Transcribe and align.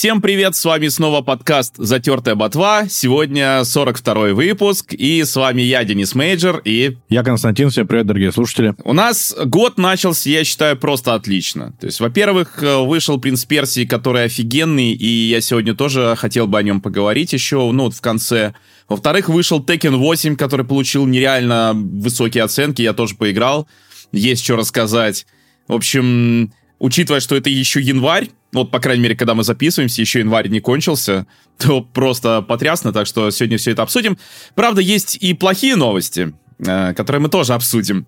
Всем 0.00 0.22
привет, 0.22 0.56
с 0.56 0.64
вами 0.64 0.88
снова 0.88 1.20
подкаст 1.20 1.74
«Затертая 1.76 2.34
ботва». 2.34 2.88
Сегодня 2.88 3.62
42 3.62 4.32
выпуск, 4.32 4.94
и 4.94 5.22
с 5.22 5.36
вами 5.36 5.60
я, 5.60 5.84
Денис 5.84 6.14
Мейджор, 6.14 6.62
и... 6.64 6.96
Я 7.10 7.22
Константин, 7.22 7.68
всем 7.68 7.86
привет, 7.86 8.06
дорогие 8.06 8.32
слушатели. 8.32 8.74
У 8.82 8.94
нас 8.94 9.36
год 9.44 9.76
начался, 9.76 10.30
я 10.30 10.42
считаю, 10.42 10.78
просто 10.78 11.12
отлично. 11.12 11.74
То 11.78 11.84
есть, 11.84 12.00
во-первых, 12.00 12.62
вышел 12.62 13.20
«Принц 13.20 13.44
Персии», 13.44 13.84
который 13.84 14.24
офигенный, 14.24 14.92
и 14.92 15.28
я 15.28 15.42
сегодня 15.42 15.74
тоже 15.74 16.14
хотел 16.16 16.46
бы 16.46 16.58
о 16.58 16.62
нем 16.62 16.80
поговорить 16.80 17.34
еще, 17.34 17.70
ну, 17.70 17.82
вот 17.82 17.94
в 17.94 18.00
конце. 18.00 18.54
Во-вторых, 18.88 19.28
вышел 19.28 19.62
Tekken 19.62 19.96
8, 19.96 20.34
который 20.34 20.64
получил 20.64 21.04
нереально 21.04 21.72
высокие 21.74 22.44
оценки, 22.44 22.80
я 22.80 22.94
тоже 22.94 23.16
поиграл, 23.16 23.68
есть 24.12 24.44
что 24.44 24.56
рассказать. 24.56 25.26
В 25.68 25.74
общем, 25.74 26.54
учитывая, 26.78 27.20
что 27.20 27.36
это 27.36 27.50
еще 27.50 27.82
январь, 27.82 28.30
вот, 28.52 28.70
по 28.70 28.80
крайней 28.80 29.02
мере, 29.02 29.16
когда 29.16 29.34
мы 29.34 29.44
записываемся, 29.44 30.00
еще 30.00 30.20
январь 30.20 30.48
не 30.48 30.60
кончился, 30.60 31.26
то 31.58 31.82
просто 31.82 32.42
потрясно, 32.42 32.92
так 32.92 33.06
что 33.06 33.30
сегодня 33.30 33.58
все 33.58 33.72
это 33.72 33.82
обсудим. 33.82 34.18
Правда, 34.54 34.80
есть 34.80 35.16
и 35.16 35.34
плохие 35.34 35.76
новости, 35.76 36.34
э, 36.58 36.94
которые 36.94 37.22
мы 37.22 37.28
тоже 37.28 37.54
обсудим. 37.54 38.06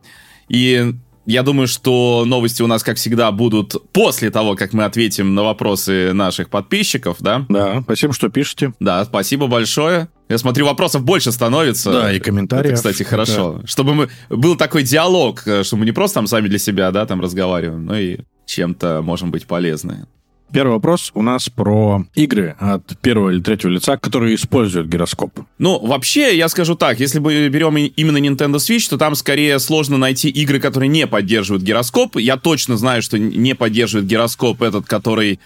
И 0.49 0.95
я 1.25 1.45
думаю, 1.45 1.69
что 1.69 2.25
новости 2.27 2.63
у 2.63 2.67
нас, 2.67 2.83
как 2.83 2.97
всегда, 2.97 3.31
будут 3.31 3.77
после 3.93 4.31
того, 4.31 4.57
как 4.57 4.73
мы 4.73 4.85
ответим 4.85 5.35
на 5.35 5.45
вопросы 5.45 6.13
наших 6.13 6.51
подписчиков, 6.51 7.19
да? 7.21 7.47
Да, 7.49 7.81
спасибо, 7.83 8.13
что 8.13 8.29
пишете. 8.29 8.75
Да, 8.81 9.05
спасибо 9.05 9.47
большое. 9.47 10.09
Я 10.29 10.39
смотрю, 10.39 10.67
вопросов 10.67 11.05
больше 11.05 11.31
становится. 11.31 11.93
Да, 11.93 12.13
и 12.13 12.19
комментариев. 12.19 12.73
Это, 12.73 12.75
кстати, 12.75 13.05
хорошо. 13.05 13.61
Да. 13.61 13.67
Чтобы 13.69 13.95
мы, 13.95 14.09
был 14.31 14.57
такой 14.57 14.83
диалог, 14.83 15.47
э, 15.47 15.63
чтобы 15.63 15.81
мы 15.81 15.87
не 15.87 15.93
просто 15.93 16.17
там 16.17 16.27
сами 16.27 16.49
для 16.49 16.59
себя, 16.59 16.91
да, 16.91 17.07
там 17.07 17.21
разговариваем, 17.21 17.85
но 17.85 17.97
и 17.97 18.19
чем-то 18.47 19.03
можем 19.03 19.31
быть 19.31 19.47
полезны. 19.47 20.07
Первый 20.53 20.73
вопрос 20.73 21.11
у 21.15 21.23
нас 21.23 21.49
про 21.49 22.05
игры 22.15 22.57
от 22.59 22.99
первого 23.01 23.31
или 23.31 23.41
третьего 23.41 23.71
лица, 23.71 23.97
которые 23.97 24.35
используют 24.35 24.87
гироскоп. 24.87 25.41
Ну, 25.59 25.79
вообще, 25.85 26.37
я 26.37 26.49
скажу 26.49 26.75
так, 26.75 27.01
если 27.01 27.21
мы 27.21 27.49
берем 27.49 27.77
именно 27.77 28.19
Nintendo 28.19 28.57
Switch, 28.57 28.89
то 28.89 28.99
там 28.99 29.15
скорее 29.15 29.59
сложно 29.59 29.97
найти 29.97 30.29
игры, 30.29 30.61
которые 30.61 30.89
не 30.89 31.07
поддерживают 31.07 31.63
гироскоп. 31.63 32.17
Я 32.17 32.37
точно 32.37 32.77
знаю, 32.77 33.01
что 33.01 33.19
не 33.19 33.55
поддерживает 33.55 34.07
гироскоп 34.07 34.61
этот, 34.61 34.87
который 34.87 35.41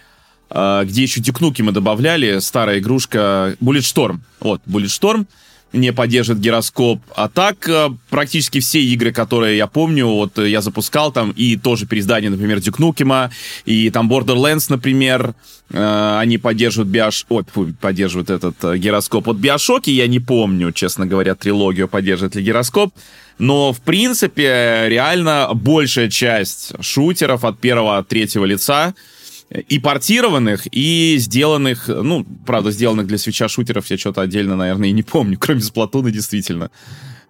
э, 0.50 0.82
где 0.84 1.02
еще 1.02 1.20
Дюкнуки 1.20 1.62
мы 1.62 1.70
добавляли, 1.70 2.40
старая 2.40 2.80
игрушка 2.80 3.56
Bulletstorm. 3.60 4.18
Вот, 4.40 4.60
Bulletstorm 4.66 5.26
не 5.72 5.92
поддерживает 5.92 6.42
гироскоп. 6.42 7.00
А 7.14 7.28
так, 7.28 7.68
э, 7.68 7.88
практически 8.10 8.60
все 8.60 8.80
игры, 8.80 9.12
которые 9.12 9.56
я 9.56 9.66
помню, 9.66 10.06
вот 10.06 10.38
э, 10.38 10.48
я 10.48 10.60
запускал 10.60 11.12
там, 11.12 11.30
и 11.30 11.56
тоже 11.56 11.86
переиздание, 11.86 12.30
например, 12.30 12.60
Дюкнукима, 12.60 13.30
и 13.64 13.90
там 13.90 14.10
Borderlands, 14.10 14.66
например, 14.68 15.34
э, 15.70 16.18
они 16.18 16.38
поддерживают 16.38 16.88
Биош... 16.88 17.26
Ой, 17.28 17.44
поддерживают 17.80 18.30
этот 18.30 18.78
гироскоп. 18.78 19.26
Вот 19.26 19.36
Биошоки 19.36 19.90
я 19.90 20.06
не 20.06 20.20
помню, 20.20 20.72
честно 20.72 21.06
говоря, 21.06 21.34
трилогию 21.34 21.88
поддерживает 21.88 22.36
ли 22.36 22.42
гироскоп. 22.42 22.94
Но, 23.38 23.72
в 23.72 23.80
принципе, 23.80 24.86
реально 24.88 25.50
большая 25.52 26.08
часть 26.08 26.72
шутеров 26.80 27.44
от 27.44 27.58
первого, 27.58 28.02
третьего 28.02 28.46
лица— 28.46 28.94
и 29.50 29.78
портированных, 29.78 30.66
и 30.72 31.16
сделанных, 31.18 31.88
ну, 31.88 32.26
правда, 32.46 32.70
сделанных 32.70 33.06
для 33.06 33.18
свеча 33.18 33.48
шутеров 33.48 33.86
я 33.86 33.98
что-то 33.98 34.22
отдельно, 34.22 34.56
наверное, 34.56 34.88
и 34.88 34.92
не 34.92 35.02
помню, 35.02 35.36
кроме 35.40 35.60
Сплатуна, 35.60 36.10
действительно. 36.10 36.70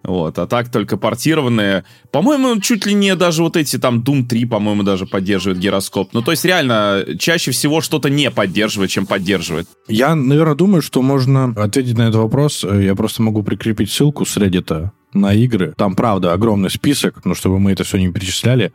Вот, 0.03 0.39
а 0.39 0.47
так 0.47 0.71
только 0.71 0.97
портированные. 0.97 1.85
По-моему, 2.13 2.61
чуть 2.61 2.87
ли 2.87 2.95
не 2.95 3.17
даже 3.17 3.43
вот 3.43 3.57
эти 3.57 3.77
там 3.77 4.03
Doom 4.03 4.27
3, 4.27 4.45
по-моему, 4.45 4.85
даже 4.85 5.05
поддерживает 5.05 5.59
гироскоп. 5.59 6.11
Ну, 6.13 6.23
то 6.23 6.31
есть, 6.31 6.45
реально, 6.45 7.05
чаще 7.19 7.51
всего 7.51 7.81
что-то 7.81 8.09
не 8.09 8.31
поддерживает, 8.31 8.91
чем 8.91 9.07
поддерживает. 9.07 9.67
Я, 9.89 10.15
наверное, 10.15 10.55
думаю, 10.55 10.83
что 10.83 11.03
можно 11.03 11.53
ответить 11.57 11.99
на 11.99 12.03
этот 12.03 12.17
вопрос. 12.17 12.63
Я 12.63 12.95
просто 12.95 13.23
могу 13.23 13.43
прикрепить 13.43 13.91
ссылку 13.91 14.25
с 14.25 14.37
Reddit 14.37 14.91
на 15.13 15.35
игры. 15.35 15.75
Там, 15.77 15.97
правда, 15.97 16.33
огромный 16.33 16.71
список, 16.71 17.25
но 17.25 17.35
чтобы 17.35 17.59
мы 17.59 17.73
это 17.73 17.83
все 17.83 17.99
не 17.99 18.13
перечисляли. 18.13 18.73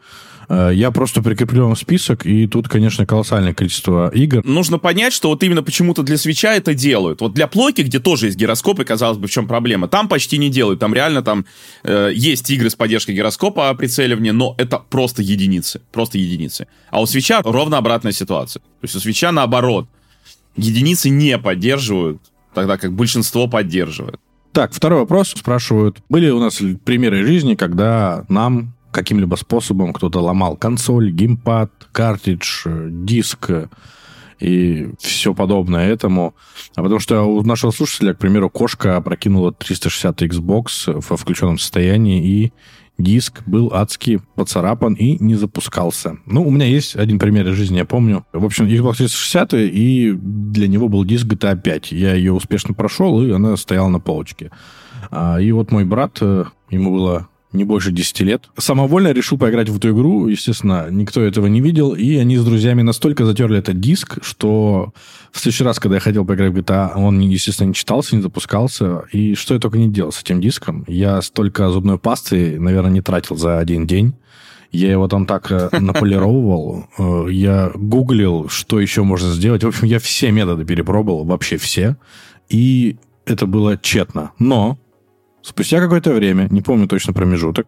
Э, 0.52 0.72
я 0.74 0.92
просто 0.92 1.22
прикреплю 1.22 1.66
вам 1.66 1.78
список, 1.78 2.26
и 2.26 2.46
тут, 2.46 2.68
конечно, 2.68 3.06
колоссальное 3.06 3.54
количество 3.54 4.10
игр. 4.10 4.46
Нужно 4.46 4.80
понять, 4.80 5.14
что 5.14 5.30
вот 5.30 5.42
именно 5.44 5.64
почему-то 5.64 6.04
для 6.04 6.18
свеча 6.18 6.54
это 6.54 6.74
делают. 6.74 7.22
Вот 7.22 7.34
для 7.34 7.48
плойки, 7.48 7.82
где 7.82 8.00
тоже 8.00 8.26
есть 8.26 8.38
гироскоп, 8.38 8.82
и 8.82 8.84
казалось 8.84 9.18
бы, 9.18 9.28
в 9.28 9.32
чем 9.32 9.48
проблема, 9.48 9.88
там 9.88 10.10
почти 10.10 10.38
не 10.38 10.50
делают. 10.50 10.82
Там 10.82 10.94
реально 10.94 11.22
там 11.22 11.46
э, 11.84 12.12
есть 12.14 12.50
игры 12.50 12.70
с 12.70 12.76
поддержкой 12.76 13.16
гироскопа 13.16 13.74
прицеливания, 13.76 14.34
но 14.34 14.54
это 14.58 14.80
просто 14.90 15.22
единицы. 15.22 15.82
Просто 15.94 16.18
единицы. 16.18 16.68
А 16.90 17.02
у 17.02 17.06
свеча 17.06 17.42
ровно 17.44 17.78
обратная 17.78 18.12
ситуация. 18.12 18.60
То 18.60 18.84
есть 18.84 18.96
у 18.96 19.00
свеча 19.00 19.32
наоборот. 19.32 19.88
Единицы 20.58 21.10
не 21.10 21.38
поддерживают, 21.38 22.22
тогда 22.54 22.78
как 22.78 22.92
большинство 22.92 23.48
поддерживает. 23.48 24.20
Так, 24.52 24.74
второй 24.74 25.00
вопрос. 25.00 25.30
Спрашивают, 25.30 26.00
были 26.10 26.30
у 26.30 26.42
нас 26.42 26.60
примеры 26.84 27.26
жизни, 27.26 27.56
когда 27.56 28.26
нам 28.28 28.74
каким-либо 28.92 29.36
способом 29.36 29.94
кто-то 29.94 30.20
ломал 30.20 30.56
консоль, 30.56 31.12
геймпад, 31.12 31.72
картридж, 31.92 32.64
э, 32.66 32.90
диск 32.92 33.50
э, 33.50 33.68
и 34.40 34.90
все 35.00 35.34
подобное 35.34 35.88
этому. 35.90 36.36
А 36.76 36.82
потому 36.82 37.00
что 37.00 37.22
у 37.24 37.44
нашего 37.44 37.72
слушателя, 37.72 38.14
к 38.14 38.20
примеру, 38.20 38.50
кошка 38.50 38.98
опрокинула 38.98 39.54
360 39.54 40.22
Xbox 40.24 41.02
во 41.08 41.18
включенном 41.18 41.60
состоянии, 41.60 42.26
и 42.26 42.54
диск 42.98 43.44
был 43.46 43.72
адски 43.74 44.22
поцарапан 44.36 44.94
и 44.94 45.24
не 45.24 45.36
запускался. 45.36 46.18
Ну, 46.26 46.46
у 46.46 46.52
меня 46.52 46.66
есть 46.66 46.96
один 46.96 47.20
пример 47.20 47.48
из 47.48 47.56
жизни, 47.56 47.78
я 47.78 47.86
помню. 47.86 48.26
В 48.34 48.46
общем, 48.46 48.66
Xbox 48.66 48.98
360, 48.98 49.54
и 49.54 50.12
для 50.14 50.68
него 50.68 50.88
был 50.88 51.06
диск 51.06 51.26
GTA 51.26 51.60
5. 51.60 51.92
Я 51.92 52.16
ее 52.16 52.34
успешно 52.34 52.74
прошел, 52.74 53.22
и 53.24 53.32
она 53.32 53.56
стояла 53.58 53.90
на 53.90 54.00
полочке. 54.00 54.52
А, 55.10 55.40
и 55.40 55.52
вот 55.52 55.72
мой 55.72 55.86
брат, 55.86 56.18
э, 56.22 56.46
ему 56.70 56.94
было 56.94 57.28
не 57.54 57.64
больше 57.64 57.92
10 57.92 58.22
лет. 58.22 58.50
Самовольно 58.58 59.12
решил 59.12 59.38
поиграть 59.38 59.70
в 59.70 59.78
эту 59.78 59.92
игру, 59.92 60.28
естественно, 60.28 60.88
никто 60.90 61.22
этого 61.22 61.48
не 61.48 61.62
видел, 61.62 61.94
и 61.94 62.16
они 62.16 62.38
с 62.38 62.44
друзьями 62.44 62.82
настолько 62.82 63.26
затерли 63.26 63.60
этот 63.60 63.80
диск, 63.80 64.18
что 64.24 64.94
в 65.32 65.40
следующий 65.40 65.64
раз, 65.64 65.80
когда 65.80 65.96
я 65.96 66.02
хотел 66.02 66.26
поиграть 66.26 66.54
в 66.54 66.58
GTA, 66.58 66.94
он, 66.96 67.20
естественно, 67.20 67.70
не 67.70 67.74
читался, 67.74 68.16
не 68.16 68.22
запускался, 68.22 69.04
и 69.12 69.36
что 69.36 69.54
я 69.54 69.60
только 69.60 69.78
не 69.78 69.90
делал 69.90 70.12
с 70.12 70.22
этим 70.22 70.42
диском. 70.42 70.86
Я 70.88 71.22
столько 71.22 71.70
зубной 71.70 71.98
пасты, 71.98 72.60
наверное, 72.60 72.92
не 72.92 73.02
тратил 73.02 73.36
за 73.36 73.60
один 73.60 73.86
день. 73.88 74.14
Я 74.72 74.92
его 74.92 75.08
там 75.10 75.26
так 75.26 75.52
э, 75.52 75.70
наполировывал, 75.80 76.86
э, 76.98 77.26
я 77.30 77.72
гуглил, 77.76 78.48
что 78.48 78.80
еще 78.80 79.04
можно 79.04 79.32
сделать. 79.32 79.64
В 79.64 79.68
общем, 79.68 79.88
я 79.88 80.00
все 80.00 80.32
методы 80.32 80.64
перепробовал, 80.64 81.26
вообще 81.26 81.58
все, 81.58 81.98
и 82.50 82.98
это 83.26 83.46
было 83.46 83.78
тщетно. 83.78 84.32
Но 84.40 84.78
Спустя 85.42 85.80
какое-то 85.80 86.14
время, 86.14 86.48
не 86.50 86.62
помню 86.62 86.88
точно 86.88 87.14
промежуток, 87.14 87.68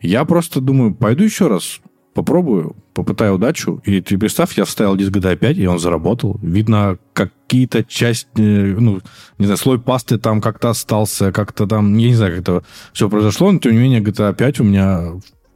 я 0.00 0.24
просто 0.24 0.60
думаю, 0.60 0.94
пойду 0.94 1.24
еще 1.24 1.46
раз, 1.48 1.80
попробую, 2.16 2.74
попытаю 2.94 3.34
удачу. 3.34 3.80
И 3.84 4.00
ты 4.00 4.18
представь, 4.18 4.56
я 4.56 4.64
вставил 4.64 4.96
диск 4.96 5.12
GTA 5.12 5.36
5, 5.36 5.58
и 5.58 5.66
он 5.66 5.78
заработал. 5.78 6.38
Видно, 6.42 6.98
какие-то 7.12 7.84
части, 7.84 8.28
э, 8.38 8.76
ну, 8.78 9.00
не 9.38 9.46
знаю, 9.46 9.58
слой 9.58 9.78
пасты 9.78 10.18
там 10.18 10.40
как-то 10.40 10.70
остался, 10.70 11.30
как-то 11.30 11.66
там, 11.66 11.96
я 11.98 12.08
не 12.08 12.14
знаю, 12.14 12.32
как 12.32 12.40
это 12.40 12.64
все 12.92 13.08
произошло, 13.08 13.52
но 13.52 13.58
тем 13.58 13.72
не 13.72 13.78
менее 13.78 14.00
GTA 14.00 14.34
5 14.34 14.60
у 14.60 14.64
меня 14.64 15.12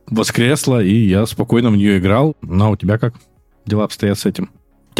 воскресла, 0.07 0.83
и 0.83 0.95
я 0.95 1.25
спокойно 1.27 1.71
в 1.71 1.77
нее 1.77 1.99
играл. 1.99 2.37
Ну, 2.43 2.65
а 2.67 2.69
у 2.69 2.77
тебя 2.77 2.99
как 2.99 3.15
дела 3.65 3.85
обстоят 3.85 4.19
с 4.19 4.27
этим? 4.27 4.51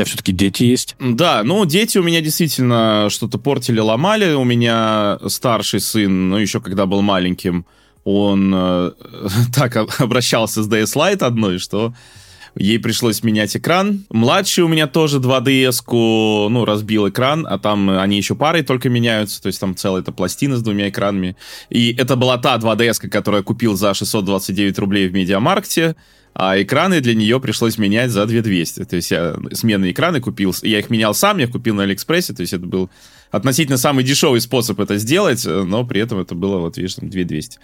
Тебя 0.01 0.07
все-таки 0.07 0.33
дети 0.33 0.63
есть? 0.63 0.97
Да, 0.99 1.43
ну, 1.45 1.67
дети 1.67 1.99
у 1.99 2.03
меня 2.03 2.23
действительно 2.23 3.09
что-то 3.11 3.37
портили, 3.37 3.81
ломали. 3.81 4.33
У 4.33 4.45
меня 4.45 5.19
старший 5.27 5.81
сын, 5.81 6.31
ну, 6.31 6.39
еще 6.39 6.63
когда 6.63 6.87
был 6.87 7.03
маленьким, 7.03 7.67
он 8.05 8.51
э, 8.55 8.93
так 9.55 9.77
обращался 10.01 10.63
с 10.63 10.69
DS 10.71 10.97
Lite 10.97 11.23
одной, 11.23 11.59
что 11.59 11.93
ей 12.55 12.79
пришлось 12.79 13.23
менять 13.23 13.57
экран. 13.57 14.05
Младший 14.11 14.65
у 14.65 14.69
меня 14.69 14.87
тоже 14.87 15.19
2DS-ку, 15.19 16.49
ну, 16.51 16.65
разбил 16.65 17.09
экран, 17.09 17.47
а 17.49 17.59
там 17.59 17.91
они 17.91 18.17
еще 18.17 18.35
парой 18.35 18.63
только 18.63 18.89
меняются, 18.89 19.41
то 19.43 19.47
есть 19.47 19.61
там 19.61 19.77
целая 19.77 20.03
эта 20.03 20.13
пластина 20.13 20.57
с 20.57 20.63
двумя 20.63 20.89
экранами. 20.89 21.37
И 21.69 21.95
это 21.95 22.17
была 22.17 22.39
та 22.39 22.57
2DS, 22.57 23.09
которую 23.09 23.41
я 23.41 23.45
купил 23.45 23.75
за 23.77 23.95
629 23.95 24.79
рублей 24.79 25.09
в 25.09 25.13
Медиамаркте, 25.13 25.97
а 26.35 26.61
экраны 26.61 27.01
для 27.01 27.15
нее 27.15 27.41
пришлось 27.41 27.79
менять 27.79 28.11
за 28.11 28.25
2200. 28.27 28.85
То 28.85 28.97
есть 28.97 29.11
я 29.11 29.37
сменные 29.53 29.93
экраны 29.93 30.21
купил, 30.21 30.55
я 30.63 30.79
их 30.79 30.91
менял 30.91 31.15
сам, 31.15 31.39
я 31.39 31.49
купил 31.49 31.75
на 31.75 31.83
Алиэкспрессе, 31.85 32.35
то 32.35 32.43
есть 32.43 32.53
это 32.53 32.67
был 32.67 32.91
относительно 33.31 33.77
самый 33.77 34.05
дешевый 34.05 34.41
способ 34.41 34.81
это 34.81 34.97
сделать, 34.97 35.45
но 35.45 35.85
при 35.85 36.01
этом 36.01 36.19
это 36.19 36.35
было, 36.35 36.59
вот 36.59 36.77
видишь, 36.77 36.95
там 36.95 37.11
2200. 37.11 37.59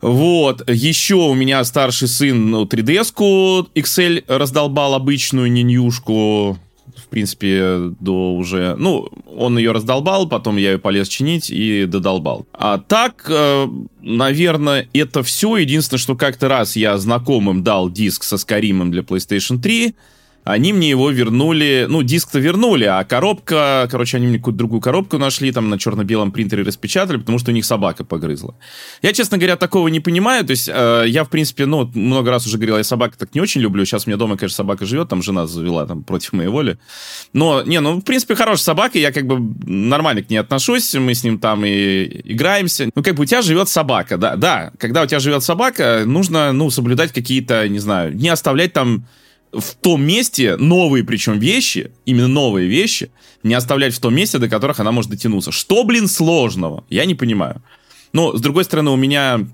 Вот, 0.00 0.68
еще 0.68 1.14
у 1.14 1.34
меня 1.34 1.64
старший 1.64 2.08
сын 2.08 2.50
ну, 2.50 2.64
3DS-ку 2.64 3.68
XL 3.74 4.24
раздолбал 4.28 4.94
обычную 4.94 5.50
нинюшку, 5.50 6.58
в 6.96 7.08
принципе, 7.08 7.92
до 8.00 8.34
уже... 8.34 8.74
Ну, 8.76 9.08
он 9.26 9.58
ее 9.58 9.72
раздолбал, 9.72 10.28
потом 10.28 10.56
я 10.56 10.72
ее 10.72 10.78
полез 10.78 11.08
чинить 11.08 11.50
и 11.50 11.86
додолбал. 11.86 12.46
А 12.52 12.78
так, 12.78 13.26
э, 13.28 13.68
наверное, 14.00 14.88
это 14.92 15.22
все. 15.22 15.56
Единственное, 15.56 16.00
что 16.00 16.16
как-то 16.16 16.48
раз 16.48 16.76
я 16.76 16.98
знакомым 16.98 17.62
дал 17.62 17.90
диск 17.90 18.22
со 18.22 18.36
Скаримом 18.36 18.90
для 18.90 19.02
PlayStation 19.02 19.60
3, 19.60 19.94
Они 20.46 20.72
мне 20.72 20.88
его 20.88 21.10
вернули, 21.10 21.86
ну, 21.88 22.04
диск-то 22.04 22.38
вернули, 22.38 22.84
а 22.84 23.02
коробка, 23.02 23.88
короче, 23.90 24.18
они 24.18 24.28
мне 24.28 24.38
какую-то 24.38 24.58
другую 24.58 24.80
коробку 24.80 25.18
нашли, 25.18 25.50
там 25.50 25.68
на 25.68 25.76
черно-белом 25.76 26.30
принтере 26.30 26.62
распечатали, 26.62 27.16
потому 27.16 27.40
что 27.40 27.50
у 27.50 27.54
них 27.54 27.64
собака 27.64 28.04
погрызла. 28.04 28.54
Я, 29.02 29.12
честно 29.12 29.38
говоря, 29.38 29.56
такого 29.56 29.88
не 29.88 29.98
понимаю, 29.98 30.44
то 30.44 30.52
есть 30.52 30.70
э, 30.72 31.06
я, 31.08 31.24
в 31.24 31.30
принципе, 31.30 31.66
ну, 31.66 31.90
много 31.94 32.30
раз 32.30 32.46
уже 32.46 32.58
говорил, 32.58 32.76
я 32.76 32.84
собак 32.84 33.16
так 33.16 33.34
не 33.34 33.40
очень 33.40 33.60
люблю, 33.60 33.84
сейчас 33.84 34.06
у 34.06 34.10
меня 34.10 34.18
дома, 34.18 34.36
конечно, 34.36 34.54
собака 34.54 34.86
живет, 34.86 35.08
там 35.08 35.20
жена 35.20 35.48
завела, 35.48 35.84
там, 35.84 36.04
против 36.04 36.32
моей 36.32 36.48
воли. 36.48 36.78
Но, 37.32 37.64
не, 37.64 37.80
ну, 37.80 37.96
в 37.96 38.02
принципе, 38.02 38.36
хорошая 38.36 38.66
собака, 38.66 39.00
я 39.00 39.10
как 39.10 39.26
бы 39.26 39.40
нормально 39.68 40.22
к 40.22 40.30
ней 40.30 40.36
отношусь, 40.36 40.94
мы 40.94 41.14
с 41.14 41.24
ним 41.24 41.40
там 41.40 41.64
и 41.64 42.20
играемся. 42.22 42.88
Ну, 42.94 43.02
как 43.02 43.16
бы 43.16 43.24
у 43.24 43.26
тебя 43.26 43.42
живет 43.42 43.68
собака, 43.68 44.16
да, 44.16 44.36
да, 44.36 44.70
когда 44.78 45.02
у 45.02 45.06
тебя 45.06 45.18
живет 45.18 45.42
собака, 45.42 46.04
нужно, 46.06 46.52
ну, 46.52 46.70
соблюдать 46.70 47.10
какие-то, 47.10 47.68
не 47.68 47.80
знаю, 47.80 48.16
не 48.16 48.28
оставлять 48.28 48.72
там 48.72 49.06
в 49.60 49.74
том 49.74 50.04
месте 50.04 50.56
новые, 50.56 51.04
причем 51.04 51.38
вещи, 51.38 51.92
именно 52.04 52.28
новые 52.28 52.68
вещи, 52.68 53.10
не 53.42 53.54
оставлять 53.54 53.94
в 53.94 54.00
том 54.00 54.14
месте, 54.14 54.38
до 54.38 54.48
которых 54.48 54.80
она 54.80 54.92
может 54.92 55.10
дотянуться. 55.10 55.52
Что, 55.52 55.84
блин, 55.84 56.08
сложного? 56.08 56.84
Я 56.90 57.04
не 57.04 57.14
понимаю. 57.14 57.62
Но, 58.12 58.36
с 58.36 58.40
другой 58.40 58.64
стороны, 58.64 58.90
у 58.90 58.96
меня 58.96 59.46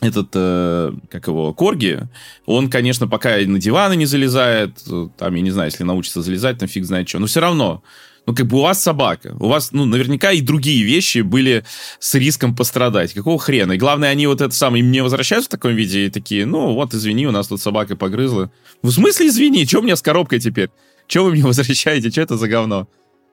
этот, 0.00 0.30
э, 0.34 0.92
как 1.08 1.28
его, 1.28 1.54
Корги, 1.54 2.00
он, 2.44 2.68
конечно, 2.68 3.06
пока 3.06 3.36
на 3.46 3.58
диваны 3.60 3.94
не 3.94 4.06
залезает, 4.06 4.78
там, 5.16 5.34
я 5.34 5.40
не 5.40 5.50
знаю, 5.50 5.70
если 5.70 5.84
научится 5.84 6.22
залезать, 6.22 6.58
там 6.58 6.68
фиг 6.68 6.84
знает 6.84 7.08
что, 7.08 7.20
но 7.20 7.26
все 7.26 7.40
равно, 7.40 7.82
ну, 8.26 8.34
как 8.34 8.46
бы 8.46 8.58
у 8.58 8.60
вас 8.60 8.80
собака, 8.80 9.34
у 9.38 9.48
вас, 9.48 9.72
ну, 9.72 9.84
наверняка 9.84 10.30
и 10.30 10.40
другие 10.40 10.84
вещи 10.84 11.18
были 11.18 11.64
с 11.98 12.14
риском 12.14 12.54
пострадать. 12.54 13.12
Какого 13.12 13.38
хрена? 13.38 13.72
И 13.72 13.78
главное, 13.78 14.10
они 14.10 14.26
вот 14.26 14.40
это 14.40 14.54
самое, 14.54 14.84
мне 14.84 15.02
возвращаются 15.02 15.48
в 15.48 15.50
таком 15.50 15.74
виде 15.74 16.06
и 16.06 16.10
такие, 16.10 16.46
ну, 16.46 16.72
вот, 16.74 16.94
извини, 16.94 17.26
у 17.26 17.32
нас 17.32 17.48
тут 17.48 17.60
собака 17.60 17.96
погрызла. 17.96 18.52
В 18.82 18.90
смысле, 18.90 19.26
извини, 19.26 19.66
что 19.66 19.80
у 19.80 19.82
меня 19.82 19.96
с 19.96 20.02
коробкой 20.02 20.38
теперь? 20.38 20.70
Что 21.08 21.24
вы 21.24 21.32
мне 21.32 21.42
возвращаете? 21.44 22.10
Что 22.10 22.20
это 22.20 22.36
за 22.36 22.48
говно? 22.48 22.88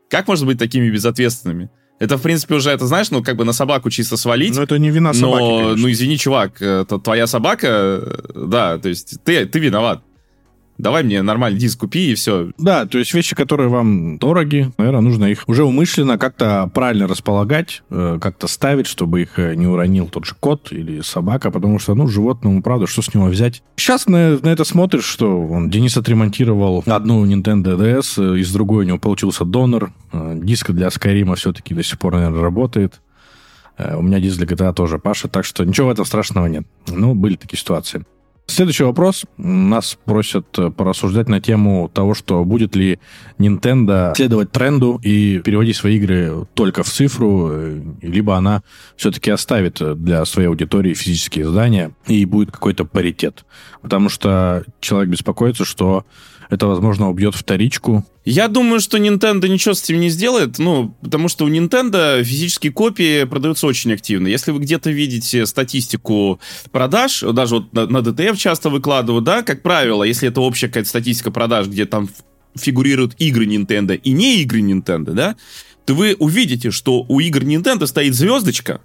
Как 0.10 0.28
можно 0.28 0.48
быть 0.48 0.58
такими 0.58 0.90
безответственными? 0.90 1.70
Это, 2.00 2.18
в 2.18 2.22
принципе, 2.22 2.56
уже, 2.56 2.72
это, 2.72 2.88
знаешь, 2.88 3.12
ну, 3.12 3.22
как 3.22 3.36
бы 3.36 3.44
на 3.44 3.54
собаку 3.54 3.90
чисто 3.90 4.18
свалить. 4.18 4.56
Но 4.56 4.64
это 4.64 4.80
не 4.80 4.90
вина 4.90 5.14
собаки, 5.14 5.44
Но, 5.44 5.58
конечно. 5.60 5.76
ну, 5.76 5.92
извини, 5.92 6.18
чувак, 6.18 6.62
это 6.62 6.98
твоя 6.98 7.28
собака, 7.28 8.22
да, 8.34 8.78
то 8.80 8.88
есть 8.90 9.22
ты, 9.24 9.46
ты 9.46 9.60
виноват 9.60 10.02
давай 10.80 11.04
мне 11.04 11.22
нормальный 11.22 11.60
диск 11.60 11.82
купи 11.82 12.12
и 12.12 12.16
все. 12.16 12.52
Да, 12.58 12.88
то 12.88 12.98
есть 12.98 13.14
вещи, 13.14 13.36
которые 13.36 13.70
вам 13.70 14.18
дороги, 14.18 14.72
наверное, 14.78 15.02
нужно 15.02 15.26
их 15.26 15.44
уже 15.48 15.64
умышленно 15.64 16.18
как-то 16.18 16.72
правильно 16.74 17.08
располагать, 17.08 17.84
э, 17.92 18.18
как-то 18.20 18.48
ставить, 18.48 18.88
чтобы 18.88 19.22
их 19.22 19.38
э, 19.38 19.54
не 19.56 19.68
уронил 19.68 20.08
тот 20.08 20.26
же 20.26 20.36
кот 20.40 20.72
или 20.72 21.02
собака, 21.02 21.52
потому 21.52 21.78
что, 21.78 21.94
ну, 21.94 22.08
животному, 22.08 22.64
правда, 22.64 22.88
что 22.88 23.02
с 23.02 23.14
него 23.14 23.26
взять? 23.26 23.62
Сейчас 23.76 24.08
на, 24.08 24.40
на 24.40 24.50
это 24.50 24.64
смотришь, 24.64 25.04
что 25.04 25.40
он, 25.40 25.70
Денис 25.70 25.96
отремонтировал 25.98 26.84
одну 26.88 27.26
Nintendo 27.26 27.78
DS, 27.78 28.36
э, 28.36 28.40
из 28.40 28.52
другой 28.52 28.86
у 28.86 28.88
него 28.88 28.98
получился 28.98 29.46
донор, 29.46 29.92
диск 30.14 30.72
для 30.72 30.88
Skyrim 30.88 31.36
все-таки 31.36 31.76
до 31.76 31.84
сих 31.84 32.00
пор, 32.00 32.16
наверное, 32.16 32.42
работает. 32.42 33.02
У 33.78 34.02
меня 34.02 34.20
диск 34.20 34.38
для 34.38 34.46
GTA 34.46 34.74
тоже 34.74 35.00
Паша, 35.00 35.28
так 35.30 35.46
что 35.46 35.64
ничего 35.64 35.88
в 35.88 35.92
этом 35.92 36.04
страшного 36.04 36.48
нет. 36.48 36.66
Ну, 36.88 37.14
были 37.16 37.36
такие 37.36 37.58
ситуации. 37.58 38.04
Следующий 38.50 38.84
вопрос. 38.84 39.26
Нас 39.38 39.96
просят 40.06 40.58
э, 40.58 40.72
порассуждать 40.72 41.30
на 41.30 41.40
тему 41.40 41.88
того, 41.94 42.16
что 42.16 42.44
будет 42.44 42.76
ли 42.76 43.00
Nintendo 43.38 44.16
следовать 44.16 44.52
тренду 44.52 45.00
и 45.04 45.40
переводить 45.40 45.76
свои 45.76 45.98
игры 45.98 46.48
только 46.56 46.82
в 46.82 46.90
цифру, 46.90 47.50
э, 47.52 47.82
либо 48.02 48.36
она 48.36 48.64
все-таки 48.98 49.30
оставит 49.30 49.80
для 50.02 50.26
своей 50.26 50.48
аудитории 50.48 50.96
физические 50.96 51.46
издания 51.46 51.92
и 52.08 52.26
будет 52.26 52.52
какой-то 52.52 52.86
паритет. 52.86 53.46
Потому 53.84 54.10
что 54.10 54.64
человек 54.80 55.12
беспокоится, 55.12 55.64
что 55.64 56.06
это, 56.50 56.66
возможно, 56.66 57.10
убьет 57.10 57.36
вторичку. 57.36 58.04
Я 58.26 58.48
думаю, 58.48 58.80
что 58.80 58.98
Nintendo 58.98 59.48
ничего 59.48 59.76
с 59.76 59.84
этим 59.84 60.00
не 60.00 60.10
сделает, 60.10 60.58
ну, 60.58 60.96
потому 61.02 61.30
что 61.30 61.46
у 61.46 61.50
Nintendo 61.50 62.24
физические 62.24 62.72
копии 62.72 63.24
продаются 63.26 63.68
очень 63.68 63.94
активно. 63.94 64.28
Если 64.28 64.52
вы 64.52 64.60
где-то 64.60 64.90
видите 64.90 65.46
статистику 65.46 66.40
продаж, 66.72 67.22
даже 67.22 67.56
вот 67.56 67.74
на, 67.74 67.86
на 67.86 67.98
DTF 68.00 68.36
часто 68.36 68.70
выкладывают, 68.70 69.26
да, 69.26 69.44
как 69.44 69.62
правило, 69.62 70.04
если 70.04 70.28
это 70.28 70.42
общая 70.42 70.68
какая-то 70.68 70.90
статистика 70.90 71.30
продаж, 71.30 71.68
где 71.68 71.86
там 71.86 72.10
фигурируют 72.56 73.14
игры 73.20 73.46
Nintendo 73.46 73.96
и 73.96 74.12
не 74.12 74.42
игры 74.42 74.62
Nintendo, 74.62 75.12
да, 75.12 75.36
то 75.86 75.94
вы 75.94 76.16
увидите, 76.18 76.72
что 76.72 77.06
у 77.08 77.20
игр 77.20 77.44
Nintendo 77.44 77.86
стоит 77.86 78.16
звездочка, 78.16 78.82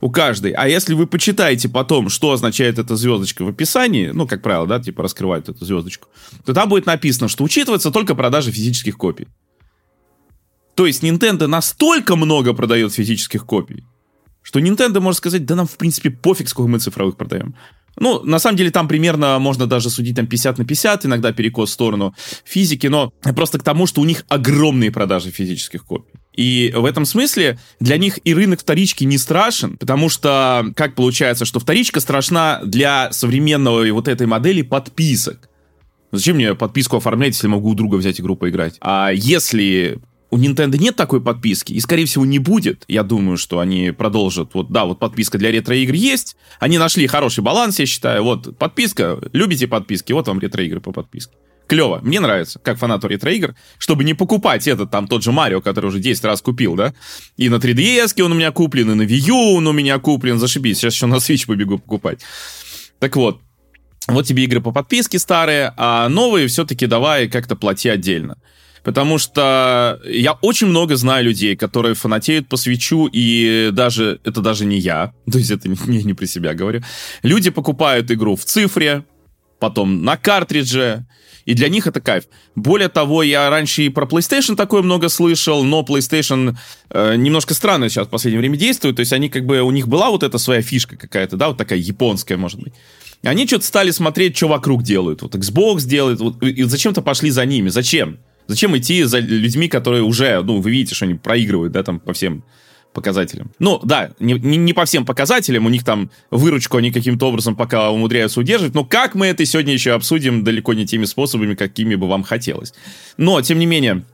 у 0.00 0.10
каждой. 0.10 0.52
А 0.52 0.68
если 0.68 0.94
вы 0.94 1.06
почитаете 1.06 1.68
потом, 1.68 2.08
что 2.08 2.32
означает 2.32 2.78
эта 2.78 2.96
звездочка 2.96 3.44
в 3.44 3.48
описании, 3.48 4.08
ну, 4.08 4.26
как 4.26 4.42
правило, 4.42 4.66
да, 4.66 4.80
типа 4.80 5.02
раскрывают 5.02 5.48
эту 5.48 5.64
звездочку, 5.64 6.08
то 6.44 6.52
там 6.52 6.68
будет 6.68 6.86
написано, 6.86 7.28
что 7.28 7.44
учитывается 7.44 7.90
только 7.90 8.14
продажа 8.14 8.50
физических 8.50 8.96
копий. 8.96 9.28
То 10.74 10.86
есть 10.86 11.02
Nintendo 11.02 11.46
настолько 11.46 12.16
много 12.16 12.52
продает 12.52 12.92
физических 12.92 13.46
копий, 13.46 13.84
что 14.42 14.58
Nintendo 14.58 15.00
может 15.00 15.18
сказать, 15.18 15.46
да 15.46 15.54
нам, 15.54 15.66
в 15.66 15.76
принципе, 15.76 16.10
пофиг, 16.10 16.48
сколько 16.48 16.68
мы 16.68 16.80
цифровых 16.80 17.16
продаем. 17.16 17.54
Ну, 17.96 18.24
на 18.24 18.40
самом 18.40 18.56
деле, 18.56 18.72
там 18.72 18.88
примерно 18.88 19.38
можно 19.38 19.66
даже 19.66 19.88
судить 19.88 20.16
там 20.16 20.26
50 20.26 20.58
на 20.58 20.64
50, 20.64 21.06
иногда 21.06 21.32
перекос 21.32 21.70
в 21.70 21.72
сторону 21.72 22.14
физики, 22.44 22.88
но 22.88 23.10
просто 23.36 23.60
к 23.60 23.62
тому, 23.62 23.86
что 23.86 24.00
у 24.00 24.04
них 24.04 24.24
огромные 24.28 24.90
продажи 24.90 25.30
физических 25.30 25.84
копий. 25.84 26.12
И 26.36 26.72
в 26.74 26.84
этом 26.84 27.04
смысле 27.04 27.58
для 27.80 27.96
них 27.96 28.18
и 28.24 28.34
рынок 28.34 28.60
вторички 28.60 29.04
не 29.04 29.18
страшен, 29.18 29.76
потому 29.76 30.08
что 30.08 30.66
как 30.74 30.94
получается, 30.94 31.44
что 31.44 31.60
вторичка 31.60 32.00
страшна 32.00 32.60
для 32.64 33.12
современного 33.12 33.86
вот 33.92 34.08
этой 34.08 34.26
модели 34.26 34.62
подписок. 34.62 35.48
Зачем 36.10 36.36
мне 36.36 36.54
подписку 36.54 36.96
оформлять, 36.96 37.34
если 37.34 37.48
могу 37.48 37.70
у 37.70 37.74
друга 37.74 37.96
взять 37.96 38.20
игру 38.20 38.36
поиграть? 38.36 38.76
А 38.80 39.10
если 39.12 39.98
у 40.30 40.38
Nintendo 40.38 40.76
нет 40.76 40.96
такой 40.96 41.20
подписки, 41.20 41.72
и, 41.72 41.80
скорее 41.80 42.06
всего, 42.06 42.26
не 42.26 42.40
будет. 42.40 42.84
Я 42.88 43.04
думаю, 43.04 43.36
что 43.36 43.60
они 43.60 43.92
продолжат. 43.92 44.54
Вот, 44.54 44.70
да, 44.70 44.84
вот 44.84 44.98
подписка 44.98 45.38
для 45.38 45.52
ретро-игр 45.52 45.94
есть. 45.94 46.36
Они 46.58 46.76
нашли 46.76 47.06
хороший 47.06 47.44
баланс, 47.44 47.78
я 47.78 47.86
считаю. 47.86 48.24
Вот, 48.24 48.58
подписка, 48.58 49.20
любите 49.32 49.68
подписки, 49.68 50.12
вот 50.12 50.26
вам 50.26 50.40
ретро-игры 50.40 50.80
по 50.80 50.90
подписке. 50.90 51.34
Клево, 51.66 52.00
мне 52.02 52.20
нравится, 52.20 52.58
как 52.58 52.78
фанату 52.78 53.08
ретро-игр, 53.08 53.54
чтобы 53.78 54.04
не 54.04 54.14
покупать 54.14 54.68
этот, 54.68 54.90
там, 54.90 55.08
тот 55.08 55.22
же 55.22 55.32
Марио, 55.32 55.62
который 55.62 55.86
уже 55.86 55.98
10 55.98 56.24
раз 56.24 56.42
купил, 56.42 56.74
да? 56.74 56.94
И 57.36 57.48
на 57.48 57.56
3DS 57.56 58.20
он 58.22 58.32
у 58.32 58.34
меня 58.34 58.50
куплен, 58.52 58.90
и 58.90 58.94
на 58.94 59.02
Wii 59.02 59.28
U 59.28 59.54
он 59.56 59.66
у 59.66 59.72
меня 59.72 59.98
куплен, 59.98 60.38
зашибись, 60.38 60.78
сейчас 60.78 60.94
еще 60.94 61.06
на 61.06 61.14
Switch 61.16 61.46
побегу 61.46 61.78
покупать. 61.78 62.20
Так 62.98 63.16
вот, 63.16 63.40
вот 64.06 64.26
тебе 64.26 64.44
игры 64.44 64.60
по 64.60 64.72
подписке 64.72 65.18
старые, 65.18 65.72
а 65.76 66.08
новые 66.08 66.48
все-таки 66.48 66.86
давай 66.86 67.28
как-то 67.28 67.56
плати 67.56 67.88
отдельно. 67.88 68.36
Потому 68.82 69.16
что 69.16 69.98
я 70.04 70.32
очень 70.34 70.66
много 70.66 70.96
знаю 70.96 71.24
людей, 71.24 71.56
которые 71.56 71.94
фанатеют 71.94 72.48
по 72.48 72.58
свечу, 72.58 73.08
и 73.10 73.70
даже 73.72 74.20
это 74.24 74.42
даже 74.42 74.66
не 74.66 74.78
я, 74.78 75.14
то 75.32 75.38
есть 75.38 75.50
это 75.50 75.68
не, 75.70 76.02
не 76.02 76.12
при 76.12 76.26
себя 76.26 76.52
говорю. 76.52 76.82
Люди 77.22 77.48
покупают 77.48 78.10
игру 78.10 78.36
в 78.36 78.44
цифре, 78.44 79.04
потом 79.64 80.04
на 80.04 80.18
картридже, 80.18 81.06
и 81.46 81.54
для 81.54 81.70
них 81.70 81.86
это 81.86 82.02
кайф. 82.02 82.24
Более 82.54 82.90
того, 82.90 83.22
я 83.22 83.48
раньше 83.48 83.84
и 83.84 83.88
про 83.88 84.04
PlayStation 84.04 84.56
такое 84.56 84.82
много 84.82 85.08
слышал, 85.08 85.64
но 85.64 85.80
PlayStation 85.80 86.54
э, 86.90 87.16
немножко 87.16 87.54
странно 87.54 87.88
сейчас 87.88 88.08
в 88.08 88.10
последнее 88.10 88.40
время 88.40 88.58
действует, 88.58 88.96
то 88.96 89.00
есть 89.00 89.14
они 89.14 89.30
как 89.30 89.46
бы, 89.46 89.62
у 89.62 89.70
них 89.70 89.88
была 89.88 90.10
вот 90.10 90.22
эта 90.22 90.36
своя 90.36 90.60
фишка 90.60 90.98
какая-то, 90.98 91.38
да, 91.38 91.48
вот 91.48 91.56
такая 91.56 91.78
японская, 91.78 92.36
может 92.36 92.60
быть. 92.60 92.74
Они 93.22 93.46
что-то 93.46 93.64
стали 93.64 93.90
смотреть, 93.90 94.36
что 94.36 94.48
вокруг 94.48 94.82
делают. 94.82 95.22
Вот 95.22 95.34
Xbox 95.34 95.86
делает, 95.86 96.20
вот, 96.20 96.42
и 96.42 96.62
зачем-то 96.64 97.00
пошли 97.00 97.30
за 97.30 97.46
ними. 97.46 97.70
Зачем? 97.70 98.18
Зачем 98.48 98.76
идти 98.76 99.02
за 99.04 99.20
людьми, 99.20 99.68
которые 99.68 100.02
уже, 100.02 100.42
ну, 100.42 100.60
вы 100.60 100.70
видите, 100.72 100.94
что 100.94 101.06
они 101.06 101.14
проигрывают, 101.14 101.72
да, 101.72 101.82
там, 101.82 102.00
по 102.00 102.12
всем 102.12 102.44
показателям. 102.94 103.50
Ну, 103.58 103.80
да, 103.84 104.12
не, 104.18 104.34
не, 104.34 104.56
не 104.56 104.72
по 104.72 104.86
всем 104.86 105.04
показателям, 105.04 105.66
у 105.66 105.68
них 105.68 105.84
там 105.84 106.10
выручку 106.30 106.78
они 106.78 106.90
каким-то 106.90 107.28
образом 107.28 107.56
пока 107.56 107.90
умудряются 107.90 108.40
удерживать, 108.40 108.74
но 108.74 108.84
как 108.84 109.14
мы 109.14 109.26
это 109.26 109.44
сегодня 109.44 109.74
еще 109.74 109.92
обсудим 109.92 110.44
далеко 110.44 110.72
не 110.72 110.86
теми 110.86 111.04
способами, 111.04 111.54
какими 111.54 111.94
бы 111.94 112.08
вам 112.08 112.22
хотелось. 112.22 112.72
Но, 113.18 113.42
тем 113.42 113.58
не 113.58 113.66
менее, 113.66 114.04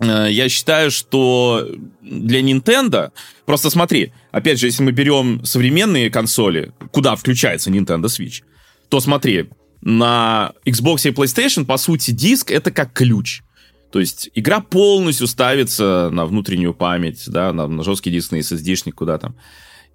э, 0.00 0.28
я 0.30 0.48
считаю, 0.50 0.90
что 0.90 1.66
для 2.02 2.40
Nintendo... 2.40 3.12
Просто 3.46 3.70
смотри, 3.70 4.12
опять 4.30 4.60
же, 4.60 4.66
если 4.66 4.82
мы 4.82 4.92
берем 4.92 5.44
современные 5.44 6.10
консоли, 6.10 6.72
куда 6.92 7.16
включается 7.16 7.70
Nintendo 7.70 8.04
Switch, 8.04 8.42
то 8.88 9.00
смотри, 9.00 9.48
на 9.80 10.52
Xbox 10.66 11.08
и 11.08 11.12
PlayStation, 11.12 11.64
по 11.64 11.78
сути, 11.78 12.10
диск— 12.10 12.50
это 12.52 12.70
как 12.70 12.92
ключ. 12.92 13.42
То 13.90 14.00
есть 14.00 14.30
игра 14.34 14.60
полностью 14.60 15.26
ставится 15.26 16.10
на 16.12 16.26
внутреннюю 16.26 16.74
память, 16.74 17.24
да, 17.26 17.52
на, 17.52 17.66
на 17.66 17.82
жесткий 17.82 18.10
диск, 18.10 18.32
на 18.32 18.36
SSD-шник, 18.36 18.92
куда 18.92 19.18
там. 19.18 19.36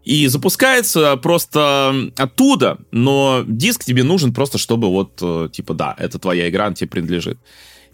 И 0.04 0.28
запускается 0.28 1.18
просто 1.18 2.12
оттуда, 2.16 2.78
но 2.92 3.44
диск 3.48 3.84
тебе 3.84 4.04
нужен 4.04 4.34
просто, 4.34 4.60
чтобы 4.60 4.90
вот, 4.90 5.18
э, 5.22 5.50
типа, 5.52 5.74
да, 5.74 5.96
это 5.98 6.20
твоя 6.20 6.48
игра, 6.48 6.68
она 6.68 6.76
тебе 6.76 6.90
принадлежит. 6.90 7.40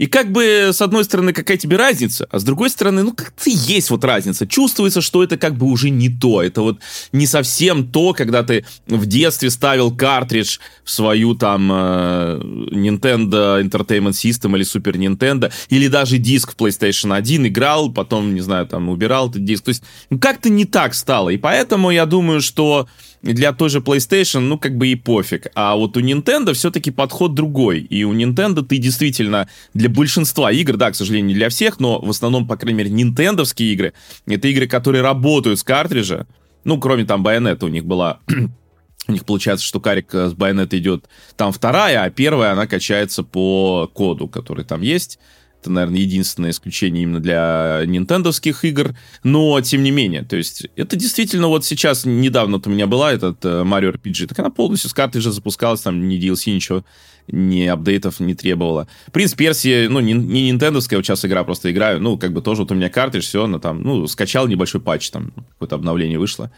И 0.02 0.08
как 0.08 0.32
бы, 0.32 0.72
с 0.74 0.82
одной 0.82 1.04
стороны, 1.04 1.32
какая 1.32 1.58
тебе 1.58 1.78
разница, 1.78 2.28
а 2.32 2.40
с 2.40 2.44
другой 2.44 2.72
стороны, 2.72 3.04
ну, 3.04 3.14
как-то 3.14 3.52
есть 3.52 3.92
вот 3.92 4.04
разница. 4.04 4.48
Чувствуется, 4.48 5.00
что 5.00 5.24
это 5.24 5.38
как 5.38 5.56
бы 5.56 5.68
уже 5.68 5.92
не 5.92 6.10
то. 6.10 6.42
Это 6.42 6.62
вот 6.62 6.80
не 7.12 7.28
совсем 7.28 7.88
то, 7.88 8.14
когда 8.14 8.42
ты 8.42 8.66
в 8.88 9.06
детстве 9.06 9.52
ставил 9.52 9.96
картридж 9.96 10.58
в 10.84 10.90
свою 10.90 11.36
там 11.36 11.72
э, 11.72 12.40
Nintendo 12.72 13.64
Entertainment 13.64 14.14
System 14.14 14.56
или 14.56 14.66
Super 14.66 14.94
Nintendo, 14.94 15.54
или 15.70 15.88
даже 15.88 16.18
диск 16.18 16.54
в 16.54 16.56
PlayStation 16.56 17.16
1 17.16 17.46
играл, 17.50 17.92
потом, 17.92 18.34
не 18.34 18.42
знаю, 18.42 18.66
там 18.66 18.90
убирал 18.90 19.30
этот 19.30 19.46
диск. 19.46 19.66
То 19.66 19.70
есть, 19.70 19.84
ну, 20.10 20.18
как-то 20.18 20.50
не 20.50 20.66
так 20.66 20.96
стало. 20.96 21.30
И 21.30 21.38
поэтому 21.38 21.92
я 21.92 22.08
думаю, 22.08 22.42
что 22.42 22.88
для 23.24 23.54
той 23.54 23.70
же 23.70 23.80
PlayStation, 23.80 24.40
ну, 24.40 24.58
как 24.58 24.78
бы 24.78 24.88
и 24.88 24.96
пофиг. 24.96 25.48
А 25.54 25.76
вот 25.76 25.96
у 25.98 26.02
Nintendo 26.02 26.54
все-таки 26.54 26.92
подход 26.92 27.34
другой. 27.34 27.82
И 27.82 28.04
у 28.04 28.14
Nintendo 28.14 28.64
ты 28.64 28.78
действительно 28.78 29.48
для 29.74 29.90
большинства 29.90 30.52
игр, 30.52 30.78
да, 30.78 30.92
к 30.92 30.96
сожалению, 30.96 31.28
не 31.28 31.34
для 31.36 31.50
всех, 31.50 31.80
но 31.80 32.00
в 32.00 32.10
основном, 32.10 32.48
по 32.48 32.58
крайней 32.58 32.78
мере, 32.80 32.90
нинтендовские 32.90 33.74
игры, 33.74 33.94
это 34.26 34.48
игры, 34.48 34.68
которые 34.68 35.02
работают 35.02 35.60
с 35.60 35.64
картриджа. 35.64 36.26
Ну, 36.64 36.80
кроме 36.80 37.06
там 37.06 37.26
Bayonetta 37.26 37.66
у 37.66 37.70
них 37.70 37.86
была 37.86 38.20
у 39.08 39.12
них 39.12 39.26
получается, 39.26 39.66
что 39.66 39.80
карик 39.80 40.14
с 40.14 40.34
Байонета 40.34 40.78
идет 40.78 41.06
там 41.36 41.52
вторая, 41.52 42.04
а 42.04 42.10
первая 42.10 42.52
она 42.52 42.68
качается 42.68 43.24
по 43.24 43.90
коду, 43.94 44.28
который 44.28 44.66
там 44.66 44.82
есть. 44.82 45.20
Это, 45.62 45.70
наверное, 45.70 46.00
единственное 46.00 46.50
исключение 46.50 47.04
именно 47.04 47.20
для 47.20 47.84
нинтендовских 47.86 48.66
игр. 48.66 48.96
Но, 49.24 49.62
тем 49.62 49.84
не 49.84 49.92
менее, 49.92 50.24
то 50.24 50.36
есть, 50.36 50.66
это 50.76 50.96
действительно 50.96 51.48
вот 51.48 51.66
сейчас, 51.66 52.04
недавно 52.04 52.60
у 52.66 52.70
меня 52.70 52.88
была 52.88 53.14
этот 53.14 53.46
э, 53.46 53.62
Mario 53.62 53.94
RPG, 53.94 54.28
так 54.28 54.40
она 54.40 54.50
полностью 54.50 54.90
с 54.90 54.94
карты 54.94 55.22
же 55.22 55.32
запускалась, 55.32 55.82
там 55.82 56.08
ни 56.08 56.20
DLC, 56.20 56.54
ничего, 56.56 56.84
ни 57.28 57.62
апдейтов 57.68 58.20
не 58.20 58.34
требовала. 58.34 58.88
Принц 59.12 59.36
Персии, 59.36 59.86
ну, 59.86 60.00
не, 60.00 60.14
не 60.14 60.48
нинтендовская 60.48 60.98
вот 60.98 61.06
сейчас 61.06 61.24
игра, 61.26 61.44
просто 61.44 61.72
играю, 61.72 62.02
ну, 62.02 62.18
как 62.18 62.34
бы 62.34 62.42
тоже 62.42 62.64
вот 62.64 62.72
у 62.72 62.76
меня 62.76 62.90
картридж, 62.90 63.26
все, 63.26 63.44
она 63.44 63.60
там, 63.60 63.84
ну, 63.84 64.08
скачал 64.08 64.48
небольшой 64.48 64.82
патч, 64.82 65.12
там, 65.12 65.32
какое-то 65.52 65.76
обновление 65.76 66.18
вышло 66.18 66.52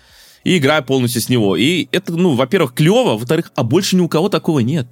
и 0.45 0.57
играю 0.57 0.83
полностью 0.83 1.21
с 1.21 1.29
него. 1.29 1.55
И 1.55 1.87
это, 1.91 2.13
ну, 2.13 2.35
во-первых, 2.35 2.73
клево, 2.73 3.17
во-вторых, 3.17 3.51
а 3.55 3.63
больше 3.63 3.95
ни 3.95 4.01
у 4.01 4.09
кого 4.09 4.29
такого 4.29 4.59
нет. 4.59 4.87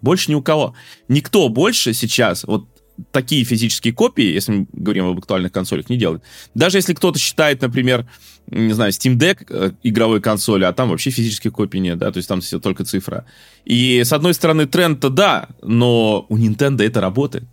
Больше 0.00 0.30
ни 0.30 0.34
у 0.34 0.42
кого. 0.42 0.74
Никто 1.08 1.48
больше 1.48 1.92
сейчас, 1.92 2.44
вот 2.44 2.66
такие 3.10 3.44
физические 3.44 3.92
копии, 3.92 4.24
если 4.24 4.52
мы 4.52 4.66
говорим 4.72 5.06
об 5.06 5.18
актуальных 5.18 5.52
консолях, 5.52 5.88
не 5.90 5.96
делает. 5.96 6.22
Даже 6.54 6.78
если 6.78 6.94
кто-то 6.94 7.18
считает, 7.18 7.62
например, 7.62 8.06
не 8.48 8.72
знаю, 8.72 8.92
Steam 8.92 9.16
Deck 9.16 9.46
э, 9.48 9.72
игровой 9.82 10.20
консоли, 10.20 10.64
а 10.64 10.72
там 10.72 10.90
вообще 10.90 11.10
физических 11.10 11.52
копий 11.52 11.80
нет, 11.80 11.98
да, 11.98 12.12
то 12.12 12.18
есть 12.18 12.28
там 12.28 12.40
все 12.40 12.58
только 12.58 12.84
цифра. 12.84 13.26
И 13.64 14.02
с 14.04 14.12
одной 14.12 14.34
стороны 14.34 14.66
тренд-то 14.66 15.10
да, 15.10 15.48
но 15.62 16.26
у 16.28 16.38
Nintendo 16.38 16.82
это 16.82 17.00
работает 17.00 17.44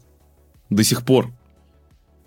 до 0.70 0.84
сих 0.84 1.04
пор. 1.04 1.32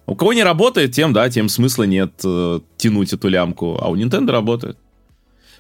У 0.06 0.14
кого 0.14 0.32
не 0.32 0.44
работает, 0.44 0.92
тем, 0.92 1.12
да, 1.12 1.28
тем 1.28 1.48
смысла 1.48 1.84
нет 1.84 2.12
э, 2.24 2.60
тянуть 2.76 3.12
эту 3.12 3.28
лямку, 3.28 3.78
а 3.80 3.88
у 3.88 3.96
Nintendo 3.96 4.30
работает. 4.30 4.78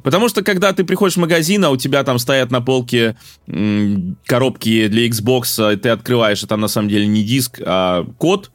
Потому 0.02 0.28
что, 0.28 0.42
когда 0.42 0.72
ты 0.72 0.84
приходишь 0.84 1.16
в 1.16 1.20
магазин, 1.20 1.64
а 1.64 1.70
у 1.70 1.76
тебя 1.76 2.04
там 2.04 2.18
стоят 2.18 2.50
на 2.50 2.60
полке 2.60 3.16
м, 3.46 4.16
коробки 4.26 4.88
для 4.88 5.06
Xbox, 5.08 5.72
и 5.72 5.76
ты 5.76 5.88
открываешь, 5.90 6.42
и 6.42 6.46
там 6.46 6.60
на 6.60 6.68
самом 6.68 6.88
деле 6.88 7.06
не 7.06 7.22
диск, 7.22 7.60
а 7.64 8.04
код, 8.18 8.50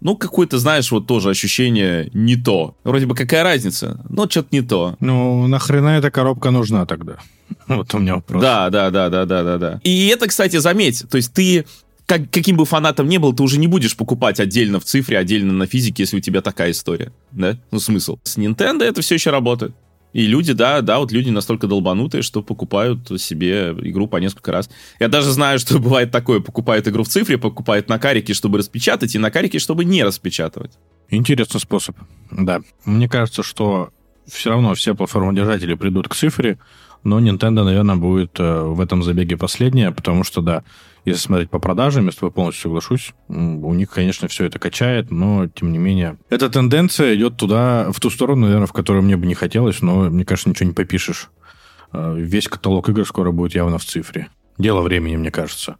ну, 0.00 0.16
какое-то, 0.16 0.58
знаешь, 0.58 0.90
вот 0.92 1.06
тоже 1.06 1.30
ощущение 1.30 2.10
не 2.12 2.36
то. 2.36 2.76
Вроде 2.84 3.06
бы 3.06 3.14
какая 3.14 3.42
разница, 3.42 4.04
но 4.10 4.28
что-то 4.28 4.48
не 4.52 4.60
то. 4.60 4.96
Ну, 5.00 5.46
нахрена 5.46 5.96
эта 5.98 6.10
коробка 6.10 6.50
нужна 6.50 6.86
тогда? 6.86 7.16
Вот 7.66 7.94
у 7.94 7.98
меня 7.98 8.16
вопрос. 8.16 8.42
Да, 8.42 8.68
да, 8.70 8.90
да, 8.90 9.08
да, 9.08 9.24
да, 9.24 9.42
да, 9.42 9.58
да. 9.58 9.80
И 9.82 10.08
это, 10.08 10.26
кстати, 10.26 10.56
заметь, 10.58 11.04
то 11.10 11.16
есть 11.16 11.32
ты 11.32 11.64
как, 12.06 12.30
каким 12.30 12.56
бы 12.56 12.66
фанатом 12.66 13.08
не 13.08 13.18
был, 13.18 13.32
ты 13.32 13.42
уже 13.42 13.58
не 13.58 13.66
будешь 13.66 13.96
покупать 13.96 14.40
отдельно 14.40 14.78
в 14.78 14.84
цифре, 14.84 15.18
отдельно 15.18 15.52
на 15.52 15.66
физике, 15.66 16.02
если 16.02 16.18
у 16.18 16.20
тебя 16.20 16.42
такая 16.42 16.72
история, 16.72 17.12
да? 17.32 17.56
Ну, 17.70 17.80
смысл. 17.80 18.18
С 18.24 18.36
Nintendo 18.36 18.82
это 18.84 19.00
все 19.00 19.14
еще 19.14 19.30
работает. 19.30 19.74
И 20.14 20.28
люди, 20.28 20.52
да, 20.52 20.80
да, 20.80 21.00
вот 21.00 21.10
люди 21.10 21.28
настолько 21.30 21.66
долбанутые, 21.66 22.22
что 22.22 22.40
покупают 22.40 23.20
себе 23.20 23.74
игру 23.82 24.06
по 24.06 24.18
несколько 24.18 24.52
раз. 24.52 24.70
Я 25.00 25.08
даже 25.08 25.32
знаю, 25.32 25.58
что 25.58 25.78
бывает 25.80 26.12
такое, 26.12 26.38
покупают 26.38 26.86
игру 26.86 27.02
в 27.02 27.08
цифре, 27.08 27.36
покупают 27.36 27.88
на 27.88 27.98
карике, 27.98 28.32
чтобы 28.32 28.58
распечатать, 28.58 29.16
и 29.16 29.18
на 29.18 29.32
карике, 29.32 29.58
чтобы 29.58 29.84
не 29.84 30.04
распечатывать. 30.04 30.78
Интересный 31.10 31.60
способ, 31.60 31.96
да. 32.30 32.60
Мне 32.84 33.08
кажется, 33.08 33.42
что 33.42 33.90
все 34.26 34.50
равно 34.50 34.74
все 34.74 34.94
платформодержатели 34.94 35.74
придут 35.74 36.08
к 36.08 36.14
цифре, 36.14 36.58
но 37.02 37.18
Nintendo, 37.20 37.64
наверное, 37.64 37.96
будет 37.96 38.38
э, 38.38 38.62
в 38.62 38.80
этом 38.80 39.02
забеге 39.02 39.36
последняя, 39.36 39.90
потому 39.90 40.22
что, 40.22 40.40
да, 40.40 40.62
если 41.04 41.20
смотреть 41.20 41.50
по 41.50 41.58
продажам, 41.58 42.06
я 42.06 42.12
с 42.12 42.16
тобой 42.16 42.30
полностью 42.30 42.62
соглашусь, 42.62 43.12
у 43.28 43.74
них, 43.74 43.90
конечно, 43.90 44.28
все 44.28 44.46
это 44.46 44.58
качает, 44.58 45.10
но, 45.10 45.48
тем 45.48 45.72
не 45.72 45.78
менее, 45.78 46.16
эта 46.30 46.48
тенденция 46.48 47.14
идет 47.14 47.36
туда, 47.36 47.90
в 47.92 48.00
ту 48.00 48.10
сторону, 48.10 48.46
наверное, 48.46 48.66
в 48.66 48.72
которую 48.72 49.02
мне 49.02 49.16
бы 49.16 49.26
не 49.26 49.34
хотелось, 49.34 49.82
но, 49.82 50.10
мне 50.10 50.24
кажется, 50.24 50.48
ничего 50.48 50.68
не 50.68 50.74
попишешь. 50.74 51.30
Э, 51.92 52.14
весь 52.16 52.48
каталог 52.48 52.88
игр 52.88 53.06
скоро 53.06 53.32
будет 53.32 53.54
явно 53.54 53.78
в 53.78 53.84
цифре. 53.84 54.28
Дело 54.56 54.80
времени, 54.80 55.16
мне 55.16 55.30
кажется. 55.30 55.76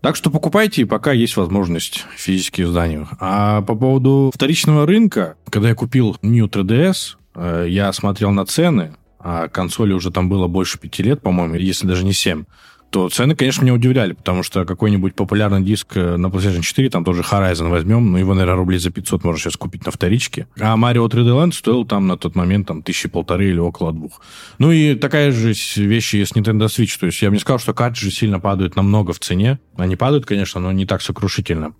Так 0.00 0.16
что 0.16 0.30
покупайте, 0.30 0.84
пока 0.86 1.12
есть 1.12 1.36
возможность 1.36 2.04
физические 2.16 2.66
издания. 2.66 3.06
А 3.20 3.62
по 3.62 3.76
поводу 3.76 4.32
вторичного 4.34 4.86
рынка, 4.86 5.36
когда 5.48 5.68
я 5.68 5.74
купил 5.76 6.16
New 6.22 6.46
3DS, 6.46 7.16
э, 7.36 7.66
я 7.68 7.92
смотрел 7.92 8.32
на 8.32 8.44
цены, 8.44 8.96
а 9.20 9.46
консоли 9.48 9.92
уже 9.92 10.10
там 10.10 10.28
было 10.28 10.48
больше 10.48 10.78
пяти 10.78 11.04
лет, 11.04 11.22
по-моему, 11.22 11.54
если 11.54 11.86
даже 11.86 12.04
не 12.04 12.12
семь 12.12 12.44
то 12.92 13.08
цены, 13.08 13.34
конечно, 13.34 13.62
меня 13.62 13.72
удивляли, 13.72 14.12
потому 14.12 14.42
что 14.42 14.66
какой-нибудь 14.66 15.14
популярный 15.14 15.62
диск 15.62 15.96
э, 15.96 16.16
на 16.18 16.26
PlayStation 16.26 16.60
4, 16.60 16.90
там 16.90 17.04
тоже 17.04 17.22
Horizon 17.22 17.70
возьмем, 17.70 18.12
ну, 18.12 18.18
его, 18.18 18.34
наверное, 18.34 18.56
рублей 18.56 18.78
за 18.78 18.90
500 18.90 19.24
можно 19.24 19.40
сейчас 19.40 19.56
купить 19.56 19.86
на 19.86 19.92
вторичке. 19.92 20.46
А 20.60 20.76
Mario 20.76 21.08
3D 21.08 21.28
Land 21.28 21.52
стоил 21.52 21.86
там 21.86 22.06
на 22.06 22.18
тот 22.18 22.34
момент 22.34 22.68
там 22.68 22.82
тысячи 22.82 23.08
полторы 23.08 23.48
или 23.48 23.58
около 23.58 23.94
двух. 23.94 24.20
Ну, 24.58 24.70
и 24.70 24.94
такая 24.94 25.32
же 25.32 25.54
вещь 25.76 26.12
есть 26.12 26.36
Nintendo 26.36 26.66
Switch. 26.66 26.98
То 27.00 27.06
есть 27.06 27.22
я 27.22 27.30
бы 27.30 27.36
не 27.36 27.40
сказал, 27.40 27.58
что 27.58 27.72
картриджи 27.72 28.10
сильно 28.10 28.38
падают 28.40 28.76
намного 28.76 29.14
в 29.14 29.20
цене. 29.20 29.58
Они 29.76 29.96
падают, 29.96 30.26
конечно, 30.26 30.60
но 30.60 30.70
не 30.70 30.84
так 30.84 31.00
сокрушительно. 31.00 31.72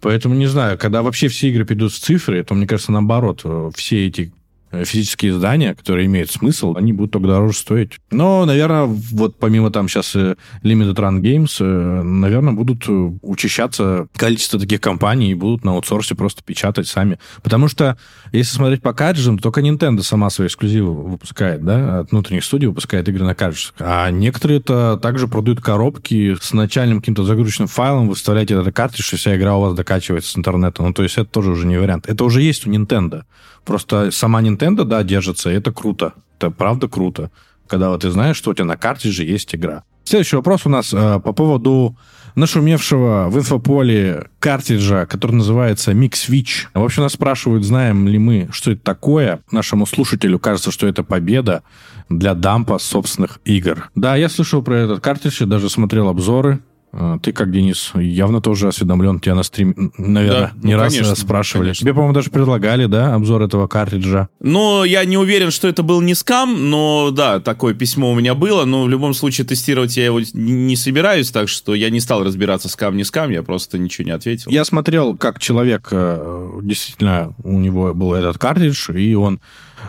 Поэтому, 0.00 0.34
не 0.34 0.46
знаю, 0.46 0.78
когда 0.78 1.02
вообще 1.02 1.28
все 1.28 1.48
игры 1.48 1.64
перейдут 1.64 1.92
в 1.92 2.00
цифры, 2.00 2.42
то, 2.42 2.54
мне 2.54 2.66
кажется, 2.66 2.90
наоборот, 2.90 3.42
э, 3.44 3.70
все 3.76 4.08
эти 4.08 4.32
физические 4.84 5.32
издания, 5.32 5.74
которые 5.74 6.06
имеют 6.06 6.30
смысл, 6.30 6.74
они 6.76 6.92
будут 6.92 7.12
только 7.12 7.28
дороже 7.28 7.58
стоить. 7.58 7.92
Но, 8.10 8.44
наверное, 8.44 8.84
вот 8.84 9.38
помимо 9.38 9.70
там 9.70 9.88
сейчас 9.88 10.14
э, 10.16 10.36
Limited 10.62 10.94
Run 10.94 11.20
Games, 11.20 11.56
э, 11.60 12.02
наверное, 12.02 12.52
будут 12.52 12.84
учащаться 13.22 14.08
количество 14.16 14.58
таких 14.58 14.80
компаний 14.80 15.30
и 15.30 15.34
будут 15.34 15.64
на 15.64 15.72
аутсорсе 15.72 16.14
просто 16.14 16.42
печатать 16.42 16.88
сами. 16.88 17.18
Потому 17.42 17.68
что, 17.68 17.96
если 18.32 18.56
смотреть 18.56 18.82
по 18.82 18.92
картриджам, 18.92 19.38
только 19.38 19.60
Nintendo 19.60 20.02
сама 20.02 20.30
свои 20.30 20.48
эксклюзивы 20.48 20.92
выпускает, 20.92 21.64
да, 21.64 22.00
от 22.00 22.10
внутренних 22.10 22.44
студий 22.44 22.68
выпускает 22.68 23.08
игры 23.08 23.24
на 23.24 23.34
картриджах. 23.34 23.74
А 23.78 24.10
некоторые 24.10 24.60
это 24.60 24.98
также 25.00 25.28
продают 25.28 25.60
коробки 25.60 26.36
с 26.40 26.52
начальным 26.52 27.00
каким-то 27.00 27.24
загрузочным 27.24 27.68
файлом, 27.68 28.08
вы 28.08 28.14
вставляете 28.14 28.54
этот 28.54 28.74
картридж, 28.74 29.14
и 29.14 29.16
вся 29.16 29.36
игра 29.36 29.56
у 29.56 29.60
вас 29.60 29.74
докачивается 29.74 30.32
с 30.32 30.38
интернета. 30.38 30.82
Ну, 30.82 30.92
то 30.92 31.02
есть 31.02 31.16
это 31.16 31.26
тоже 31.26 31.50
уже 31.50 31.66
не 31.66 31.78
вариант. 31.78 32.08
Это 32.08 32.24
уже 32.24 32.42
есть 32.42 32.66
у 32.66 32.70
Nintendo. 32.70 33.24
Просто 33.66 34.10
сама 34.12 34.40
Nintendo, 34.40 34.84
да, 34.84 35.02
держится, 35.02 35.50
и 35.50 35.54
это 35.54 35.72
круто. 35.72 36.14
Это 36.38 36.50
правда 36.50 36.88
круто. 36.88 37.30
Когда 37.66 37.90
вот 37.90 38.02
ты 38.02 38.10
знаешь, 38.10 38.36
что 38.36 38.52
у 38.52 38.54
тебя 38.54 38.64
на 38.64 38.76
картридже 38.76 39.24
есть 39.24 39.54
игра. 39.54 39.82
Следующий 40.04 40.36
вопрос 40.36 40.64
у 40.66 40.68
нас 40.68 40.94
э, 40.94 41.20
по 41.20 41.32
поводу 41.32 41.96
нашумевшего 42.36 43.28
в 43.28 43.38
инфополе 43.38 44.28
картриджа, 44.38 45.04
который 45.06 45.32
называется 45.32 45.90
Mix 45.92 46.12
Switch. 46.28 46.66
В 46.74 46.84
общем, 46.84 47.02
нас 47.02 47.14
спрашивают, 47.14 47.64
знаем 47.64 48.06
ли 48.06 48.18
мы, 48.18 48.48
что 48.52 48.70
это 48.70 48.82
такое. 48.82 49.40
Нашему 49.50 49.84
слушателю 49.84 50.38
кажется, 50.38 50.70
что 50.70 50.86
это 50.86 51.02
победа 51.02 51.64
для 52.08 52.34
дампа 52.34 52.78
собственных 52.78 53.40
игр. 53.44 53.90
Да, 53.96 54.14
я 54.14 54.28
слышал 54.28 54.62
про 54.62 54.76
этот 54.76 55.00
картридж, 55.00 55.38
я 55.40 55.46
даже 55.46 55.68
смотрел 55.68 56.08
обзоры. 56.08 56.60
А, 56.92 57.18
ты, 57.18 57.32
как 57.32 57.50
Денис, 57.50 57.92
явно 57.94 58.40
тоже 58.40 58.68
осведомлен. 58.68 59.20
Тебя 59.20 59.34
на 59.34 59.42
стрим, 59.42 59.92
наверное, 59.98 60.52
да, 60.54 60.66
не 60.66 60.74
ну, 60.74 60.80
раз 60.80 60.92
конечно, 60.92 61.14
спрашивали. 61.14 61.66
Конечно. 61.66 61.84
Тебе, 61.84 61.92
по-моему, 61.92 62.14
даже 62.14 62.30
предлагали, 62.30 62.86
да, 62.86 63.14
обзор 63.14 63.42
этого 63.42 63.66
картриджа? 63.66 64.28
Ну, 64.40 64.84
я 64.84 65.04
не 65.04 65.18
уверен, 65.18 65.50
что 65.50 65.68
это 65.68 65.82
был 65.82 66.00
не 66.00 66.14
скам, 66.14 66.70
но 66.70 67.10
да, 67.10 67.40
такое 67.40 67.74
письмо 67.74 68.10
у 68.10 68.14
меня 68.14 68.34
было. 68.34 68.64
Но 68.64 68.84
в 68.84 68.88
любом 68.88 69.14
случае 69.14 69.46
тестировать 69.46 69.96
я 69.96 70.06
его 70.06 70.20
не 70.32 70.76
собираюсь, 70.76 71.30
так 71.30 71.48
что 71.48 71.74
я 71.74 71.90
не 71.90 72.00
стал 72.00 72.24
разбираться, 72.24 72.68
скам 72.68 72.96
не 72.96 73.04
скам, 73.04 73.30
я 73.30 73.42
просто 73.42 73.78
ничего 73.78 74.06
не 74.06 74.12
ответил. 74.12 74.50
Я 74.50 74.64
смотрел, 74.64 75.16
как 75.16 75.38
человек, 75.38 75.88
э, 75.90 76.50
действительно, 76.62 77.34
у 77.42 77.58
него 77.58 77.92
был 77.94 78.14
этот 78.14 78.38
картридж, 78.38 78.90
и 78.92 79.14
он 79.14 79.40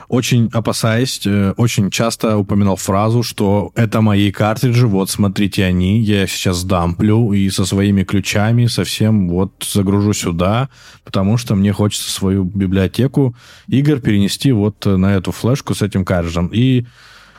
очень 0.08 0.50
опасаясь, 0.54 1.22
э, 1.26 1.54
очень 1.58 1.92
часто 1.92 2.38
упоминал 2.38 2.76
фразу, 2.76 3.24
что 3.24 3.72
это 3.76 4.02
мои 4.02 4.32
картриджи, 4.32 4.88
вот 4.88 5.10
смотрите 5.10 5.66
они, 5.66 6.02
я 6.02 6.28
сейчас 6.28 6.64
дамплю 6.64 7.34
и 7.34 7.50
со 7.50 7.66
своими 7.66 8.04
ключами 8.04 8.68
совсем 8.68 9.30
вот 9.30 9.68
загружу 9.72 10.14
сюда, 10.14 10.70
потому 11.04 11.38
что 11.38 11.56
мне 11.56 11.74
хочется 11.74 12.12
свою 12.12 12.44
библиотеку 12.44 13.36
игр 13.68 14.00
перенести 14.00 14.52
вот 14.52 14.86
на 14.86 15.16
эту 15.16 15.32
флешку 15.32 15.74
с 15.74 15.82
этим 15.82 16.06
картриджем. 16.06 16.50
И 16.54 16.86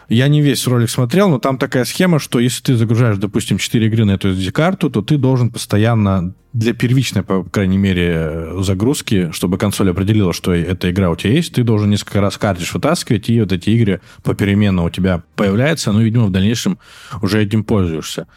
Я 0.09 0.29
не 0.29 0.41
весь 0.41 0.67
ролик 0.67 0.89
смотрел, 0.89 1.29
но 1.29 1.39
там 1.39 1.59
такая 1.59 1.85
схема, 1.85 2.19
что 2.19 2.39
если 2.39 2.63
ты 2.63 2.77
загружаешь, 2.77 3.19
допустим, 3.19 3.59
4 3.59 3.87
игры 3.87 4.07
на 4.07 4.13
эту 4.13 4.31
SD-карту, 4.31 4.89
то 4.89 5.03
ты 5.03 5.19
должен 5.19 5.51
постоянно 5.51 6.35
для 6.55 6.73
первичной, 6.73 7.23
по 7.23 7.45
крайней 7.45 7.77
мере, 7.77 8.63
загрузки, 8.63 9.31
чтобы 9.33 9.59
консоль 9.59 9.91
определила, 9.91 10.33
что 10.33 10.55
эта 10.55 10.91
игра 10.91 11.11
у 11.11 11.17
тебя 11.17 11.35
есть, 11.35 11.53
ты 11.53 11.63
должен 11.63 11.91
несколько 11.91 12.23
раз 12.23 12.39
картридж 12.39 12.71
вытаскивать, 12.73 13.29
и 13.29 13.39
вот 13.39 13.53
эти 13.53 13.69
игры 13.69 14.01
попеременно 14.23 14.83
у 14.85 14.91
тебя 14.91 15.23
появляются, 15.37 15.93
ну, 15.93 16.01
видимо, 16.01 16.25
в 16.25 16.33
дальнейшем 16.33 16.79
уже 17.21 17.43
этим 17.43 17.63
пользуешься. 17.63 18.29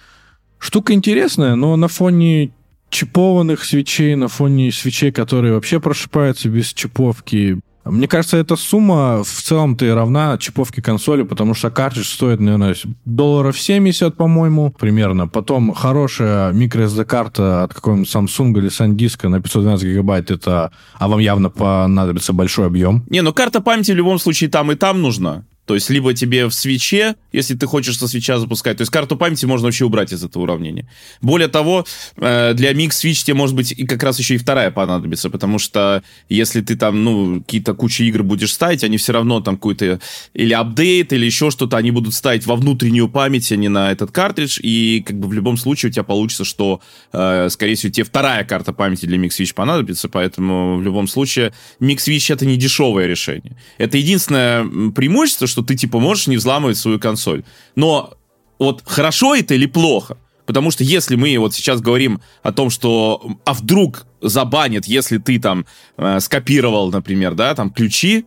Штука 0.60 0.92
интересная, 0.92 1.56
но 1.56 1.78
на 1.78 1.88
фоне 1.88 2.52
чипованных 2.90 3.64
свечей, 3.64 4.16
на 4.16 4.28
фоне 4.28 4.74
свечей, 4.74 5.14
которые 5.14 5.54
вообще 5.54 5.80
прошипаются 5.80 6.50
без 6.50 6.74
чиповки, 6.74 7.62
мне 7.86 8.08
кажется, 8.08 8.38
эта 8.38 8.56
сумма 8.56 9.24
в 9.24 9.42
целом-то 9.42 9.86
и 9.86 9.90
равна 9.90 10.38
чиповке 10.38 10.82
консоли, 10.82 11.24
потому 11.24 11.54
что 11.54 11.72
картридж 11.72 12.06
стоит, 12.06 12.40
наверное, 12.40 12.76
долларов 13.06 13.60
70, 13.60 14.16
по-моему, 14.16 14.72
примерно. 14.72 15.28
Потом 15.28 15.74
хорошая 15.74 16.54
microSD-карта 16.54 17.64
от 17.64 17.74
какого-нибудь 17.74 18.14
Samsung 18.14 18.52
или 18.58 18.70
SanDisk 18.70 19.28
на 19.28 19.42
512 19.42 19.88
гигабайт, 19.88 20.32
это, 20.32 20.72
а 20.98 21.08
вам 21.08 21.20
явно 21.20 21.50
понадобится 21.50 22.34
большой 22.34 22.68
объем. 22.68 23.04
Не, 23.10 23.22
ну 23.22 23.34
карта 23.34 23.62
памяти 23.62 23.92
в 23.94 23.96
любом 23.96 24.20
случае 24.20 24.50
там 24.50 24.72
и 24.72 24.76
там 24.76 25.02
нужна. 25.02 25.44
То 25.72 25.76
есть 25.76 25.90
либо 25.90 26.14
тебе 26.14 26.48
в 26.48 26.54
свече, 26.54 27.16
если 27.32 27.56
ты 27.56 27.66
хочешь 27.66 27.98
со 27.98 28.06
свеча 28.10 28.38
запускать, 28.38 28.76
то 28.76 28.82
есть 28.82 28.92
карту 28.92 29.16
памяти 29.16 29.46
можно 29.46 29.68
вообще 29.68 29.86
убрать 29.86 30.12
из 30.12 30.22
этого 30.22 30.44
уравнения. 30.44 30.86
Более 31.22 31.48
того, 31.48 31.86
э, 32.18 32.54
для 32.54 32.74
Mix 32.74 32.90
Switch 32.90 33.24
тебе 33.24 33.36
может 33.36 33.56
быть 33.56 33.72
и 33.72 33.86
как 33.86 34.04
раз 34.04 34.20
еще 34.20 34.36
и 34.36 34.38
вторая 34.38 34.70
понадобится, 34.70 35.30
потому 35.30 35.58
что 35.58 36.04
если 36.28 36.60
ты 36.60 36.76
там, 36.76 37.06
ну, 37.06 37.40
какие-то 37.40 37.74
кучи 37.74 38.02
игр 38.02 38.22
будешь 38.24 38.52
ставить, 38.52 38.84
они 38.84 38.98
все 38.98 39.14
равно 39.14 39.40
там 39.40 39.56
какой-то 39.56 40.02
или 40.34 40.52
апдейт, 40.52 41.14
или 41.14 41.26
еще 41.26 41.52
что-то, 41.52 41.78
они 41.78 41.92
будут 41.92 42.16
ставить 42.16 42.46
во 42.46 42.58
внутреннюю 42.58 43.08
память, 43.08 43.50
а 43.54 43.56
не 43.56 43.70
на 43.70 43.94
этот 43.94 44.12
картридж, 44.12 44.60
и 44.62 45.06
как 45.08 45.18
бы 45.18 45.30
в 45.30 45.32
любом 45.32 45.56
случае 45.56 45.92
у 45.92 45.94
тебя 45.94 46.04
получится, 46.04 46.44
что, 46.44 46.82
э, 47.14 47.48
скорее 47.50 47.76
всего, 47.76 47.94
тебе 47.94 48.04
вторая 48.04 48.44
карта 48.44 48.74
памяти 48.74 49.06
для 49.06 49.18
Mix 49.18 49.40
Switch 49.40 49.54
понадобится, 49.54 50.10
поэтому 50.10 50.76
в 50.76 50.84
любом 50.84 51.08
случае 51.08 51.54
Mix 51.80 52.00
Switch 52.00 52.34
это 52.34 52.46
не 52.46 52.58
дешевое 52.58 53.08
решение. 53.08 53.56
Это 53.78 53.98
единственное 53.98 54.92
преимущество, 54.92 55.48
что 55.48 55.61
ты, 55.64 55.76
типа, 55.76 56.00
можешь 56.00 56.28
не 56.28 56.38
взламывать 56.38 56.78
свою 56.78 57.00
консоль. 57.00 57.44
Но 57.76 58.14
вот 58.60 58.84
хорошо 58.86 59.36
это 59.36 59.54
или 59.54 59.66
плохо? 59.66 60.18
Потому 60.46 60.72
что 60.72 60.84
если 60.84 61.16
мы 61.16 61.38
вот 61.38 61.54
сейчас 61.54 61.82
говорим 61.82 62.22
о 62.44 62.52
том, 62.52 62.70
что 62.70 63.38
а 63.46 63.54
вдруг 63.54 64.06
забанят, 64.22 64.86
если 64.86 65.18
ты 65.18 65.40
там 65.40 65.66
э, 65.98 66.20
скопировал, 66.20 66.92
например, 66.92 67.36
да, 67.36 67.56
там 67.56 67.70
ключи, 67.70 68.26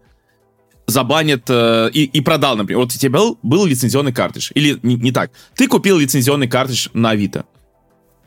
забанят 0.86 1.44
э, 1.48 1.90
и, 1.92 2.04
и 2.04 2.20
продал, 2.20 2.56
например. 2.56 2.80
Вот 2.80 2.94
у 2.94 2.98
тебя 2.98 3.18
был, 3.18 3.38
был 3.42 3.66
лицензионный 3.66 4.12
картридж. 4.12 4.50
Или 4.54 4.78
не, 4.82 4.96
не 4.96 5.12
так. 5.12 5.32
Ты 5.54 5.66
купил 5.66 5.98
лицензионный 5.98 6.48
картридж 6.48 6.88
на 6.94 7.10
Авито 7.10 7.44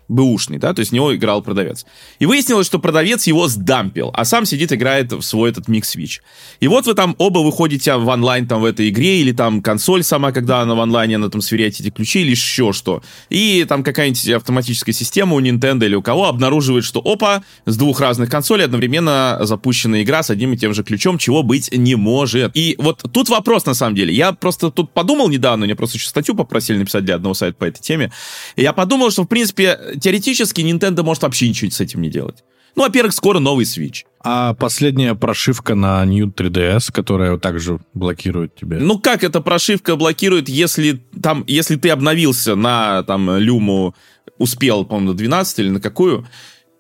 бэушный, 0.08 0.58
да, 0.58 0.74
то 0.74 0.80
есть 0.80 0.92
него 0.92 1.16
играл 1.16 1.42
продавец. 1.42 1.86
И 2.20 2.26
выяснилось, 2.26 2.68
что 2.68 2.80
продавец 2.80 3.28
его 3.28 3.48
сдампил, 3.48 4.12
а 4.14 4.26
сам 4.26 4.46
сидит, 4.46 4.72
играет 4.72 5.12
в 5.12 5.22
свой 5.22 5.50
этот 5.50 5.68
микс 5.68 5.90
свич. 5.90 6.22
И 6.60 6.68
вот 6.68 6.86
вы 6.86 6.94
там 6.94 7.16
оба 7.18 7.40
выходите 7.40 7.96
в 7.96 8.08
онлайн 8.08 8.48
там 8.48 8.62
в 8.62 8.66
этой 8.66 8.90
игре, 8.90 9.22
или 9.22 9.32
там 9.32 9.62
консоль 9.62 10.04
сама, 10.04 10.32
когда 10.32 10.62
она 10.62 10.76
в 10.76 10.82
онлайне, 10.82 11.16
она 11.16 11.30
там 11.30 11.42
сверяете 11.42 11.84
эти 11.84 11.90
ключи, 11.92 12.22
или 12.22 12.32
еще 12.32 12.74
что. 12.74 13.02
И 13.30 13.66
там 13.68 13.84
какая-нибудь 13.84 14.30
автоматическая 14.30 14.94
система 14.94 15.36
у 15.36 15.42
Nintendo 15.42 15.86
или 15.86 15.96
у 15.96 16.02
кого 16.02 16.28
обнаруживает, 16.28 16.86
что 16.86 17.02
опа, 17.04 17.44
с 17.66 17.78
двух 17.78 18.00
разных 18.00 18.30
консолей 18.30 18.66
одновременно 18.66 19.40
запущена 19.42 20.02
игра 20.02 20.24
с 20.24 20.30
одним 20.30 20.54
и 20.54 20.58
тем 20.58 20.74
же 20.74 20.84
ключом, 20.84 21.18
чего 21.18 21.44
быть 21.44 21.72
не 21.72 21.96
может. 21.96 22.52
И 22.56 22.76
вот 22.78 23.04
тут 23.12 23.30
вопрос 23.30 23.66
на 23.66 23.74
самом 23.74 23.96
деле. 23.96 24.14
Я 24.14 24.32
просто 24.32 24.72
тут 24.72 24.92
подумал 24.94 25.30
недавно, 25.30 25.66
мне 25.66 25.76
просто 25.76 25.98
еще 25.98 26.08
статью 26.08 26.36
попросили 26.36 26.78
написать 26.78 27.06
для 27.06 27.16
одного 27.16 27.34
сайта 27.34 27.58
по 27.58 27.66
этой 27.66 27.82
теме. 27.82 28.12
И 28.56 28.62
я 28.62 28.74
подумал, 28.74 29.12
что 29.12 29.24
в 29.24 29.28
принципе 29.28 29.80
теоретически 30.00 30.62
Nintendo 30.62 31.04
может 31.04 31.24
вообще 31.24 31.50
ничего 31.50 31.72
с 31.72 31.82
этим 31.82 32.02
не 32.02 32.10
делать. 32.10 32.44
Ну, 32.76 32.84
во-первых, 32.84 33.14
скоро 33.14 33.40
новый 33.40 33.66
Switch. 33.66 34.04
А 34.24 34.54
последняя 34.54 35.16
прошивка 35.16 35.74
на 35.74 36.06
New 36.06 36.28
3DS, 36.28 36.92
которая 36.92 37.38
также 37.40 37.80
блокирует 37.96 38.56
тебя? 38.56 38.78
Ну, 38.80 39.00
как 39.00 39.24
эта 39.24 39.42
прошивка 39.42 39.96
блокирует, 39.96 40.48
если 40.48 41.02
там, 41.22 41.44
если 41.48 41.76
ты 41.76 41.90
обновился 41.90 42.56
на 42.56 43.02
там 43.04 43.36
Люму, 43.38 43.96
успел, 44.38 44.86
по-моему, 44.86 45.14
на 45.14 45.18
12 45.18 45.60
или 45.60 45.70
на 45.70 45.80
какую, 45.80 46.28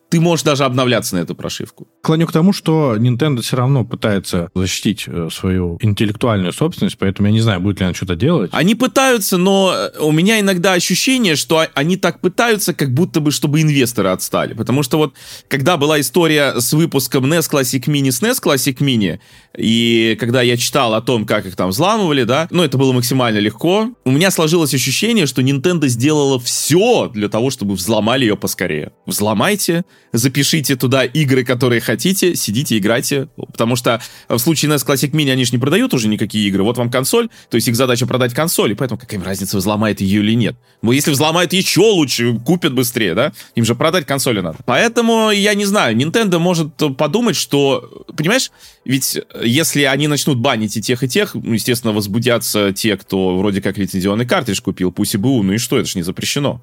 ты 0.10 0.20
можешь 0.20 0.43
даже 0.43 0.63
обновляться 0.63 1.15
на 1.15 1.20
эту 1.20 1.36
прошивку. 1.36 1.88
Клоню 2.02 2.28
к 2.28 2.32
тому, 2.32 2.54
что 2.54 2.96
Nintendo 2.96 3.41
все 3.41 3.58
равно 3.58 3.84
пытается 3.84 4.50
защитить 4.56 5.06
э, 5.08 5.30
свою 5.32 5.78
интеллектуальную 5.82 6.54
собственность, 6.54 6.98
поэтому 6.98 7.28
я 7.28 7.34
не 7.34 7.41
знаю, 7.41 7.60
будет 7.60 7.80
ли 7.80 7.86
она 7.86 7.93
что-то 7.93 8.15
делать. 8.15 8.50
Они 8.54 8.76
пытаются, 8.76 9.38
но 9.38 9.74
э, 9.74 10.00
у 10.00 10.12
меня 10.12 10.39
иногда 10.39 10.74
ощущение, 10.74 11.36
что 11.36 11.65
они 11.74 11.98
так 11.98 12.22
пытаются, 12.22 12.74
как 12.74 12.93
будто 12.93 13.20
бы, 13.20 13.32
чтобы 13.32 13.62
инвесторы 13.62 14.10
отстали. 14.10 14.54
Потому 14.54 14.84
что 14.84 14.98
вот, 14.98 15.13
когда 15.50 15.78
была 15.78 16.00
история 16.00 16.60
с 16.60 16.72
выпуском 16.74 17.26
NES 17.26 17.52
Classic 17.52 17.84
Mini 17.86 18.12
с 18.12 18.22
NES 18.22 18.41
Classic 18.41 18.78
Mini, 18.78 19.20
и 19.58 20.15
когда 20.20 20.41
я 20.41 20.56
читал 20.56 20.93
о 20.93 21.02
том, 21.02 21.26
как 21.26 21.46
их 21.46 21.56
там 21.56 21.72
взламывали, 21.72 22.24
да, 22.24 22.48
ну, 22.52 22.63
это 22.63 22.78
было 22.78 22.93
максимально 22.93 23.39
легко, 23.39 23.89
у 24.06 24.12
меня 24.12 24.32
сложилось 24.32 24.74
ощущение, 24.74 25.26
что 25.26 25.41
Nintendo 25.41 25.88
сделала 25.88 26.39
все 26.39 27.10
для 27.13 27.28
того, 27.28 27.50
чтобы 27.50 27.74
взломали 27.74 28.26
ее 28.26 28.38
поскорее. 28.38 28.91
Взломайте, 29.06 29.84
запишите 30.13 30.75
туда 30.75 31.03
игры, 31.03 31.43
которые 31.43 31.81
хотите, 31.81 32.36
сидите, 32.36 32.77
играйте. 32.77 33.27
Потому 33.36 33.75
что 33.75 34.01
в 34.29 34.38
случае 34.38 34.71
NES 34.71 34.86
Classic 34.86 35.12
Mini 35.12 35.31
они 35.31 35.45
же 35.45 35.51
не 35.51 35.57
продают 35.57 35.93
уже 35.93 36.07
никакие 36.07 36.47
игры. 36.47 36.63
Вот 36.63 36.77
вам 36.77 36.89
консоль, 36.89 37.29
то 37.49 37.55
есть 37.55 37.67
их 37.67 37.75
задача 37.75 38.07
продать 38.07 38.33
консоль, 38.33 38.71
и 38.71 38.75
поэтому 38.75 38.99
какая 38.99 39.17
им 39.17 39.23
разница, 39.23 39.57
взломает 39.57 40.01
ее 40.01 40.21
или 40.21 40.33
нет. 40.33 40.55
Ну, 40.81 40.91
если 40.91 41.12
взломают 41.12 41.53
еще 41.53 41.81
лучше, 41.81 42.36
купят 42.39 42.73
быстрее, 42.73 43.15
да? 43.15 43.33
Им 43.55 43.65
же 43.65 43.75
продать 43.75 44.05
консоли 44.05 44.41
надо. 44.41 44.57
Поэтому, 44.65 45.31
я 45.31 45.53
не 45.53 45.65
знаю, 45.65 45.95
Nintendo 45.95 46.39
может 46.39 46.75
подумать, 46.97 47.36
что, 47.36 48.05
понимаешь, 48.15 48.51
ведь 48.86 49.19
если 49.43 49.83
они 49.83 50.07
начнут 50.07 50.38
банить 50.38 50.77
и 50.77 50.81
тех, 50.81 51.03
и 51.03 51.10
тех, 51.10 51.36
ну, 51.36 51.53
естественно, 51.53 51.93
возбудятся 51.93 52.71
те, 52.73 52.97
кто 52.97 53.38
вроде 53.38 53.62
как 53.62 53.77
лицензионный 53.77 54.25
картридж 54.25 54.62
купил, 54.62 54.91
пусть 54.91 55.15
и 55.15 55.17
БУ, 55.17 55.43
ну 55.43 55.53
и 55.53 55.57
что, 55.57 55.77
это 55.77 55.88
же 55.88 55.97
не 55.97 56.03
запрещено. 56.03 56.62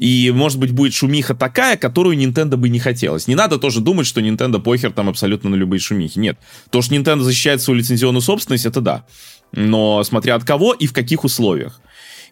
И, 0.00 0.32
может 0.34 0.58
быть, 0.58 0.70
будет 0.72 0.94
шумиха 0.94 1.34
такая, 1.34 1.76
которую 1.76 2.16
Nintendo 2.16 2.56
бы 2.56 2.70
не 2.70 2.78
хотелось. 2.78 3.28
Не 3.28 3.34
надо 3.34 3.58
тоже 3.58 3.82
думать, 3.82 4.06
что 4.06 4.22
Nintendo 4.22 4.58
похер 4.58 4.92
там 4.92 5.10
абсолютно 5.10 5.50
на 5.50 5.56
любые 5.56 5.78
шумихи. 5.78 6.18
Нет. 6.18 6.38
То, 6.70 6.80
что 6.80 6.94
Nintendo 6.94 7.20
защищает 7.20 7.60
свою 7.60 7.80
лицензионную 7.80 8.22
собственность, 8.22 8.64
это 8.64 8.80
да. 8.80 9.04
Но 9.52 10.02
смотря 10.02 10.36
от 10.36 10.44
кого 10.44 10.72
и 10.72 10.86
в 10.86 10.94
каких 10.94 11.22
условиях. 11.24 11.82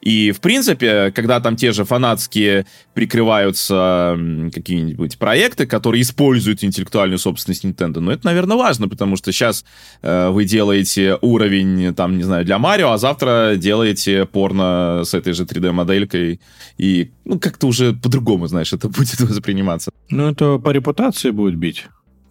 И, 0.00 0.32
в 0.32 0.40
принципе, 0.40 1.12
когда 1.14 1.40
там 1.40 1.56
те 1.56 1.72
же 1.72 1.84
фанатские 1.84 2.66
прикрываются 2.94 4.18
какие-нибудь 4.54 5.18
проекты, 5.18 5.66
которые 5.66 6.02
используют 6.02 6.62
интеллектуальную 6.64 7.18
собственность 7.18 7.64
Nintendo, 7.64 8.00
ну, 8.00 8.10
это, 8.10 8.26
наверное, 8.26 8.56
важно, 8.56 8.88
потому 8.88 9.16
что 9.16 9.32
сейчас 9.32 9.64
э, 10.02 10.28
вы 10.30 10.44
делаете 10.44 11.18
уровень, 11.20 11.94
там, 11.94 12.16
не 12.16 12.24
знаю, 12.24 12.44
для 12.44 12.58
Марио, 12.58 12.90
а 12.90 12.98
завтра 12.98 13.54
делаете 13.56 14.26
порно 14.26 15.02
с 15.04 15.14
этой 15.14 15.32
же 15.32 15.44
3D-моделькой, 15.44 16.40
и, 16.78 17.10
ну, 17.24 17.38
как-то 17.38 17.66
уже 17.66 17.92
по-другому, 17.92 18.46
знаешь, 18.46 18.72
это 18.72 18.88
будет 18.98 19.20
восприниматься. 19.20 19.90
Ну, 20.10 20.30
это 20.30 20.58
по 20.58 20.70
репутации 20.70 21.30
будет 21.30 21.56
бить 21.56 21.86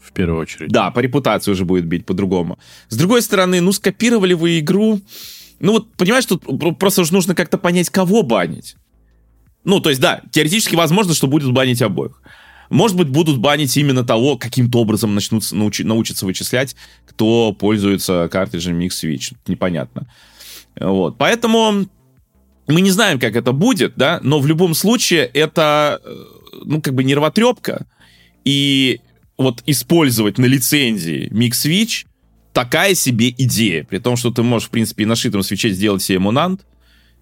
в 0.07 0.13
первую 0.13 0.41
очередь. 0.41 0.69
Да, 0.69 0.89
по 0.91 0.99
репутации 0.99 1.51
уже 1.51 1.65
будет 1.65 1.85
бить 1.85 2.05
по-другому. 2.05 2.57
С 2.87 2.95
другой 2.95 3.21
стороны, 3.21 3.61
ну, 3.61 3.71
скопировали 3.71 4.33
вы 4.33 4.59
игру, 4.59 5.01
ну 5.59 5.73
вот, 5.73 5.93
понимаешь, 5.93 6.25
тут 6.25 6.43
просто 6.77 7.01
уже 7.01 7.13
нужно 7.13 7.35
как-то 7.35 7.57
понять, 7.57 7.89
кого 7.89 8.23
банить. 8.23 8.75
Ну, 9.63 9.79
то 9.79 9.89
есть, 9.89 10.01
да, 10.01 10.21
теоретически 10.31 10.75
возможно, 10.75 11.13
что 11.13 11.27
будет 11.27 11.51
банить 11.51 11.81
обоих. 11.81 12.21
Может 12.69 12.97
быть, 12.97 13.09
будут 13.09 13.37
банить 13.37 13.75
именно 13.77 14.03
того, 14.03 14.37
каким-то 14.37 14.79
образом 14.79 15.15
начнут 15.15 15.49
научи, 15.51 15.83
научиться 15.83 16.25
вычислять, 16.25 16.75
кто 17.05 17.53
пользуется 17.53 18.29
картриджем 18.31 18.79
Mix 18.79 18.89
Switch. 18.89 19.33
Непонятно. 19.47 20.07
Вот. 20.79 21.17
Поэтому 21.17 21.87
мы 22.67 22.81
не 22.81 22.91
знаем, 22.91 23.19
как 23.19 23.35
это 23.35 23.51
будет, 23.51 23.93
да, 23.95 24.19
но 24.23 24.39
в 24.39 24.47
любом 24.47 24.73
случае 24.73 25.25
это, 25.25 26.01
э, 26.03 26.15
ну, 26.65 26.81
как 26.81 26.93
бы 26.93 27.03
нервотрепка. 27.03 27.85
И 28.43 28.99
вот 29.37 29.63
использовать 29.65 30.37
на 30.37 30.45
лицензии 30.45 31.29
Mix 31.31 31.51
Switch 31.51 32.05
такая 32.57 32.95
себе 32.95 33.29
идея. 33.29 33.83
При 33.83 33.99
том, 33.99 34.17
что 34.17 34.31
ты 34.31 34.41
можешь, 34.41 34.69
в 34.69 34.71
принципе, 34.71 35.05
на 35.05 35.15
шитом 35.15 35.43
свече 35.43 35.69
сделать 35.69 36.01
себе 36.01 36.17
монант, 36.17 36.65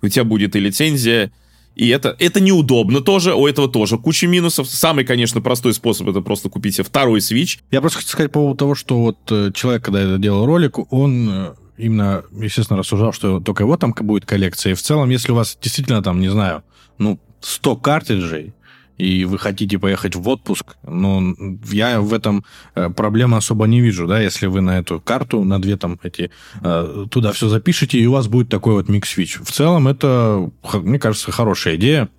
у 0.02 0.08
тебя 0.08 0.24
будет 0.24 0.56
и 0.56 0.62
лицензия, 0.62 1.30
и 1.76 1.89
это, 1.89 2.15
это 2.19 2.39
неудобно 2.39 3.02
тоже, 3.02 3.36
у 3.36 3.45
этого 3.45 3.67
тоже 3.67 3.98
куча 3.98 4.28
минусов. 4.28 4.69
Самый, 4.69 5.04
конечно, 5.04 5.41
простой 5.41 5.74
способ 5.74 6.08
это 6.08 6.21
просто 6.21 6.48
купить 6.48 6.76
себе 6.76 6.86
второй 6.86 7.19
свич. 7.19 7.60
Я 7.69 7.82
просто 7.82 7.98
хочу 8.00 8.12
сказать 8.12 8.32
по 8.32 8.39
поводу 8.39 8.60
того, 8.60 8.76
что 8.76 8.98
вот 8.98 9.17
э, 9.30 9.52
человек, 9.54 9.84
когда 9.84 10.00
это 10.00 10.17
делал 10.19 10.45
ролик, 10.45 10.80
он 10.93 11.30
э, 11.30 11.54
именно, 11.78 12.24
естественно, 12.32 12.80
рассуждал, 12.80 13.12
что 13.12 13.41
только 13.41 13.63
его 13.63 13.76
там 13.76 13.91
будет 13.91 14.26
коллекция. 14.26 14.71
И 14.71 14.76
в 14.76 14.82
целом, 14.82 15.10
если 15.10 15.34
у 15.34 15.36
вас 15.36 15.58
действительно 15.62 16.02
там, 16.02 16.21
не 16.21 16.30
знаю, 16.30 16.63
ну, 16.98 17.19
100 17.41 17.76
картриджей, 17.76 18.54
и 18.98 19.26
вы 19.26 19.38
хотите 19.38 19.78
поехать 19.78 20.16
в 20.16 20.28
отпуск, 20.28 20.78
но 20.84 21.36
я 21.72 22.00
в 22.00 22.14
этом 22.14 22.46
э, 22.76 22.90
проблемы 22.90 23.38
особо 23.38 23.68
не 23.68 23.82
вижу, 23.82 24.08
да, 24.08 24.22
если 24.22 24.48
вы 24.48 24.62
на 24.62 24.80
эту 24.80 25.00
карту, 25.00 25.44
на 25.44 25.62
две 25.62 25.78
там 25.78 26.00
эти, 26.04 26.32
э, 26.62 27.06
туда 27.10 27.32
все 27.34 27.50
запишете, 27.50 28.00
и 28.00 28.06
у 28.06 28.14
вас 28.14 28.28
будет 28.28 28.50
такой 28.50 28.76
вот 28.76 28.90
микс-свич. 28.90 29.40
В 29.40 29.52
целом 29.52 29.88
это, 29.88 30.50
мне 30.74 31.00
кажется, 31.00 31.32
хорошая 31.32 31.76
идея, 31.76 32.10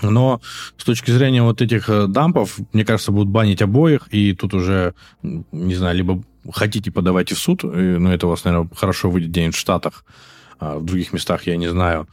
но 0.00 0.40
с 0.76 0.84
точки 0.84 1.10
зрения 1.10 1.42
вот 1.42 1.60
этих 1.60 1.88
э, 1.90 2.06
дампов, 2.06 2.58
мне 2.72 2.84
кажется, 2.84 3.12
будут 3.12 3.28
банить 3.28 3.60
обоих, 3.60 4.08
и 4.10 4.34
тут 4.34 4.54
уже, 4.54 4.94
не 5.22 5.74
знаю, 5.74 5.96
либо 5.96 6.22
хотите 6.50 6.90
подавайте 6.90 7.34
в 7.34 7.38
суд, 7.38 7.62
но 7.64 8.12
это 8.12 8.26
у 8.26 8.30
вас, 8.30 8.44
наверное, 8.44 8.70
хорошо 8.74 9.10
выйдет 9.10 9.30
где-нибудь 9.30 9.56
в 9.56 9.58
Штатах, 9.58 10.04
а 10.58 10.78
в 10.78 10.84
других 10.84 11.12
местах 11.12 11.46
я 11.46 11.56
не 11.56 11.68
знаю. 11.68 12.08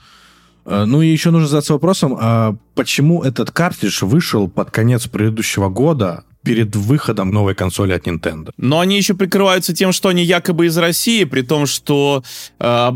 Э, 0.66 0.86
ну 0.86 1.02
и 1.02 1.08
еще 1.08 1.32
нужно 1.32 1.48
задаться 1.48 1.74
вопросом, 1.74 2.18
а 2.20 2.56
почему 2.74 3.24
этот 3.24 3.52
картридж 3.52 4.04
вышел 4.04 4.48
под 4.48 4.72
конец 4.72 5.08
предыдущего 5.08 5.70
года, 5.70 6.24
перед 6.46 6.76
выходом 6.76 7.32
новой 7.32 7.56
консоли 7.56 7.92
от 7.92 8.06
Nintendo. 8.08 8.52
Но 8.58 8.80
они 8.80 8.98
еще 8.98 9.16
прикрываются 9.16 9.74
тем, 9.74 9.92
что 9.92 10.10
они 10.10 10.24
якобы 10.24 10.68
из 10.68 10.78
России, 10.78 11.24
при 11.24 11.42
том, 11.42 11.66
что 11.66 12.24
э, 12.60 12.92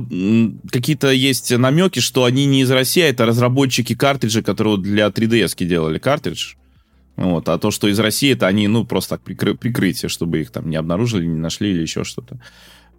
какие-то 0.72 1.10
есть 1.10 1.52
намеки, 1.58 2.00
что 2.00 2.26
они 2.26 2.46
не 2.46 2.62
из 2.62 2.70
России, 2.70 3.02
а 3.02 3.08
это 3.08 3.26
разработчики 3.26 3.96
картриджа, 3.96 4.44
которые 4.44 4.78
для 4.78 5.08
3DS 5.08 5.66
делали 5.66 5.98
картридж. 5.98 6.54
Вот, 7.16 7.50
а 7.50 7.58
то, 7.58 7.72
что 7.72 7.88
из 7.88 8.00
России, 8.00 8.34
это 8.34 8.48
они, 8.48 8.68
ну, 8.68 8.86
просто 8.86 9.18
так 9.18 9.28
прикры- 9.28 9.58
прикрытие, 9.58 10.10
чтобы 10.10 10.40
их 10.40 10.52
там 10.52 10.70
не 10.70 10.78
обнаружили, 10.78 11.26
не 11.26 11.40
нашли 11.40 11.72
или 11.72 11.82
еще 11.82 12.04
что-то. 12.04 12.40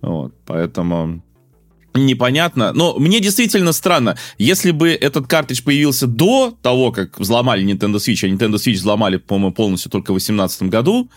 Вот, 0.02 0.34
поэтому 0.46 1.22
непонятно. 1.94 2.72
Но 2.72 2.98
мне 2.98 3.20
действительно 3.20 3.72
странно, 3.72 4.16
если 4.38 4.70
бы 4.70 4.90
этот 4.90 5.26
картридж 5.26 5.62
появился 5.62 6.06
до 6.06 6.56
того, 6.62 6.92
как 6.92 7.18
взломали 7.18 7.64
Nintendo 7.64 7.96
Switch, 7.96 8.24
а 8.24 8.28
Nintendo 8.28 8.54
Switch 8.54 8.74
взломали, 8.74 9.16
по-моему, 9.16 9.52
полностью 9.52 9.90
только 9.90 10.12
в 10.12 10.16
2018 10.16 10.62
году, 10.64 11.10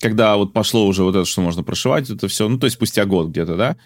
когда 0.00 0.36
вот 0.36 0.52
пошло 0.52 0.86
уже 0.86 1.02
вот 1.02 1.16
это, 1.16 1.24
что 1.24 1.40
можно 1.40 1.62
прошивать, 1.62 2.10
это 2.10 2.28
все, 2.28 2.48
ну, 2.48 2.58
то 2.58 2.66
есть 2.66 2.76
спустя 2.76 3.04
год 3.04 3.28
где-то, 3.28 3.56
да, 3.56 3.76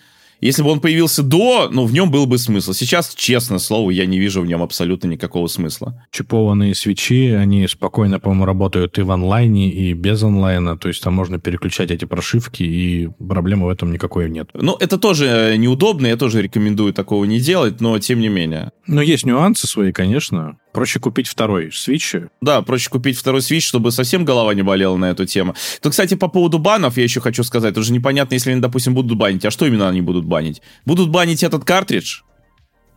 если 0.41 0.63
бы 0.63 0.71
он 0.71 0.81
появился 0.81 1.23
до, 1.23 1.69
ну, 1.71 1.85
в 1.85 1.93
нем 1.93 2.11
был 2.11 2.27
бы 2.27 2.39
смысл. 2.39 2.73
Сейчас, 2.73 3.15
честно 3.15 3.59
слово, 3.59 3.91
я 3.91 4.07
не 4.07 4.19
вижу 4.19 4.41
в 4.41 4.47
нем 4.47 4.63
абсолютно 4.63 5.09
никакого 5.09 5.47
смысла. 5.49 6.07
Чипованные 6.11 6.75
свечи, 6.75 7.31
они 7.31 7.67
спокойно, 7.67 8.21
по-моему, 8.21 8.45
работают 8.45 8.99
и 8.99 9.03
в 9.03 9.11
онлайне, 9.11 9.71
и 9.71 9.93
без 9.95 10.23
онлайна. 10.23 10.79
То 10.79 10.89
есть 10.89 11.03
там 11.03 11.15
можно 11.15 11.39
переключать 11.39 11.91
эти 11.91 12.05
прошивки, 12.05 12.63
и 12.63 13.09
проблемы 13.19 13.67
в 13.67 13.69
этом 13.71 13.93
никакой 13.93 14.31
нет. 14.31 14.51
Ну, 14.55 14.77
это 14.79 14.99
тоже 14.99 15.27
э, 15.27 15.57
неудобно, 15.57 16.07
я 16.07 16.17
тоже 16.17 16.43
рекомендую 16.43 16.93
такого 16.93 17.25
не 17.25 17.41
делать, 17.41 17.81
но 17.81 17.99
тем 17.99 18.21
не 18.21 18.29
менее. 18.29 18.71
Но 18.87 19.03
есть 19.03 19.27
нюансы 19.27 19.67
свои, 19.67 19.93
конечно. 19.93 20.59
Проще 20.73 21.01
купить 21.01 21.27
второй 21.27 21.69
Switch. 21.69 22.29
Да, 22.41 22.63
проще 22.63 22.91
купить 22.91 23.17
второй 23.17 23.41
Switch, 23.41 23.61
чтобы 23.61 23.91
совсем 23.91 24.25
голова 24.25 24.55
не 24.55 24.63
болела 24.63 24.97
на 24.97 25.11
эту 25.11 25.27
тему. 25.27 25.55
То, 25.81 25.91
кстати, 25.91 26.15
по 26.15 26.29
поводу 26.29 26.59
банов 26.59 26.97
я 26.97 27.03
еще 27.03 27.21
хочу 27.21 27.43
сказать. 27.43 27.77
Уже 27.77 27.93
непонятно, 27.93 28.35
если 28.35 28.53
они, 28.53 28.61
допустим, 28.61 28.95
будут 28.95 29.17
банить. 29.17 29.45
А 29.45 29.51
что 29.51 29.67
именно 29.67 29.89
они 29.89 30.03
будут 30.03 30.25
банить? 30.25 30.63
Будут 30.85 31.11
банить 31.11 31.43
этот 31.43 31.65
картридж, 31.65 32.21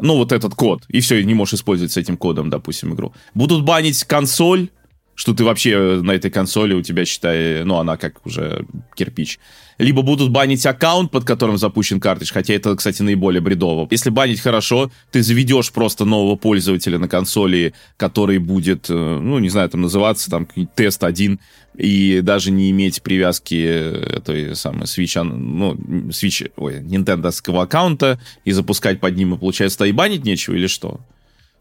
ну, 0.02 0.18
вот 0.18 0.32
этот 0.32 0.56
код, 0.56 0.84
и 0.90 1.00
все, 1.00 1.22
и 1.22 1.24
не 1.24 1.34
можешь 1.34 1.56
использовать 1.56 1.92
с 1.92 1.98
этим 1.98 2.18
кодом, 2.18 2.50
допустим, 2.50 2.94
игру. 2.94 3.14
Будут 3.36 3.64
банить 3.64 4.04
консоль, 4.04 4.70
что 5.22 5.36
ты 5.36 5.44
вообще 5.44 6.02
на 6.02 6.14
этой 6.14 6.32
консоли 6.32 6.74
у 6.74 6.82
тебя, 6.82 7.06
считай, 7.06 7.64
ну, 7.64 7.76
она 7.76 7.96
как 7.96 8.26
уже 8.26 8.66
кирпич 8.96 9.38
либо 9.78 10.02
будут 10.02 10.32
банить 10.32 10.66
аккаунт, 10.66 11.12
под 11.12 11.26
которым 11.26 11.58
запущен 11.58 12.00
картридж, 12.00 12.32
хотя 12.32 12.54
это, 12.54 12.76
кстати, 12.76 13.02
наиболее 13.02 13.42
бредово. 13.42 13.88
Если 13.90 14.10
банить 14.10 14.40
хорошо, 14.40 14.92
ты 15.12 15.24
заведешь 15.24 15.72
просто 15.72 16.06
нового 16.06 16.36
пользователя 16.36 16.98
на 16.98 17.08
консоли, 17.08 17.74
который 17.98 18.40
будет, 18.40 18.90
э, 18.90 18.94
ну, 18.94 19.40
не 19.40 19.50
знаю, 19.50 19.70
там 19.70 19.82
называться, 19.82 20.30
там, 20.30 20.48
тест 20.76 21.04
один, 21.04 21.40
и 21.78 22.22
даже 22.22 22.52
не 22.52 22.70
иметь 22.72 23.02
привязки 23.02 23.56
этой 23.56 24.56
самой 24.56 24.86
Switch, 24.86 25.22
ну, 25.22 25.74
Switch, 26.10 26.52
ой, 26.58 26.82
Nintendo 26.82 27.32
аккаунта 27.62 28.20
и 28.46 28.52
запускать 28.52 29.00
под 29.00 29.16
ним, 29.16 29.36
и 29.36 29.38
получается, 29.38 29.86
и 29.86 29.92
банить 29.92 30.26
нечего 30.26 30.56
или 30.56 30.68
что? 30.68 31.00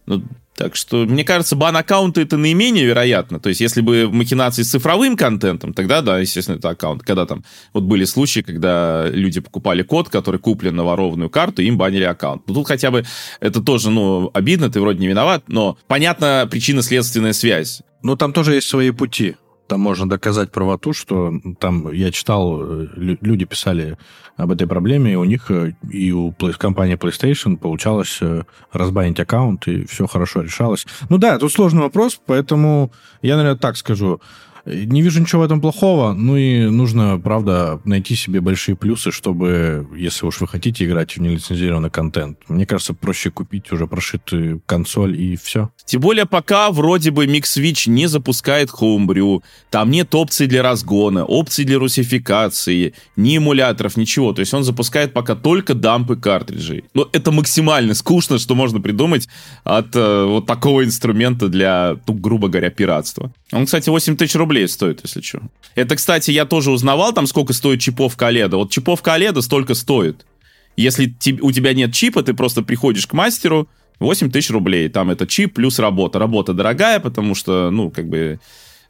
Ну, 0.07 0.25
так 0.61 0.77
что, 0.77 1.07
мне 1.07 1.25
кажется, 1.25 1.57
бан-аккаунты 1.57 2.21
это 2.21 2.37
наименее 2.37 2.85
вероятно. 2.85 3.41
То 3.41 3.49
есть, 3.49 3.63
если 3.63 3.81
бы 3.81 4.11
махинации 4.13 4.63
с 4.63 4.71
цифровым 4.71 5.17
контентом, 5.17 5.73
тогда, 5.73 6.03
да, 6.03 6.19
естественно, 6.19 6.57
это 6.57 6.69
аккаунт. 6.69 7.03
Когда 7.03 7.25
там, 7.25 7.45
вот 7.73 7.85
были 7.85 8.05
случаи, 8.05 8.41
когда 8.41 9.09
люди 9.09 9.41
покупали 9.41 9.81
код, 9.81 10.11
который 10.11 10.39
куплен 10.39 10.77
на 10.77 10.85
ворованную 10.85 11.31
карту, 11.31 11.63
им 11.63 11.79
банили 11.79 12.05
аккаунт. 12.05 12.43
Ну, 12.47 12.53
тут 12.53 12.69
хотя 12.69 12.91
бы 12.91 13.07
это 13.41 13.63
тоже, 13.63 13.89
ну, 13.89 14.31
обидно, 14.35 14.71
ты 14.71 14.83
вроде 14.83 14.99
не 14.99 15.09
виноват, 15.09 15.45
но 15.49 15.79
понятна 15.87 16.47
причинно-следственная 16.51 17.33
связь. 17.33 17.81
Ну, 18.03 18.15
там 18.17 18.35
тоже 18.35 18.57
есть 18.57 18.69
свои 18.69 18.91
пути 18.91 19.37
там 19.71 19.81
можно 19.81 20.09
доказать 20.09 20.51
правоту, 20.51 20.93
что 20.93 21.33
там 21.61 21.93
я 21.93 22.11
читал, 22.11 22.61
э, 22.61 22.87
люди 22.97 23.45
писали 23.45 23.97
об 24.37 24.51
этой 24.51 24.67
проблеме, 24.67 25.13
и 25.13 25.17
у 25.17 25.23
них 25.23 25.49
э, 25.51 25.75
и 25.89 26.11
у 26.11 26.35
компании 26.59 26.97
PlayStation 26.97 27.57
получалось 27.57 28.19
э, 28.21 28.43
разбанить 28.73 29.21
аккаунт, 29.21 29.69
и 29.69 29.85
все 29.87 30.09
хорошо 30.09 30.43
решалось. 30.43 30.87
Ну 31.09 31.19
да, 31.19 31.39
тут 31.39 31.53
сложный 31.53 31.83
вопрос, 31.83 32.21
поэтому 32.27 32.91
я, 33.23 33.37
наверное, 33.37 33.59
так 33.59 33.77
скажу. 33.77 34.21
Не 34.67 35.03
вижу 35.03 35.21
ничего 35.21 35.43
в 35.43 35.45
этом 35.45 35.61
плохого, 35.61 36.13
ну 36.13 36.37
и 36.37 36.65
нужно, 36.67 37.19
правда, 37.19 37.81
найти 37.85 38.15
себе 38.15 38.41
большие 38.41 38.77
плюсы, 38.77 39.11
чтобы, 39.11 39.89
если 39.97 40.27
уж 40.27 40.41
вы 40.41 40.49
хотите 40.49 40.85
играть 40.85 41.17
в 41.17 41.21
нелицензированный 41.21 41.91
контент, 41.91 42.39
мне 42.49 42.67
кажется, 42.67 42.95
проще 42.95 43.31
купить 43.31 43.73
уже 43.73 43.87
прошитую 43.87 44.63
консоль 44.67 45.19
и 45.19 45.37
все. 45.37 45.71
Тем 45.85 46.01
более 46.01 46.27
пока 46.27 46.71
вроде 46.71 47.11
бы 47.11 47.27
Mix 47.27 47.43
Switch 47.57 47.89
не 47.89 48.07
запускает 48.07 48.71
Homebrew, 48.71 49.43
там 49.71 49.91
нет 49.91 50.15
опций 50.15 50.47
для 50.47 50.63
разгона, 50.63 51.25
опций 51.25 51.65
для 51.65 51.79
русификации, 51.79 52.95
ни 53.17 53.37
эмуляторов, 53.39 53.97
ничего. 53.97 54.33
То 54.33 54.41
есть 54.41 54.53
он 54.55 54.65
запускает 54.65 55.13
пока 55.13 55.35
только 55.35 55.75
дампы 55.75 56.17
картриджей. 56.17 56.85
Но 56.95 57.09
это 57.13 57.33
максимально 57.33 57.95
скучно, 57.95 58.39
что 58.39 58.55
можно 58.55 58.81
придумать 58.81 59.29
от 59.65 59.95
э, 59.97 60.25
вот 60.25 60.47
такого 60.47 60.85
инструмента 60.85 61.49
для, 61.49 61.97
ну, 62.07 62.15
грубо 62.15 62.49
говоря, 62.49 62.71
пиратства. 62.71 63.33
Он, 63.53 63.67
кстати, 63.67 63.89
8 63.89 64.17
тысяч 64.17 64.35
рублей 64.37 64.69
стоит, 64.69 65.01
если 65.03 65.21
что. 65.21 65.41
Это, 65.75 65.97
кстати, 65.97 66.31
я 66.31 66.45
тоже 66.45 66.71
узнавал, 66.71 67.13
там, 67.13 67.27
сколько 67.27 67.53
стоит 67.53 67.81
чипов 67.81 68.17
Каледа. 68.17 68.57
Вот 68.57 68.71
чипов 68.71 69.03
Каледа 69.03 69.41
столько 69.43 69.75
стоит. 69.75 70.25
Если 70.77 71.15
у 71.41 71.53
тебя 71.53 71.75
нет 71.75 71.93
чипа, 71.93 72.23
ты 72.23 72.33
просто 72.33 72.63
приходишь 72.63 73.07
к 73.07 73.13
мастеру, 73.13 73.69
8 73.99 74.31
тысяч 74.31 74.51
рублей. 74.51 74.89
Там 74.89 75.11
это 75.11 75.27
чип 75.27 75.55
плюс 75.55 75.79
работа. 75.79 76.19
Работа 76.19 76.55
дорогая, 76.55 77.01
потому 77.01 77.35
что, 77.35 77.71
ну, 77.71 77.91
как 77.91 78.09
бы 78.09 78.41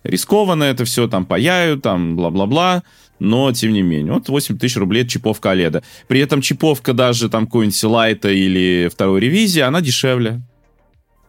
рискованно 0.05 0.65
это 0.65 0.85
все, 0.85 1.09
там 1.09 1.27
паяют, 1.27 1.83
там 1.83 2.17
бла-бла-бла. 2.17 2.83
Но, 3.19 3.53
тем 3.53 3.73
не 3.73 3.83
менее, 3.83 4.15
вот 4.15 4.29
8 4.29 4.57
тысяч 4.59 4.77
рублей 4.77 5.07
чиповка 5.07 5.51
Оледа. 5.51 5.83
При 6.09 6.21
этом 6.21 6.41
чиповка 6.41 6.95
даже 6.95 7.29
там 7.29 7.47
какой-нибудь 7.47 7.85
Лайта 7.85 8.31
или 8.31 8.89
второй 8.91 9.21
ревизии, 9.21 9.61
она 9.61 9.81
дешевле. 9.81 10.41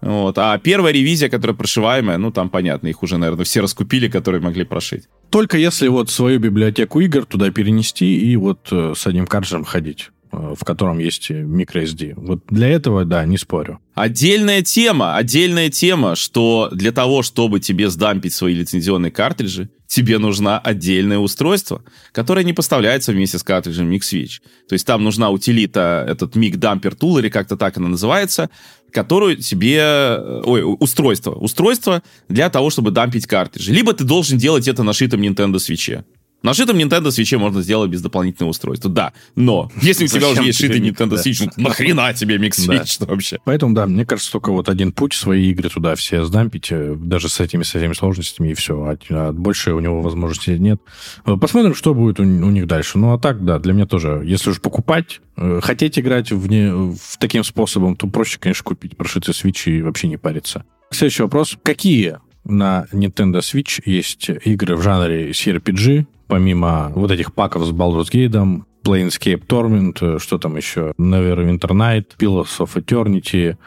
Вот. 0.01 0.37
А 0.37 0.57
первая 0.57 0.93
ревизия, 0.93 1.29
которая 1.29 1.55
прошиваемая, 1.55 2.17
ну, 2.17 2.31
там 2.31 2.49
понятно, 2.49 2.87
их 2.87 3.03
уже, 3.03 3.17
наверное, 3.17 3.45
все 3.45 3.61
раскупили, 3.61 4.07
которые 4.07 4.41
могли 4.41 4.63
прошить. 4.63 5.03
Только 5.29 5.57
если 5.57 5.87
вот 5.87 6.09
свою 6.09 6.39
библиотеку 6.39 6.99
игр 6.99 7.25
туда 7.25 7.51
перенести 7.51 8.17
и 8.17 8.35
вот 8.35 8.67
э, 8.71 8.93
с 8.95 9.07
одним 9.07 9.27
картриджем 9.27 9.63
ходить 9.63 10.09
в 10.31 10.63
котором 10.63 10.99
есть 10.99 11.29
microSD. 11.29 12.13
Вот 12.15 12.43
для 12.49 12.69
этого, 12.69 13.05
да, 13.05 13.25
не 13.25 13.37
спорю. 13.37 13.79
Отдельная 13.93 14.61
тема, 14.61 15.17
отдельная 15.17 15.69
тема, 15.69 16.15
что 16.15 16.69
для 16.71 16.91
того, 16.91 17.21
чтобы 17.23 17.59
тебе 17.59 17.89
сдампить 17.89 18.33
свои 18.33 18.53
лицензионные 18.53 19.11
картриджи, 19.11 19.69
тебе 19.87 20.19
нужна 20.19 20.57
отдельное 20.57 21.17
устройство, 21.17 21.83
которое 22.13 22.45
не 22.45 22.53
поставляется 22.53 23.11
вместе 23.11 23.37
с 23.37 23.43
картриджем 23.43 23.91
MixSwitch. 23.91 24.39
То 24.69 24.73
есть 24.73 24.87
там 24.87 25.03
нужна 25.03 25.29
утилита, 25.29 26.05
этот 26.07 26.37
Mic 26.37 26.53
Dumper 26.53 26.97
Tool, 26.97 27.19
или 27.19 27.27
как-то 27.27 27.57
так 27.57 27.75
она 27.77 27.89
называется, 27.89 28.49
которую 28.91 29.35
тебе... 29.35 29.79
Э, 29.79 30.41
ой, 30.45 30.61
устройство. 30.79 31.31
Устройство 31.31 32.01
для 32.29 32.49
того, 32.49 32.69
чтобы 32.69 32.91
дампить 32.91 33.27
картриджи. 33.27 33.73
Либо 33.73 33.93
ты 33.93 34.05
должен 34.05 34.37
делать 34.37 34.69
это 34.69 34.83
на 34.83 34.93
шитом 34.93 35.21
Nintendo 35.21 35.55
Switch. 35.55 36.03
На 36.43 36.55
шитом 36.55 36.77
Nintendo 36.77 37.07
Switch 37.07 37.37
можно 37.37 37.61
сделать 37.61 37.91
без 37.91 38.01
дополнительного 38.01 38.49
устройства, 38.49 38.89
да. 38.89 39.13
Но 39.35 39.71
если 39.79 40.05
у 40.05 40.07
тебя 40.07 40.29
уже 40.29 40.43
есть 40.43 40.59
шитый 40.59 40.79
Nintendo 40.79 41.13
Switch, 41.23 41.47
ну 41.55 41.69
нахрена 41.69 42.13
тебе 42.13 42.37
Mix 42.37 42.51
Switch 42.51 42.97
да. 42.99 43.05
вообще? 43.09 43.37
Поэтому, 43.45 43.75
да, 43.75 43.85
мне 43.85 44.05
кажется, 44.05 44.31
только 44.31 44.51
вот 44.51 44.67
один 44.67 44.91
путь 44.91 45.13
свои 45.13 45.51
игры 45.51 45.69
туда 45.69 45.93
все 45.95 46.23
сдампить, 46.25 46.71
э, 46.71 46.95
даже 46.97 47.29
с 47.29 47.39
этими, 47.39 47.61
с 47.61 47.75
этими 47.75 47.93
сложностями, 47.93 48.49
и 48.49 48.53
все. 48.55 48.81
А, 48.83 48.97
а 49.11 49.31
больше 49.31 49.73
у 49.73 49.79
него 49.79 50.01
возможности 50.01 50.51
нет. 50.51 50.81
Э, 51.25 51.37
посмотрим, 51.39 51.75
что 51.75 51.93
будет 51.93 52.19
у, 52.19 52.23
у 52.23 52.25
них 52.25 52.65
дальше. 52.65 52.97
Ну, 52.97 53.13
а 53.13 53.19
так, 53.19 53.45
да, 53.45 53.59
для 53.59 53.73
меня 53.73 53.85
тоже, 53.85 54.23
если 54.25 54.49
уж 54.49 54.61
покупать, 54.61 55.21
э, 55.37 55.59
хотеть 55.61 55.99
играть 55.99 56.31
в, 56.31 56.47
не, 56.49 56.71
в 56.71 57.17
таким 57.19 57.43
способом, 57.43 57.95
то 57.95 58.07
проще, 58.07 58.39
конечно, 58.39 58.63
купить 58.63 58.97
прошитый 58.97 59.35
Switch 59.35 59.71
и 59.71 59.83
вообще 59.83 60.07
не 60.07 60.17
париться. 60.17 60.65
Следующий 60.89 61.21
вопрос. 61.21 61.55
Какие 61.61 62.17
на 62.43 62.87
Nintendo 62.91 63.39
Switch 63.39 63.81
есть 63.85 64.29
игры 64.45 64.75
в 64.75 64.81
жанре 64.81 65.31
CRPG, 65.31 66.05
помимо 66.31 66.93
вот 66.95 67.11
этих 67.11 67.33
паков 67.33 67.65
с 67.65 67.71
Baldur's 67.71 68.09
Gate, 68.09 68.63
Planescape 68.85 69.45
Torment, 69.45 69.97
э, 69.99 70.17
что 70.17 70.37
там 70.37 70.55
еще, 70.55 70.93
Neverwinter 70.97 71.71
Night, 71.71 72.05
Pillars 72.17 72.57
of 72.59 72.69
Eternity, 72.75 73.57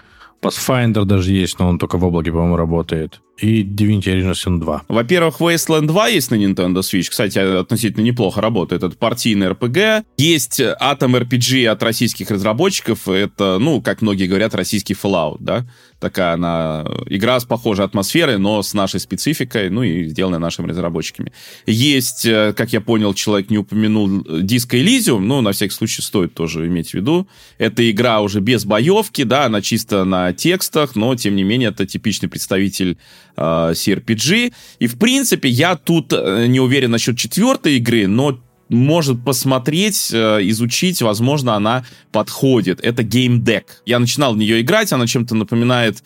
Pathfinder 0.40 1.04
даже 1.04 1.32
есть, 1.32 1.58
но 1.58 1.68
он 1.68 1.78
только 1.78 1.98
в 1.98 2.04
облаке, 2.04 2.30
по-моему, 2.30 2.56
работает. 2.56 3.20
И 3.38 3.64
Divinity 3.64 4.14
Original 4.14 4.32
Sin 4.32 4.60
2. 4.60 4.82
Во-первых, 4.88 5.40
Wasteland 5.40 5.86
2 5.88 6.08
есть 6.08 6.30
на 6.30 6.36
Nintendo 6.36 6.78
Switch. 6.78 7.10
Кстати, 7.10 7.38
относительно 7.38 8.02
неплохо 8.02 8.40
работает. 8.40 8.82
Это 8.82 8.96
партийный 8.96 9.48
RPG. 9.48 10.04
Есть 10.16 10.60
Atom 10.60 11.18
RPG 11.20 11.66
от 11.66 11.82
российских 11.82 12.30
разработчиков. 12.30 13.08
Это, 13.08 13.58
ну, 13.58 13.82
как 13.82 14.02
многие 14.02 14.26
говорят, 14.26 14.54
российский 14.54 14.94
Fallout, 14.94 15.38
да? 15.40 15.66
Такая 16.04 16.34
она... 16.34 16.84
Игра 17.06 17.40
с 17.40 17.46
похожей 17.46 17.82
атмосферой, 17.82 18.36
но 18.36 18.62
с 18.62 18.74
нашей 18.74 19.00
спецификой, 19.00 19.70
ну, 19.70 19.82
и 19.82 20.04
сделанная 20.04 20.38
нашими 20.38 20.68
разработчиками. 20.68 21.32
Есть, 21.64 22.26
э, 22.26 22.52
как 22.54 22.74
я 22.74 22.82
понял, 22.82 23.14
человек 23.14 23.48
не 23.48 23.56
упомянул 23.56 24.06
Disco 24.20 24.78
Elysium, 24.78 25.20
ну, 25.20 25.40
на 25.40 25.52
всякий 25.52 25.72
случай 25.72 26.02
стоит 26.02 26.34
тоже 26.34 26.66
иметь 26.66 26.90
в 26.90 26.94
виду. 26.94 27.26
Это 27.56 27.90
игра 27.90 28.20
уже 28.20 28.40
без 28.40 28.66
боевки, 28.66 29.24
да, 29.24 29.46
она 29.46 29.62
чисто 29.62 30.04
на 30.04 30.34
текстах, 30.34 30.94
но, 30.94 31.14
тем 31.16 31.36
не 31.36 31.42
менее, 31.42 31.70
это 31.70 31.86
типичный 31.86 32.28
представитель 32.28 32.98
э, 33.38 33.40
CRPG. 33.40 34.52
И, 34.80 34.86
в 34.86 34.98
принципе, 34.98 35.48
я 35.48 35.74
тут 35.74 36.12
э, 36.12 36.44
не 36.48 36.60
уверен 36.60 36.90
насчет 36.90 37.16
четвертой 37.16 37.78
игры, 37.78 38.06
но 38.06 38.38
может 38.68 39.24
посмотреть, 39.24 40.10
э, 40.12 40.40
изучить, 40.48 41.02
возможно, 41.02 41.54
она 41.54 41.84
подходит. 42.12 42.80
Это 42.80 43.02
Deck. 43.42 43.64
Я 43.86 43.98
начинал 43.98 44.34
в 44.34 44.36
нее 44.36 44.60
играть, 44.60 44.92
она 44.92 45.06
чем-то 45.06 45.34
напоминает 45.34 46.02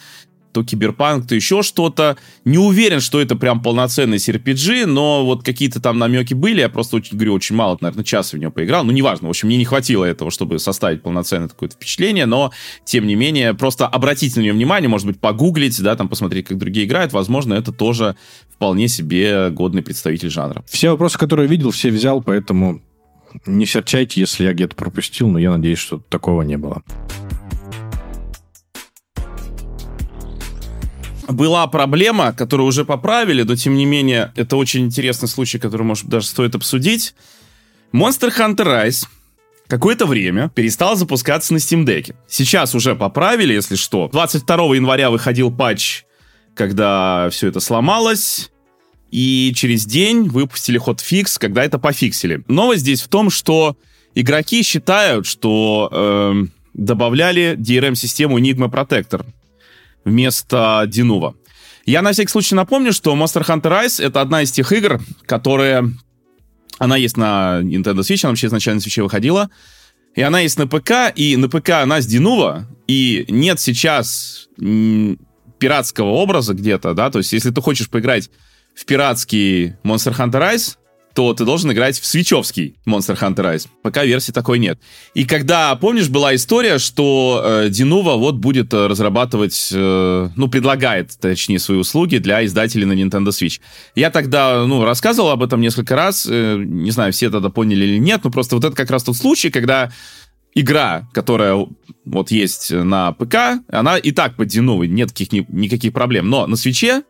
то 0.59 0.65
киберпанк, 0.65 1.27
то 1.27 1.35
еще 1.35 1.63
что-то. 1.63 2.17
Не 2.45 2.59
уверен, 2.59 3.01
что 3.01 3.21
это 3.21 3.37
прям 3.37 3.63
полноценный 3.63 4.17
CRPG, 4.17 4.87
но 4.87 5.25
вот 5.25 5.45
какие-то 5.45 5.81
там 5.81 5.99
намеки 5.99 6.35
были. 6.35 6.61
Я 6.61 6.69
просто, 6.69 6.97
очень, 6.97 7.17
говорю, 7.17 7.35
очень 7.35 7.55
мало, 7.55 7.79
наверное, 7.81 8.05
часа 8.05 8.37
в 8.37 8.41
него 8.41 8.51
поиграл. 8.51 8.85
Ну, 8.85 8.93
неважно. 8.93 9.29
В 9.29 9.31
общем, 9.31 9.49
мне 9.49 9.57
не 9.57 9.65
хватило 9.65 10.05
этого, 10.05 10.31
чтобы 10.31 10.59
составить 10.59 11.03
полноценное 11.03 11.49
такое 11.49 11.69
впечатление, 11.69 12.27
но, 12.27 12.53
тем 12.85 13.07
не 13.07 13.15
менее, 13.15 13.55
просто 13.55 13.87
обратите 13.87 14.41
на 14.41 14.43
нее 14.43 14.53
внимание, 14.53 14.89
может 14.89 15.07
быть, 15.07 15.21
погуглить, 15.21 15.81
да, 15.81 15.95
там 15.97 16.09
посмотреть, 16.09 16.47
как 16.47 16.59
другие 16.59 16.87
играют. 16.87 17.13
Возможно, 17.13 17.55
это 17.55 17.73
тоже 17.73 18.17
вполне 18.53 18.89
себе 18.89 19.51
годный 19.51 19.83
представитель 19.83 20.31
жанра. 20.31 20.65
Все 20.67 20.91
вопросы, 20.91 21.19
которые 21.19 21.49
видел, 21.49 21.71
все 21.71 21.91
взял, 21.91 22.23
поэтому 22.23 22.83
не 23.47 23.67
серчайте, 23.67 24.21
если 24.21 24.45
я 24.45 24.53
где-то 24.53 24.75
пропустил, 24.75 25.29
но 25.29 25.39
я 25.39 25.51
надеюсь, 25.51 25.79
что 25.79 25.99
такого 26.09 26.43
не 26.43 26.57
было. 26.57 26.83
Была 31.29 31.67
проблема, 31.67 32.33
которую 32.33 32.67
уже 32.67 32.85
поправили, 32.85 33.43
но 33.43 33.55
тем 33.55 33.75
не 33.75 33.85
менее, 33.85 34.33
это 34.35 34.57
очень 34.57 34.87
интересный 34.87 35.29
случай, 35.29 35.59
который, 35.59 35.83
может, 35.83 36.07
даже 36.07 36.27
стоит 36.27 36.55
обсудить. 36.55 37.15
Monster 37.93 38.33
Hunter 38.37 38.87
Rise 38.87 39.07
какое-то 39.67 40.07
время 40.07 40.51
перестал 40.55 40.97
запускаться 40.97 41.53
на 41.53 41.59
Steam 41.59 41.85
Deck. 41.85 42.15
Сейчас 42.27 42.75
уже 42.75 42.97
поправили, 42.97 43.53
если 43.53 43.77
что. 43.77 44.09
22 44.11 44.77
января 44.77 45.11
выходил 45.11 45.51
патч, 45.51 46.05
когда 46.55 47.29
все 47.31 47.49
это 47.49 47.61
сломалось. 47.61 48.51
И 49.11 49.53
через 49.57 49.87
день 49.87 50.29
выпустили 50.29 50.77
ход-фикс, 50.77 51.39
когда 51.39 51.65
это 51.65 51.79
пофиксили. 51.79 52.45
Новость 52.47 52.83
здесь 52.83 53.01
в 53.01 53.09
том, 53.09 53.31
что 53.31 53.77
игроки 54.15 54.63
считают, 54.63 55.27
что 55.27 55.89
э, 55.91 56.35
добавляли 56.75 57.57
DRM-систему 57.59 58.39
Enigma 58.39 58.71
Protector 58.71 59.25
вместо 60.09 60.85
Динува. 60.87 61.35
Я 61.85 62.03
на 62.03 62.13
всякий 62.13 62.31
случай 62.31 62.55
напомню, 62.55 62.93
что 62.93 63.15
Monster 63.15 63.47
Hunter 63.47 63.85
Rise— 63.85 64.03
это 64.05 64.21
одна 64.21 64.43
из 64.43 64.51
тех 64.51 64.73
игр, 64.73 65.01
которые... 65.27 65.93
Она 66.79 66.97
есть 66.97 67.17
на 67.17 67.61
Nintendo 67.63 68.01
Switch, 68.01 68.21
она 68.25 68.31
вообще 68.31 68.47
изначально 68.47 68.81
на 68.81 68.85
Switch 68.85 69.03
выходила. 69.03 69.51
И 70.15 70.23
она 70.23 70.41
есть 70.41 70.59
на 70.59 70.67
ПК, 70.67 71.13
и 71.15 71.37
на 71.37 71.49
ПК 71.49 71.71
она 71.71 72.01
с 72.01 72.07
Динува, 72.07 72.69
и 72.87 73.25
нет 73.29 73.61
сейчас 73.61 74.49
пиратского 75.59 76.11
образа 76.11 76.55
где-то, 76.55 76.95
да, 76.95 77.11
то 77.11 77.19
есть 77.19 77.33
если 77.33 77.51
ты 77.51 77.61
хочешь 77.61 77.91
поиграть 77.91 78.31
в 78.75 78.85
пиратский 78.85 79.75
Monster 79.85 80.17
Hunter 80.17 80.41
Rise, 80.41 80.77
то 81.19 81.35
ты 81.35 81.45
должен 81.45 81.73
играть 81.73 81.99
в 81.99 82.07
свечевский 82.07 82.77
Monster 82.87 83.19
Hunter 83.19 83.53
Rise. 83.53 83.67
Пока 83.83 84.05
версии 84.05 84.31
такой 84.31 84.61
нет. 84.61 84.79
И 85.15 85.25
когда, 85.25 85.75
помнишь, 85.75 86.09
была 86.09 86.33
история, 86.37 86.79
что 86.79 87.43
э, 87.45 87.69
Denuvo 87.71 88.17
вот 88.17 88.37
будет 88.37 88.73
э, 88.73 88.87
разрабатывать, 88.87 89.71
э, 89.73 90.29
ну, 90.37 90.49
предлагает, 90.49 91.19
точнее, 91.21 91.59
свои 91.59 91.77
услуги 91.77 92.19
для 92.19 92.45
издателей 92.45 92.85
на 92.85 92.93
Nintendo 92.93 93.31
Switch. 93.31 93.59
Я 93.97 94.11
тогда, 94.11 94.65
ну, 94.65 94.85
рассказывал 94.85 95.31
об 95.31 95.43
этом 95.43 95.61
несколько 95.61 95.97
раз, 95.97 96.25
э, 96.31 96.63
не 96.65 96.93
знаю, 96.93 97.13
все 97.13 97.31
тогда 97.31 97.49
поняли 97.49 97.85
или 97.85 97.99
нет, 97.99 98.21
но 98.23 98.31
просто 98.31 98.55
вот 98.55 98.65
это 98.65 98.77
как 98.77 98.89
раз 98.89 99.03
тот 99.03 99.17
случай, 99.17 99.51
когда 99.51 99.91
игра, 100.55 101.09
которая 101.13 101.67
вот 102.05 102.31
есть 102.31 102.71
на 102.71 103.11
ПК, 103.11 103.61
она 103.69 103.99
и 103.99 104.13
так 104.13 104.37
под 104.37 104.55
Denuvo, 104.55 104.87
нет 104.87 105.09
каких, 105.09 105.33
ни, 105.33 105.45
никаких 105.49 105.93
проблем. 105.93 106.31
Но 106.31 106.47
на 106.47 106.55
свече 106.55 107.03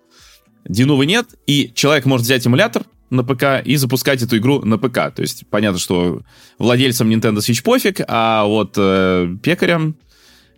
Denuvo 0.67 1.05
нет, 1.05 1.27
и 1.47 1.71
человек 1.75 2.07
может 2.07 2.25
взять 2.25 2.47
эмулятор, 2.47 2.85
на 3.11 3.25
ПК 3.25 3.65
и 3.65 3.77
запускать 3.77 4.23
эту 4.23 4.39
игру 4.39 4.65
на 4.65 4.79
ПК. 4.79 5.15
То 5.15 5.23
есть 5.23 5.45
понятно, 5.49 5.79
что 5.79 6.23
владельцам 6.59 7.09
Nintendo 7.09 7.39
Switch 7.39 7.63
пофиг, 7.63 8.01
а 8.07 8.45
вот 8.45 8.75
э, 8.77 9.37
пекарям 9.43 9.97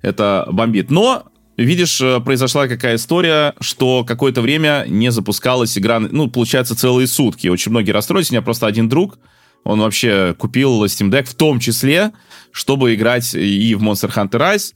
это 0.03 0.47
бомбит. 0.51 0.91
Но 0.91 1.25
видишь, 1.57 2.01
э, 2.01 2.21
произошла 2.21 2.69
какая 2.69 2.97
история, 2.97 3.55
что 3.61 4.05
какое-то 4.05 4.41
время 4.41 4.85
не 4.89 5.11
запускалась 5.11 5.77
игра, 5.77 6.01
ну, 6.01 6.29
получается, 6.29 6.77
целые 6.77 7.07
сутки. 7.07 7.49
Очень 7.49 7.71
многие 7.71 7.93
расстроились. 7.93 8.31
У 8.31 8.35
меня 8.35 8.43
просто 8.43 8.67
один 8.67 8.89
друг, 8.89 9.19
он 9.65 9.81
вообще 9.81 10.35
купил 10.39 10.85
Steam 10.85 11.11
Deck 11.11 11.25
в 11.25 11.35
том 11.35 11.61
числе, 11.61 12.13
чтобы 12.53 12.95
играть 12.95 13.35
и 13.35 13.75
в 13.75 13.83
Monster 13.83 14.13
Hunter 14.13 14.39
Rise, 14.39 14.75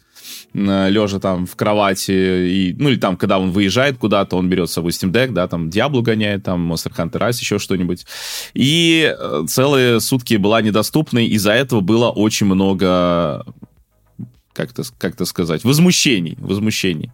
лежа 0.54 1.18
там 1.18 1.46
в 1.46 1.56
кровати, 1.56 2.12
и, 2.12 2.76
ну 2.78 2.88
или 2.88 2.96
там, 2.96 3.16
когда 3.16 3.38
он 3.38 3.50
выезжает 3.50 3.98
куда-то, 3.98 4.36
он 4.36 4.48
берет 4.48 4.70
с 4.70 4.72
собой 4.72 4.92
Steam 4.92 5.10
Deck, 5.10 5.32
да, 5.32 5.48
там 5.48 5.68
Diablo 5.68 6.02
гоняет, 6.02 6.44
там 6.44 6.72
Monster 6.72 6.94
Hunter 6.96 7.20
Rise, 7.20 7.40
еще 7.40 7.58
что-нибудь. 7.58 8.06
И 8.54 9.14
э, 9.18 9.44
целые 9.48 10.00
сутки 10.00 10.34
была 10.36 10.62
недоступной, 10.62 11.26
из-за 11.26 11.52
этого 11.52 11.80
было 11.80 12.10
очень 12.10 12.46
много, 12.46 13.44
как-то 14.52 14.84
как 14.98 15.20
сказать, 15.26 15.64
возмущений, 15.64 16.36
возмущений. 16.38 17.10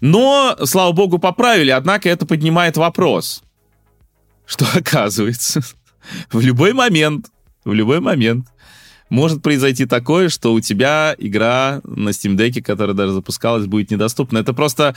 Но, 0.00 0.56
слава 0.64 0.92
богу, 0.92 1.18
поправили, 1.18 1.70
однако 1.70 2.08
это 2.08 2.24
поднимает 2.24 2.76
вопрос, 2.76 3.42
что 4.46 4.66
оказывается, 4.74 5.60
в 6.30 6.40
любой 6.40 6.72
момент, 6.72 7.26
в 7.64 7.72
любой 7.72 8.00
момент 8.00 8.46
может 9.10 9.42
произойти 9.42 9.86
такое, 9.86 10.28
что 10.28 10.52
у 10.52 10.60
тебя 10.60 11.14
игра 11.18 11.80
на 11.84 12.10
Steam 12.10 12.36
Deck, 12.36 12.62
которая 12.62 12.96
даже 12.96 13.12
запускалась, 13.12 13.66
будет 13.66 13.90
недоступна. 13.90 14.38
Это 14.38 14.54
просто 14.54 14.94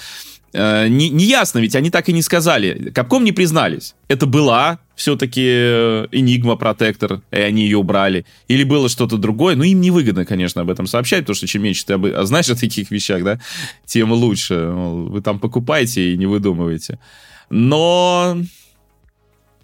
э, 0.53 0.87
не, 0.87 1.09
не 1.09 1.25
ясно, 1.25 1.59
ведь 1.59 1.75
они 1.75 1.89
так 1.89 2.07
и 2.09 2.13
не 2.13 2.21
сказали. 2.21 2.91
Капком 2.91 3.23
не 3.23 3.31
признались. 3.31 3.95
Это 4.07 4.25
была 4.25 4.79
все-таки 4.95 5.43
э, 5.43 6.07
Enigma 6.11 6.57
Protector, 6.57 7.21
и 7.31 7.37
они 7.37 7.63
ее 7.63 7.77
убрали. 7.77 8.25
Или 8.47 8.63
было 8.63 8.87
что-то 8.87 9.17
другое. 9.17 9.55
Ну, 9.55 9.63
им 9.63 9.81
невыгодно, 9.81 10.25
конечно, 10.25 10.61
об 10.61 10.69
этом 10.69 10.85
сообщать, 10.85 11.21
потому 11.21 11.35
что 11.35 11.47
чем 11.47 11.63
меньше 11.63 11.85
ты 11.85 11.93
об... 11.93 12.05
А 12.05 12.23
знаешь 12.25 12.49
о 12.49 12.55
таких 12.55 12.91
вещах, 12.91 13.23
да, 13.23 13.39
тем 13.85 14.11
лучше. 14.11 14.67
Вы 14.67 15.21
там 15.21 15.39
покупаете 15.39 16.13
и 16.13 16.17
не 16.17 16.27
выдумываете. 16.27 16.99
Но 17.49 18.37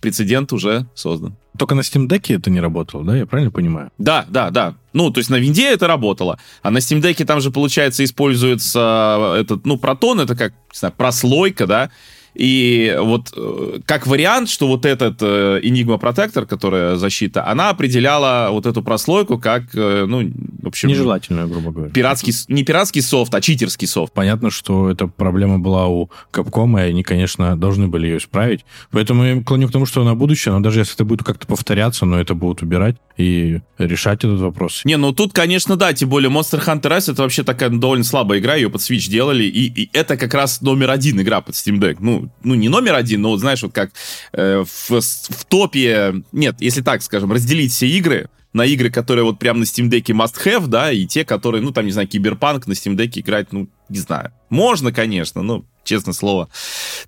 прецедент 0.01 0.53
уже 0.53 0.87
создан. 0.95 1.35
Только 1.57 1.75
на 1.75 1.81
Steam 1.81 2.07
Deck 2.07 2.33
это 2.33 2.49
не 2.49 2.59
работало, 2.59 3.03
да? 3.03 3.17
Я 3.17 3.25
правильно 3.25 3.51
понимаю? 3.51 3.91
Да, 3.97 4.25
да, 4.29 4.49
да. 4.49 4.75
Ну, 4.93 5.11
то 5.11 5.19
есть 5.19 5.29
на 5.29 5.35
винде 5.35 5.69
это 5.69 5.87
работало, 5.87 6.39
а 6.61 6.71
на 6.71 6.77
Steam 6.77 7.01
Deck 7.01 7.23
там 7.25 7.41
же, 7.41 7.51
получается, 7.51 8.03
используется 8.03 9.35
этот, 9.37 9.65
ну, 9.65 9.77
протон, 9.77 10.19
это 10.19 10.35
как, 10.35 10.53
не 10.53 10.77
знаю, 10.77 10.93
прослойка, 10.95 11.67
да, 11.67 11.91
и 12.39 12.95
вот 12.97 13.33
э, 13.35 13.79
как 13.85 14.07
вариант, 14.07 14.49
что 14.49 14.67
вот 14.67 14.85
этот 14.85 15.21
э, 15.21 15.59
Enigma 15.61 15.99
Protector, 15.99 16.45
которая 16.45 16.95
защита, 16.95 17.45
она 17.45 17.67
определяла 17.69 18.47
вот 18.51 18.65
эту 18.65 18.81
прослойку 18.81 19.37
как, 19.37 19.63
э, 19.73 20.05
ну, 20.07 20.31
в 20.61 20.67
общем... 20.67 20.87
Нежелательную, 20.87 21.49
грубо 21.49 21.71
говоря. 21.71 21.91
Пиратский, 21.91 22.33
не 22.47 22.63
пиратский 22.63 23.01
софт, 23.01 23.35
а 23.35 23.41
читерский 23.41 23.87
софт. 23.87 24.13
Понятно, 24.13 24.51
что 24.51 24.89
эта 24.89 25.07
проблема 25.07 25.59
была 25.59 25.87
у 25.87 26.09
Capcom, 26.31 26.79
и 26.79 26.89
они, 26.89 27.03
конечно, 27.03 27.57
должны 27.57 27.89
были 27.89 28.07
ее 28.07 28.19
исправить. 28.19 28.63
Поэтому 28.91 29.25
я 29.25 29.43
клоню 29.43 29.67
к 29.67 29.73
тому, 29.73 29.85
что 29.85 30.05
на 30.05 30.15
будущее, 30.15 30.53
но 30.53 30.61
даже 30.61 30.79
если 30.79 30.95
это 30.95 31.03
будет 31.03 31.23
как-то 31.23 31.45
повторяться, 31.45 32.05
но 32.05 32.21
это 32.21 32.35
будут 32.35 32.61
убирать 32.61 32.95
и 33.17 33.59
решать 33.77 34.19
этот 34.19 34.39
вопрос. 34.39 34.83
Не, 34.85 34.95
ну 34.95 35.11
тут, 35.11 35.33
конечно, 35.33 35.75
да, 35.75 35.91
тем 35.91 36.07
более 36.07 36.31
Monster 36.31 36.65
Hunter 36.65 36.83
Rise 36.83 37.11
это 37.11 37.23
вообще 37.23 37.43
такая 37.43 37.69
довольно 37.69 38.05
слабая 38.05 38.39
игра, 38.39 38.55
ее 38.55 38.69
под 38.69 38.79
Switch 38.79 39.09
делали, 39.09 39.43
и, 39.43 39.65
и 39.67 39.89
это 39.91 40.15
как 40.15 40.33
раз 40.33 40.61
номер 40.61 40.89
один 40.91 41.19
игра 41.19 41.41
под 41.41 41.55
Steam 41.55 41.79
Deck. 41.79 41.97
Ну, 41.99 42.28
ну, 42.43 42.55
не 42.55 42.69
номер 42.69 42.95
один, 42.95 43.21
но 43.21 43.29
вот 43.29 43.39
знаешь, 43.39 43.61
вот 43.63 43.73
как 43.73 43.91
э, 44.33 44.63
в, 44.63 45.01
в 45.01 45.45
топе, 45.45 46.23
нет, 46.31 46.55
если 46.59 46.81
так 46.81 47.01
скажем, 47.01 47.31
разделить 47.31 47.71
все 47.71 47.87
игры 47.87 48.29
на 48.53 48.65
игры, 48.65 48.89
которые 48.89 49.25
вот 49.25 49.39
прям 49.39 49.59
на 49.59 49.63
Steam 49.63 49.89
Deck 49.89 50.05
must 50.05 50.35
have, 50.43 50.67
да, 50.67 50.91
и 50.91 51.05
те, 51.05 51.23
которые, 51.23 51.61
ну, 51.61 51.71
там, 51.71 51.85
не 51.85 51.91
знаю, 51.91 52.07
Киберпанк 52.07 52.67
на 52.67 52.73
Steam 52.73 52.95
Deck 52.95 53.19
играть, 53.19 53.51
ну, 53.51 53.67
не 53.89 53.99
знаю. 53.99 54.31
Можно, 54.49 54.91
конечно, 54.91 55.41
но, 55.43 55.65
честное 55.83 56.13
слово, 56.13 56.49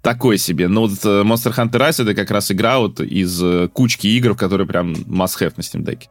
такое 0.01 0.37
себе. 0.37 0.67
Но 0.67 0.81
вот 0.81 0.91
э, 1.03 1.23
Monster 1.23 1.55
Hunter 1.55 1.79
Rise 1.79 2.03
это 2.03 2.13
как 2.13 2.29
раз 2.31 2.51
игра 2.51 2.79
вот 2.79 2.99
из 2.99 3.41
э, 3.41 3.69
кучки 3.73 4.07
игр, 4.07 4.35
которые 4.35 4.67
прям 4.67 4.93
must 4.93 5.39
have 5.39 5.53
на 5.57 5.61
Steam 5.61 5.83
Deck. 5.83 6.03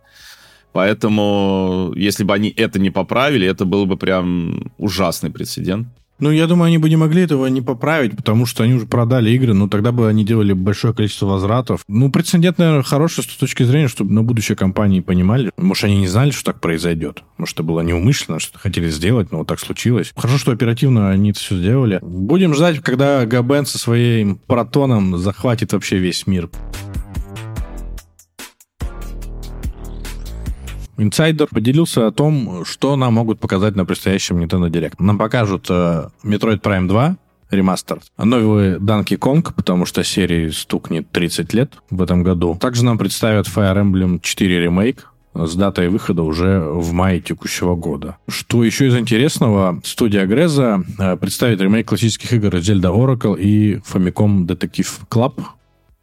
Поэтому, 0.72 1.92
если 1.96 2.22
бы 2.22 2.34
они 2.34 2.48
это 2.48 2.78
не 2.78 2.90
поправили, 2.90 3.46
это 3.46 3.64
был 3.64 3.86
бы 3.86 3.96
прям 3.96 4.72
ужасный 4.78 5.30
прецедент. 5.30 5.88
Ну, 6.20 6.30
я 6.30 6.46
думаю, 6.46 6.68
они 6.68 6.78
бы 6.78 6.88
не 6.88 6.96
могли 6.96 7.22
этого 7.22 7.46
не 7.46 7.62
поправить, 7.62 8.16
потому 8.16 8.46
что 8.46 8.62
они 8.62 8.74
уже 8.74 8.86
продали 8.86 9.30
игры, 9.30 9.54
но 9.54 9.68
тогда 9.68 9.90
бы 9.90 10.08
они 10.08 10.24
делали 10.24 10.52
большое 10.52 10.94
количество 10.94 11.26
возвратов. 11.26 11.82
Ну, 11.88 12.10
прецедент, 12.10 12.58
наверное, 12.58 12.82
хороший 12.82 13.24
с 13.24 13.26
точки 13.26 13.62
зрения, 13.62 13.88
чтобы 13.88 14.12
на 14.12 14.22
будущее 14.22 14.56
компании 14.56 15.00
понимали. 15.00 15.50
Может, 15.56 15.84
они 15.84 15.98
не 15.98 16.08
знали, 16.08 16.30
что 16.30 16.52
так 16.52 16.60
произойдет. 16.60 17.22
Может, 17.38 17.56
это 17.56 17.62
было 17.62 17.80
неумышленно, 17.80 18.38
что 18.38 18.58
хотели 18.58 18.90
сделать, 18.90 19.32
но 19.32 19.38
вот 19.38 19.46
так 19.46 19.60
случилось. 19.60 20.12
Хорошо, 20.14 20.38
что 20.38 20.52
оперативно 20.52 21.10
они 21.10 21.30
это 21.30 21.40
все 21.40 21.56
сделали. 21.56 21.98
Будем 22.02 22.54
ждать, 22.54 22.80
когда 22.80 23.24
Габен 23.24 23.64
со 23.64 23.78
своим 23.78 24.36
протоном 24.46 25.16
захватит 25.18 25.72
вообще 25.72 25.98
весь 25.98 26.26
мир. 26.26 26.50
Инсайдер 31.00 31.46
поделился 31.46 32.06
о 32.06 32.12
том, 32.12 32.62
что 32.66 32.94
нам 32.94 33.14
могут 33.14 33.40
показать 33.40 33.74
на 33.74 33.86
предстоящем 33.86 34.38
Nintendo 34.38 34.68
Direct. 34.68 34.96
Нам 34.98 35.16
покажут 35.16 35.66
э, 35.70 36.08
Metroid 36.22 36.60
Prime 36.60 36.86
2, 36.88 37.16
ремастер. 37.50 38.00
Новый 38.18 38.76
Donkey 38.76 39.18
Kong, 39.18 39.50
потому 39.56 39.86
что 39.86 40.04
серии 40.04 40.50
стукнет 40.50 41.10
30 41.10 41.54
лет 41.54 41.72
в 41.88 42.02
этом 42.02 42.22
году. 42.22 42.54
Также 42.60 42.84
нам 42.84 42.98
представят 42.98 43.46
Fire 43.46 43.82
Emblem 43.82 44.20
4 44.20 44.60
ремейк, 44.60 45.08
с 45.32 45.54
датой 45.54 45.88
выхода 45.88 46.22
уже 46.22 46.60
в 46.60 46.92
мае 46.92 47.20
текущего 47.20 47.76
года. 47.76 48.18
Что 48.28 48.62
еще 48.62 48.88
из 48.88 48.96
интересного, 48.96 49.80
студия 49.84 50.26
Греза 50.26 50.84
э, 50.98 51.16
представит 51.16 51.62
ремейк 51.62 51.88
классических 51.88 52.30
игр 52.34 52.56
Zelda 52.56 52.94
Oracle 52.94 53.40
и 53.40 53.76
Famicom 53.76 54.46
Detective 54.46 55.00
Club, 55.08 55.42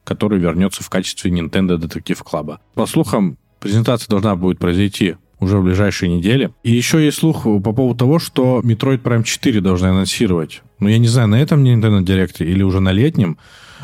который 0.03 0.39
вернется 0.39 0.81
в 0.81 0.89
качестве 0.89 1.29
Nintendo 1.29 1.77
Detective 1.77 2.23
Club. 2.25 2.57
По 2.73 2.87
слухам, 2.87 3.37
Презентация 3.59 4.09
должна 4.09 4.35
будет 4.35 4.59
произойти 4.59 5.15
уже 5.39 5.57
в 5.57 5.63
ближайшие 5.63 6.15
недели. 6.15 6.51
И 6.63 6.71
еще 6.71 7.03
есть 7.03 7.19
слух 7.19 7.43
по 7.43 7.73
поводу 7.73 7.95
того, 7.95 8.19
что 8.19 8.61
Metroid 8.63 9.01
Prime 9.01 9.23
4 9.23 9.61
должны 9.61 9.87
анонсировать. 9.87 10.63
Но 10.79 10.89
я 10.89 10.97
не 10.97 11.07
знаю, 11.07 11.27
на 11.27 11.39
этом 11.39 11.63
Nintendo 11.63 12.01
Direct 12.01 12.43
или 12.43 12.63
уже 12.63 12.79
на 12.79 12.91
летнем, 12.91 13.37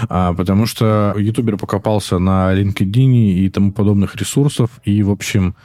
а, 0.10 0.34
потому 0.34 0.66
что 0.66 1.14
ютубер 1.18 1.58
покопался 1.58 2.18
на 2.20 2.54
LinkedIn 2.54 3.34
и 3.34 3.50
тому 3.50 3.72
подобных 3.72 4.16
ресурсов, 4.16 4.70
и, 4.84 5.04
в 5.04 5.12
общем, 5.12 5.56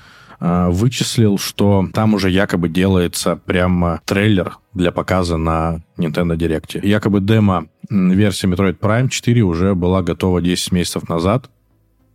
а, 0.40 0.68
вычислил, 0.70 1.38
что 1.38 1.88
там 1.92 2.14
уже 2.14 2.30
якобы 2.30 2.68
делается 2.68 3.36
прямо 3.36 4.00
трейлер 4.04 4.58
для 4.74 4.92
показа 4.92 5.36
на 5.36 5.82
Nintendo 5.96 6.36
Direct. 6.36 6.86
Якобы 6.86 7.20
демо 7.20 7.66
версия 7.90 8.46
Metroid 8.46 8.78
Prime 8.78 9.08
4 9.08 9.42
уже 9.42 9.74
была 9.74 10.02
готова 10.02 10.40
10 10.40 10.72
месяцев 10.72 11.08
назад, 11.08 11.50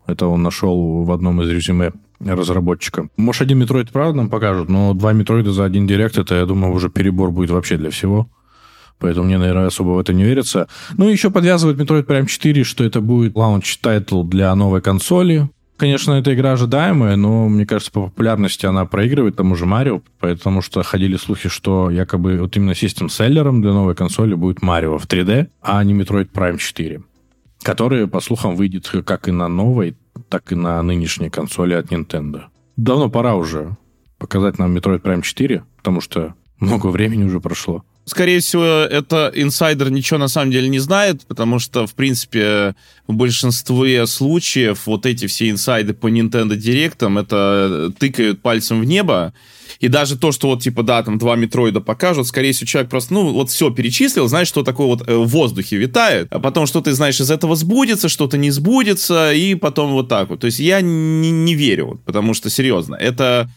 это 0.07 0.27
он 0.27 0.43
нашел 0.43 1.03
в 1.03 1.11
одном 1.11 1.41
из 1.41 1.49
резюме 1.49 1.91
разработчика. 2.19 3.07
Может, 3.17 3.43
один 3.43 3.59
Metroid 3.59 3.91
правда 3.91 4.17
нам 4.17 4.29
покажут, 4.29 4.69
но 4.69 4.93
два 4.93 5.13
Metroid 5.13 5.47
а 5.47 5.51
за 5.51 5.65
один 5.65 5.87
Direct, 5.87 6.17
это, 6.17 6.35
я 6.35 6.45
думаю, 6.45 6.73
уже 6.73 6.89
перебор 6.89 7.31
будет 7.31 7.49
вообще 7.49 7.77
для 7.77 7.89
всего. 7.89 8.29
Поэтому 8.99 9.25
мне, 9.25 9.37
наверное, 9.37 9.67
особо 9.67 9.89
в 9.89 9.99
это 9.99 10.13
не 10.13 10.23
верится. 10.23 10.67
Ну, 10.97 11.09
еще 11.09 11.29
подвязывает 11.29 11.77
Metroid 11.77 12.05
Prime 12.05 12.25
4, 12.25 12.63
что 12.63 12.83
это 12.83 13.01
будет 13.01 13.35
launch 13.35 13.77
title 13.79 14.23
для 14.23 14.53
новой 14.55 14.81
консоли. 14.81 15.49
Конечно, 15.75 16.13
эта 16.13 16.33
игра 16.33 16.53
ожидаемая, 16.53 17.15
но, 17.15 17.49
мне 17.49 17.65
кажется, 17.65 17.91
по 17.91 18.03
популярности 18.03 18.65
она 18.65 18.85
проигрывает 18.85 19.35
тому 19.35 19.55
же 19.55 19.65
Марио, 19.65 20.01
потому 20.19 20.61
что 20.61 20.83
ходили 20.83 21.17
слухи, 21.17 21.49
что 21.49 21.89
якобы 21.89 22.37
вот 22.37 22.55
именно 22.55 22.75
system 22.75 23.12
seller 23.12 23.49
ом 23.49 23.61
для 23.61 23.73
новой 23.73 23.95
консоли 23.95 24.35
будет 24.35 24.61
Марио 24.61 24.97
в 24.97 25.07
3D, 25.07 25.47
а 25.61 25.83
не 25.83 25.93
Metroid 25.93 26.29
Prime 26.31 26.57
4 26.57 27.01
который, 27.63 28.07
по 28.07 28.19
слухам, 28.19 28.55
выйдет 28.55 28.89
как 29.05 29.27
и 29.27 29.31
на 29.31 29.47
новой, 29.47 29.95
так 30.29 30.51
и 30.51 30.55
на 30.55 30.81
нынешней 30.83 31.29
консоли 31.29 31.73
от 31.73 31.91
Nintendo. 31.91 32.43
Давно 32.75 33.09
пора 33.09 33.35
уже 33.35 33.75
показать 34.17 34.59
нам 34.59 34.75
Metroid 34.75 35.01
Prime 35.01 35.21
4, 35.21 35.63
потому 35.77 36.01
что 36.01 36.35
много 36.59 36.87
времени 36.87 37.23
уже 37.23 37.39
прошло. 37.39 37.83
Скорее 38.05 38.41
всего, 38.41 38.63
это 38.63 39.31
инсайдер 39.33 39.89
ничего 39.89 40.19
на 40.19 40.27
самом 40.27 40.51
деле 40.51 40.67
не 40.67 40.79
знает, 40.79 41.25
потому 41.25 41.59
что, 41.59 41.87
в 41.87 41.93
принципе, 41.93 42.75
в 43.07 43.13
большинстве 43.13 44.05
случаев 44.07 44.87
вот 44.87 45.05
эти 45.05 45.27
все 45.27 45.49
инсайды 45.49 45.93
по 45.93 46.07
Nintendo 46.07 46.57
Direct 46.57 47.19
это 47.19 47.93
тыкают 47.97 48.41
пальцем 48.41 48.81
в 48.81 48.85
небо, 48.85 49.33
и 49.79 49.87
даже 49.87 50.17
то, 50.17 50.31
что 50.31 50.47
вот, 50.47 50.61
типа, 50.61 50.83
да, 50.83 51.03
там 51.03 51.17
два 51.17 51.35
метроида 51.35 51.81
покажут, 51.81 52.27
скорее 52.27 52.51
всего, 52.51 52.67
человек 52.67 52.89
просто, 52.89 53.13
ну, 53.13 53.31
вот 53.31 53.49
все 53.49 53.69
перечислил, 53.69 54.27
знаешь, 54.27 54.47
что 54.47 54.63
такое 54.63 54.87
вот 54.87 55.07
э, 55.07 55.15
в 55.15 55.27
воздухе 55.27 55.77
витает, 55.77 56.27
а 56.31 56.39
потом 56.39 56.65
что 56.65 56.81
ты 56.81 56.93
знаешь 56.93 57.19
из 57.19 57.31
этого 57.31 57.55
сбудется, 57.55 58.09
что-то 58.09 58.37
не 58.37 58.51
сбудется, 58.51 59.33
и 59.33 59.55
потом 59.55 59.91
вот 59.91 60.09
так 60.09 60.29
вот. 60.29 60.41
То 60.41 60.45
есть 60.47 60.59
я 60.59 60.81
не, 60.81 61.31
не 61.31 61.55
верю, 61.55 62.01
потому 62.05 62.33
что, 62.33 62.49
серьезно, 62.49 62.95
это 62.95 63.49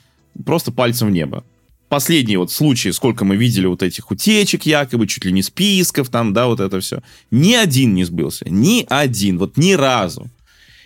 просто 0.45 0.73
пальцем 0.73 1.09
в 1.09 1.11
небо 1.11 1.45
последние 1.89 2.39
вот 2.39 2.51
случаи, 2.51 2.91
сколько 2.91 3.25
мы 3.25 3.37
видели 3.37 3.67
вот 3.67 3.83
этих 3.83 4.11
утечек 4.11 4.65
якобы, 4.67 5.07
чуть 5.07 5.25
ли 5.25 5.33
не 5.33 5.43
списков 5.43 6.09
там, 6.09 6.33
да, 6.33 6.47
вот 6.47 6.61
это 6.61 6.81
все. 6.81 7.03
Ни 7.31 7.55
один 7.55 7.95
не 7.95 8.05
сбылся. 8.05 8.45
Ни 8.49 8.85
один. 8.89 9.39
Вот 9.39 9.57
ни 9.57 9.73
разу. 9.73 10.29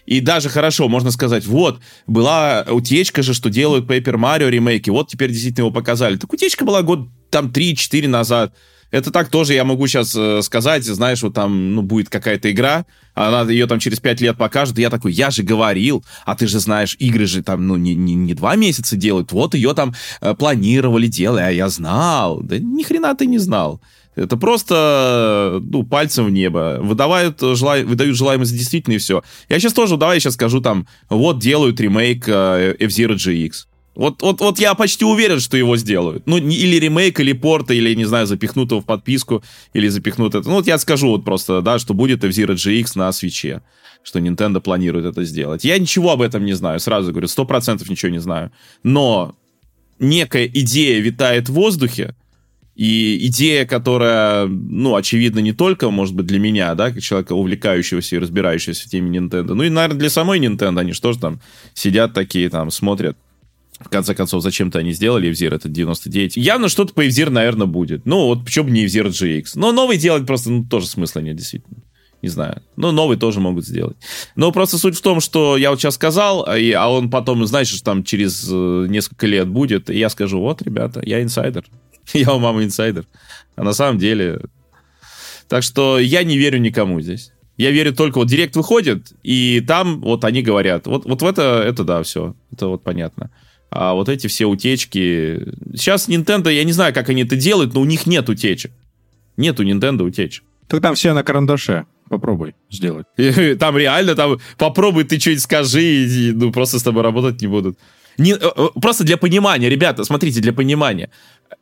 И 0.07 0.21
даже 0.21 0.49
хорошо, 0.49 0.89
можно 0.89 1.11
сказать, 1.11 1.47
вот, 1.47 1.81
была 2.07 2.65
утечка 2.69 3.23
же, 3.23 3.35
что 3.35 3.51
делают 3.51 3.87
Paper 3.87 4.15
Mario 4.15 4.51
ремейки, 4.51 4.91
вот 4.91 5.09
теперь 5.09 5.31
действительно 5.31 5.67
его 5.67 5.71
показали. 5.73 6.17
Так 6.17 6.33
утечка 6.33 6.65
была 6.65 6.83
год 6.83 7.09
там 7.31 7.49
3-4 7.49 8.09
назад. 8.09 8.55
Это 8.91 9.13
так 9.13 9.29
тоже 9.29 9.55
я 9.55 9.65
могу 9.65 9.87
сейчас 9.87 10.15
э, 10.17 10.43
сказать, 10.43 10.85
знаешь, 10.85 11.23
вот 11.23 11.35
там, 11.35 11.75
ну, 11.75 11.83
будет 11.83 12.09
какая-то 12.09 12.51
игра, 12.51 12.87
она 13.15 13.43
ее 13.43 13.67
там 13.67 13.79
через 13.79 14.01
пять 14.01 14.21
лет 14.21 14.37
покажет, 14.37 14.79
и 14.79 14.83
я 14.83 14.91
такой, 14.91 15.13
я 15.13 15.31
же 15.31 15.43
говорил, 15.45 16.05
а 16.25 16.35
ты 16.35 16.49
же 16.49 16.59
знаешь, 16.59 16.97
игры 16.99 17.27
же 17.27 17.43
там, 17.43 17.67
ну, 17.69 17.77
не, 17.77 17.95
не, 17.95 18.15
не 18.15 18.35
два 18.35 18.57
месяца 18.57 18.97
делают, 18.97 19.31
вот 19.31 19.55
ее 19.55 19.75
там 19.75 19.95
э, 20.21 20.35
планировали 20.35 21.07
делать, 21.07 21.45
а 21.45 21.51
я 21.51 21.69
знал. 21.69 22.41
Да 22.43 22.59
ни 22.59 22.83
хрена 22.83 23.15
ты 23.15 23.27
не 23.27 23.39
знал. 23.39 23.81
Это 24.17 24.37
просто, 24.37 25.61
ну, 25.63 25.85
пальцем 25.85 26.27
в 26.27 26.31
небо. 26.31 26.79
Выдавают, 26.81 27.41
желай, 27.41 27.85
выдают 27.85 28.17
желаемое 28.17 28.45
за 28.45 28.57
действительно 28.57 28.95
и 28.95 28.99
все. 28.99 29.23
Я 29.49 29.59
сейчас 29.61 29.73
тоже, 29.73 29.97
давай 29.97 30.17
я 30.17 30.21
сейчас 30.21 30.35
скажу 30.35 30.61
там, 30.61 30.87
вот 31.09 31.39
делают 31.39 31.81
ремейк 31.81 32.25
э, 32.29 32.77
F-Zero 32.81 33.15
GX. 33.15 33.67
Вот, 33.95 34.23
вот, 34.23 34.41
вот 34.41 34.59
я 34.59 34.75
почти 34.75 35.05
уверен, 35.05 35.41
что 35.41 35.57
его 35.57 35.77
сделают. 35.77 36.27
Ну, 36.27 36.39
или 36.39 36.77
ремейк, 36.77 37.21
или 37.21 37.33
порта, 37.33 37.75
или, 37.75 37.95
не 37.95 38.05
знаю, 38.05 38.27
запихнут 38.27 38.71
его 38.71 38.81
в 38.81 38.87
подписку, 38.87 39.43
или 39.75 39.89
запихнут 39.89 40.35
это. 40.35 40.49
Ну, 40.49 40.57
вот 40.57 40.67
я 40.67 40.79
скажу 40.79 41.09
вот 41.09 41.25
просто, 41.25 41.61
да, 41.61 41.79
что 41.79 41.95
будет 41.95 42.25
F-Zero 42.25 42.55
GX 42.55 42.93
на 42.95 43.13
свече, 43.13 43.63
что 44.03 44.19
Nintendo 44.19 44.61
планирует 44.61 45.07
это 45.07 45.25
сделать. 45.25 45.65
Я 45.65 45.79
ничего 45.79 46.13
об 46.13 46.23
этом 46.23 46.45
не 46.45 46.55
знаю, 46.55 46.81
сразу 46.81 47.11
говорю, 47.11 47.29
сто 47.29 47.45
процентов 47.45 47.89
ничего 47.91 48.11
не 48.11 48.21
знаю. 48.21 48.51
Но 48.83 49.35
некая 49.99 50.47
идея 50.47 51.01
витает 51.01 51.49
в 51.49 51.53
воздухе, 51.53 52.15
и 52.75 53.27
идея, 53.27 53.67
которая, 53.67 54.47
ну, 54.47 54.97
очевидно, 54.97 55.41
не 55.41 55.53
только, 55.53 55.91
может 55.91 56.15
быть, 56.15 56.27
для 56.27 56.39
меня, 56.39 56.75
да, 56.75 56.91
как 56.91 57.03
человека, 57.03 57.33
увлекающегося 57.35 58.17
и 58.17 58.19
разбирающегося 58.19 58.85
в 58.87 58.91
теме 58.91 59.19
Nintendo, 59.19 59.55
ну 59.55 59.63
и, 59.63 59.69
наверное, 59.69 59.99
для 59.99 60.11
самой 60.11 60.39
Nintendo, 60.39 60.81
они 60.81 60.93
что 60.93 61.13
же 61.13 61.19
там 61.19 61.41
сидят 61.75 62.15
такие, 62.15 62.49
там, 62.49 62.71
смотрят, 62.71 63.17
в 63.81 63.89
конце 63.89 64.15
концов, 64.15 64.43
зачем-то 64.43 64.79
они 64.79 64.93
сделали 64.93 65.31
Evzir 65.31 65.55
этот 65.55 65.73
99. 65.73 66.37
Явно 66.37 66.69
что-то 66.69 66.93
по 66.93 67.07
Evzir, 67.07 67.31
наверное, 67.31 67.67
будет. 67.67 68.05
Ну, 68.05 68.27
вот 68.27 68.45
почему 68.45 68.67
бы 68.67 68.71
не 68.73 68.85
Evzir 68.85 69.09
GX. 69.09 69.53
Но 69.55 69.73
новый 69.73 69.97
делать 69.97 70.27
просто, 70.27 70.51
ну, 70.51 70.65
тоже 70.65 70.87
смысла 70.87 71.21
нет, 71.21 71.37
действительно. 71.37 71.79
Не 72.23 72.29
знаю. 72.29 72.63
Но 72.77 72.93
новый 72.93 73.17
тоже 73.17 73.41
могут 73.41 73.65
сделать. 73.65 73.97
Но 74.37 74.53
просто 74.53 74.77
суть 74.77 74.97
в 74.97 75.01
том, 75.01 75.21
что 75.21 75.57
я 75.57 75.71
вот 75.71 75.81
сейчас 75.81 75.95
сказал, 75.95 76.45
а, 76.47 76.57
а 76.77 76.89
он 76.89 77.09
потом, 77.11 77.47
знаешь, 77.47 77.73
там 77.81 78.05
через 78.05 78.47
э, 78.51 78.87
несколько 78.89 79.27
лет 79.27 79.49
будет, 79.49 79.89
и 79.89 79.99
я 79.99 80.11
скажу, 80.11 80.39
вот, 80.39 80.61
ребята, 80.61 81.01
я 81.03 81.23
инсайдер. 81.23 81.65
я 82.15 82.33
у 82.35 82.39
мамы 82.39 82.65
инсайдер. 82.65 83.07
А 83.57 83.63
на 83.63 83.73
самом 83.73 83.99
деле... 83.99 84.41
Так 85.49 85.65
что 85.65 85.99
я 85.99 86.23
не 86.23 86.39
верю 86.39 86.59
никому 86.59 87.01
здесь. 87.01 87.33
Я 87.57 87.73
верю 87.73 87.93
только, 87.93 88.19
вот 88.19 88.29
Директ 88.29 88.55
выходит, 88.57 89.13
и 89.23 89.61
там 89.67 90.01
вот 90.01 90.25
они 90.25 90.43
говорят. 90.43 90.87
Вот, 90.87 91.05
вот 91.05 91.23
в 91.23 91.27
это, 91.27 91.63
это 91.67 91.83
да, 91.85 92.03
все. 92.03 92.35
Это 92.53 92.69
вот 92.69 92.85
понятно. 92.85 93.31
А 93.69 93.95
вот 93.95 94.09
эти 94.09 94.29
все 94.29 94.47
утечки... 94.47 95.53
Сейчас 95.75 96.09
Nintendo, 96.09 96.53
я 96.53 96.65
не 96.65 96.73
знаю, 96.73 96.95
как 96.95 97.09
они 97.09 97.23
это 97.23 97.37
делают, 97.37 97.75
но 97.75 97.81
у 97.81 97.85
них 97.85 98.07
нет 98.07 98.29
утечек. 98.29 98.73
Нет 99.37 99.59
у 99.61 99.65
Nintendo 99.65 100.03
утечек. 100.03 100.45
Так 100.69 100.81
там 100.81 100.95
все 100.95 101.13
на 101.13 101.23
карандаше. 101.23 101.85
Попробуй 102.09 102.55
сделать. 102.71 103.07
Там 103.59 103.77
реально, 103.77 104.17
там 104.17 104.39
попробуй 104.59 105.05
ты 105.05 105.21
что-нибудь 105.21 105.45
скажи, 105.45 105.83
и, 105.83 106.33
ну 106.33 106.51
просто 106.51 106.81
с 106.81 106.83
тобой 106.83 107.05
работать 107.05 107.41
не 107.41 107.47
будут. 107.47 107.79
Не, 108.19 108.33
э, 108.33 108.39
э, 108.41 108.69
просто 108.81 109.05
для 109.05 109.17
понимания, 109.17 109.69
ребята, 109.69 110.03
смотрите, 110.05 110.41
для 110.41 110.53
понимания. 110.53 111.11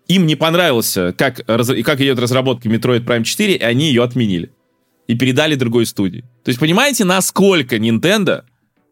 Им 0.09 0.27
не 0.27 0.37
понравился, 0.37 1.13
как, 1.13 1.45
как 1.45 2.01
идет 2.01 2.19
разработка 2.19 2.69
Metroid 2.69 3.05
Prime 3.05 3.25
4, 3.25 3.55
и 3.55 3.63
они 3.63 3.89
ее 3.89 4.03
отменили. 4.03 4.53
И 5.07 5.15
передали 5.15 5.55
другой 5.55 5.87
студии. 5.87 6.23
То 6.45 6.51
есть, 6.51 6.61
понимаете, 6.61 7.05
насколько 7.05 7.77
Nintendo 7.77 8.45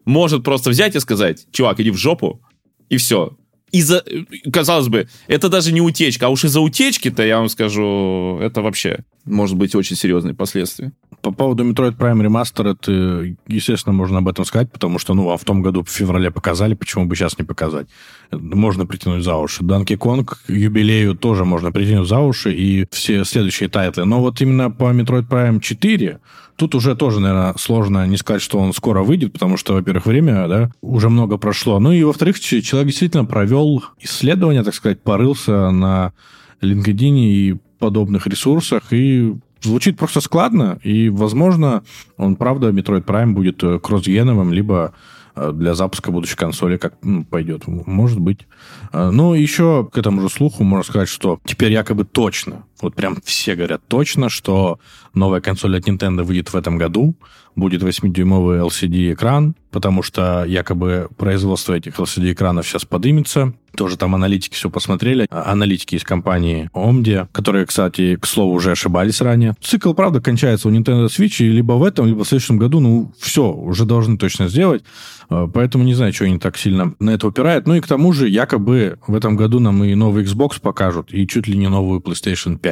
может 0.05 0.43
просто 0.43 0.69
взять 0.69 0.95
и 0.95 0.99
сказать, 0.99 1.47
чувак, 1.51 1.79
иди 1.79 1.91
в 1.91 1.97
жопу, 1.97 2.41
и 2.89 2.97
все. 2.97 3.37
Из-за, 3.71 4.03
казалось 4.51 4.87
бы, 4.87 5.07
это 5.27 5.49
даже 5.49 5.73
не 5.73 5.81
утечка, 5.81 6.27
а 6.27 6.29
уж 6.29 6.45
из-за 6.45 6.61
утечки-то, 6.61 7.23
я 7.23 7.39
вам 7.39 7.49
скажу, 7.49 8.39
это 8.41 8.61
вообще 8.61 8.99
может 9.25 9.57
быть 9.57 9.75
очень 9.75 9.97
серьезные 9.97 10.33
последствия. 10.33 10.93
По 11.21 11.31
поводу 11.31 11.65
Metroid 11.65 11.97
Prime 11.97 12.25
Remaster, 12.25 12.71
это, 12.71 13.35
естественно, 13.47 13.93
можно 13.93 14.19
об 14.19 14.29
этом 14.29 14.45
сказать, 14.45 14.71
потому 14.71 14.99
что, 14.99 15.13
ну, 15.13 15.29
а 15.31 15.37
в 15.37 15.43
том 15.43 15.61
году 15.61 15.83
в 15.83 15.89
феврале 15.89 16.31
показали, 16.31 16.75
почему 16.75 17.05
бы 17.05 17.15
сейчас 17.15 17.37
не 17.37 17.43
показать? 17.43 17.87
Можно 18.31 18.85
притянуть 18.85 19.23
за 19.23 19.35
уши. 19.35 19.63
Donkey 19.63 19.97
Kong 19.97 20.31
юбилею 20.47 21.15
тоже 21.15 21.43
можно 21.43 21.71
притянуть 21.71 22.07
за 22.07 22.19
уши, 22.19 22.53
и 22.53 22.85
все 22.91 23.25
следующие 23.25 23.67
тайтлы. 23.67 24.05
Но 24.05 24.21
вот 24.21 24.39
именно 24.39 24.71
по 24.71 24.93
Metroid 24.93 25.27
Prime 25.27 25.59
4 25.59 26.19
Тут 26.57 26.73
уже 26.73 26.95
тоже, 26.95 27.19
наверное, 27.19 27.53
сложно 27.57 28.07
не 28.07 28.17
сказать, 28.17 28.41
что 28.41 28.57
он 28.57 28.73
скоро 28.73 29.03
выйдет, 29.03 29.31
потому 29.31 29.57
что, 29.57 29.73
во-первых, 29.73 30.07
время, 30.07 30.47
да, 30.47 30.71
уже 30.81 31.07
много 31.07 31.37
прошло. 31.37 31.79
Ну 31.79 31.91
и, 31.91 32.03
во-вторых, 32.03 32.39
человек 32.39 32.87
действительно 32.87 33.25
провел 33.25 33.83
исследование, 33.99 34.63
так 34.63 34.73
сказать, 34.73 35.01
порылся 35.01 35.69
на 35.69 36.13
LinkedIn 36.61 37.19
и 37.19 37.57
подобных 37.77 38.25
ресурсах, 38.25 38.91
и 38.91 39.35
звучит 39.61 39.97
просто 39.97 40.19
складно, 40.19 40.79
и, 40.83 41.09
возможно, 41.09 41.83
он, 42.17 42.35
правда, 42.35 42.69
Metroid 42.69 43.05
Prime 43.05 43.33
будет 43.33 43.63
э, 43.63 43.79
кросс-геновым, 43.79 44.51
либо 44.51 44.93
э, 45.35 45.51
для 45.53 45.73
запуска 45.73 46.11
будущей 46.11 46.35
консоли 46.35 46.77
как 46.77 46.95
ну, 47.01 47.23
пойдет. 47.23 47.67
Может 47.67 48.19
быть. 48.19 48.47
Э, 48.91 49.09
ну, 49.11 49.33
еще 49.33 49.87
к 49.91 49.97
этому 49.97 50.21
же 50.21 50.29
слуху 50.29 50.63
можно 50.63 50.83
сказать, 50.83 51.09
что 51.09 51.39
теперь 51.45 51.71
якобы 51.71 52.05
точно, 52.05 52.63
вот 52.81 52.95
прям 52.95 53.17
все 53.23 53.55
говорят 53.55 53.81
точно, 53.87 54.29
что 54.29 54.79
новая 55.13 55.41
консоль 55.41 55.77
от 55.77 55.87
Nintendo 55.87 56.23
выйдет 56.23 56.53
в 56.53 56.55
этом 56.55 56.77
году, 56.77 57.15
будет 57.57 57.81
8-дюймовый 57.81 58.59
LCD-экран, 58.59 59.55
потому 59.71 60.03
что 60.03 60.45
якобы 60.45 61.09
производство 61.17 61.73
этих 61.73 61.99
LCD-экранов 61.99 62.67
сейчас 62.67 62.85
подымется. 62.85 63.53
Тоже 63.75 63.97
там 63.97 64.15
аналитики 64.15 64.55
все 64.55 64.69
посмотрели. 64.69 65.27
Аналитики 65.29 65.95
из 65.95 66.03
компании 66.03 66.69
Omdia, 66.73 67.27
которые, 67.31 67.65
кстати, 67.65 68.15
к 68.15 68.25
слову, 68.25 68.53
уже 68.53 68.71
ошибались 68.71 69.21
ранее. 69.21 69.55
Цикл, 69.61 69.93
правда, 69.93 70.21
кончается 70.21 70.67
у 70.67 70.71
Nintendo 70.71 71.07
Switch, 71.07 71.43
и 71.43 71.49
либо 71.49 71.73
в 71.73 71.83
этом, 71.83 72.05
либо 72.05 72.23
в 72.23 72.27
следующем 72.27 72.57
году, 72.57 72.79
ну, 72.79 73.11
все, 73.19 73.51
уже 73.51 73.85
должны 73.85 74.17
точно 74.17 74.47
сделать. 74.47 74.83
А, 75.29 75.47
поэтому 75.47 75.83
не 75.83 75.93
знаю, 75.93 76.13
что 76.13 76.25
они 76.25 76.39
так 76.39 76.57
сильно 76.57 76.93
на 76.99 77.11
это 77.11 77.27
упирают. 77.27 77.67
Ну 77.67 77.75
и 77.75 77.81
к 77.81 77.87
тому 77.87 78.13
же, 78.13 78.29
якобы 78.29 78.97
в 79.07 79.15
этом 79.15 79.35
году 79.35 79.59
нам 79.59 79.83
и 79.83 79.93
новый 79.95 80.23
Xbox 80.23 80.61
покажут, 80.61 81.13
и 81.13 81.27
чуть 81.27 81.47
ли 81.47 81.57
не 81.57 81.67
новую 81.67 81.99
PlayStation 81.99 82.57
5. 82.57 82.66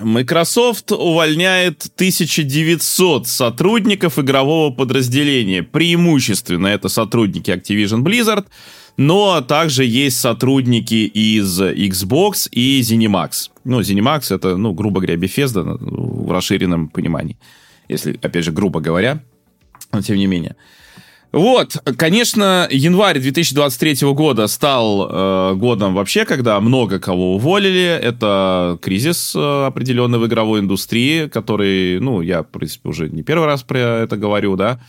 Microsoft 0.00 0.92
увольняет 0.92 1.86
1900 1.94 3.26
сотрудников 3.26 4.18
игрового 4.18 4.72
подразделения. 4.72 5.62
Преимущественно 5.62 6.66
это 6.66 6.88
сотрудники 6.88 7.50
Activision 7.50 8.02
Blizzard, 8.02 8.46
но 8.96 9.40
также 9.40 9.84
есть 9.84 10.20
сотрудники 10.20 11.06
из 11.06 11.60
Xbox 11.60 12.48
и 12.50 12.80
ZeniMax. 12.80 13.50
Ну, 13.64 13.80
ZeniMax 13.80 14.34
это, 14.34 14.56
ну, 14.56 14.72
грубо 14.72 15.00
говоря, 15.00 15.16
Bethesda 15.16 15.78
в 15.80 16.30
расширенном 16.30 16.88
понимании. 16.88 17.38
Если, 17.88 18.18
опять 18.22 18.44
же, 18.44 18.52
грубо 18.52 18.80
говоря, 18.80 19.22
но 19.92 20.02
тем 20.02 20.16
не 20.16 20.26
менее. 20.26 20.56
Вот, 21.34 21.76
конечно, 21.96 22.68
январь 22.70 23.18
2023 23.18 24.08
года 24.12 24.46
стал 24.46 25.08
э, 25.10 25.54
годом 25.56 25.92
вообще, 25.92 26.24
когда 26.24 26.60
много 26.60 27.00
кого 27.00 27.34
уволили. 27.34 27.82
Это 28.00 28.78
кризис 28.80 29.34
э, 29.34 29.66
определенный 29.66 30.20
в 30.20 30.26
игровой 30.28 30.60
индустрии, 30.60 31.26
который, 31.26 31.98
ну, 31.98 32.20
я, 32.20 32.44
в 32.44 32.46
принципе, 32.46 32.88
уже 32.88 33.08
не 33.08 33.24
первый 33.24 33.46
раз 33.46 33.64
про 33.64 34.04
это 34.04 34.16
говорю, 34.16 34.54
да. 34.54 34.80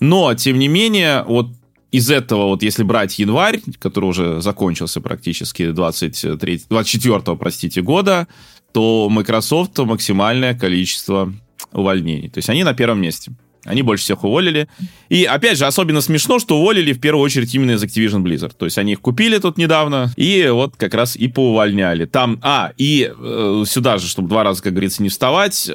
Но, 0.00 0.32
тем 0.34 0.58
не 0.58 0.68
менее, 0.68 1.22
вот 1.28 1.48
из 1.90 2.10
этого, 2.10 2.46
вот 2.46 2.62
если 2.62 2.82
брать 2.82 3.18
январь, 3.18 3.60
который 3.78 4.06
уже 4.06 4.40
закончился 4.40 5.02
практически 5.02 5.70
23, 5.70 6.62
24 6.70 7.36
простите, 7.36 7.82
года, 7.82 8.26
то 8.72 9.10
Microsoft 9.10 9.78
максимальное 9.80 10.58
количество 10.58 11.30
увольнений. 11.74 12.30
То 12.30 12.38
есть 12.38 12.48
они 12.48 12.64
на 12.64 12.72
первом 12.72 13.02
месте. 13.02 13.32
Они 13.64 13.82
больше 13.82 14.04
всех 14.04 14.24
уволили. 14.24 14.68
И, 15.08 15.24
опять 15.24 15.58
же, 15.58 15.66
особенно 15.66 16.00
смешно, 16.00 16.38
что 16.38 16.58
уволили 16.58 16.92
в 16.92 17.00
первую 17.00 17.24
очередь 17.24 17.54
именно 17.54 17.72
из 17.72 17.82
Activision 17.82 18.22
Blizzard. 18.22 18.52
То 18.56 18.64
есть 18.64 18.78
они 18.78 18.92
их 18.92 19.00
купили 19.00 19.38
тут 19.38 19.58
недавно, 19.58 20.12
и 20.16 20.48
вот 20.50 20.76
как 20.76 20.94
раз 20.94 21.16
и 21.16 21.28
поувольняли. 21.28 22.06
Там, 22.06 22.38
а, 22.42 22.72
и 22.76 23.12
э, 23.16 23.64
сюда 23.66 23.98
же, 23.98 24.06
чтобы 24.06 24.28
два 24.28 24.44
раза, 24.44 24.62
как 24.62 24.72
говорится, 24.72 25.02
не 25.02 25.08
вставать, 25.08 25.70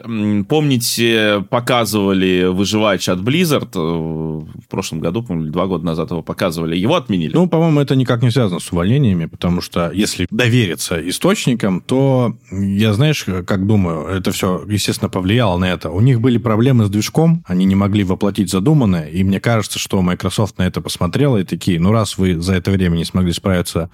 помните, 0.48 1.46
показывали 1.50 2.46
выживач 2.46 3.08
от 3.10 3.20
Blizzard 3.20 3.70
э, 3.76 3.80
в 3.80 4.68
прошлом 4.70 5.00
году, 5.00 5.22
по-моему, 5.24 5.52
два 5.52 5.68
года 5.68 5.86
назад 5.86 6.12
его 6.12 6.22
показывали, 6.22 6.76
его 6.76 6.96
отменили. 6.96 7.34
Ну, 7.34 7.48
по-моему, 7.48 7.80
это 7.80 7.96
никак 7.96 8.22
не 8.22 8.32
связано 8.32 8.60
с 8.60 8.72
увольнениями, 8.72 9.26
потому 9.26 9.62
что 9.62 9.92
если 9.92 10.28
довериться 10.32 10.98
источникам, 11.10 11.82
то 11.82 12.36
я, 12.52 12.94
знаешь, 12.94 13.26
как 13.46 13.68
думаю, 13.68 14.08
это 14.08 14.32
все, 14.32 14.64
естественно, 14.68 15.10
повлияло 15.10 15.58
на 15.58 15.66
это. 15.66 15.90
У 15.90 16.02
них 16.02 16.22
были 16.22 16.38
проблемы 16.38 16.86
с 16.86 16.90
движком, 16.90 17.44
они 17.48 17.66
не 17.66 17.75
не 17.76 17.80
могли 17.80 18.04
воплотить 18.04 18.50
задуманное, 18.50 19.10
и 19.10 19.24
мне 19.24 19.40
кажется, 19.40 19.80
что 19.80 20.02
Microsoft 20.02 20.58
на 20.58 20.64
это 20.64 20.82
посмотрела 20.82 21.38
и 21.38 21.44
такие, 21.44 21.80
ну, 21.80 21.92
раз 21.92 22.18
вы 22.18 22.42
за 22.42 22.56
это 22.56 22.72
время 22.72 22.96
не 22.96 23.06
смогли 23.06 23.34
справиться 23.34 23.90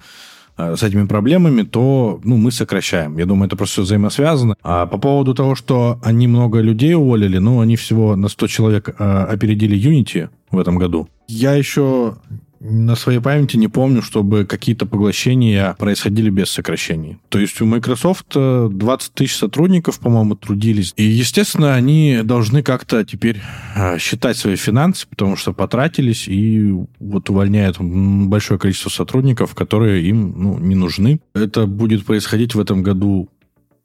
э, 0.56 0.76
с 0.76 0.82
этими 0.84 1.06
проблемами, 1.06 1.62
то 1.62 2.20
ну, 2.22 2.36
мы 2.36 2.52
сокращаем. 2.52 3.18
Я 3.18 3.26
думаю, 3.26 3.48
это 3.48 3.56
просто 3.56 3.72
все 3.72 3.82
взаимосвязано. 3.82 4.54
А 4.62 4.86
по 4.86 4.98
поводу 4.98 5.34
того, 5.34 5.56
что 5.56 5.98
они 6.02 6.28
много 6.28 6.60
людей 6.60 6.94
уволили, 6.94 7.38
ну, 7.38 7.60
они 7.60 7.74
всего 7.74 8.14
на 8.14 8.28
100 8.28 8.46
человек 8.46 8.88
э, 8.88 9.26
опередили 9.30 9.76
Unity 9.76 10.28
в 10.52 10.58
этом 10.58 10.78
году. 10.78 11.08
Я 11.26 11.54
еще 11.54 12.14
на 12.62 12.94
своей 12.94 13.18
памяти 13.18 13.56
не 13.56 13.68
помню, 13.68 14.02
чтобы 14.02 14.44
какие-то 14.44 14.86
поглощения 14.86 15.74
происходили 15.78 16.30
без 16.30 16.50
сокращений. 16.50 17.18
То 17.28 17.38
есть 17.38 17.60
у 17.60 17.66
Microsoft 17.66 18.34
20 18.34 18.36
э, 18.36 19.12
тысяч 19.14 19.36
сотрудников, 19.36 19.98
по-моему, 19.98 20.36
трудились. 20.36 20.92
И, 20.96 21.02
естественно, 21.02 21.74
они 21.74 22.20
должны 22.22 22.62
как-то 22.62 23.04
теперь 23.04 23.40
э, 23.74 23.98
считать 23.98 24.36
свои 24.36 24.56
финансы, 24.56 25.06
потому 25.08 25.36
что 25.36 25.52
потратились 25.52 26.28
и 26.28 26.72
вот 27.00 27.30
увольняют 27.30 27.78
большое 27.80 28.60
количество 28.60 28.90
сотрудников, 28.90 29.54
которые 29.54 30.04
им 30.04 30.34
ну, 30.36 30.58
не 30.58 30.76
нужны. 30.76 31.20
Это 31.34 31.66
будет 31.66 32.04
происходить 32.04 32.54
в 32.54 32.60
этом 32.60 32.82
году 32.82 33.28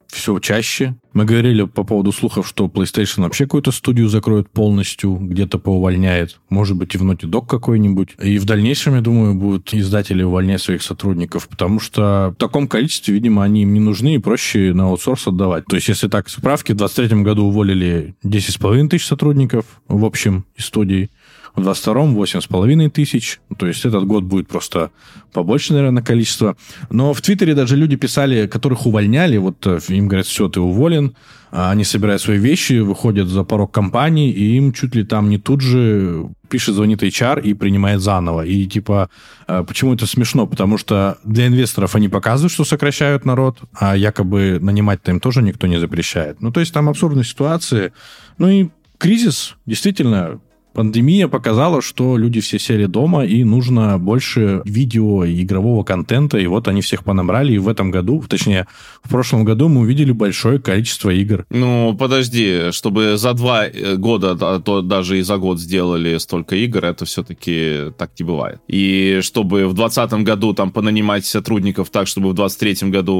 все 0.09 0.39
чаще. 0.39 0.95
Мы 1.13 1.25
говорили 1.25 1.63
по 1.63 1.83
поводу 1.83 2.11
слухов, 2.11 2.47
что 2.47 2.67
PlayStation 2.67 3.21
вообще 3.21 3.45
какую-то 3.45 3.71
студию 3.71 4.07
закроет 4.07 4.49
полностью, 4.49 5.15
где-то 5.15 5.57
поувольняет. 5.57 6.39
Может 6.49 6.77
быть, 6.77 6.93
и 6.95 6.97
в 6.97 7.03
Naughty 7.03 7.29
Dog 7.29 7.47
какой-нибудь. 7.47 8.15
И 8.21 8.37
в 8.37 8.45
дальнейшем, 8.45 8.95
я 8.95 9.01
думаю, 9.01 9.33
будут 9.33 9.73
издатели 9.73 10.23
увольнять 10.23 10.61
своих 10.61 10.83
сотрудников, 10.83 11.47
потому 11.47 11.79
что 11.79 12.33
в 12.35 12.39
таком 12.39 12.67
количестве, 12.67 13.13
видимо, 13.13 13.43
они 13.43 13.63
им 13.63 13.73
не 13.73 13.79
нужны 13.79 14.15
и 14.15 14.19
проще 14.19 14.73
на 14.73 14.85
аутсорс 14.85 15.27
отдавать. 15.27 15.65
То 15.65 15.75
есть, 15.75 15.87
если 15.87 16.07
так, 16.07 16.29
справки, 16.29 16.71
в 16.71 16.77
2023 16.77 17.23
году 17.23 17.45
уволили 17.45 18.15
10,5 18.23 18.89
тысяч 18.89 19.07
сотрудников 19.07 19.65
в 19.87 20.05
общем 20.05 20.45
из 20.55 20.65
студий, 20.65 21.09
в 21.57 21.67
22-м 21.67 22.15
8,5 22.15 22.89
тысяч. 22.91 23.39
То 23.57 23.65
есть 23.65 23.83
этот 23.83 24.05
год 24.05 24.23
будет 24.23 24.47
просто 24.47 24.91
побольше, 25.33 25.73
наверное, 25.73 26.03
количество. 26.03 26.55
Но 26.91 27.13
в 27.13 27.21
Твиттере 27.21 27.55
даже 27.55 27.75
люди 27.75 27.95
писали, 27.95 28.45
которых 28.45 28.85
увольняли, 28.85 29.37
вот 29.37 29.65
э, 29.65 29.79
им 29.89 30.07
говорят, 30.07 30.27
все, 30.27 30.47
ты 30.49 30.59
уволен, 30.61 31.15
а 31.51 31.71
они 31.71 31.83
собирают 31.83 32.21
свои 32.21 32.37
вещи, 32.37 32.79
выходят 32.79 33.27
за 33.27 33.43
порог 33.43 33.71
компании, 33.71 34.31
и 34.31 34.55
им 34.55 34.71
чуть 34.71 34.93
ли 34.93 35.03
там 35.03 35.29
не 35.29 35.39
тут 35.39 35.61
же 35.61 36.29
пишет, 36.47 36.75
звонит 36.75 37.01
HR 37.01 37.41
и 37.41 37.55
принимает 37.55 38.01
заново. 38.01 38.45
И 38.45 38.67
типа, 38.67 39.09
э, 39.47 39.63
почему 39.67 39.95
это 39.95 40.05
смешно? 40.05 40.45
Потому 40.45 40.77
что 40.77 41.17
для 41.23 41.47
инвесторов 41.47 41.95
они 41.95 42.07
показывают, 42.07 42.53
что 42.53 42.65
сокращают 42.65 43.25
народ, 43.25 43.57
а 43.73 43.97
якобы 43.97 44.59
нанимать-то 44.61 45.09
им 45.09 45.19
тоже 45.19 45.41
никто 45.41 45.65
не 45.65 45.79
запрещает. 45.79 46.39
Ну, 46.39 46.51
то 46.51 46.59
есть 46.59 46.71
там 46.71 46.87
абсурдные 46.87 47.25
ситуации. 47.25 47.93
Ну 48.37 48.47
и 48.47 48.69
кризис, 48.99 49.55
действительно, 49.65 50.39
Пандемия 50.77 51.27
показала, 51.27 51.81
что 51.81 52.17
люди 52.17 52.39
все 52.39 52.59
сели 52.59 52.85
дома, 52.85 53.25
и 53.25 53.43
нужно 53.43 53.97
больше 53.97 54.61
видео 54.63 55.25
и 55.25 55.41
игрового 55.41 55.83
контента, 55.83 56.37
и 56.37 56.45
вот 56.45 56.67
они 56.67 56.81
всех 56.81 57.03
понабрали, 57.03 57.53
и 57.53 57.57
в 57.57 57.67
этом 57.67 57.89
году, 57.89 58.23
точнее, 58.29 58.67
в 59.01 59.09
прошлом 59.09 59.43
году 59.43 59.69
мы 59.69 59.81
увидели 59.81 60.11
большое 60.11 60.59
количество 60.59 61.09
игр. 61.09 61.47
Ну, 61.49 61.97
подожди, 61.97 62.71
чтобы 62.73 63.17
за 63.17 63.33
два 63.33 63.65
э, 63.65 63.95
года, 63.95 64.37
а 64.39 64.59
то 64.59 64.83
даже 64.83 65.17
и 65.17 65.23
за 65.23 65.37
год 65.37 65.59
сделали 65.59 66.15
столько 66.19 66.55
игр, 66.55 66.85
это 66.85 67.05
все-таки 67.05 67.91
так 67.97 68.11
не 68.19 68.25
бывает. 68.25 68.59
И 68.67 69.21
чтобы 69.23 69.65
в 69.65 69.73
2020 69.73 70.13
году 70.23 70.53
там 70.53 70.69
понанимать 70.69 71.25
сотрудников 71.25 71.89
так, 71.89 72.05
чтобы 72.05 72.29
в 72.29 72.33
2023 72.35 72.91
году 72.91 73.15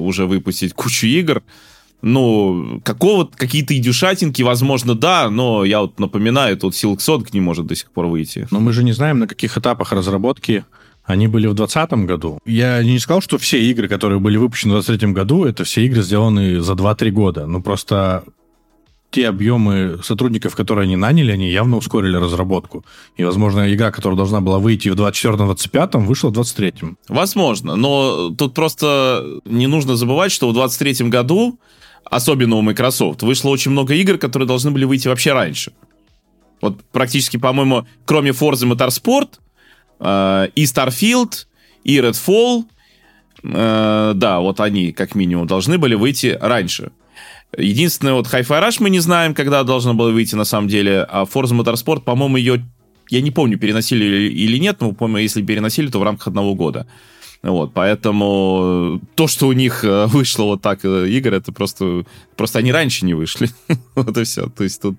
уже 0.00 0.26
выпустить 0.26 0.74
кучу 0.74 1.08
игр, 1.08 1.42
ну, 2.02 2.80
какого 2.84 3.24
какие-то 3.26 3.76
идюшатинки, 3.76 4.42
возможно, 4.42 4.94
да, 4.94 5.30
но 5.30 5.64
я 5.64 5.80
вот 5.80 5.98
напоминаю, 5.98 6.56
тут 6.56 6.74
Silksong 6.74 7.26
не 7.32 7.40
может 7.40 7.66
до 7.66 7.74
сих 7.74 7.90
пор 7.90 8.06
выйти. 8.06 8.46
Но 8.50 8.60
мы 8.60 8.72
же 8.72 8.82
не 8.82 8.92
знаем, 8.92 9.18
на 9.18 9.26
каких 9.26 9.56
этапах 9.56 9.92
разработки 9.92 10.64
они 11.04 11.28
были 11.28 11.46
в 11.46 11.54
2020 11.54 12.06
году. 12.06 12.38
Я 12.46 12.82
не 12.82 12.98
сказал, 12.98 13.20
что 13.20 13.38
все 13.38 13.60
игры, 13.62 13.88
которые 13.88 14.20
были 14.20 14.36
выпущены 14.36 14.72
в 14.72 14.84
2023 14.84 15.12
году, 15.12 15.44
это 15.44 15.64
все 15.64 15.84
игры, 15.84 16.02
сделаны 16.02 16.60
за 16.60 16.74
2-3 16.74 17.10
года. 17.10 17.46
Ну, 17.46 17.62
просто 17.62 18.24
те 19.10 19.28
объемы 19.28 19.98
сотрудников, 20.04 20.54
которые 20.54 20.84
они 20.84 20.96
наняли, 20.96 21.32
они 21.32 21.50
явно 21.50 21.76
ускорили 21.76 22.16
разработку. 22.16 22.84
И, 23.16 23.24
возможно, 23.24 23.72
игра, 23.72 23.90
которая 23.90 24.16
должна 24.16 24.40
была 24.40 24.58
выйти 24.58 24.88
в 24.88 24.94
24-25, 24.94 25.98
вышла 26.04 26.30
в 26.30 26.32
23-м. 26.32 26.96
Возможно, 27.08 27.76
но 27.76 28.30
тут 28.30 28.54
просто 28.54 29.24
не 29.44 29.66
нужно 29.66 29.96
забывать, 29.96 30.30
что 30.30 30.50
в 30.50 30.56
23-м 30.56 31.10
году, 31.10 31.58
особенно 32.10 32.56
у 32.56 32.62
Microsoft, 32.62 33.22
вышло 33.22 33.48
очень 33.50 33.70
много 33.70 33.94
игр, 33.94 34.18
которые 34.18 34.46
должны 34.46 34.70
были 34.72 34.84
выйти 34.84 35.08
вообще 35.08 35.32
раньше. 35.32 35.72
Вот 36.60 36.82
практически, 36.92 37.38
по-моему, 37.38 37.86
кроме 38.04 38.30
Forza 38.30 38.70
Motorsport, 38.70 39.38
э, 40.00 40.48
и 40.54 40.64
Starfield, 40.64 41.46
и 41.84 41.98
Redfall, 41.98 42.64
э, 43.42 44.12
да, 44.14 44.40
вот 44.40 44.60
они, 44.60 44.92
как 44.92 45.14
минимум, 45.14 45.46
должны 45.46 45.78
были 45.78 45.94
выйти 45.94 46.36
раньше. 46.38 46.90
Единственное, 47.56 48.14
вот 48.14 48.26
Hi-Fi 48.26 48.68
Rush 48.68 48.76
мы 48.80 48.90
не 48.90 49.00
знаем, 49.00 49.34
когда 49.34 49.64
должна 49.64 49.94
была 49.94 50.10
выйти 50.10 50.34
на 50.34 50.44
самом 50.44 50.68
деле, 50.68 51.02
а 51.08 51.24
Forza 51.24 51.58
Motorsport, 51.58 52.02
по-моему, 52.02 52.36
ее, 52.36 52.64
я 53.08 53.20
не 53.22 53.30
помню, 53.30 53.58
переносили 53.58 54.30
или 54.30 54.58
нет, 54.58 54.80
но, 54.80 54.92
по-моему, 54.92 55.18
если 55.18 55.42
переносили, 55.42 55.88
то 55.88 55.98
в 55.98 56.02
рамках 56.02 56.28
одного 56.28 56.54
года. 56.54 56.86
Вот, 57.42 57.72
поэтому 57.72 59.00
то, 59.14 59.26
что 59.26 59.48
у 59.48 59.52
них 59.52 59.84
э, 59.84 60.06
вышло 60.08 60.44
вот 60.44 60.62
так 60.62 60.84
э, 60.84 61.08
игры, 61.08 61.36
это 61.36 61.52
просто, 61.52 62.04
просто 62.36 62.58
они 62.58 62.72
раньше 62.72 63.06
не 63.06 63.14
вышли. 63.14 63.48
вот 63.94 64.16
и 64.18 64.24
все. 64.24 64.46
То 64.48 64.64
есть 64.64 64.82
тут 64.82 64.96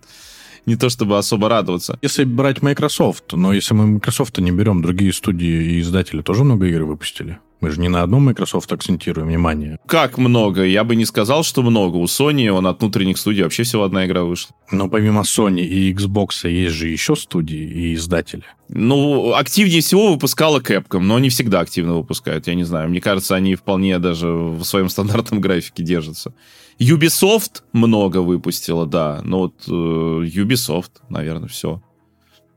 не 0.66 0.76
то 0.76 0.90
чтобы 0.90 1.18
особо 1.18 1.50
радоваться. 1.50 2.00
Если 2.02 2.24
брать 2.24 2.62
Microsoft, 2.62 3.34
но 3.34 3.54
если 3.54 3.74
мы 3.76 3.86
Microsoft 3.88 4.38
не 4.40 4.52
берем, 4.52 4.82
другие 4.82 5.14
студии 5.14 5.76
и 5.76 5.82
издатели 5.82 6.22
тоже 6.22 6.44
много 6.44 6.66
игр 6.66 6.84
выпустили. 6.84 7.40
Мы 7.62 7.70
же 7.70 7.80
не 7.80 7.90
на 7.90 8.02
одном 8.02 8.26
Microsoft 8.26 8.74
акцентируем 8.74 9.28
внимание. 9.28 9.78
Как 9.86 10.18
много? 10.18 10.64
Я 10.66 10.84
бы 10.84 10.96
не 10.96 11.06
сказал, 11.06 11.44
что 11.44 11.62
много. 11.62 11.98
У 11.98 12.06
Sony, 12.06 12.50
он 12.50 12.66
от 12.66 12.82
внутренних 12.82 13.20
студий 13.20 13.44
вообще 13.44 13.62
всего 13.62 13.84
одна 13.84 14.08
игра 14.08 14.24
вышла. 14.24 14.56
Но 14.72 14.90
помимо 14.90 15.22
Sony 15.22 15.62
и 15.62 15.94
Xbox 15.94 16.50
есть 16.50 16.74
же 16.74 16.88
еще 16.88 17.16
студии 17.16 17.60
и 17.60 17.94
издатели. 17.94 18.44
Ну, 18.68 19.36
активнее 19.36 19.82
всего 19.82 20.12
выпускала 20.14 20.60
Capcom, 20.60 21.02
но 21.02 21.18
они 21.18 21.30
всегда 21.30 21.60
активно 21.60 21.94
выпускают, 21.98 22.48
я 22.48 22.56
не 22.56 22.64
знаю. 22.64 22.90
Мне 22.90 23.00
кажется, 23.00 23.36
они 23.36 23.54
вполне 23.54 24.00
даже 24.00 24.28
в 24.28 24.64
своем 24.64 24.90
стандартном 24.90 25.40
графике 25.42 25.84
держатся. 25.84 26.34
Ubisoft 26.80 27.62
много 27.74 28.22
выпустила, 28.22 28.88
да. 28.88 29.22
Но 29.24 29.40
вот 29.40 29.54
э, 29.68 29.72
Ubisoft, 29.72 30.94
наверное, 31.10 31.48
все. 31.48 31.80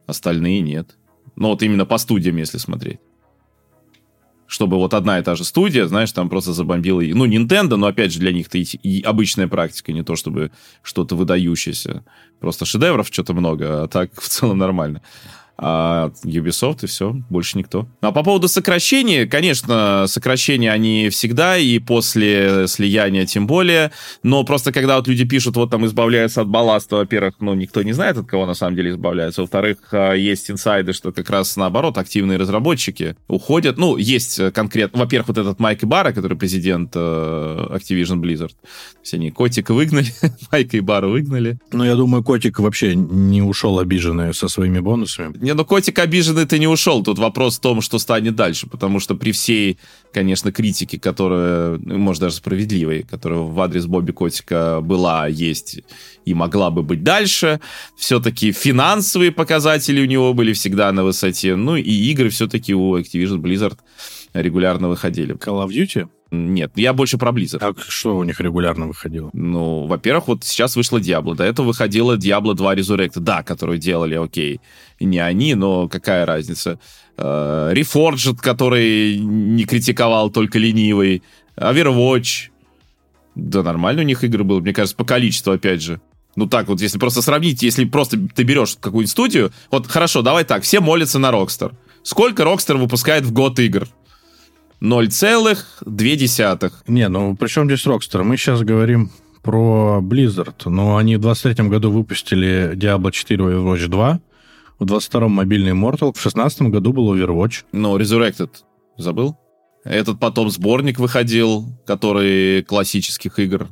Остальные 0.06 0.62
нет. 0.62 0.96
Но 1.36 1.50
вот 1.50 1.62
именно 1.62 1.84
по 1.84 1.98
студиям, 1.98 2.38
если 2.38 2.56
смотреть 2.56 3.00
чтобы 4.46 4.76
вот 4.76 4.94
одна 4.94 5.18
и 5.18 5.22
та 5.22 5.36
же 5.36 5.44
студия, 5.44 5.86
знаешь, 5.86 6.12
там 6.12 6.28
просто 6.28 6.52
забомбила... 6.52 7.00
Ну, 7.00 7.26
Nintendo, 7.26 7.76
но 7.76 7.86
опять 7.86 8.12
же 8.12 8.18
для 8.18 8.32
них 8.32 8.46
это 8.48 8.58
и, 8.58 8.62
и 8.62 9.02
обычная 9.02 9.48
практика, 9.48 9.92
не 9.92 10.02
то 10.02 10.16
чтобы 10.16 10.50
что-то 10.82 11.16
выдающееся. 11.16 12.04
Просто 12.40 12.64
шедевров 12.64 13.08
что-то 13.10 13.32
много, 13.34 13.84
а 13.84 13.88
так 13.88 14.20
в 14.20 14.28
целом 14.28 14.58
нормально 14.58 15.02
а 15.56 16.10
Ubisoft 16.24 16.80
и 16.82 16.86
все, 16.86 17.14
больше 17.30 17.58
никто. 17.58 17.86
А 18.00 18.12
по 18.12 18.22
поводу 18.22 18.48
сокращения, 18.48 19.26
конечно, 19.26 20.06
сокращения 20.08 20.72
они 20.72 21.08
всегда, 21.10 21.56
и 21.56 21.78
после 21.78 22.66
слияния 22.66 23.26
тем 23.26 23.46
более, 23.46 23.92
но 24.22 24.44
просто 24.44 24.72
когда 24.72 24.96
вот 24.96 25.06
люди 25.06 25.24
пишут, 25.24 25.56
вот 25.56 25.70
там 25.70 25.86
избавляются 25.86 26.40
от 26.40 26.48
балласта, 26.48 26.96
во-первых, 26.96 27.34
ну, 27.40 27.54
никто 27.54 27.82
не 27.82 27.92
знает, 27.92 28.18
от 28.18 28.26
кого 28.26 28.46
на 28.46 28.54
самом 28.54 28.76
деле 28.76 28.90
избавляются, 28.90 29.42
во-вторых, 29.42 29.78
а, 29.92 30.12
есть 30.14 30.50
инсайды, 30.50 30.92
что 30.92 31.12
как 31.12 31.30
раз 31.30 31.56
наоборот, 31.56 31.98
активные 31.98 32.38
разработчики 32.38 33.16
уходят, 33.28 33.78
ну, 33.78 33.96
есть 33.96 34.40
конкретно, 34.52 35.00
во-первых, 35.00 35.28
вот 35.28 35.38
этот 35.38 35.60
Майк 35.60 35.84
Ибара, 35.84 36.12
который 36.12 36.36
президент 36.36 36.92
э, 36.94 36.98
Activision 37.70 38.20
Blizzard, 38.20 38.52
есть 39.00 39.14
они 39.14 39.30
Котика 39.30 39.72
выгнали, 39.72 40.06
Майка 40.52 40.78
Ибара 40.78 41.06
выгнали. 41.06 41.58
Ну, 41.72 41.84
я 41.84 41.94
думаю, 41.94 42.24
Котик 42.24 42.58
вообще 42.58 42.94
не 42.94 43.42
ушел 43.42 43.78
обиженный 43.78 44.34
со 44.34 44.48
своими 44.48 44.80
бонусами. 44.80 45.34
Не, 45.44 45.52
ну 45.52 45.66
котик 45.66 45.98
обиженный 45.98 46.46
ты 46.46 46.58
не 46.58 46.66
ушел. 46.66 47.02
Тут 47.02 47.18
вопрос 47.18 47.58
в 47.58 47.60
том, 47.60 47.82
что 47.82 47.98
станет 47.98 48.34
дальше. 48.34 48.66
Потому 48.66 48.98
что 48.98 49.14
при 49.14 49.30
всей, 49.30 49.78
конечно, 50.10 50.50
критике, 50.52 50.98
которая, 50.98 51.76
ну, 51.76 51.98
может, 51.98 52.22
даже 52.22 52.36
справедливой, 52.36 53.02
которая 53.02 53.40
в 53.40 53.60
адрес 53.60 53.84
Бобби 53.84 54.12
Котика 54.12 54.80
была, 54.80 55.26
есть 55.26 55.80
и 56.24 56.32
могла 56.32 56.70
бы 56.70 56.82
быть 56.82 57.02
дальше, 57.02 57.60
все-таки 57.94 58.52
финансовые 58.52 59.32
показатели 59.32 60.00
у 60.00 60.06
него 60.06 60.32
были 60.32 60.54
всегда 60.54 60.90
на 60.92 61.04
высоте. 61.04 61.56
Ну 61.56 61.76
и 61.76 61.90
игры 61.90 62.30
все-таки 62.30 62.74
у 62.74 62.98
Activision 62.98 63.36
Blizzard 63.36 63.76
регулярно 64.32 64.88
выходили. 64.88 65.34
Call 65.34 65.62
of 65.62 65.68
Duty? 65.68 66.08
Нет, 66.34 66.72
я 66.76 66.92
больше 66.92 67.18
про 67.18 67.30
Blizzard. 67.30 67.58
А 67.60 67.74
что 67.88 68.16
у 68.16 68.24
них 68.24 68.40
регулярно 68.40 68.86
выходило? 68.86 69.30
Ну, 69.32 69.86
во-первых, 69.86 70.28
вот 70.28 70.44
сейчас 70.44 70.76
вышла 70.76 70.98
Diablo. 70.98 71.34
До 71.34 71.44
этого 71.44 71.66
выходила 71.66 72.16
Diablo 72.16 72.54
2 72.54 72.74
Resurrect. 72.74 73.20
Да, 73.20 73.42
которую 73.42 73.78
делали, 73.78 74.14
окей. 74.14 74.60
И 74.98 75.04
не 75.04 75.18
они, 75.18 75.54
но 75.54 75.88
какая 75.88 76.26
разница. 76.26 76.78
Uh, 77.16 77.72
Reforged, 77.72 78.38
который 78.40 79.18
не 79.18 79.64
критиковал, 79.64 80.30
только 80.30 80.58
ленивый. 80.58 81.22
Overwatch. 81.56 82.50
Да, 83.34 83.62
нормально 83.62 84.02
у 84.02 84.04
них 84.04 84.24
игры 84.24 84.44
было, 84.44 84.60
мне 84.60 84.72
кажется, 84.72 84.96
по 84.96 85.04
количеству, 85.04 85.52
опять 85.52 85.82
же. 85.82 86.00
Ну 86.36 86.46
так 86.46 86.68
вот, 86.68 86.80
если 86.80 86.98
просто 86.98 87.22
сравнить, 87.22 87.62
если 87.62 87.84
просто 87.84 88.18
ты 88.34 88.42
берешь 88.42 88.76
какую-нибудь 88.80 89.10
студию, 89.10 89.52
вот 89.70 89.86
хорошо, 89.86 90.22
давай 90.22 90.44
так, 90.44 90.62
все 90.64 90.80
молятся 90.80 91.18
на 91.18 91.30
Rockstar. 91.30 91.74
Сколько 92.02 92.42
Rockstar 92.42 92.76
выпускает 92.76 93.24
в 93.24 93.32
год 93.32 93.58
игр? 93.60 93.88
0,2. 94.84 96.72
Не, 96.88 97.08
ну 97.08 97.34
при 97.34 97.48
чем 97.48 97.66
здесь 97.66 97.86
Rockstar? 97.86 98.22
Мы 98.22 98.36
сейчас 98.36 98.60
говорим 98.62 99.10
про 99.42 100.00
Blizzard. 100.02 100.68
Но 100.68 100.98
они 100.98 101.16
в 101.16 101.20
23 101.20 101.68
году 101.68 101.90
выпустили 101.90 102.74
Diablo 102.74 103.10
4 103.10 103.44
и 103.44 103.48
Overwatch 103.48 103.88
2. 103.88 104.20
В 104.78 104.84
22-м 104.84 105.30
мобильный 105.30 105.72
Immortal. 105.72 106.12
В 106.14 106.20
16 106.20 106.62
году 106.62 106.92
был 106.92 107.14
Overwatch. 107.16 107.64
Ну, 107.72 107.96
Resurrected. 107.96 108.50
Забыл? 108.98 109.38
Этот 109.84 110.20
потом 110.20 110.50
сборник 110.50 110.98
выходил, 110.98 111.66
который 111.86 112.62
классических 112.62 113.38
игр. 113.38 113.68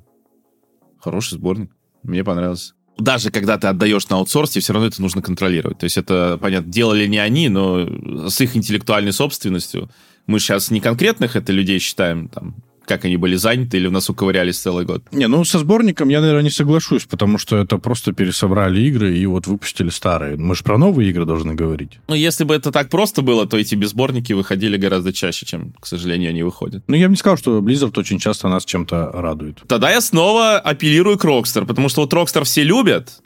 Хороший 0.99 1.35
сборник. 1.35 1.73
Мне 2.03 2.25
понравился. 2.25 2.73
Даже 2.99 3.31
когда 3.31 3.59
ты 3.59 3.67
отдаешь 3.67 4.09
на 4.09 4.17
аутсорсе, 4.17 4.61
все 4.61 4.73
равно 4.73 4.89
это 4.89 5.01
нужно 5.03 5.23
контролировать. 5.23 5.79
То 5.79 5.85
есть 5.85 5.97
это, 5.97 6.39
понятно, 6.41 6.71
делали 6.71 7.07
не 7.07 7.19
они, 7.19 7.49
но 7.49 8.29
с 8.29 8.41
их 8.41 8.57
интеллектуальной 8.57 9.13
собственностью 9.13 9.91
мы 10.27 10.39
сейчас 10.39 10.71
не 10.71 10.81
конкретных 10.81 11.37
это 11.37 11.53
людей 11.53 11.79
считаем, 11.79 12.29
там, 12.29 12.55
как 12.87 13.05
они 13.05 13.17
были 13.17 13.37
заняты 13.37 13.77
или 13.77 13.87
в 13.87 13.93
нас 13.93 14.09
уковырялись 14.11 14.59
целый 14.59 14.85
год. 14.85 15.03
Не, 15.13 15.29
ну 15.29 15.45
со 15.45 15.59
сборником 15.59 16.09
я, 16.09 16.21
наверное, 16.21 16.43
не 16.43 16.51
соглашусь, 16.51 17.05
потому 17.05 17.39
что 17.39 17.57
это 17.57 17.79
просто 17.79 18.13
пересобрали 18.13 18.81
игры 18.83 19.17
и 19.17 19.25
вот 19.27 19.47
выпустили 19.47 19.89
старые. 19.91 20.37
Мы 20.37 20.55
же 20.55 20.63
про 20.63 20.79
новые 20.79 21.11
игры 21.11 21.25
должны 21.25 21.55
говорить. 21.55 22.01
Ну, 22.09 22.15
если 22.15 22.45
бы 22.45 22.55
это 22.55 22.73
так 22.73 22.89
просто 22.89 23.23
было, 23.23 23.47
то 23.47 23.57
эти 23.57 23.75
безборники 23.75 24.33
выходили 24.33 24.77
гораздо 24.77 25.13
чаще, 25.13 25.47
чем, 25.47 25.73
к 25.81 25.87
сожалению, 25.87 26.31
они 26.31 26.43
выходят. 26.43 26.85
Ну, 26.87 26.97
я 26.97 27.07
бы 27.07 27.13
не 27.13 27.17
сказал, 27.17 27.39
что 27.39 27.59
Blizzard 27.61 27.99
очень 27.99 28.19
часто 28.19 28.49
нас 28.49 28.65
чем-то 28.65 29.11
радует. 29.13 29.63
Тогда 29.67 29.91
я 29.91 30.01
снова 30.01 30.59
апеллирую 30.59 31.19
к 31.19 31.25
Rockstar, 31.25 31.67
потому 31.67 31.89
что 31.89 32.03
вот 32.03 32.13
Rockstar 32.13 32.45
все 32.45 32.63
любят, 32.65 33.23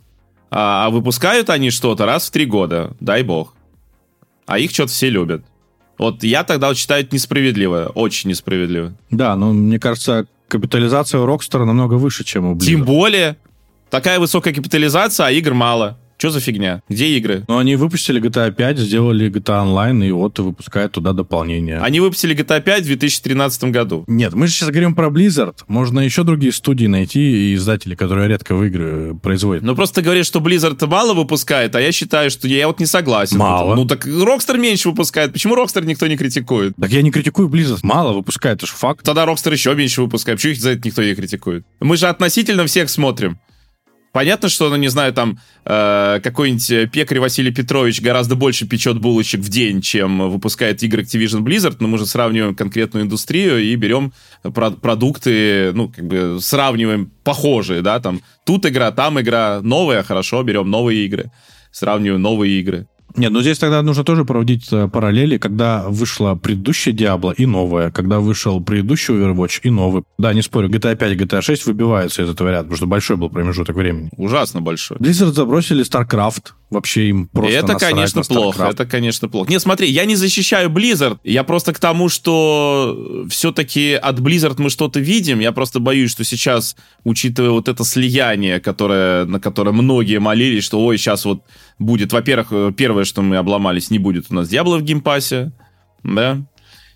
а, 0.50 0.86
а 0.86 0.90
выпускают 0.90 1.50
они 1.50 1.70
что-то 1.70 2.06
раз 2.06 2.28
в 2.28 2.30
три 2.30 2.46
года, 2.46 2.96
дай 3.00 3.22
бог. 3.22 3.54
А 4.46 4.58
их 4.58 4.70
что-то 4.70 4.92
все 4.92 5.10
любят. 5.10 5.44
Вот 5.98 6.22
я 6.22 6.44
тогда 6.44 6.68
вот 6.68 6.76
считаю 6.76 7.04
это 7.04 7.14
несправедливо, 7.14 7.90
очень 7.94 8.30
несправедливо. 8.30 8.94
Да, 9.10 9.34
но 9.36 9.52
мне 9.52 9.78
кажется, 9.78 10.26
капитализация 10.48 11.20
у 11.20 11.26
Rockstar 11.26 11.64
намного 11.64 11.94
выше, 11.94 12.24
чем 12.24 12.46
у 12.46 12.54
Blizzard. 12.54 12.66
Тем 12.66 12.84
более, 12.84 13.36
такая 13.90 14.18
высокая 14.18 14.52
капитализация, 14.52 15.26
а 15.26 15.30
игр 15.30 15.54
мало. 15.54 15.98
Что 16.18 16.30
за 16.30 16.40
фигня? 16.40 16.82
Где 16.88 17.08
игры? 17.18 17.44
Ну, 17.46 17.58
они 17.58 17.76
выпустили 17.76 18.22
GTA 18.22 18.50
5, 18.50 18.78
сделали 18.78 19.30
GTA 19.30 19.66
Online, 19.66 20.08
и 20.08 20.10
вот 20.12 20.38
выпускают 20.38 20.92
туда 20.92 21.12
дополнение. 21.12 21.78
Они 21.78 22.00
выпустили 22.00 22.34
GTA 22.34 22.62
5 22.62 22.84
в 22.84 22.86
2013 22.86 23.64
году. 23.64 24.04
Нет, 24.06 24.32
мы 24.32 24.46
же 24.46 24.54
сейчас 24.54 24.70
говорим 24.70 24.94
про 24.94 25.08
Blizzard. 25.08 25.58
Можно 25.68 26.00
еще 26.00 26.24
другие 26.24 26.52
студии 26.52 26.86
найти 26.86 27.20
и 27.20 27.54
издатели, 27.54 27.94
которые 27.94 28.28
редко 28.28 28.54
в 28.54 28.64
игры 28.64 29.14
производят. 29.22 29.62
Ну, 29.62 29.76
просто 29.76 30.00
говоришь, 30.00 30.26
что 30.26 30.38
Blizzard 30.40 30.84
мало 30.86 31.12
выпускает, 31.12 31.74
а 31.76 31.80
я 31.80 31.92
считаю, 31.92 32.30
что 32.30 32.48
я 32.48 32.66
вот 32.66 32.80
не 32.80 32.86
согласен. 32.86 33.36
Мало. 33.36 33.74
Ну, 33.74 33.84
так 33.84 34.06
Rockstar 34.06 34.58
меньше 34.58 34.88
выпускает. 34.88 35.34
Почему 35.34 35.54
Rockstar 35.54 35.84
никто 35.84 36.06
не 36.06 36.16
критикует? 36.16 36.74
Так 36.80 36.90
я 36.92 37.02
не 37.02 37.10
критикую 37.10 37.48
Blizzard. 37.48 37.80
Мало 37.82 38.14
выпускает, 38.14 38.58
это 38.58 38.66
же 38.66 38.72
факт. 38.72 39.04
Тогда 39.04 39.24
Rockstar 39.26 39.52
еще 39.52 39.74
меньше 39.74 40.00
выпускает. 40.00 40.38
Почему 40.38 40.52
их 40.54 40.60
за 40.60 40.70
это 40.70 40.82
никто 40.86 41.02
не 41.02 41.14
критикует? 41.14 41.66
Мы 41.80 41.98
же 41.98 42.06
относительно 42.06 42.64
всех 42.66 42.88
смотрим. 42.88 43.38
Понятно, 44.16 44.48
что, 44.48 44.70
ну, 44.70 44.76
не 44.76 44.88
знаю, 44.88 45.12
там 45.12 45.38
э, 45.66 46.20
какой-нибудь 46.24 46.90
пекарь 46.90 47.20
Василий 47.20 47.52
Петрович 47.52 48.00
гораздо 48.00 48.34
больше 48.34 48.66
печет 48.66 48.98
булочек 48.98 49.42
в 49.42 49.50
день, 49.50 49.82
чем 49.82 50.30
выпускает 50.30 50.82
игры 50.82 51.02
Activision 51.02 51.42
Blizzard, 51.42 51.76
но 51.80 51.88
мы 51.88 51.98
же 51.98 52.06
сравниваем 52.06 52.54
конкретную 52.54 53.04
индустрию 53.04 53.62
и 53.62 53.76
берем 53.76 54.14
про- 54.42 54.70
продукты, 54.70 55.70
ну, 55.74 55.90
как 55.90 56.06
бы 56.06 56.38
сравниваем 56.40 57.12
похожие, 57.24 57.82
да, 57.82 58.00
там 58.00 58.22
тут 58.46 58.64
игра, 58.64 58.90
там 58.90 59.20
игра, 59.20 59.60
новая, 59.60 60.02
хорошо, 60.02 60.42
берем 60.42 60.70
новые 60.70 61.04
игры, 61.04 61.30
сравниваем 61.70 62.22
новые 62.22 62.58
игры. 62.58 62.86
Нет, 63.16 63.32
ну 63.32 63.40
здесь 63.40 63.58
тогда 63.58 63.82
нужно 63.82 64.04
тоже 64.04 64.24
проводить 64.24 64.68
э, 64.72 64.88
параллели, 64.88 65.38
когда 65.38 65.84
вышла 65.88 66.34
предыдущая 66.34 66.92
Diablo 66.92 67.34
и 67.34 67.46
новая, 67.46 67.90
когда 67.90 68.20
вышел 68.20 68.60
предыдущий 68.60 69.14
Overwatch 69.14 69.60
и 69.62 69.70
новый. 69.70 70.02
Да, 70.18 70.32
не 70.32 70.42
спорю, 70.42 70.68
GTA 70.68 70.96
5 70.96 71.12
и 71.12 71.16
GTA 71.16 71.40
6 71.40 71.66
выбиваются 71.66 72.22
из 72.22 72.30
этого 72.30 72.48
ряда, 72.48 72.64
потому 72.64 72.76
что 72.76 72.86
большой 72.86 73.16
был 73.16 73.30
промежуток 73.30 73.76
времени. 73.76 74.10
Ужасно 74.16 74.60
большой. 74.60 74.98
Blizzard 74.98 75.32
забросили 75.32 75.84
StarCraft, 75.84 76.52
вообще 76.70 77.08
им 77.08 77.28
просто 77.28 77.58
Это, 77.58 77.74
конечно, 77.74 78.22
плохо. 78.22 78.64
Это, 78.64 78.86
конечно, 78.86 79.28
плохо. 79.28 79.50
Не, 79.50 79.60
смотри, 79.60 79.88
я 79.90 80.04
не 80.04 80.16
защищаю 80.16 80.68
Blizzard. 80.68 81.18
Я 81.24 81.44
просто 81.44 81.72
к 81.72 81.78
тому, 81.78 82.08
что 82.08 83.26
все-таки 83.30 83.92
от 83.94 84.18
Blizzard 84.20 84.56
мы 84.58 84.70
что-то 84.70 85.00
видим. 85.00 85.40
Я 85.40 85.52
просто 85.52 85.80
боюсь, 85.80 86.10
что 86.10 86.24
сейчас, 86.24 86.76
учитывая 87.04 87.50
вот 87.50 87.68
это 87.68 87.84
слияние, 87.84 88.60
которое, 88.60 89.24
на 89.24 89.40
которое 89.40 89.72
многие 89.72 90.18
молились, 90.18 90.64
что 90.64 90.84
ой, 90.84 90.98
сейчас 90.98 91.24
вот 91.24 91.42
будет, 91.78 92.12
во-первых, 92.12 92.48
э, 92.50 92.72
первое, 92.76 93.04
что 93.04 93.22
мы 93.22 93.36
обломались, 93.36 93.90
не 93.90 93.98
будет 93.98 94.26
у 94.30 94.34
нас 94.34 94.48
Diablo 94.48 94.78
в 94.78 94.82
Game 94.82 95.10
Pass 95.10 95.38
е, 95.38 95.52
да, 96.02 96.38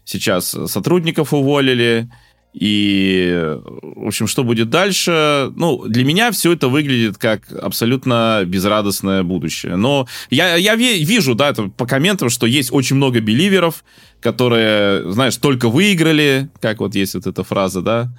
сейчас 0.05 0.57
сотрудников 0.67 1.33
уволили, 1.33 2.09
и, 2.53 3.57
в 3.83 4.09
общем, 4.09 4.27
что 4.27 4.43
будет 4.43 4.71
дальше? 4.71 5.53
Ну, 5.55 5.85
для 5.87 6.05
меня 6.05 6.33
все 6.33 6.53
это 6.53 6.67
выглядит 6.69 7.17
как 7.17 7.53
абсолютно 7.53 8.43
безрадостное 8.45 9.23
будущее. 9.23 9.77
Но 9.77 10.09
я, 10.31 10.57
я 10.57 10.75
вижу, 10.75 11.37
да, 11.37 11.51
это 11.51 11.69
по 11.69 11.87
комментам, 11.87 12.29
что 12.29 12.47
есть 12.47 12.73
очень 12.73 12.97
много 12.97 13.21
беливеров, 13.21 13.85
которые, 14.21 15.13
знаешь, 15.13 15.37
только 15.37 15.69
выиграли, 15.69 16.51
как 16.61 16.81
вот 16.81 16.97
есть 16.97 17.15
вот 17.15 17.27
эта 17.29 17.45
фраза, 17.45 17.83
да, 17.83 18.13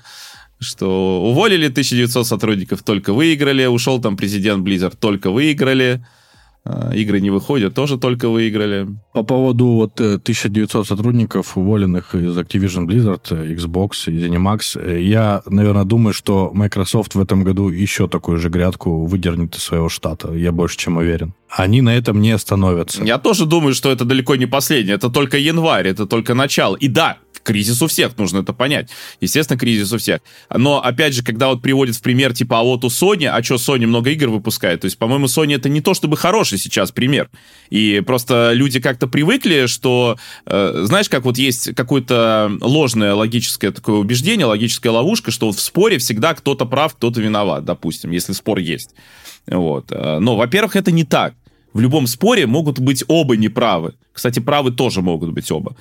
что 0.60 1.24
уволили 1.24 1.68
1900 1.68 2.26
сотрудников, 2.26 2.84
только 2.84 3.14
выиграли, 3.14 3.66
ушел 3.66 4.00
там 4.00 4.16
президент 4.16 4.66
Blizzard, 4.66 4.96
только 4.98 5.30
выиграли. 5.30 6.06
А, 6.64 6.94
игры 6.94 7.20
не 7.22 7.32
выходят, 7.32 7.74
тоже 7.74 7.98
только 7.98 8.30
выиграли. 8.30 8.88
По 9.14 9.24
поводу 9.24 9.66
вот 9.66 10.00
1900 10.00 10.86
э, 10.86 10.88
сотрудников, 10.88 11.58
уволенных 11.58 12.14
из 12.14 12.38
Activision 12.38 12.86
Blizzard, 12.86 13.22
э, 13.32 13.56
Xbox 13.56 14.08
и 14.08 14.20
ZeniMax, 14.20 14.80
э, 14.80 15.02
я, 15.02 15.42
наверное, 15.48 15.86
думаю, 15.86 16.14
что 16.14 16.52
Microsoft 16.54 17.16
в 17.16 17.20
этом 17.20 17.44
году 17.44 17.70
еще 17.70 18.08
такую 18.08 18.38
же 18.38 18.50
грядку 18.50 19.06
выдернет 19.06 19.56
из 19.56 19.64
своего 19.64 19.90
штата. 19.90 20.34
Я 20.34 20.52
больше 20.52 20.78
чем 20.78 20.98
уверен. 20.98 21.34
Они 21.52 21.82
на 21.82 21.96
этом 21.96 22.22
не 22.22 22.32
остановятся. 22.32 23.04
Я 23.04 23.18
тоже 23.18 23.46
думаю, 23.46 23.74
что 23.74 23.92
это 23.92 24.06
далеко 24.06 24.38
не 24.38 24.46
последнее. 24.46 24.96
Это 24.96 25.10
только 25.10 25.38
январь, 25.38 25.88
это 25.88 26.06
только 26.06 26.34
начало. 26.34 26.78
И 26.78 26.88
да, 26.88 27.18
кризис 27.44 27.82
у 27.82 27.88
всех, 27.88 28.18
нужно 28.18 28.40
это 28.40 28.54
понять. 28.54 28.90
Естественно, 29.20 29.60
кризис 29.60 29.92
у 29.92 29.98
всех. 29.98 30.22
Но, 30.50 30.82
опять 30.82 31.14
же, 31.14 31.24
когда 31.24 31.50
вот 31.50 31.62
приводит 31.62 31.98
в 31.98 32.02
пример, 32.02 32.34
типа, 32.34 32.60
а 32.60 32.64
вот 32.64 32.86
у 32.86 32.88
Sony, 32.88 33.26
а 33.26 33.44
что 33.44 33.56
Sony 33.56 33.86
много 33.86 34.12
игр 34.12 34.30
выпускает? 34.30 34.82
То 34.82 34.86
есть, 34.86 34.98
по-моему, 34.98 35.26
Sony 35.26 35.56
это 35.56 35.68
не 35.68 35.82
то 35.82 35.94
чтобы 35.94 36.16
хороший 36.16 36.58
сейчас 36.58 36.92
пример. 36.94 37.30
И 37.70 38.02
просто 38.06 38.52
люди 38.54 38.80
как-то 38.80 39.08
привыкли, 39.08 39.66
что, 39.66 40.18
э, 40.46 40.84
знаешь, 40.86 41.10
как 41.10 41.26
вот 41.26 41.38
есть 41.38 41.76
какое-то 41.76 42.52
ложное 42.62 43.14
логическое 43.14 43.72
такое 43.72 43.98
убеждение, 43.98 44.46
логическая 44.46 44.94
ловушка, 44.94 45.32
что 45.32 45.48
вот 45.48 45.58
в 45.58 45.62
споре 45.62 45.98
всегда 45.98 46.34
кто-то 46.34 46.66
прав, 46.66 46.96
кто-то 46.96 47.20
виноват, 47.20 47.66
допустим, 47.66 48.12
если 48.12 48.32
спор 48.32 48.60
есть. 48.60 48.92
Вот. 49.48 49.92
Э, 49.92 50.20
но, 50.20 50.36
во-первых, 50.36 50.76
это 50.76 50.92
не 50.92 51.04
так. 51.04 51.34
В 51.74 51.80
любом 51.80 52.08
споре 52.08 52.48
могут 52.48 52.80
быть 52.80 53.04
оба 53.08 53.38
неправы. 53.38 53.94
Кстати, 54.14 54.40
правы 54.40 54.72
тоже 54.72 55.02
могут 55.02 55.32
быть 55.32 55.50
оба. 55.52 55.76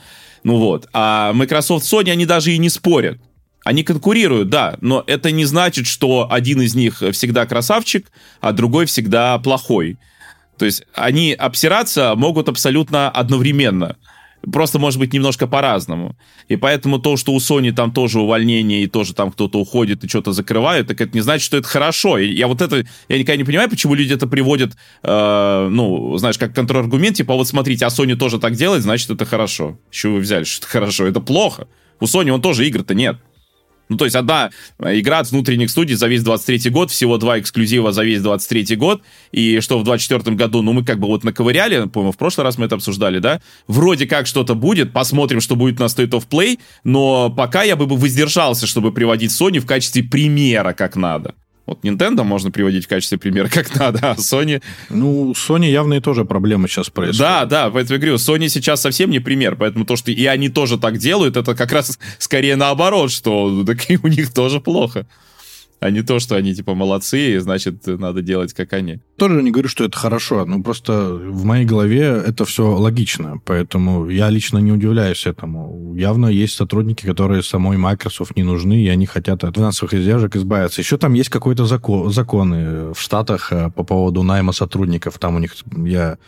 Ну 0.45 0.59
вот. 0.59 0.89
А 0.93 1.33
Microsoft 1.33 1.85
Sony, 1.85 2.11
они 2.11 2.27
даже 2.27 2.53
и 2.53 2.59
не 2.59 2.69
спорят. 2.69 3.19
Они 3.65 3.83
конкурируют, 3.83 4.49
да, 4.49 4.79
но 4.81 5.05
это 5.07 5.31
не 5.31 5.45
значит, 5.45 5.87
что 5.87 6.29
один 6.31 6.63
из 6.63 6.75
них 6.75 7.03
всегда 7.13 7.45
красавчик, 7.45 8.11
а 8.41 8.53
другой 8.53 8.87
всегда 8.87 9.39
плохой. 9.39 9.99
То 10.57 10.65
есть 10.65 10.85
они 10.95 11.33
обсираться 11.33 12.15
могут 12.17 12.49
абсолютно 12.49 13.11
одновременно. 13.11 13.97
Просто, 14.53 14.79
может 14.79 14.99
быть, 14.99 15.13
немножко 15.13 15.47
по-разному. 15.47 16.17
И 16.49 16.57
поэтому 16.57 16.99
то, 16.99 17.17
что 17.17 17.33
у 17.33 17.39
Sony 17.39 17.73
там 17.73 17.93
тоже 17.93 18.21
увольнение, 18.21 18.83
и 18.83 18.87
тоже 18.87 19.15
там 19.15 19.33
кто-то 19.33 19.59
уходит 19.59 20.03
и 20.05 20.09
что-то 20.09 20.33
закрывают, 20.33 20.89
так 20.89 21.01
это 21.01 21.15
не 21.15 21.21
значит, 21.21 21.45
что 21.45 21.59
это 21.59 21.69
хорошо. 21.69 22.19
И 22.19 22.33
я 22.33 22.47
вот 22.47 22.63
это, 22.63 22.85
я 23.09 23.19
никогда 23.19 23.37
не 23.37 23.45
понимаю, 23.45 23.69
почему 23.69 23.95
люди 23.95 24.15
это 24.15 24.27
приводят, 24.27 24.77
э, 25.03 25.69
ну, 25.71 26.17
знаешь, 26.17 26.39
как 26.39 26.55
контраргумент, 26.55 27.17
типа, 27.17 27.35
вот 27.35 27.49
смотрите, 27.49 27.85
а 27.85 27.89
Sony 27.89 28.17
тоже 28.17 28.39
так 28.39 28.55
делает, 28.55 28.83
значит, 28.83 29.11
это 29.11 29.25
хорошо. 29.25 29.79
Еще 29.93 30.09
вы 30.09 30.21
взяли, 30.21 30.45
что 30.45 30.65
это 30.65 30.73
хорошо? 30.73 31.07
Это 31.07 31.21
плохо. 31.21 31.69
У 32.01 32.07
Sony 32.07 32.31
он 32.31 32.41
тоже 32.41 32.67
игр-то 32.67 32.95
нет. 32.95 33.19
Ну, 33.91 33.97
то 33.97 34.05
есть 34.05 34.17
одна 34.17 34.51
игра 34.79 35.19
от 35.19 35.31
внутренних 35.31 35.69
студий 35.69 35.97
за 35.97 36.07
весь 36.07 36.23
23 36.23 36.71
год, 36.71 36.91
всего 36.93 37.19
два 37.19 37.41
эксклюзива 37.41 37.93
за 37.93 38.05
весь 38.05 38.23
23 38.23 38.77
год, 38.77 39.03
и 39.33 39.59
что 39.59 39.81
в 39.81 39.85
24 39.85 40.37
году, 40.37 40.63
ну, 40.63 40.73
мы 40.73 40.85
как 40.85 41.01
бы 41.01 41.09
вот 41.09 41.25
наковыряли, 41.25 41.89
по-моему, 41.89 42.13
в 42.13 42.17
прошлый 42.17 42.45
раз 42.45 42.57
мы 42.57 42.67
это 42.67 42.77
обсуждали, 42.77 43.19
да, 43.19 43.43
вроде 43.67 44.07
как 44.07 44.29
что-то 44.29 44.55
будет, 44.55 44.93
посмотрим, 44.93 45.41
что 45.41 45.57
будет 45.57 45.81
на 45.81 45.85
State 45.85 46.11
of 46.11 46.29
Play, 46.31 46.61
но 46.85 47.31
пока 47.31 47.65
я 47.65 47.75
бы 47.75 47.87
воздержался, 47.87 48.69
чтобы 48.69 48.93
приводить 48.93 49.33
Sony 49.33 49.59
в 49.59 49.67
качестве 49.67 50.05
примера 50.05 50.73
как 50.73 50.95
надо. 50.95 51.35
Вот 51.71 51.85
Nintendo 51.85 52.25
можно 52.25 52.51
приводить 52.51 52.87
в 52.87 52.89
качестве 52.89 53.17
примера 53.17 53.49
как 53.49 53.73
надо, 53.77 54.11
а 54.11 54.15
Sony... 54.17 54.61
Ну, 54.89 55.31
Sony 55.35 55.71
явные 55.71 56.01
тоже 56.01 56.25
проблемы 56.25 56.67
сейчас 56.67 56.91
происходят. 56.91 57.21
Да, 57.21 57.45
да, 57.45 57.71
поэтому 57.71 57.95
я 57.95 57.99
говорю, 58.01 58.17
Sony 58.17 58.49
сейчас 58.49 58.81
совсем 58.81 59.09
не 59.09 59.21
пример, 59.21 59.55
поэтому 59.55 59.85
то, 59.85 59.95
что 59.95 60.11
и 60.11 60.27
они 60.27 60.49
тоже 60.49 60.79
так 60.79 60.99
делают, 60.99 61.37
это 61.37 61.55
как 61.55 61.71
раз 61.71 62.01
скорее 62.19 62.57
наоборот, 62.57 63.13
что 63.13 63.63
так 63.65 63.89
и 63.89 64.01
у 64.03 64.09
них 64.09 64.35
тоже 64.35 64.61
плохо 64.61 65.07
а 65.81 65.91
не 65.91 66.03
то, 66.03 66.21
что 66.21 66.37
они 66.37 66.55
типа 66.55 66.75
молодцы, 66.75 67.35
и 67.35 67.39
значит, 67.39 67.87
надо 67.87 68.23
делать, 68.23 68.53
как 68.53 68.73
они. 68.75 69.01
Тоже 69.17 69.43
не 69.43 69.51
говорю, 69.51 69.69
что 69.69 69.85
это 69.85 69.97
хорошо, 69.97 70.45
ну 70.45 70.63
просто 70.63 71.15
в 71.15 71.45
моей 71.45 71.65
голове 71.65 72.23
это 72.27 72.45
все 72.45 72.77
логично, 72.77 73.41
поэтому 73.45 74.09
я 74.09 74.29
лично 74.29 74.59
не 74.59 74.73
удивляюсь 74.73 75.27
этому. 75.27 75.95
Явно 75.97 76.27
есть 76.27 76.55
сотрудники, 76.55 77.07
которые 77.07 77.43
самой 77.43 77.79
Microsoft 77.79 78.37
не 78.37 78.43
нужны, 78.43 78.83
и 78.83 78.89
они 78.89 79.07
хотят 79.07 79.43
от 79.43 79.57
финансовых 79.57 79.95
издержек 79.95 80.37
избавиться. 80.37 80.83
Еще 80.83 80.99
там 80.99 81.15
есть 81.15 81.31
какой-то 81.31 81.65
закон, 81.65 82.13
законы 82.13 82.93
в 82.93 83.01
Штатах 83.01 83.53
э, 83.53 83.71
по 83.71 83.83
поводу 83.83 84.23
найма 84.23 84.53
сотрудников, 84.53 85.19
там 85.19 85.37
у 85.37 85.39
них, 85.39 85.55
я 85.77 86.19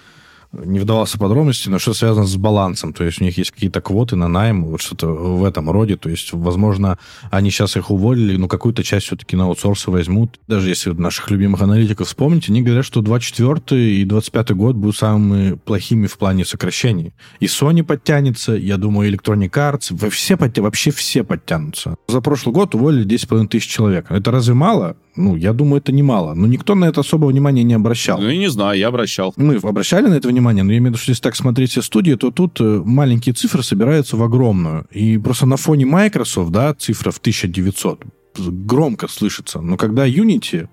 не 0.52 0.78
вдавался 0.78 1.16
в 1.16 1.20
подробности, 1.20 1.68
но 1.68 1.78
что 1.78 1.94
связано 1.94 2.26
с 2.26 2.36
балансом. 2.36 2.92
То 2.92 3.04
есть 3.04 3.20
у 3.20 3.24
них 3.24 3.38
есть 3.38 3.50
какие-то 3.50 3.80
квоты 3.80 4.16
на 4.16 4.28
найм, 4.28 4.64
вот 4.64 4.80
что-то 4.80 5.08
в 5.08 5.44
этом 5.44 5.70
роде. 5.70 5.96
То 5.96 6.08
есть, 6.08 6.32
возможно, 6.32 6.98
они 7.30 7.50
сейчас 7.50 7.76
их 7.76 7.90
уволили, 7.90 8.36
но 8.36 8.48
какую-то 8.48 8.82
часть 8.82 9.06
все-таки 9.06 9.36
на 9.36 9.44
аутсорсы 9.44 9.90
возьмут. 9.90 10.40
Даже 10.46 10.68
если 10.68 10.90
наших 10.90 11.30
любимых 11.30 11.62
аналитиков 11.62 12.06
вспомнить, 12.06 12.48
они 12.48 12.62
говорят, 12.62 12.84
что 12.84 13.00
24 13.00 14.00
и 14.00 14.04
25 14.04 14.50
год 14.52 14.76
будут 14.76 14.96
самыми 14.96 15.54
плохими 15.54 16.06
в 16.06 16.18
плане 16.18 16.44
сокращений. 16.44 17.14
И 17.40 17.46
Sony 17.46 17.82
подтянется, 17.82 18.52
я 18.52 18.76
думаю, 18.76 19.12
Electronic 19.12 19.50
Arts, 19.50 20.10
все 20.10 20.36
подтя... 20.36 20.62
вообще 20.62 20.90
все 20.90 21.24
подтянутся. 21.24 21.96
За 22.08 22.20
прошлый 22.20 22.54
год 22.54 22.74
уволили 22.74 23.06
10,5 23.06 23.48
тысяч 23.48 23.68
человек. 23.68 24.06
Это 24.10 24.30
разве 24.30 24.54
мало? 24.54 24.96
Ну, 25.16 25.36
я 25.36 25.52
думаю, 25.52 25.80
это 25.82 25.92
немало. 25.92 26.34
Но 26.34 26.46
никто 26.46 26.74
на 26.74 26.86
это 26.86 27.00
особого 27.00 27.30
внимания 27.30 27.62
не 27.62 27.74
обращал. 27.74 28.18
Ну, 28.18 28.28
я 28.28 28.36
не 28.36 28.48
знаю, 28.48 28.78
я 28.78 28.88
обращал. 28.88 29.34
Мы 29.36 29.56
обращали 29.56 30.06
на 30.06 30.14
это 30.14 30.28
внимание, 30.28 30.41
но 30.42 30.72
я 30.72 30.78
имею 30.78 30.82
в 30.82 30.86
виду, 30.86 30.98
что 30.98 31.10
если 31.10 31.22
так 31.22 31.36
смотреть 31.36 31.70
все 31.70 31.82
студии, 31.82 32.14
то 32.14 32.30
тут 32.30 32.60
э, 32.60 32.82
маленькие 32.84 33.34
цифры 33.34 33.62
собираются 33.62 34.16
в 34.16 34.22
огромную. 34.22 34.86
И 34.90 35.18
просто 35.18 35.46
на 35.46 35.56
фоне 35.56 35.86
Microsoft, 35.86 36.50
да, 36.50 36.74
цифра 36.74 37.10
в 37.10 37.18
1900 37.18 38.04
громко 38.36 39.08
слышится. 39.08 39.60
Но 39.60 39.76
когда 39.76 40.06
Unity 40.06 40.68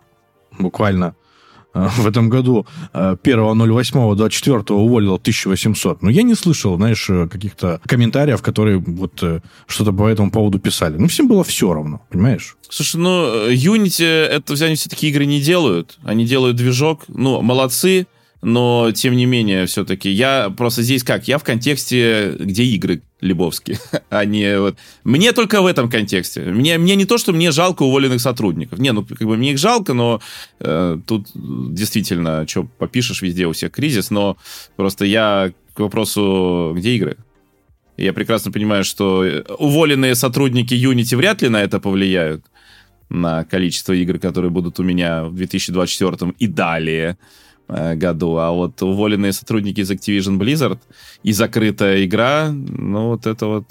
буквально 0.58 1.16
Э, 1.74 1.88
в 1.88 2.08
этом 2.08 2.30
году 2.30 2.66
1.08.24 2.94 4.66
э, 4.70 4.74
уволил 4.74 5.16
1800. 5.16 6.02
Но 6.02 6.10
я 6.10 6.24
не 6.24 6.36
слышал, 6.36 6.76
знаешь, 6.78 7.06
каких-то 7.06 7.80
комментариев, 7.86 8.42
которые 8.42 8.78
вот 8.80 9.24
что-то 9.68 9.94
по 9.94 10.08
этому 10.08 10.32
поводу 10.32 10.60
писали. 10.60 10.98
Ну, 10.98 11.08
всем 11.08 11.28
было 11.28 11.44
все 11.44 11.74
равно, 11.74 12.02
понимаешь? 12.10 12.58
Слушай, 12.70 12.98
ну, 12.98 13.50
Unity, 13.50 14.06
это 14.06 14.54
они 14.66 14.76
все-таки 14.76 15.10
игры 15.10 15.26
не 15.26 15.42
делают. 15.42 15.98
Они 16.04 16.26
делают 16.26 16.58
движок. 16.58 17.04
Ну, 17.08 17.42
молодцы 17.42 18.08
но 18.42 18.92
тем 18.94 19.18
не 19.18 19.26
менее 19.26 19.66
все-таки 19.66 20.10
я 20.10 20.50
просто 20.50 20.82
здесь 20.82 21.04
как? 21.04 21.28
Я 21.28 21.38
в 21.38 21.44
контексте 21.44 22.36
где 22.40 22.64
игры 22.64 23.02
Лебовские, 23.20 23.80
а 24.10 24.24
не 24.24 24.60
вот. 24.60 24.78
Мне 25.04 25.34
только 25.34 25.62
в 25.62 25.66
этом 25.66 25.90
контексте. 25.90 26.42
Мне 26.42 26.78
мне 26.78 26.96
не 26.96 27.06
то 27.06 27.18
что 27.18 27.34
мне 27.34 27.52
жалко 27.52 27.84
уволенных 27.84 28.22
сотрудников. 28.22 28.80
Не 28.80 28.94
ну 28.94 29.04
как 29.04 29.28
бы 29.28 29.36
мне 29.36 29.52
их 29.52 29.58
жалко 29.58 29.94
но 29.94 30.22
э, 30.60 30.98
тут 31.06 31.28
действительно 31.34 32.48
что 32.48 32.64
попишешь 32.64 33.22
везде 33.22 33.46
у 33.46 33.52
всех 33.52 33.72
кризис 33.72 34.10
но 34.10 34.38
просто 34.78 35.04
я 35.04 35.52
к 35.74 35.80
вопросу 35.80 36.74
где 36.78 36.96
игры? 36.96 37.18
Я 37.98 38.14
прекрасно 38.14 38.54
понимаю 38.54 38.86
что 38.86 39.26
уволенные 39.58 40.16
сотрудники 40.16 40.74
Unity 40.74 41.18
вряд 41.18 41.42
ли 41.42 41.50
на 41.50 41.62
это 41.62 41.82
повлияют 41.82 42.46
на 43.10 43.44
количество 43.44 43.92
игр 43.92 44.18
которые 44.18 44.50
будут 44.50 44.80
у 44.80 44.84
меня 44.84 45.26
в 45.26 45.36
2024 45.36 46.36
и 46.40 46.48
далее. 46.48 47.18
Э, 47.20 47.49
году, 47.96 48.38
а 48.38 48.52
вот 48.52 48.82
уволенные 48.82 49.32
сотрудники 49.32 49.82
из 49.82 49.92
Activision 49.92 50.38
Blizzard 50.38 50.80
и 51.24 51.32
закрытая 51.32 52.04
игра, 52.04 52.50
ну 52.52 53.10
вот 53.10 53.28
это 53.28 53.46
вот 53.46 53.66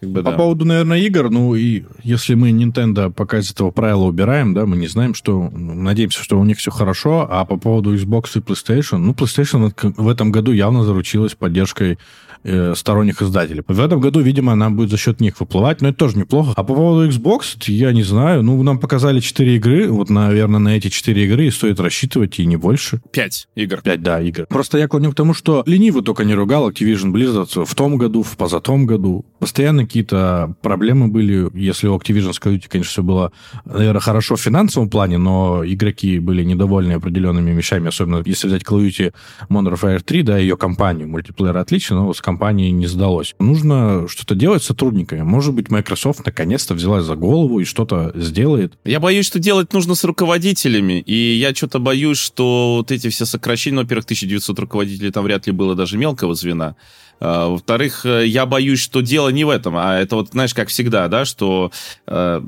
Как 0.00 0.10
бы, 0.10 0.22
По 0.22 0.30
да. 0.30 0.36
поводу, 0.36 0.64
наверное, 0.64 0.98
игр, 0.98 1.30
ну 1.30 1.54
и 1.54 1.84
если 2.02 2.34
мы 2.34 2.50
Nintendo 2.50 3.12
пока 3.12 3.38
из 3.38 3.52
этого 3.52 3.70
правила 3.70 4.04
убираем, 4.04 4.54
да, 4.54 4.66
мы 4.66 4.76
не 4.76 4.88
знаем, 4.88 5.14
что... 5.14 5.50
Надеемся, 5.52 6.22
что 6.22 6.40
у 6.40 6.44
них 6.44 6.58
все 6.58 6.70
хорошо, 6.70 7.28
а 7.30 7.44
по 7.44 7.56
поводу 7.56 7.94
Xbox 7.94 8.30
и 8.34 8.40
PlayStation, 8.40 8.98
ну, 8.98 9.12
PlayStation 9.12 9.72
в 9.96 10.08
этом 10.08 10.32
году 10.32 10.52
явно 10.52 10.84
заручилась 10.84 11.34
поддержкой 11.34 11.98
э, 12.44 12.74
сторонних 12.76 13.22
издателей. 13.22 13.62
В 13.66 13.80
этом 13.80 14.00
году, 14.00 14.20
видимо, 14.20 14.52
она 14.52 14.70
будет 14.70 14.90
за 14.90 14.96
счет 14.96 15.20
них 15.20 15.40
выплывать, 15.40 15.80
но 15.80 15.88
это 15.88 15.98
тоже 15.98 16.18
неплохо. 16.18 16.52
А 16.56 16.64
по 16.64 16.74
поводу 16.74 17.08
Xbox, 17.08 17.42
я 17.66 17.92
не 17.92 18.02
знаю, 18.02 18.42
ну, 18.42 18.62
нам 18.62 18.78
показали 18.78 19.20
4 19.20 19.56
игры, 19.56 19.88
вот, 19.88 20.10
наверное, 20.10 20.60
на 20.60 20.76
эти 20.76 20.88
4 20.88 21.24
игры 21.24 21.46
и 21.46 21.50
стоит 21.50 21.80
рассчитывать, 21.80 22.38
и 22.38 22.46
не 22.46 22.56
больше. 22.56 23.00
Пять 23.12 23.48
игр. 23.54 23.80
5, 23.82 24.02
да, 24.02 24.20
игр. 24.20 24.46
Просто 24.46 24.78
я 24.78 24.88
клоню 24.88 25.12
к 25.12 25.14
тому, 25.14 25.34
что 25.34 25.62
ленивый 25.66 26.02
только 26.02 26.24
не 26.24 26.34
ругал 26.34 26.70
Activision 26.70 27.12
Blizzard 27.12 27.64
в 27.64 27.74
том 27.74 27.96
году, 27.96 28.22
в 28.22 28.36
позатом 28.36 28.86
году. 28.86 29.24
Постоянно 29.38 29.84
какие-то 29.84 30.54
проблемы 30.62 31.08
были. 31.08 31.50
Если 31.54 31.88
у 31.88 31.96
Activision 31.96 32.32
с 32.32 32.40
Call 32.40 32.54
of 32.54 32.58
Duty, 32.58 32.64
конечно, 32.68 32.90
все 32.90 33.02
было, 33.02 33.32
наверное, 33.64 34.00
хорошо 34.00 34.36
в 34.36 34.40
финансовом 34.40 34.88
плане, 34.88 35.18
но 35.18 35.62
игроки 35.64 36.18
были 36.18 36.44
недовольны 36.44 36.92
определенными 36.92 37.50
вещами, 37.52 37.88
особенно 37.88 38.22
если 38.24 38.48
взять 38.48 38.62
Call 38.62 38.80
of 38.80 38.88
Duty 38.88 39.12
Modern 39.48 39.74
Warfare 39.74 40.00
3, 40.00 40.22
да, 40.22 40.38
ее 40.38 40.56
компанию. 40.56 41.08
Мультиплеер 41.08 41.56
отлично, 41.56 41.96
но 41.96 42.12
с 42.12 42.20
компанией 42.32 42.70
не 42.70 42.86
сдалось. 42.86 43.34
Нужно 43.38 44.08
что-то 44.08 44.34
делать 44.34 44.62
с 44.62 44.66
сотрудниками. 44.66 45.22
Может 45.22 45.54
быть, 45.54 45.70
Microsoft 45.70 46.24
наконец-то 46.24 46.74
взялась 46.74 47.04
за 47.04 47.14
голову 47.14 47.60
и 47.60 47.64
что-то 47.64 48.12
сделает. 48.14 48.72
Я 48.84 49.00
боюсь, 49.00 49.26
что 49.26 49.38
делать 49.38 49.72
нужно 49.72 49.94
с 49.94 50.04
руководителями, 50.04 51.00
и 51.00 51.34
я 51.34 51.54
что-то 51.54 51.78
боюсь, 51.78 52.18
что 52.18 52.76
вот 52.78 52.90
эти 52.90 53.08
все 53.10 53.26
сокращения, 53.26 53.76
ну, 53.76 53.82
во-первых, 53.82 54.06
1900 54.06 54.58
руководителей 54.58 55.10
там 55.10 55.24
вряд 55.24 55.46
ли 55.46 55.52
было 55.52 55.74
даже 55.74 55.98
мелкого 55.98 56.34
звена, 56.34 56.74
а, 57.20 57.48
во-вторых, 57.48 58.04
э, 58.04 58.26
я 58.26 58.46
боюсь, 58.46 58.80
что 58.80 59.00
дело 59.00 59.28
не 59.28 59.44
в 59.44 59.50
этом, 59.50 59.76
а 59.76 59.96
это 59.96 60.16
вот, 60.16 60.30
знаешь, 60.30 60.54
как 60.54 60.68
всегда, 60.68 61.06
да, 61.06 61.24
что 61.24 61.70
э, 62.06 62.42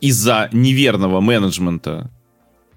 из-за 0.00 0.50
неверного 0.52 1.20
менеджмента 1.20 2.10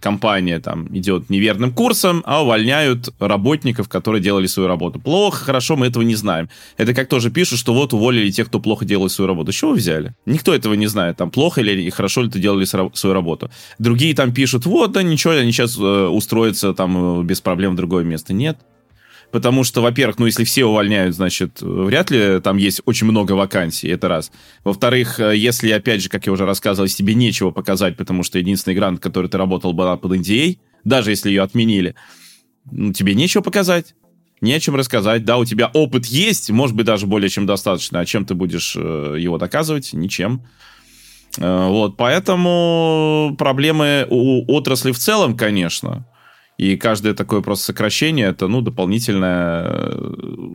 компания 0.02 0.60
там 0.60 0.88
идет 0.97 1.30
неверным 1.30 1.74
курсом, 1.74 2.24
а 2.26 2.43
увольняют 2.43 3.10
работников, 3.20 3.88
которые 3.88 4.22
делали 4.22 4.47
свою 4.47 4.68
работу. 4.68 4.99
Плохо, 4.99 5.45
хорошо, 5.45 5.78
мы 5.78 5.88
этого 5.88 6.04
не 6.04 6.16
знаем. 6.16 6.49
Это 6.78 6.93
как 6.93 7.08
тоже 7.08 7.32
пишут, 7.32 7.60
что 7.60 7.74
вот 7.74 7.93
уволили 7.93 8.30
тех, 8.32 8.47
кто 8.47 8.60
плохо 8.60 8.84
делал 8.84 9.08
свою 9.10 9.28
работу. 9.28 9.52
С 9.52 9.56
чего 9.56 9.72
взяли? 9.72 10.14
Никто 10.26 10.54
этого 10.54 10.74
не 10.74 10.88
знает, 10.88 11.18
там 11.18 11.32
плохо 11.32 11.62
или 11.62 11.89
хорошо 11.89 12.24
ли 12.24 12.30
ты 12.30 12.39
делали 12.39 12.66
свою 12.66 13.14
работу. 13.14 13.49
Другие 13.80 14.14
там 14.14 14.34
пишут, 14.34 14.66
вот, 14.66 14.91
да 14.91 15.04
ничего, 15.04 15.34
они 15.34 15.52
сейчас 15.52 15.78
э, 15.78 16.08
устроятся 16.08 16.74
там 16.74 17.22
э, 17.22 17.24
без 17.24 17.41
проблем 17.41 17.74
в 17.74 17.76
другое 17.76 18.04
место. 18.04 18.34
Нет. 18.34 18.58
Потому 19.32 19.63
что, 19.63 19.82
во-первых, 19.82 20.19
ну, 20.19 20.25
если 20.25 20.43
все 20.43 20.65
увольняют, 20.65 21.15
значит, 21.15 21.61
вряд 21.61 22.11
ли 22.11 22.41
там 22.41 22.57
есть 22.57 22.82
очень 22.86 23.07
много 23.07 23.32
вакансий, 23.32 23.88
это 23.88 24.07
раз. 24.07 24.32
Во-вторых, 24.63 25.19
э, 25.19 25.38
если, 25.38 25.71
опять 25.71 26.01
же, 26.01 26.09
как 26.09 26.25
я 26.25 26.34
уже 26.34 26.45
рассказывал, 26.45 26.88
тебе 26.89 27.13
нечего 27.13 27.51
показать, 27.51 27.95
потому 27.95 28.23
что 28.23 28.39
единственный 28.39 28.73
грант, 28.73 28.99
который 28.99 29.29
ты 29.29 29.38
работал, 29.38 29.73
была 29.73 29.95
под 29.95 30.13
NDA, 30.13 30.59
даже 30.84 31.11
если 31.11 31.29
ее 31.29 31.43
отменили, 31.43 31.95
ну, 32.69 32.91
тебе 32.91 33.15
нечего 33.15 33.41
показать. 33.41 33.95
Не 34.41 34.53
о 34.53 34.59
чем 34.59 34.75
рассказать. 34.75 35.23
Да, 35.23 35.38
у 35.38 35.45
тебя 35.45 35.69
опыт 35.71 36.07
есть, 36.07 36.49
может 36.49 36.75
быть, 36.75 36.88
даже 36.88 37.05
более 37.05 37.29
чем 37.29 37.45
достаточно. 37.45 37.99
А 37.99 38.05
чем 38.05 38.25
ты 38.25 38.34
будешь 38.34 38.75
э, 38.75 39.15
его 39.19 39.38
доказывать? 39.38 39.93
Ничем. 39.93 40.41
Э, 41.38 41.67
вот, 41.67 41.95
поэтому 41.95 43.36
проблемы 43.38 44.07
у 44.09 44.51
отрасли 44.51 44.91
в 44.91 44.97
целом, 44.97 45.38
конечно. 45.38 46.07
И 46.62 46.78
каждое 46.78 47.16
такое 47.16 47.41
просто 47.41 47.66
сокращение 47.66 48.28
это, 48.28 48.47
ну, 48.47 48.62
дополнительное 48.62 49.64
э, 49.66 50.49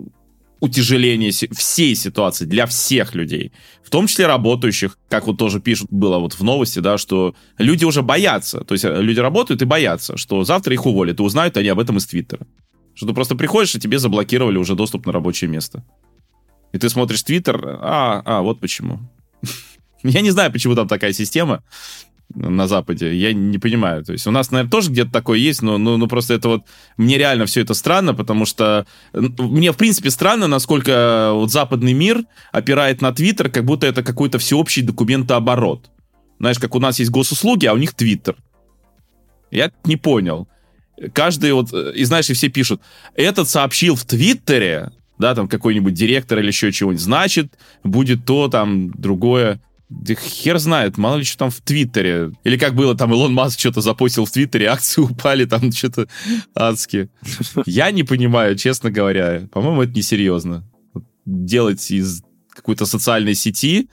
утяжеление 0.60 1.32
всей 1.32 1.96
ситуации 1.96 2.44
для 2.44 2.66
всех 2.66 3.16
людей, 3.16 3.50
в 3.82 3.90
том 3.90 4.06
числе 4.06 4.28
работающих, 4.28 4.98
как 5.08 5.26
вот 5.26 5.36
тоже 5.36 5.58
пишут, 5.58 5.88
было 5.90 6.20
вот 6.20 6.34
в 6.34 6.44
новости, 6.44 6.78
да, 6.78 6.96
что 6.96 7.34
люди 7.58 7.84
уже 7.84 8.02
боятся, 8.02 8.60
то 8.60 8.74
есть 8.74 8.84
э, 8.84 9.02
люди 9.02 9.18
работают 9.18 9.62
и 9.62 9.64
боятся, 9.64 10.16
что 10.16 10.44
завтра 10.44 10.74
их 10.74 10.86
уволят, 10.86 11.18
и 11.18 11.22
узнают 11.24 11.56
они 11.56 11.70
об 11.70 11.80
этом 11.80 11.96
из 11.96 12.06
Твиттера. 12.06 12.46
Что 12.94 13.08
ты 13.08 13.12
просто 13.12 13.34
приходишь, 13.34 13.74
и 13.74 13.80
тебе 13.80 13.98
заблокировали 13.98 14.58
уже 14.58 14.76
доступ 14.76 15.06
на 15.06 15.12
рабочее 15.12 15.50
место. 15.50 15.84
И 16.72 16.78
ты 16.78 16.88
смотришь 16.88 17.24
Твиттер, 17.24 17.60
а, 17.82 18.22
а, 18.24 18.42
вот 18.42 18.60
почему. 18.60 19.00
Я 20.04 20.20
не 20.20 20.30
знаю, 20.30 20.52
почему 20.52 20.76
там 20.76 20.86
такая 20.86 21.12
система 21.12 21.64
на 22.36 22.68
Западе. 22.68 23.14
Я 23.14 23.32
не 23.32 23.58
понимаю. 23.58 24.04
То 24.04 24.12
есть 24.12 24.26
у 24.26 24.30
нас, 24.30 24.50
наверное, 24.50 24.70
тоже 24.70 24.90
где-то 24.90 25.10
такое 25.10 25.38
есть, 25.38 25.62
но 25.62 25.78
ну, 25.78 25.96
ну 25.96 26.06
просто 26.06 26.34
это 26.34 26.48
вот... 26.48 26.64
Мне 26.96 27.18
реально 27.18 27.46
все 27.46 27.62
это 27.62 27.74
странно, 27.74 28.14
потому 28.14 28.44
что 28.44 28.86
мне, 29.12 29.72
в 29.72 29.76
принципе, 29.76 30.10
странно, 30.10 30.46
насколько 30.46 31.30
вот 31.32 31.50
западный 31.50 31.94
мир 31.94 32.24
опирает 32.52 33.00
на 33.00 33.12
Твиттер, 33.12 33.50
как 33.50 33.64
будто 33.64 33.86
это 33.86 34.02
какой-то 34.02 34.38
всеобщий 34.38 34.82
документооборот. 34.82 35.90
Знаешь, 36.38 36.58
как 36.58 36.74
у 36.74 36.80
нас 36.80 36.98
есть 36.98 37.10
госуслуги, 37.10 37.66
а 37.66 37.72
у 37.72 37.78
них 37.78 37.94
Твиттер. 37.94 38.36
Я 39.50 39.72
не 39.84 39.96
понял. 39.96 40.46
Каждый 41.12 41.52
вот... 41.52 41.72
И 41.72 42.04
знаешь, 42.04 42.28
и 42.28 42.34
все 42.34 42.48
пишут, 42.48 42.82
этот 43.14 43.48
сообщил 43.48 43.96
в 43.96 44.04
Твиттере, 44.04 44.92
да, 45.18 45.34
там 45.34 45.48
какой-нибудь 45.48 45.94
директор 45.94 46.38
или 46.38 46.48
еще 46.48 46.72
чего-нибудь, 46.72 47.02
значит, 47.02 47.58
будет 47.82 48.26
то, 48.26 48.48
там, 48.48 48.90
другое. 48.90 49.60
Хер 49.90 50.58
знает, 50.58 50.98
мало 50.98 51.16
ли 51.16 51.24
что 51.24 51.38
там 51.38 51.50
в 51.50 51.60
Твиттере. 51.60 52.32
Или 52.42 52.56
как 52.56 52.74
было, 52.74 52.96
там 52.96 53.12
Илон 53.12 53.32
Маск 53.32 53.60
что-то 53.60 53.80
запустил 53.80 54.24
в 54.24 54.30
Твиттере, 54.30 54.66
акции 54.70 55.00
упали, 55.00 55.44
там 55.44 55.70
что-то 55.72 56.08
адски. 56.54 57.08
Я 57.66 57.90
не 57.90 58.02
понимаю, 58.02 58.56
честно 58.56 58.90
говоря. 58.90 59.48
По-моему, 59.52 59.82
это 59.82 59.92
несерьезно. 59.92 60.64
Делать 61.24 61.90
из 61.90 62.22
какой-то 62.52 62.86
социальной 62.86 63.34
сети 63.34 63.88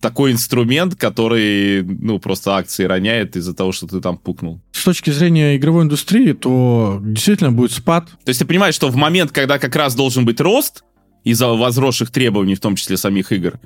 такой 0.00 0.32
инструмент, 0.32 0.96
который, 0.96 1.82
ну, 1.82 2.18
просто 2.18 2.56
акции 2.56 2.84
роняет 2.84 3.36
из-за 3.36 3.54
того, 3.54 3.72
что 3.72 3.86
ты 3.86 4.02
там 4.02 4.18
пукнул. 4.18 4.60
С 4.72 4.84
точки 4.84 5.08
зрения 5.08 5.56
игровой 5.56 5.84
индустрии, 5.84 6.32
то 6.32 7.00
действительно 7.02 7.52
будет 7.52 7.72
спад. 7.72 8.10
То 8.22 8.28
есть 8.28 8.38
ты 8.38 8.44
понимаешь, 8.44 8.74
что 8.74 8.88
в 8.88 8.96
момент, 8.96 9.32
когда 9.32 9.58
как 9.58 9.74
раз 9.74 9.94
должен 9.94 10.26
быть 10.26 10.42
рост 10.42 10.84
из-за 11.24 11.48
возросших 11.48 12.10
требований, 12.10 12.54
в 12.54 12.60
том 12.60 12.76
числе 12.76 12.98
самих 12.98 13.32
игр, 13.32 13.58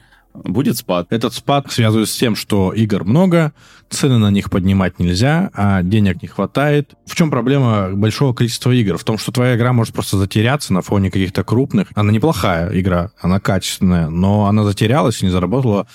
будет 0.44 0.76
спад. 0.76 1.06
Этот 1.10 1.34
спад 1.34 1.70
связывается 1.70 2.14
с 2.14 2.18
тем, 2.18 2.36
что 2.36 2.72
игр 2.72 3.04
много, 3.04 3.52
цены 3.90 4.18
на 4.18 4.30
них 4.30 4.50
поднимать 4.50 4.98
нельзя, 4.98 5.50
а 5.54 5.82
денег 5.82 6.22
не 6.22 6.28
хватает. 6.28 6.94
В 7.06 7.14
чем 7.14 7.30
проблема 7.30 7.90
большого 7.92 8.32
количества 8.32 8.70
игр? 8.72 8.98
В 8.98 9.04
том, 9.04 9.18
что 9.18 9.32
твоя 9.32 9.56
игра 9.56 9.72
может 9.72 9.94
просто 9.94 10.16
затеряться 10.16 10.72
на 10.72 10.82
фоне 10.82 11.10
каких-то 11.10 11.44
крупных. 11.44 11.88
Она 11.94 12.12
неплохая 12.12 12.70
игра, 12.78 13.10
она 13.20 13.40
качественная, 13.40 14.08
но 14.08 14.46
она 14.46 14.64
затерялась 14.64 15.22
и 15.22 15.26
не 15.26 15.30
заработала 15.30 15.86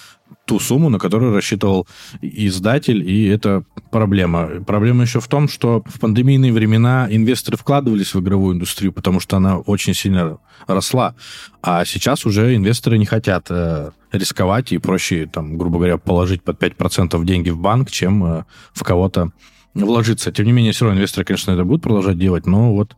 ту 0.45 0.59
сумму, 0.59 0.89
на 0.89 0.99
которую 0.99 1.33
рассчитывал 1.33 1.87
издатель, 2.21 3.09
и 3.09 3.27
это 3.27 3.63
проблема. 3.91 4.47
Проблема 4.65 5.03
еще 5.03 5.19
в 5.19 5.27
том, 5.27 5.47
что 5.47 5.83
в 5.85 5.99
пандемийные 5.99 6.53
времена 6.53 7.07
инвесторы 7.09 7.57
вкладывались 7.57 8.13
в 8.13 8.19
игровую 8.19 8.55
индустрию, 8.55 8.93
потому 8.93 9.19
что 9.19 9.37
она 9.37 9.57
очень 9.59 9.93
сильно 9.93 10.37
росла, 10.67 11.15
а 11.61 11.85
сейчас 11.85 12.25
уже 12.25 12.55
инвесторы 12.55 12.97
не 12.97 13.05
хотят 13.05 13.47
э, 13.49 13.91
рисковать, 14.11 14.71
и 14.71 14.77
проще, 14.77 15.29
там, 15.31 15.57
грубо 15.57 15.77
говоря, 15.77 15.97
положить 15.97 16.43
под 16.43 16.61
5% 16.61 17.23
деньги 17.25 17.49
в 17.49 17.57
банк, 17.57 17.91
чем 17.91 18.23
э, 18.23 18.43
в 18.73 18.83
кого-то 18.83 19.31
вложиться. 19.73 20.31
Тем 20.31 20.45
не 20.45 20.51
менее, 20.51 20.73
все 20.73 20.85
равно 20.85 20.97
инвесторы, 20.99 21.25
конечно, 21.25 21.51
это 21.51 21.63
будут 21.63 21.83
продолжать 21.83 22.17
делать, 22.17 22.45
но 22.45 22.73
вот 22.73 22.95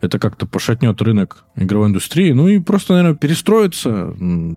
это 0.00 0.18
как-то 0.18 0.46
пошатнет 0.46 1.00
рынок 1.00 1.44
игровой 1.56 1.88
индустрии, 1.88 2.32
ну 2.32 2.48
и 2.48 2.58
просто, 2.58 2.94
наверное, 2.94 3.16
перестроиться. 3.16 4.14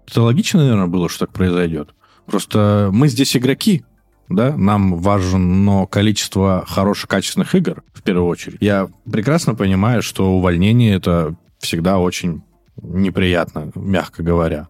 Это 0.07 0.21
логично, 0.21 0.61
наверное, 0.61 0.87
было, 0.87 1.07
что 1.07 1.27
так 1.27 1.33
произойдет. 1.33 1.89
Просто 2.25 2.89
мы 2.91 3.07
здесь 3.07 3.35
игроки, 3.37 3.83
да, 4.29 4.55
нам 4.57 4.97
важно 4.97 5.85
количество 5.87 6.65
хороших, 6.67 7.09
качественных 7.09 7.53
игр, 7.55 7.83
в 7.93 8.01
первую 8.01 8.27
очередь. 8.27 8.57
Я 8.61 8.89
прекрасно 9.09 9.55
понимаю, 9.55 10.01
что 10.01 10.35
увольнение 10.35 10.95
это 10.95 11.35
всегда 11.59 11.99
очень 11.99 12.41
неприятно, 12.81 13.71
мягко 13.75 14.23
говоря. 14.23 14.67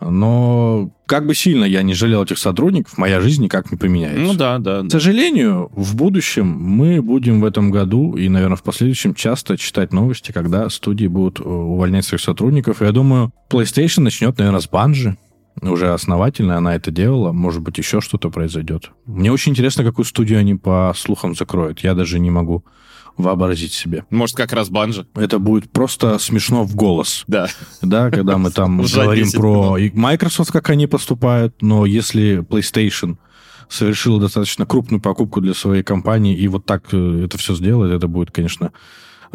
Но 0.00 0.90
как 1.06 1.26
бы 1.26 1.34
сильно 1.34 1.64
я 1.64 1.82
не 1.82 1.94
жалел 1.94 2.24
этих 2.24 2.38
сотрудников, 2.38 2.98
моя 2.98 3.20
жизнь 3.20 3.42
никак 3.42 3.70
не 3.70 3.78
поменяется. 3.78 4.20
Ну 4.20 4.34
да, 4.34 4.58
да. 4.58 4.82
К 4.82 4.90
сожалению, 4.90 5.70
в 5.74 5.94
будущем 5.94 6.46
мы 6.46 7.00
будем 7.00 7.40
в 7.40 7.44
этом 7.44 7.70
году 7.70 8.14
и, 8.16 8.28
наверное, 8.28 8.56
в 8.56 8.62
последующем 8.62 9.14
часто 9.14 9.56
читать 9.56 9.92
новости, 9.92 10.32
когда 10.32 10.68
студии 10.68 11.06
будут 11.06 11.40
увольнять 11.40 12.04
своих 12.04 12.20
сотрудников. 12.20 12.82
И 12.82 12.84
я 12.84 12.92
думаю, 12.92 13.32
PlayStation 13.50 14.00
начнет, 14.00 14.36
наверное, 14.36 14.60
с 14.60 14.68
банжи 14.68 15.16
уже 15.62 15.92
основательно 15.92 16.56
она 16.56 16.74
это 16.74 16.90
делала. 16.90 17.32
Может 17.32 17.62
быть, 17.62 17.78
еще 17.78 18.00
что-то 18.00 18.30
произойдет. 18.30 18.90
Мне 19.06 19.32
очень 19.32 19.52
интересно, 19.52 19.84
какую 19.84 20.04
студию 20.04 20.38
они 20.38 20.54
по 20.54 20.92
слухам 20.96 21.34
закроют. 21.34 21.80
Я 21.80 21.94
даже 21.94 22.18
не 22.18 22.30
могу 22.30 22.64
вообразить 23.16 23.72
себе. 23.72 24.04
Может, 24.10 24.36
как 24.36 24.52
раз 24.52 24.70
банжа. 24.70 25.06
Это 25.14 25.38
будет 25.38 25.70
просто 25.70 26.18
смешно 26.18 26.64
в 26.64 26.74
голос. 26.74 27.24
Да. 27.26 27.48
Да, 27.80 28.10
когда 28.10 28.38
мы 28.38 28.50
там 28.50 28.82
говорим 28.94 29.30
про 29.30 29.76
Microsoft, 29.78 30.50
как 30.50 30.70
они 30.70 30.86
поступают, 30.86 31.62
но 31.62 31.86
если 31.86 32.38
PlayStation 32.38 33.16
совершила 33.68 34.20
достаточно 34.20 34.66
крупную 34.66 35.00
покупку 35.00 35.40
для 35.40 35.54
своей 35.54 35.82
компании 35.82 36.36
и 36.36 36.48
вот 36.48 36.66
так 36.66 36.92
это 36.92 37.38
все 37.38 37.54
сделает, 37.54 37.92
это 37.92 38.08
будет, 38.08 38.30
конечно, 38.30 38.72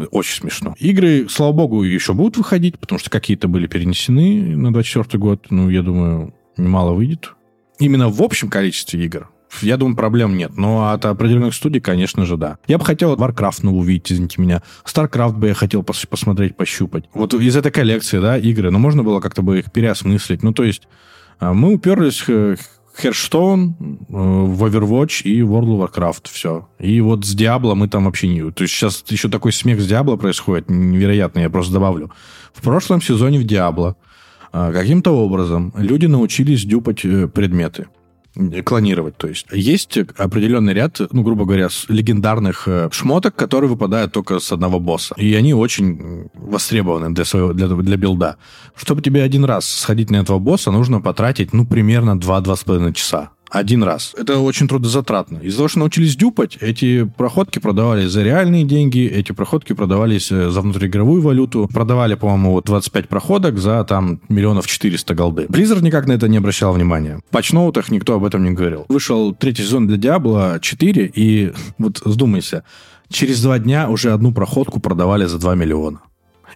очень 0.08 0.42
смешно. 0.42 0.76
Игры, 0.80 1.28
слава 1.30 1.54
богу, 1.54 1.84
еще 1.84 2.14
будут 2.14 2.38
выходить, 2.38 2.80
потому 2.80 3.00
что 3.00 3.10
какие-то 3.10 3.48
были 3.48 3.68
перенесены 3.68 4.56
на 4.56 4.72
24 4.74 5.20
год. 5.20 5.48
Ну, 5.50 5.70
я 5.70 5.82
думаю, 5.82 6.34
немало 6.58 6.94
выйдет. 6.94 7.34
Именно 7.80 8.10
в 8.10 8.22
общем 8.22 8.50
количестве 8.50 9.04
игр 9.04 9.30
я 9.62 9.78
думаю, 9.78 9.96
проблем 9.96 10.38
нет. 10.38 10.58
Но 10.58 10.92
от 10.92 11.06
определенных 11.06 11.54
студий, 11.54 11.82
конечно 11.82 12.26
же, 12.26 12.38
да. 12.38 12.58
Я 12.68 12.78
бы 12.78 12.86
хотел 12.86 13.16
Warcraft 13.16 13.60
новую 13.64 13.82
увидеть, 13.82 14.12
извините 14.12 14.42
меня. 14.42 14.62
StarCraft 14.86 15.34
бы 15.34 15.48
я 15.48 15.54
хотел 15.54 15.84
пос 15.84 16.06
посмотреть, 16.06 16.56
пощупать. 16.56 17.06
Вот 17.14 17.34
из 17.34 17.56
этой 17.56 17.72
коллекции, 17.72 18.20
да, 18.20 18.38
игры, 18.38 18.72
ну, 18.72 18.80
можно 18.80 19.04
было 19.04 19.20
как-то 19.20 19.42
бы 19.42 19.60
их 19.60 19.72
переосмыслить. 19.72 20.44
Ну, 20.44 20.54
то 20.54 20.64
есть 20.64 20.84
а, 21.40 21.54
мы 21.54 21.74
уперлись 21.74 22.24
Э, 24.10 24.14
в 24.14 24.64
Overwatch 24.64 25.24
и 25.24 25.42
World 25.42 25.68
of 25.68 25.92
Warcraft. 25.92 26.30
Все. 26.32 26.68
И 26.80 27.02
вот 27.02 27.26
с 27.26 27.36
Diablo 27.36 27.76
мы 27.76 27.88
там 27.88 28.06
вообще 28.06 28.28
не... 28.28 28.52
То 28.52 28.64
есть 28.64 28.74
сейчас 28.74 29.04
еще 29.08 29.30
такой 29.30 29.54
смех 29.54 29.80
с 29.80 29.90
Diablo 29.90 30.18
происходит, 30.18 30.70
невероятно, 30.70 31.40
я 31.40 31.50
просто 31.50 31.74
добавлю. 31.74 32.12
В 32.54 32.62
прошлом 32.62 33.02
сезоне 33.02 33.40
в 33.40 33.46
Diablo 33.46 33.96
а, 34.52 34.72
каким-то 34.72 35.12
образом 35.12 35.74
люди 35.78 36.08
научились 36.08 36.66
дюпать 36.66 37.06
э, 37.06 37.28
предметы 37.28 37.88
клонировать. 38.64 39.18
То 39.18 39.28
есть 39.28 39.46
есть 39.52 39.98
определенный 40.18 40.74
ряд, 40.74 41.00
ну, 41.12 41.24
грубо 41.24 41.46
говоря, 41.46 41.70
легендарных 41.88 42.68
э, 42.68 42.90
шмоток, 42.92 43.36
которые 43.36 43.70
выпадают 43.70 44.12
только 44.12 44.40
с 44.40 44.52
одного 44.52 44.80
босса. 44.80 45.16
И 45.18 45.34
они 45.36 45.54
очень 45.54 46.30
востребованы 46.34 47.14
для, 47.14 47.26
своего, 47.26 47.54
для, 47.54 47.68
для 47.68 47.98
билда. 47.98 48.38
Чтобы 48.76 49.02
тебе 49.02 49.24
один 49.24 49.46
раз 49.46 49.68
сходить 49.68 50.10
на 50.10 50.18
этого 50.18 50.40
босса, 50.40 50.72
нужно 50.72 51.02
потратить, 51.02 51.54
ну, 51.54 51.66
примерно 51.66 52.18
2-2,5 52.18 52.94
часа 52.94 53.32
один 53.50 53.84
раз. 53.84 54.14
Это 54.18 54.40
очень 54.40 54.68
трудозатратно. 54.68 55.40
Из-за 55.40 55.58
того, 55.58 55.68
что 55.68 55.80
научились 55.80 56.16
дюпать, 56.16 56.58
эти 56.62 57.04
проходки 57.04 57.60
продавались 57.60 58.12
за 58.12 58.24
реальные 58.24 58.64
деньги, 58.64 59.08
эти 59.08 59.32
проходки 59.32 59.74
продавались 59.74 60.32
э, 60.32 60.50
за 60.50 60.62
внутриигровую 60.62 61.22
валюту. 61.22 61.70
Продавали, 61.74 62.16
по-моему, 62.16 62.62
25 62.62 63.08
проходок 63.08 63.58
за 63.58 63.84
там 63.84 64.22
миллионов 64.30 64.68
400 64.68 65.16
голды. 65.16 65.46
Blizzard 65.50 65.82
никак 65.82 66.08
на 66.08 66.14
это 66.14 66.28
не 66.28 66.38
обращал 66.38 66.74
внимания. 66.74 67.22
В 67.30 67.32
патчноутах 67.32 67.92
никто 67.92 68.16
об 68.16 68.26
этом 68.26 68.44
не 68.44 68.52
говорил. 68.52 68.86
Вышел 68.90 69.34
третий 69.34 69.64
сезон 69.64 69.88
для 69.88 69.98
Diablo 69.98 70.60
4, 70.60 71.12
и 71.14 71.54
вот 71.78 72.02
вдумайся, 72.06 72.64
через 73.10 73.42
два 73.42 73.60
дня 73.60 73.90
уже 73.90 74.12
одну 74.12 74.32
проходку 74.32 74.80
продавали 74.80 75.26
за 75.26 75.40
2 75.40 75.56
миллиона. 75.56 76.02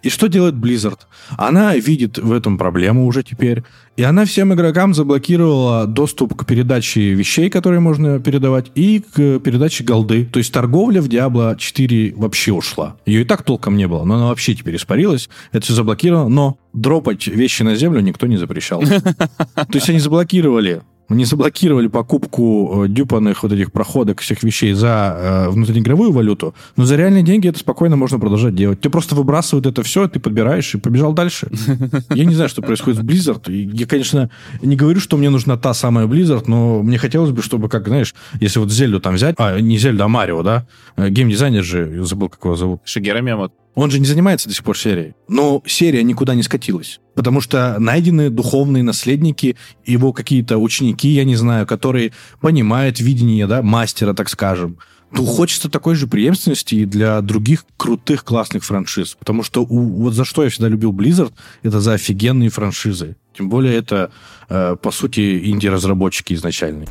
И 0.03 0.09
что 0.09 0.27
делает 0.27 0.55
Blizzard? 0.55 0.99
Она 1.37 1.75
видит 1.75 2.17
в 2.17 2.31
этом 2.33 2.57
проблему 2.57 3.07
уже 3.07 3.23
теперь, 3.23 3.63
и 3.95 4.03
она 4.03 4.25
всем 4.25 4.53
игрокам 4.53 4.93
заблокировала 4.93 5.87
доступ 5.87 6.35
к 6.35 6.45
передаче 6.45 7.13
вещей, 7.13 7.49
которые 7.49 7.79
можно 7.79 8.19
передавать, 8.19 8.71
и 8.75 8.99
к 8.99 9.39
передаче 9.39 9.85
голды. 9.85 10.25
То 10.25 10.39
есть 10.39 10.53
торговля 10.53 11.01
в 11.01 11.07
Diablo 11.07 11.57
4 11.57 12.13
вообще 12.17 12.51
ушла. 12.51 12.97
Ее 13.05 13.21
и 13.21 13.25
так 13.25 13.43
толком 13.43 13.77
не 13.77 13.87
было, 13.87 14.03
но 14.03 14.15
она 14.15 14.27
вообще 14.27 14.55
теперь 14.55 14.75
испарилась. 14.75 15.29
Это 15.53 15.63
все 15.63 15.73
заблокировано, 15.73 16.29
но 16.29 16.57
дропать 16.73 17.27
вещи 17.27 17.63
на 17.63 17.75
землю 17.75 18.01
никто 18.01 18.27
не 18.27 18.37
запрещал. 18.37 18.81
То 19.55 19.73
есть 19.73 19.89
они 19.89 19.99
заблокировали 19.99 20.81
не 21.13 21.25
заблокировали 21.25 21.87
покупку 21.87 22.85
э, 22.85 22.87
дюпанных 22.87 23.43
вот 23.43 23.51
этих 23.51 23.71
проходок, 23.71 24.21
всех 24.21 24.43
вещей 24.43 24.73
за 24.73 25.17
э, 25.17 25.49
внутриигровую 25.49 26.11
валюту, 26.11 26.53
но 26.75 26.85
за 26.85 26.95
реальные 26.95 27.23
деньги 27.23 27.47
это 27.47 27.59
спокойно 27.59 27.95
можно 27.95 28.19
продолжать 28.19 28.55
делать. 28.55 28.81
Ты 28.81 28.89
просто 28.89 29.15
выбрасывают 29.15 29.65
это 29.65 29.83
все, 29.83 30.07
ты 30.07 30.19
подбираешь 30.19 30.73
и 30.75 30.77
побежал 30.77 31.13
дальше. 31.13 31.49
Я 32.13 32.25
не 32.25 32.35
знаю, 32.35 32.49
что 32.49 32.61
происходит 32.61 32.99
в 32.99 33.05
Blizzard. 33.05 33.51
Я, 33.51 33.85
конечно, 33.85 34.29
не 34.61 34.75
говорю, 34.75 34.99
что 34.99 35.17
мне 35.17 35.29
нужна 35.29 35.57
та 35.57 35.73
самая 35.73 36.07
Blizzard, 36.07 36.45
но 36.47 36.83
мне 36.83 36.97
хотелось 36.97 37.31
бы, 37.31 37.41
чтобы, 37.41 37.69
как, 37.69 37.87
знаешь, 37.87 38.13
если 38.39 38.59
вот 38.59 38.71
Зельду 38.71 38.99
там 38.99 39.15
взять, 39.15 39.35
а, 39.37 39.59
не 39.59 39.77
Зельду, 39.77 40.03
а 40.03 40.07
Марио, 40.07 40.43
да, 40.43 40.67
э, 40.97 41.09
геймдизайнер 41.09 41.63
же, 41.63 42.03
забыл, 42.03 42.29
как 42.29 42.43
его 42.43 42.55
зовут. 42.55 42.81
Шигера 42.85 43.21
Мемот. 43.21 43.53
Он 43.75 43.89
же 43.89 43.99
не 43.99 44.05
занимается 44.05 44.47
до 44.47 44.55
сих 44.55 44.63
пор 44.63 44.77
серией. 44.77 45.13
Но 45.27 45.63
серия 45.65 46.03
никуда 46.03 46.35
не 46.35 46.43
скатилась. 46.43 46.99
Потому 47.15 47.41
что 47.41 47.77
найдены 47.79 48.29
духовные 48.29 48.83
наследники, 48.83 49.55
его 49.85 50.13
какие-то 50.13 50.57
ученики, 50.57 51.09
я 51.09 51.23
не 51.23 51.35
знаю, 51.35 51.67
которые 51.67 52.11
понимают 52.41 52.99
видение, 52.99 53.47
да, 53.47 53.61
мастера, 53.61 54.13
так 54.13 54.29
скажем. 54.29 54.77
Ну, 55.15 55.25
хочется 55.25 55.69
такой 55.69 55.93
же 55.93 56.07
преемственности 56.07 56.73
и 56.73 56.85
для 56.85 57.21
других 57.21 57.65
крутых, 57.77 58.23
классных 58.23 58.63
франшиз. 58.63 59.15
Потому 59.19 59.43
что 59.43 59.63
у, 59.63 59.79
вот 60.01 60.13
за 60.13 60.25
что 60.25 60.43
я 60.43 60.49
всегда 60.49 60.69
любил 60.69 60.91
Blizzard, 60.91 61.31
это 61.61 61.79
за 61.79 61.93
офигенные 61.93 62.49
франшизы. 62.49 63.15
Тем 63.37 63.47
более 63.47 63.75
это, 63.75 64.11
э, 64.49 64.75
по 64.81 64.89
сути, 64.89 65.51
инди-разработчики 65.51 66.33
изначальные. 66.33 66.87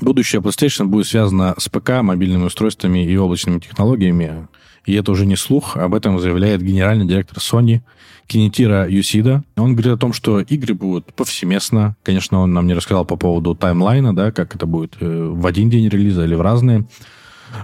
Будущее 0.00 0.42
PlayStation 0.42 0.86
будет 0.86 1.06
связано 1.06 1.54
с 1.56 1.68
ПК, 1.68 2.02
мобильными 2.02 2.44
устройствами 2.44 3.06
и 3.06 3.16
облачными 3.16 3.60
технологиями. 3.60 4.48
И 4.86 4.94
это 4.94 5.12
уже 5.12 5.26
не 5.26 5.36
слух, 5.36 5.76
об 5.76 5.94
этом 5.94 6.18
заявляет 6.18 6.62
генеральный 6.62 7.06
директор 7.06 7.38
Sony 7.38 7.80
Кинетира 8.26 8.88
Юсида. 8.88 9.42
Он 9.56 9.72
говорит 9.72 9.92
о 9.92 9.96
том, 9.96 10.12
что 10.12 10.40
игры 10.40 10.74
будут 10.74 11.12
повсеместно. 11.14 11.96
Конечно, 12.02 12.40
он 12.40 12.52
нам 12.52 12.66
не 12.66 12.74
рассказал 12.74 13.04
по 13.04 13.16
поводу 13.16 13.54
таймлайна, 13.54 14.14
да, 14.14 14.30
как 14.30 14.54
это 14.54 14.66
будет 14.66 14.96
э, 15.00 15.28
в 15.30 15.46
один 15.46 15.70
день 15.70 15.88
релиза 15.88 16.24
или 16.24 16.34
в 16.34 16.40
разные. 16.40 16.86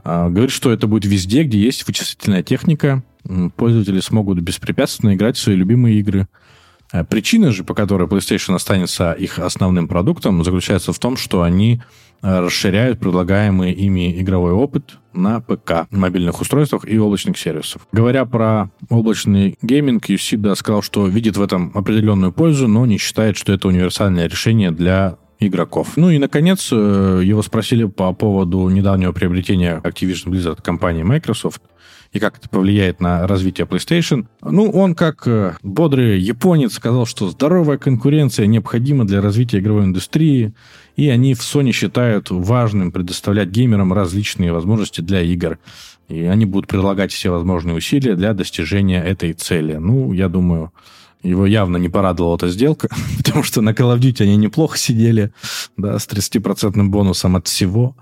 А, 0.04 0.28
говорит, 0.28 0.50
что 0.50 0.70
это 0.70 0.86
будет 0.86 1.04
везде, 1.04 1.42
где 1.44 1.58
есть 1.58 1.86
вычислительная 1.86 2.42
техника. 2.42 3.02
Пользователи 3.56 4.00
смогут 4.00 4.40
беспрепятственно 4.40 5.14
играть 5.14 5.36
в 5.36 5.40
свои 5.40 5.56
любимые 5.56 5.98
игры. 5.98 6.26
А 6.92 7.04
причина 7.04 7.52
же, 7.52 7.64
по 7.64 7.74
которой 7.74 8.08
PlayStation 8.08 8.54
останется 8.54 9.12
их 9.12 9.38
основным 9.38 9.88
продуктом, 9.88 10.42
заключается 10.42 10.92
в 10.92 10.98
том, 10.98 11.16
что 11.16 11.42
они 11.42 11.82
расширяют 12.22 13.00
предлагаемый 13.00 13.72
ими 13.72 14.20
игровой 14.20 14.52
опыт 14.52 14.98
на 15.12 15.40
ПК, 15.40 15.86
мобильных 15.90 16.40
устройствах 16.40 16.86
и 16.86 16.98
облачных 16.98 17.38
сервисов. 17.38 17.86
Говоря 17.92 18.24
про 18.24 18.70
облачный 18.88 19.56
гейминг, 19.62 20.08
Юсида 20.08 20.54
сказал, 20.54 20.82
что 20.82 21.06
видит 21.06 21.36
в 21.36 21.42
этом 21.42 21.72
определенную 21.74 22.32
пользу, 22.32 22.68
но 22.68 22.86
не 22.86 22.98
считает, 22.98 23.36
что 23.36 23.52
это 23.52 23.68
универсальное 23.68 24.28
решение 24.28 24.70
для 24.70 25.16
игроков. 25.40 25.96
Ну 25.96 26.10
и, 26.10 26.18
наконец, 26.18 26.68
э, 26.70 27.22
его 27.24 27.42
спросили 27.42 27.84
по 27.84 28.12
поводу 28.12 28.68
недавнего 28.68 29.12
приобретения 29.12 29.80
Activision 29.82 30.26
Blizzard 30.26 30.62
компании 30.62 31.02
Microsoft 31.02 31.62
и 32.12 32.18
как 32.18 32.38
это 32.38 32.48
повлияет 32.48 33.00
на 33.00 33.26
развитие 33.26 33.66
PlayStation. 33.66 34.26
Ну, 34.42 34.70
он 34.70 34.94
как 34.94 35.26
э, 35.28 35.56
бодрый 35.62 36.18
японец 36.18 36.74
сказал, 36.74 37.06
что 37.06 37.28
здоровая 37.28 37.78
конкуренция 37.78 38.46
необходима 38.46 39.06
для 39.06 39.20
развития 39.20 39.58
игровой 39.58 39.84
индустрии, 39.84 40.52
и 40.96 41.08
они 41.08 41.34
в 41.34 41.40
Sony 41.40 41.72
считают 41.72 42.30
важным 42.30 42.90
предоставлять 42.90 43.48
геймерам 43.50 43.92
различные 43.92 44.52
возможности 44.52 45.00
для 45.00 45.22
игр. 45.22 45.58
И 46.08 46.24
они 46.24 46.46
будут 46.46 46.68
предлагать 46.68 47.12
все 47.12 47.30
возможные 47.30 47.76
усилия 47.76 48.16
для 48.16 48.34
достижения 48.34 49.00
этой 49.00 49.32
цели. 49.32 49.74
Ну, 49.74 50.12
я 50.12 50.28
думаю, 50.28 50.72
его 51.22 51.46
явно 51.46 51.76
не 51.76 51.88
порадовала 51.88 52.34
эта 52.34 52.48
сделка, 52.48 52.88
потому 53.18 53.44
что 53.44 53.60
на 53.60 53.70
Call 53.70 53.96
of 53.96 54.00
Duty 54.00 54.24
они 54.24 54.36
неплохо 54.36 54.76
сидели, 54.76 55.32
да, 55.76 55.98
с 55.98 56.08
30% 56.08 56.82
бонусом 56.86 57.36
от 57.36 57.46
всего. 57.46 57.94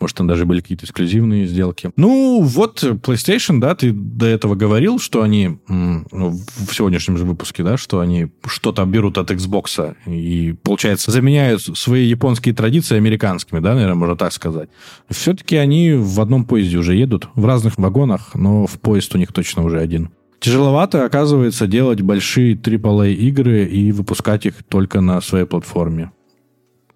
Может, 0.00 0.16
там 0.16 0.26
даже 0.26 0.46
были 0.46 0.60
какие-то 0.60 0.84
эксклюзивные 0.84 1.46
сделки. 1.46 1.90
Ну, 1.96 2.42
вот 2.42 2.82
PlayStation, 2.82 3.58
да, 3.58 3.74
ты 3.74 3.92
до 3.92 4.26
этого 4.26 4.54
говорил, 4.54 4.98
что 4.98 5.22
они, 5.22 5.58
ну, 5.68 6.30
в 6.30 6.74
сегодняшнем 6.74 7.16
же 7.16 7.24
выпуске, 7.24 7.62
да, 7.62 7.76
что 7.76 8.00
они 8.00 8.28
что-то 8.46 8.84
берут 8.84 9.18
от 9.18 9.30
Xbox 9.30 9.96
и, 10.06 10.54
получается, 10.62 11.10
заменяют 11.10 11.62
свои 11.62 12.06
японские 12.06 12.54
традиции 12.54 12.96
американскими, 12.96 13.58
да, 13.58 13.74
наверное, 13.74 13.96
можно 13.96 14.16
так 14.16 14.32
сказать. 14.32 14.68
Все-таки 15.10 15.56
они 15.56 15.92
в 15.92 16.20
одном 16.20 16.44
поезде 16.44 16.78
уже 16.78 16.94
едут, 16.94 17.28
в 17.34 17.44
разных 17.44 17.76
вагонах, 17.78 18.34
но 18.34 18.66
в 18.66 18.78
поезд 18.80 19.14
у 19.14 19.18
них 19.18 19.32
точно 19.32 19.64
уже 19.64 19.80
один. 19.80 20.10
Тяжеловато, 20.40 21.04
оказывается, 21.04 21.66
делать 21.66 22.00
большие 22.00 22.54
AAA 22.54 23.12
игры 23.14 23.64
и 23.64 23.90
выпускать 23.90 24.46
их 24.46 24.62
только 24.68 25.00
на 25.00 25.20
своей 25.20 25.46
платформе 25.46 26.12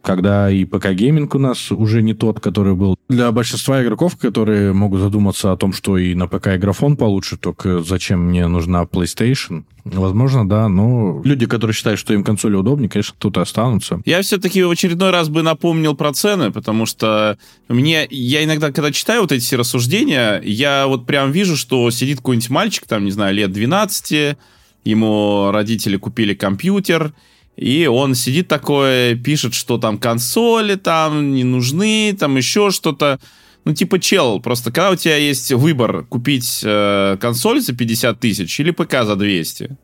когда 0.03 0.50
и 0.50 0.64
ПК-гейминг 0.64 1.34
у 1.34 1.38
нас 1.38 1.70
уже 1.70 2.03
не 2.03 2.14
тот, 2.14 2.40
который 2.40 2.74
был. 2.74 2.96
Для 3.09 3.30
большинства 3.32 3.82
игроков, 3.82 4.16
которые 4.16 4.72
могут 4.72 5.00
задуматься 5.00 5.53
о 5.53 5.57
том, 5.57 5.72
что 5.72 5.96
и 5.96 6.14
на 6.14 6.26
ПК 6.26 6.59
графон 6.59 6.96
получше, 6.96 7.36
только 7.36 7.82
зачем 7.82 8.20
мне 8.28 8.46
нужна 8.48 8.82
PlayStation? 8.82 9.64
Возможно, 9.84 10.48
да, 10.48 10.68
но 10.68 11.20
люди, 11.24 11.46
которые 11.46 11.74
считают, 11.74 11.98
что 11.98 12.14
им 12.14 12.22
консоли 12.22 12.55
удобнее, 12.55 12.88
конечно, 12.88 13.14
тут 13.18 13.36
и 13.36 13.40
останутся. 13.40 14.00
Я 14.05 14.22
все-таки 14.22 14.62
в 14.62 14.70
очередной 14.70 15.11
раз 15.11 15.28
бы 15.28 15.42
напомнил 15.42 15.96
про 15.96 16.12
цены, 16.12 16.53
потому 16.53 16.86
что 16.86 17.36
мне, 17.68 18.07
я 18.11 18.44
иногда, 18.44 18.70
когда 18.70 18.92
читаю 18.92 19.22
вот 19.22 19.32
эти 19.32 19.42
все 19.42 19.57
рассуждения, 19.57 20.40
я 20.44 20.86
вот 20.86 21.07
прям 21.07 21.32
вижу, 21.32 21.57
что 21.57 21.90
сидит 21.90 22.18
какой-нибудь 22.18 22.50
мальчик, 22.50 22.86
там, 22.86 23.05
не 23.05 23.11
знаю, 23.11 23.34
лет 23.34 23.50
12, 23.50 24.36
ему 24.84 25.50
родители 25.50 25.96
купили 25.96 26.34
компьютер, 26.34 27.12
и 27.57 27.86
он 27.86 28.14
сидит 28.14 28.48
такой, 28.48 29.14
пишет, 29.16 29.55
что 29.55 29.78
там 29.78 29.98
консоли 29.98 30.76
там 30.76 31.32
не 31.32 31.44
нужны, 31.44 32.16
там 32.18 32.36
еще 32.36 32.70
что-то. 32.70 33.20
Ну, 33.64 33.74
типа, 33.74 34.00
чел, 34.00 34.40
просто 34.40 34.72
когда 34.72 34.90
у 34.90 34.96
тебя 34.96 35.16
есть 35.16 35.53
выбор 35.53 36.05
купить 36.05 36.62
э, 36.64 37.16
консоль 37.20 37.61
за 37.61 37.74
50 37.74 38.18
тысяч 38.18 38.59
или 38.59 38.72
ПК 38.72 39.05
за 39.05 39.14
200, 39.14 39.76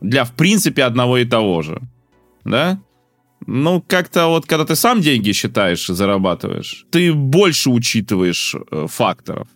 для, 0.00 0.24
в 0.24 0.32
принципе, 0.34 0.84
одного 0.84 1.18
и 1.18 1.24
того 1.24 1.62
же, 1.62 1.80
да? 2.44 2.80
Ну, 3.46 3.82
как-то 3.86 4.28
вот, 4.28 4.46
когда 4.46 4.64
ты 4.64 4.76
сам 4.76 5.00
деньги 5.00 5.32
считаешь 5.32 5.88
и 5.90 5.94
зарабатываешь, 5.94 6.86
ты 6.90 7.12
больше 7.12 7.70
учитываешь 7.70 8.54
э, 8.70 8.86
факторов. 8.88 9.48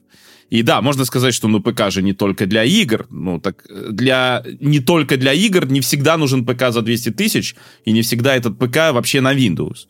И 0.52 0.62
да, 0.62 0.82
можно 0.82 1.06
сказать, 1.06 1.32
что 1.32 1.48
ну 1.48 1.60
ПК 1.60 1.90
же 1.90 2.02
не 2.02 2.12
только 2.12 2.44
для 2.44 2.62
игр. 2.62 3.06
Ну 3.08 3.40
так 3.40 3.64
для 3.90 4.44
не 4.60 4.80
только 4.80 5.16
для 5.16 5.32
игр 5.32 5.64
не 5.64 5.80
всегда 5.80 6.18
нужен 6.18 6.44
ПК 6.44 6.64
за 6.68 6.82
200 6.82 7.12
тысяч, 7.12 7.56
и 7.86 7.92
не 7.92 8.02
всегда 8.02 8.36
этот 8.36 8.58
ПК 8.58 8.92
вообще 8.92 9.22
на 9.22 9.34
Windows. 9.34 9.86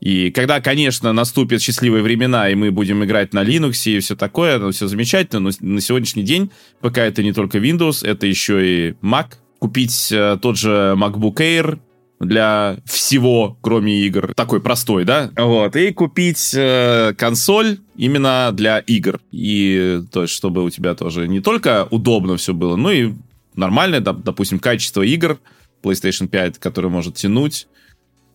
И 0.00 0.30
когда, 0.30 0.62
конечно, 0.62 1.12
наступят 1.12 1.60
счастливые 1.60 2.02
времена, 2.02 2.48
и 2.48 2.54
мы 2.54 2.70
будем 2.70 3.04
играть 3.04 3.34
на 3.34 3.44
Linux 3.44 3.74
и 3.84 3.98
все 3.98 4.16
такое, 4.16 4.58
ну, 4.58 4.70
все 4.70 4.86
замечательно, 4.86 5.40
но 5.40 5.50
на 5.60 5.82
сегодняшний 5.82 6.22
день 6.22 6.50
ПК 6.80 6.98
это 6.98 7.22
не 7.22 7.34
только 7.34 7.58
Windows, 7.58 8.06
это 8.06 8.26
еще 8.26 8.66
и 8.66 8.92
Mac. 9.02 9.34
Купить 9.58 10.10
э, 10.12 10.38
тот 10.40 10.56
же 10.56 10.94
MacBook 10.96 11.36
Air 11.36 11.78
для 12.20 12.76
всего, 12.86 13.58
кроме 13.60 14.00
игр, 14.00 14.32
такой 14.34 14.60
простой, 14.60 15.04
да? 15.04 15.30
Вот, 15.36 15.76
и 15.76 15.92
купить 15.92 16.54
э, 16.54 17.12
консоль 17.16 17.78
именно 17.96 18.50
для 18.52 18.78
игр. 18.78 19.20
И 19.30 20.00
то 20.12 20.22
есть, 20.22 20.34
чтобы 20.34 20.64
у 20.64 20.70
тебя 20.70 20.94
тоже 20.94 21.28
не 21.28 21.40
только 21.40 21.86
удобно 21.90 22.36
все 22.36 22.54
было, 22.54 22.76
но 22.76 22.92
и 22.92 23.12
нормальное, 23.56 24.00
допустим, 24.00 24.58
качество 24.58 25.02
игр 25.02 25.38
PlayStation 25.82 26.28
5, 26.28 26.58
который 26.58 26.90
может 26.90 27.16
тянуть 27.16 27.66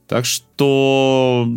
так 0.09 0.25
что, 0.25 1.47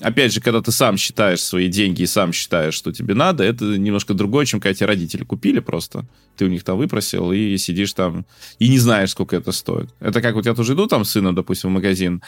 опять 0.00 0.32
же, 0.32 0.40
когда 0.40 0.60
ты 0.60 0.72
сам 0.72 0.96
считаешь 0.96 1.42
свои 1.42 1.68
деньги 1.68 2.02
и 2.02 2.06
сам 2.06 2.32
считаешь, 2.32 2.74
что 2.74 2.92
тебе 2.92 3.14
надо, 3.14 3.44
это 3.44 3.64
немножко 3.64 4.14
другое, 4.14 4.46
чем 4.46 4.60
когда 4.60 4.74
тебе 4.74 4.86
родители 4.86 5.24
купили 5.24 5.60
просто. 5.60 6.06
Ты 6.36 6.44
у 6.44 6.48
них 6.48 6.64
там 6.64 6.78
выпросил 6.78 7.32
и 7.32 7.56
сидишь 7.56 7.92
там 7.92 8.26
и 8.58 8.68
не 8.68 8.78
знаешь, 8.78 9.10
сколько 9.10 9.36
это 9.36 9.52
стоит. 9.52 9.90
Это 10.00 10.20
как 10.20 10.34
вот 10.34 10.46
я 10.46 10.54
тоже 10.54 10.74
иду 10.74 10.86
там 10.86 11.04
с 11.04 11.10
сыном, 11.10 11.34
допустим, 11.34 11.70
в 11.70 11.72
магазин, 11.72 12.22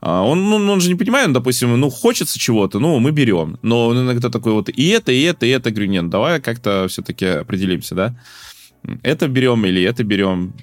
а 0.00 0.22
он, 0.22 0.48
ну, 0.48 0.56
он 0.72 0.80
же 0.80 0.88
не 0.88 0.94
понимает, 0.94 1.28
ну, 1.28 1.34
допустим, 1.34 1.78
ну, 1.78 1.90
хочется 1.90 2.38
чего-то, 2.38 2.78
ну, 2.78 2.98
мы 3.00 3.10
берем. 3.10 3.58
Но 3.62 3.88
он 3.88 4.00
иногда 4.00 4.30
такой 4.30 4.52
вот 4.52 4.68
и 4.68 4.88
это, 4.88 5.10
и 5.10 5.22
это, 5.22 5.44
и 5.44 5.48
это. 5.48 5.70
Говорю, 5.70 5.90
нет, 5.90 6.08
давай 6.08 6.40
как-то 6.40 6.86
все-таки 6.88 7.26
определимся, 7.26 7.94
да? 7.94 8.20
Это 9.02 9.26
берем 9.26 9.66
или 9.66 9.82
это 9.82 10.04
берем 10.04 10.54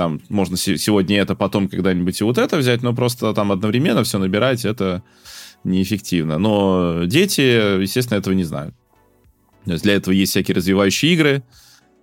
там 0.00 0.22
можно 0.30 0.56
сегодня 0.56 1.20
это, 1.20 1.34
потом 1.34 1.68
когда-нибудь 1.68 2.18
и 2.18 2.24
вот 2.24 2.38
это 2.38 2.56
взять, 2.56 2.82
но 2.82 2.94
просто 2.94 3.34
там 3.34 3.52
одновременно 3.52 4.02
все 4.02 4.18
набирать, 4.18 4.64
это 4.64 5.02
неэффективно. 5.62 6.38
Но 6.38 7.04
дети, 7.04 7.42
естественно, 7.82 8.16
этого 8.16 8.32
не 8.32 8.44
знают. 8.44 8.74
То 9.66 9.72
есть 9.72 9.84
для 9.84 9.96
этого 9.96 10.14
есть 10.14 10.30
всякие 10.30 10.54
развивающие 10.54 11.12
игры. 11.12 11.42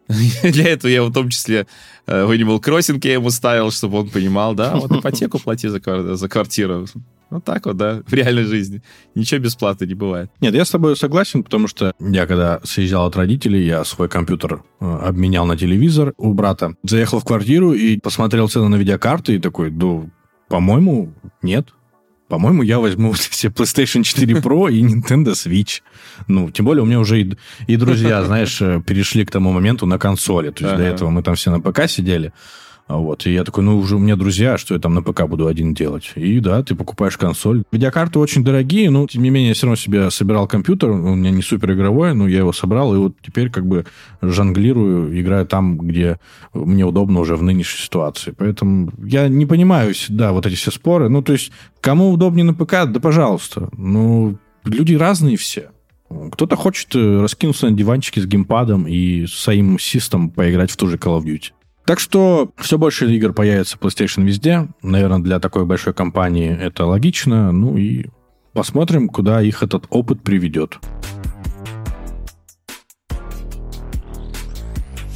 Для 0.44 0.70
этого 0.70 0.92
я 0.92 1.04
в 1.04 1.12
том 1.12 1.30
числе 1.30 1.66
э, 2.06 2.24
в 2.24 2.32
Crossing 2.32 3.02
я 3.04 3.14
ему 3.14 3.32
ставил, 3.32 3.72
чтобы 3.72 3.98
он 3.98 4.10
понимал, 4.10 4.54
да, 4.54 4.76
вот 4.76 4.92
ипотеку 4.92 5.40
плати 5.40 5.68
за 5.68 6.30
квартиру. 6.30 6.86
Вот 7.30 7.44
так 7.44 7.66
вот, 7.66 7.76
да, 7.76 8.02
в 8.06 8.14
реальной 8.14 8.44
жизни. 8.44 8.82
Ничего 9.14 9.42
бесплатно 9.42 9.86
не 9.86 9.96
бывает. 9.96 10.32
Нет, 10.40 10.54
я 10.54 10.64
с 10.64 10.70
тобой 10.70 10.96
согласен, 10.96 11.44
потому 11.44 11.68
что 11.68 11.94
я 12.00 12.26
когда 12.26 12.62
съезжал 12.64 13.08
от 13.08 13.16
родителей, 13.16 13.66
я 13.66 13.84
свой 13.84 14.08
компьютер 14.08 14.64
э, 14.80 14.86
обменял 14.86 15.46
на 15.46 15.58
телевизор 15.58 16.14
у 16.18 16.34
брата. 16.34 16.76
Заехал 16.84 17.20
в 17.20 17.26
квартиру 17.26 17.74
и 17.74 17.98
посмотрел 17.98 18.48
цены 18.48 18.70
на 18.70 18.76
видеокарты 18.76 19.36
и 19.36 19.40
такой, 19.40 19.72
ну, 19.72 20.10
по-моему, 20.48 21.14
нет. 21.42 21.74
По-моему, 22.30 22.62
я 22.62 22.80
возьму 22.80 23.14
себе 23.16 23.52
PlayStation 23.52 24.04
4 24.04 24.36
Pro 24.36 24.72
и 24.72 24.82
Nintendo 24.82 25.32
Switch. 25.34 25.82
Ну, 26.28 26.52
тем 26.52 26.66
более 26.66 26.84
у 26.84 26.86
меня 26.86 27.00
уже 27.00 27.22
и, 27.22 27.38
и 27.68 27.76
друзья, 27.76 28.24
знаешь, 28.26 28.62
э, 28.62 28.82
перешли 28.86 29.26
к 29.26 29.32
тому 29.32 29.52
моменту 29.52 29.86
на 29.86 29.98
консоли. 29.98 30.52
То 30.52 30.64
есть 30.64 30.74
ага. 30.76 30.78
до 30.78 30.84
этого 30.84 31.10
мы 31.10 31.24
там 31.24 31.36
все 31.36 31.52
на 31.52 31.60
ПК 31.60 31.90
сидели. 31.90 32.34
Вот, 32.88 33.26
и 33.26 33.34
я 33.34 33.44
такой, 33.44 33.64
ну, 33.64 33.78
уже 33.78 33.98
у 33.98 34.00
меня 34.00 34.16
друзья, 34.16 34.58
что 34.58 34.74
я 34.74 34.80
там 34.80 34.94
на 34.94 35.02
ПК 35.02 35.24
буду 35.28 35.48
один 35.48 35.74
делать. 35.74 36.12
И 36.16 36.40
да, 36.40 36.64
ты 36.64 36.74
покупаешь 36.74 37.18
консоль. 37.18 37.64
Видеокарты 37.72 38.20
очень 38.20 38.44
дорогие, 38.44 38.90
но, 38.90 39.06
тем 39.08 39.24
не 39.24 39.30
менее, 39.30 39.50
я 39.50 39.54
все 39.56 39.66
равно 39.66 39.76
себе 39.76 40.10
собирал 40.10 40.48
компьютер, 40.48 40.92
у 40.92 41.16
меня 41.16 41.32
не 41.32 41.42
супер 41.42 41.74
игровой, 41.74 42.14
но 42.14 42.28
я 42.28 42.40
его 42.40 42.54
собрал, 42.54 42.96
и 42.96 42.98
вот 42.98 43.16
теперь 43.22 43.50
как 43.50 43.66
бы 43.66 43.86
жонглирую, 44.22 45.20
играю 45.20 45.46
там, 45.46 45.78
где 45.78 46.18
мне 46.54 46.86
удобно 46.86 47.20
уже 47.20 47.36
в 47.36 47.44
нынешней 47.44 47.84
ситуации. 47.84 48.34
Поэтому 48.38 48.92
я 49.04 49.28
не 49.28 49.46
понимаю, 49.46 49.94
да, 50.10 50.32
вот 50.32 50.46
эти 50.46 50.56
все 50.56 50.72
споры. 50.72 51.10
Ну, 51.10 51.22
то 51.22 51.34
есть, 51.34 51.52
кому 51.82 52.12
удобнее 52.12 52.46
на 52.46 52.54
ПК, 52.54 52.86
да 52.86 53.00
пожалуйста. 53.02 53.70
Ну, 53.76 54.38
люди 54.64 54.94
разные 54.94 55.36
все. 55.36 55.72
Кто-то 56.32 56.56
хочет 56.56 56.96
э, 56.96 57.22
раскинуться 57.22 57.70
на 57.70 57.76
диванчике 57.76 58.22
с 58.22 58.26
геймпадом 58.26 58.88
и 58.88 59.26
своим 59.28 59.78
систом 59.78 60.30
поиграть 60.30 60.72
в 60.72 60.78
ту 60.78 60.88
же 60.88 60.96
Call 60.96 61.20
of 61.20 61.26
Duty. 61.26 61.52
Так 61.88 62.02
что 62.02 62.52
все 62.58 62.78
больше 62.78 63.10
игр 63.16 63.32
появится 63.32 63.78
PlayStation 63.78 64.26
везде. 64.26 64.68
Наверное, 64.84 65.20
для 65.20 65.40
такой 65.40 65.64
большой 65.64 65.94
компании 65.94 66.54
это 66.54 66.86
логично. 66.86 67.54
Ну 67.54 67.78
и 67.78 68.08
посмотрим, 68.52 69.08
куда 69.08 69.42
их 69.42 69.64
этот 69.64 69.86
опыт 69.90 70.22
приведет. 70.22 70.80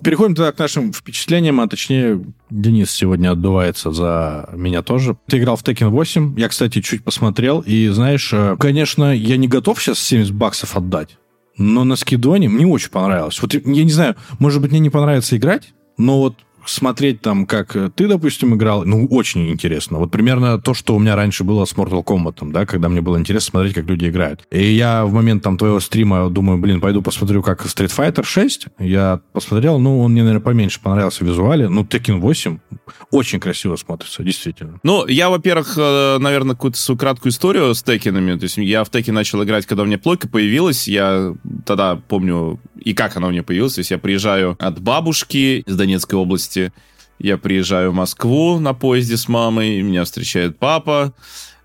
Переходим 0.01 0.33
тогда 0.33 0.53
к 0.53 0.59
нашим 0.59 0.93
впечатлениям, 0.93 1.59
а 1.59 1.67
точнее, 1.67 2.23
Денис 2.49 2.89
сегодня 2.89 3.31
отдувается 3.31 3.91
за 3.91 4.49
меня 4.53 4.81
тоже. 4.81 5.17
Ты 5.27 5.39
играл 5.39 5.57
в 5.57 5.63
Tekken 5.63 5.89
8, 5.89 6.39
я, 6.39 6.47
кстати, 6.47 6.79
чуть 6.81 7.03
посмотрел, 7.03 7.59
и 7.59 7.89
знаешь, 7.89 8.31
э, 8.31 8.55
конечно, 8.57 9.13
я 9.13 9.35
не 9.35 9.49
готов 9.49 9.79
сейчас 9.79 9.99
70 9.99 10.33
баксов 10.33 10.75
отдать, 10.75 11.17
но 11.57 11.83
на 11.83 11.95
скидоне 11.97 12.49
мне 12.49 12.65
очень 12.65 12.89
понравилось. 12.89 13.39
Вот 13.41 13.53
я 13.53 13.61
не 13.83 13.91
знаю, 13.91 14.15
может 14.39 14.61
быть, 14.61 14.71
мне 14.71 14.79
не 14.79 14.89
понравится 14.89 15.37
играть, 15.37 15.73
но 15.97 16.17
вот 16.19 16.35
смотреть 16.65 17.21
там, 17.21 17.45
как 17.45 17.75
э, 17.75 17.89
ты, 17.93 18.07
допустим, 18.07 18.55
играл, 18.55 18.83
ну, 18.85 19.07
очень 19.07 19.49
интересно. 19.49 19.97
Вот 19.97 20.11
примерно 20.11 20.59
то, 20.59 20.73
что 20.73 20.95
у 20.95 20.99
меня 20.99 21.15
раньше 21.15 21.43
было 21.43 21.65
с 21.65 21.73
Mortal 21.73 22.03
Kombat, 22.03 22.51
да, 22.51 22.65
когда 22.65 22.89
мне 22.89 23.01
было 23.01 23.17
интересно 23.17 23.51
смотреть, 23.51 23.73
как 23.73 23.85
люди 23.85 24.07
играют. 24.07 24.41
И 24.51 24.63
я 24.73 25.05
в 25.05 25.13
момент 25.13 25.43
там 25.43 25.57
твоего 25.57 25.79
стрима 25.79 26.29
думаю, 26.29 26.59
блин, 26.59 26.81
пойду 26.81 27.01
посмотрю, 27.01 27.41
как 27.41 27.65
Street 27.65 27.95
Fighter 27.95 28.23
6. 28.23 28.67
Я 28.79 29.21
посмотрел, 29.33 29.79
ну, 29.79 30.01
он 30.01 30.11
мне, 30.11 30.23
наверное, 30.23 30.43
поменьше 30.43 30.79
понравился 30.81 31.23
в 31.23 31.27
визуале. 31.27 31.69
Ну, 31.69 31.83
Tekken 31.83 32.19
8 32.19 32.59
очень 33.11 33.39
красиво 33.39 33.75
смотрится, 33.75 34.23
действительно. 34.23 34.79
Ну, 34.83 35.05
я, 35.07 35.29
во-первых, 35.29 35.73
э, 35.77 36.17
наверное, 36.19 36.55
какую-то 36.55 36.77
свою 36.77 36.97
краткую 36.97 37.31
историю 37.31 37.73
с 37.73 37.83
Текинами. 37.83 38.37
То 38.37 38.43
есть 38.43 38.57
я 38.57 38.83
в 38.83 38.89
Теkken 38.89 39.13
начал 39.13 39.43
играть, 39.43 39.65
когда 39.65 39.83
у 39.83 39.85
меня 39.85 39.97
плойка 39.97 40.27
появилась. 40.27 40.87
Я 40.87 41.33
тогда 41.65 41.95
помню, 41.95 42.59
и 42.81 42.93
как 42.93 43.15
она 43.15 43.27
у 43.27 43.31
меня 43.31 43.43
появилась. 43.43 43.75
То 43.75 43.79
есть 43.79 43.91
я 43.91 43.97
приезжаю 43.97 44.55
от 44.59 44.81
бабушки 44.81 45.63
из 45.65 45.75
Донецкой 45.75 46.19
области. 46.19 46.73
Я 47.19 47.37
приезжаю 47.37 47.91
в 47.91 47.95
Москву 47.95 48.59
на 48.59 48.73
поезде 48.73 49.15
с 49.15 49.27
мамой, 49.27 49.81
меня 49.81 50.03
встречает 50.03 50.57
папа. 50.57 51.13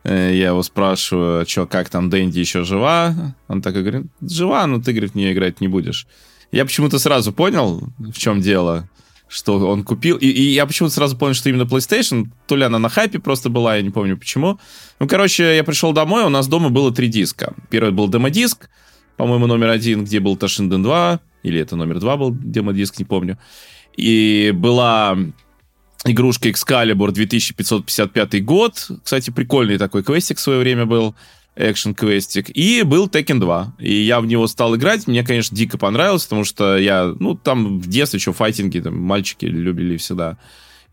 Э, 0.04 0.30
я 0.34 0.48
его 0.48 0.62
спрашиваю, 0.62 1.42
а 1.42 1.46
что, 1.46 1.66
как 1.66 1.88
там 1.88 2.10
Дэнди 2.10 2.38
еще 2.38 2.62
жива? 2.62 3.34
Он 3.48 3.62
такой 3.62 3.82
говорит, 3.82 4.06
жива, 4.20 4.66
но 4.66 4.80
ты, 4.80 4.92
говорит, 4.92 5.12
в 5.12 5.14
нее 5.14 5.32
играть 5.32 5.60
не 5.60 5.68
будешь. 5.68 6.06
Я 6.52 6.64
почему-то 6.64 6.98
сразу 6.98 7.32
понял, 7.32 7.82
в 7.98 8.16
чем 8.16 8.40
дело, 8.40 8.88
что 9.28 9.58
он 9.58 9.82
купил. 9.82 10.16
И, 10.16 10.28
и 10.28 10.52
я 10.52 10.66
почему-то 10.66 10.94
сразу 10.94 11.16
понял, 11.16 11.34
что 11.34 11.48
именно 11.48 11.64
PlayStation. 11.64 12.26
То 12.46 12.56
ли 12.56 12.64
она 12.64 12.78
на 12.78 12.88
хайпе 12.88 13.18
просто 13.18 13.48
была, 13.48 13.76
я 13.76 13.82
не 13.82 13.90
помню 13.90 14.16
почему. 14.16 14.60
Ну, 15.00 15.08
короче, 15.08 15.56
я 15.56 15.64
пришел 15.64 15.92
домой, 15.92 16.24
у 16.24 16.28
нас 16.28 16.46
дома 16.46 16.70
было 16.70 16.92
три 16.92 17.08
диска. 17.08 17.54
Первый 17.70 17.92
был 17.92 18.08
демо-диск, 18.08 18.68
по-моему, 19.16 19.46
номер 19.46 19.70
один, 19.70 20.04
где 20.04 20.20
был 20.20 20.36
Toshinden 20.36 20.82
2, 20.82 21.20
или 21.42 21.60
это 21.60 21.76
номер 21.76 22.00
два 22.00 22.16
был 22.16 22.34
демо-диск, 22.34 22.98
не 22.98 23.04
помню. 23.04 23.38
И 23.96 24.52
была 24.54 25.16
игрушка 26.04 26.48
Excalibur 26.48 27.12
2555 27.12 28.44
год. 28.44 28.90
Кстати, 29.02 29.30
прикольный 29.30 29.78
такой 29.78 30.02
квестик 30.02 30.38
в 30.38 30.40
свое 30.40 30.58
время 30.58 30.86
был. 30.86 31.14
Экшен 31.58 31.94
квестик. 31.94 32.50
И 32.50 32.82
был 32.82 33.06
Tekken 33.06 33.40
2. 33.40 33.76
И 33.78 34.02
я 34.02 34.20
в 34.20 34.26
него 34.26 34.46
стал 34.46 34.76
играть. 34.76 35.06
Мне, 35.06 35.24
конечно, 35.24 35.56
дико 35.56 35.78
понравилось, 35.78 36.24
потому 36.24 36.44
что 36.44 36.76
я, 36.76 37.14
ну, 37.18 37.34
там 37.34 37.78
в 37.78 37.88
детстве 37.88 38.18
еще 38.18 38.34
файтинги, 38.34 38.80
там, 38.80 38.98
мальчики 38.98 39.46
любили 39.46 39.96
всегда. 39.96 40.36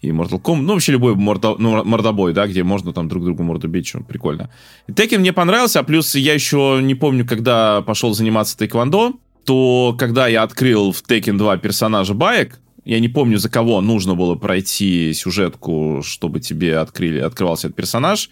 И 0.03 0.09
Mortal 0.09 0.41
Kombat, 0.41 0.61
ну, 0.63 0.73
вообще 0.73 0.91
любой 0.91 1.15
мордо, 1.15 1.55
ну, 1.57 1.81
мордобой, 1.85 2.33
да, 2.33 2.45
где 2.45 2.61
можно 2.63 2.91
там 2.91 3.07
друг 3.07 3.23
другу 3.23 3.41
морду 3.43 3.69
бить, 3.69 3.87
что 3.87 4.01
прикольно. 4.01 4.49
И 4.87 5.17
мне 5.17 5.31
понравился, 5.31 5.79
а 5.79 5.83
плюс 5.83 6.13
я 6.15 6.33
еще 6.33 6.81
не 6.83 6.93
помню, 6.93 7.25
когда 7.25 7.81
пошел 7.81 8.13
заниматься 8.13 8.57
тэквондо, 8.57 9.13
то 9.45 9.95
когда 9.97 10.27
я 10.27 10.43
открыл 10.43 10.91
в 10.91 11.01
Tekken 11.01 11.37
2 11.37 11.57
персонажа 11.57 12.13
Баек, 12.13 12.59
я 12.83 12.99
не 12.99 13.07
помню, 13.07 13.37
за 13.37 13.49
кого 13.49 13.79
нужно 13.79 14.13
было 14.13 14.35
пройти 14.35 15.13
сюжетку, 15.13 16.01
чтобы 16.03 16.41
тебе 16.41 16.79
открыли, 16.79 17.19
открывался 17.19 17.67
этот 17.67 17.77
персонаж. 17.77 18.29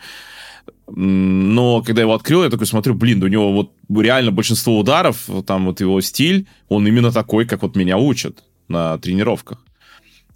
Но 0.93 1.81
когда 1.83 2.01
я 2.01 2.03
его 2.03 2.15
открыл, 2.15 2.43
я 2.43 2.49
такой 2.49 2.67
смотрю, 2.67 2.95
блин, 2.95 3.23
у 3.23 3.27
него 3.27 3.53
вот 3.53 3.71
реально 3.89 4.31
большинство 4.31 4.77
ударов, 4.77 5.29
там 5.47 5.67
вот 5.67 5.79
его 5.79 6.01
стиль, 6.01 6.47
он 6.67 6.85
именно 6.85 7.13
такой, 7.13 7.45
как 7.45 7.61
вот 7.61 7.77
меня 7.77 7.97
учат 7.97 8.43
на 8.67 8.97
тренировках. 8.97 9.63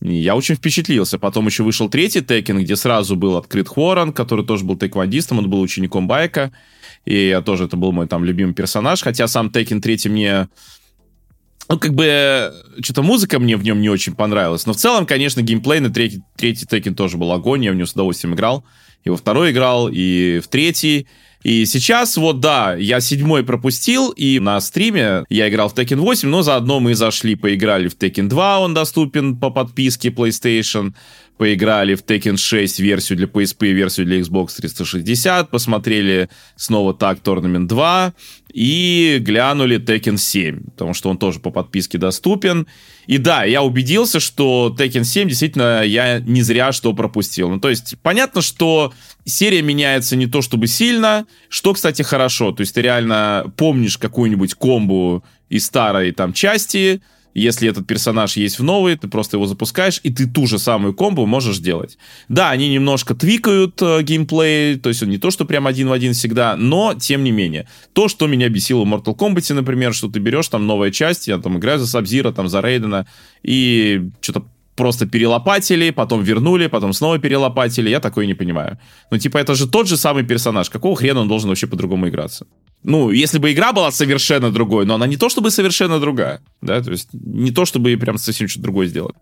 Я 0.01 0.35
очень 0.35 0.55
впечатлился. 0.55 1.17
Потом 1.17 1.47
еще 1.47 1.63
вышел 1.63 1.89
третий 1.89 2.21
Текен, 2.21 2.59
где 2.59 2.75
сразу 2.75 3.15
был 3.15 3.37
открыт 3.37 3.67
Хоран, 3.67 4.13
который 4.13 4.45
тоже 4.45 4.65
был 4.65 4.77
тейквандистом, 4.77 5.39
он 5.39 5.49
был 5.49 5.61
учеником 5.61 6.07
Байка. 6.07 6.51
И 7.05 7.29
я 7.29 7.41
тоже, 7.41 7.65
это 7.65 7.77
был 7.77 7.91
мой 7.91 8.07
там 8.07 8.23
любимый 8.23 8.53
персонаж. 8.53 9.01
Хотя 9.01 9.27
сам 9.27 9.51
Текен 9.51 9.81
третий 9.81 10.09
мне 10.09 10.49
ну, 11.67 11.79
как 11.79 11.93
бы, 11.95 12.53
что-то 12.81 13.01
музыка 13.01 13.39
мне 13.39 13.57
в 13.57 13.63
нем 13.63 13.81
не 13.81 13.89
очень 13.89 14.13
понравилась. 14.13 14.65
Но 14.67 14.73
в 14.73 14.77
целом, 14.77 15.05
конечно, 15.07 15.41
геймплей 15.41 15.79
на 15.79 15.89
третий, 15.89 16.21
третий 16.37 16.65
Tekken 16.65 16.93
тоже 16.93 17.17
был 17.17 17.31
огонь. 17.31 17.63
Я 17.63 17.71
в 17.71 17.75
него 17.75 17.87
с 17.87 17.93
удовольствием 17.93 18.35
играл. 18.35 18.63
и 19.03 19.09
во 19.09 19.17
второй 19.17 19.51
играл, 19.51 19.89
и 19.91 20.39
в 20.43 20.47
третий. 20.47 21.07
И 21.45 21.63
сейчас, 21.65 22.17
вот 22.17 22.39
да, 22.39 22.73
я 22.73 22.99
седьмой 22.99 23.43
пропустил, 23.43 24.09
и 24.09 24.39
на 24.39 24.59
стриме 24.59 25.25
я 25.29 25.47
играл 25.47 25.69
в 25.69 25.75
Tekken 25.75 25.97
8, 25.97 26.27
но 26.27 26.41
заодно 26.41 26.79
мы 26.79 26.95
зашли, 26.95 27.35
поиграли 27.35 27.87
в 27.87 27.95
Tekken 27.95 28.27
2, 28.27 28.59
он 28.61 28.73
доступен 28.73 29.37
по 29.37 29.51
подписке 29.51 30.09
PlayStation. 30.09 30.95
Поиграли 31.37 31.93
в 31.93 32.03
Tekken 32.03 32.37
6 32.37 32.79
версию 32.79 33.17
для 33.17 33.27
PSP, 33.27 33.73
версию 33.73 34.07
для 34.07 34.21
Xbox 34.21 34.55
360, 34.57 35.51
посмотрели 35.51 36.29
снова 36.55 36.95
так 36.95 37.19
Tournament 37.19 37.67
2 37.67 38.13
и 38.55 39.17
глянули 39.19 39.77
Tekken 39.77 40.15
7, 40.15 40.63
потому 40.71 40.93
что 40.93 41.09
он 41.09 41.17
тоже 41.17 41.41
по 41.41 41.51
подписке 41.51 41.97
доступен. 41.97 42.67
И 43.05 43.17
да, 43.17 43.43
я 43.43 43.61
убедился, 43.61 44.21
что 44.21 44.73
Tekken 44.79 45.03
7 45.03 45.27
действительно 45.27 45.83
я 45.83 46.19
не 46.19 46.41
зря 46.41 46.71
что 46.71 46.93
пропустил. 46.93 47.49
Ну, 47.49 47.59
то 47.59 47.69
есть, 47.69 47.95
понятно, 48.01 48.41
что 48.41 48.93
серия 49.25 49.61
меняется 49.61 50.15
не 50.15 50.27
то 50.27 50.41
чтобы 50.41 50.67
сильно, 50.67 51.27
что, 51.49 51.73
кстати, 51.73 52.01
хорошо. 52.01 52.53
То 52.53 52.61
есть, 52.61 52.73
ты 52.73 52.81
реально 52.81 53.51
помнишь 53.57 53.97
какую-нибудь 53.97 54.53
комбу 54.53 55.25
из 55.49 55.65
старой 55.65 56.13
там 56.13 56.31
части, 56.31 57.01
если 57.35 57.69
этот 57.69 57.85
персонаж 57.85 58.37
есть 58.37 58.57
в 58.59 58.63
новой, 58.63 58.95
ты 58.95 59.07
просто 59.09 59.35
его 59.37 59.45
запускаешь, 59.45 59.99
и 60.03 60.09
ты 60.09 60.25
ту 60.25 60.47
же 60.47 60.57
самую 60.57 60.93
комбу 60.93 61.25
можешь 61.25 61.59
делать. 61.59 61.97
Да, 62.29 62.49
они 62.49 62.69
немножко 62.69 63.13
твикают 63.13 63.79
э, 63.81 64.01
геймплей, 64.01 64.79
то 64.79 64.89
есть 64.89 65.03
он 65.03 65.09
не 65.09 65.17
то, 65.17 65.29
что 65.29 65.43
прям 65.45 65.67
один 65.67 65.89
в 65.89 65.91
один 65.91 66.13
всегда, 66.13 66.55
но 66.55 66.93
тем 66.93 67.23
не 67.25 67.31
менее. 67.31 67.67
То, 67.93 68.07
что 68.07 68.27
меня 68.27 68.47
бесило 68.47 68.85
в 68.85 68.87
Mortal 68.87 69.15
Kombat, 69.15 69.53
например, 69.53 69.93
что 69.93 70.07
ты 70.07 70.19
берешь 70.19 70.47
там 70.47 70.65
новая 70.65 70.91
часть, 70.91 71.27
я 71.27 71.37
там 71.37 71.59
играю 71.59 71.77
за 71.77 71.87
Сабзира, 71.87 72.31
там 72.31 72.47
за 72.47 72.61
Рейдена, 72.61 73.05
и 73.43 74.09
что-то 74.21 74.45
просто 74.75 75.05
перелопатили, 75.05 75.91
потом 75.91 76.23
вернули, 76.23 76.67
потом 76.67 76.93
снова 76.93 77.17
перелопатили. 77.17 77.89
Я 77.89 77.99
такое 77.99 78.25
не 78.25 78.33
понимаю. 78.33 78.77
Ну, 79.11 79.17
типа, 79.17 79.37
это 79.37 79.55
же 79.55 79.67
тот 79.67 79.87
же 79.87 79.97
самый 79.97 80.23
персонаж. 80.23 80.69
Какого 80.69 80.95
хрена 80.95 81.21
он 81.21 81.27
должен 81.27 81.49
вообще 81.49 81.67
по-другому 81.67 82.07
играться? 82.07 82.45
Ну, 82.83 83.09
если 83.11 83.39
бы 83.39 83.51
игра 83.51 83.73
была 83.73 83.91
совершенно 83.91 84.51
другой, 84.51 84.85
но 84.85 84.95
она 84.95 85.07
не 85.07 85.17
то 85.17 85.29
чтобы 85.29 85.49
совершенно 85.49 85.99
другая, 85.99 86.41
да, 86.61 86.81
то 86.81 86.91
есть 86.91 87.09
не 87.13 87.51
то 87.51 87.65
чтобы 87.65 87.97
прям 87.97 88.17
совсем 88.17 88.47
что-то 88.47 88.63
другое 88.63 88.87
сделать. 88.87 89.15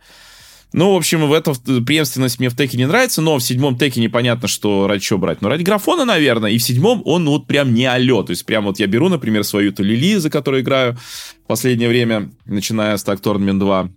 Ну, 0.74 0.94
в 0.94 0.98
общем, 0.98 1.28
в 1.28 1.34
эту 1.34 1.54
преемственность 1.86 2.40
мне 2.40 2.50
в 2.50 2.58
теке 2.58 2.78
не 2.78 2.88
нравится, 2.88 3.22
но 3.22 3.38
в 3.38 3.44
седьмом 3.44 3.78
теке 3.78 4.02
непонятно, 4.02 4.48
что 4.48 4.88
ради 4.88 5.04
чего 5.04 5.20
брать. 5.20 5.42
Но 5.42 5.50
ради 5.50 5.62
графона, 5.62 6.04
наверное, 6.04 6.50
и 6.50 6.58
в 6.58 6.64
седьмом 6.64 7.04
он 7.06 7.30
вот 7.30 7.46
прям 7.46 7.76
не 7.76 7.86
алё. 7.86 8.24
То 8.24 8.32
есть 8.32 8.44
прям 8.44 8.66
вот 8.66 8.80
я 8.80 8.88
беру, 8.88 9.08
например, 9.08 9.44
свою 9.44 9.70
эту 9.70 9.84
Лили, 9.84 10.16
за 10.16 10.32
которой 10.32 10.62
играю 10.62 10.98
в 11.44 11.48
последнее 11.48 11.90
время, 11.90 12.32
начиная 12.46 12.98
с 12.98 13.04
Так 13.04 13.20
Tournament 13.20 13.60
2. 13.60 13.90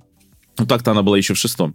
Ну, 0.59 0.67
так-то 0.67 0.91
она 0.91 1.03
была 1.03 1.19
еще 1.19 1.35
в 1.35 1.39
шестом. 1.39 1.75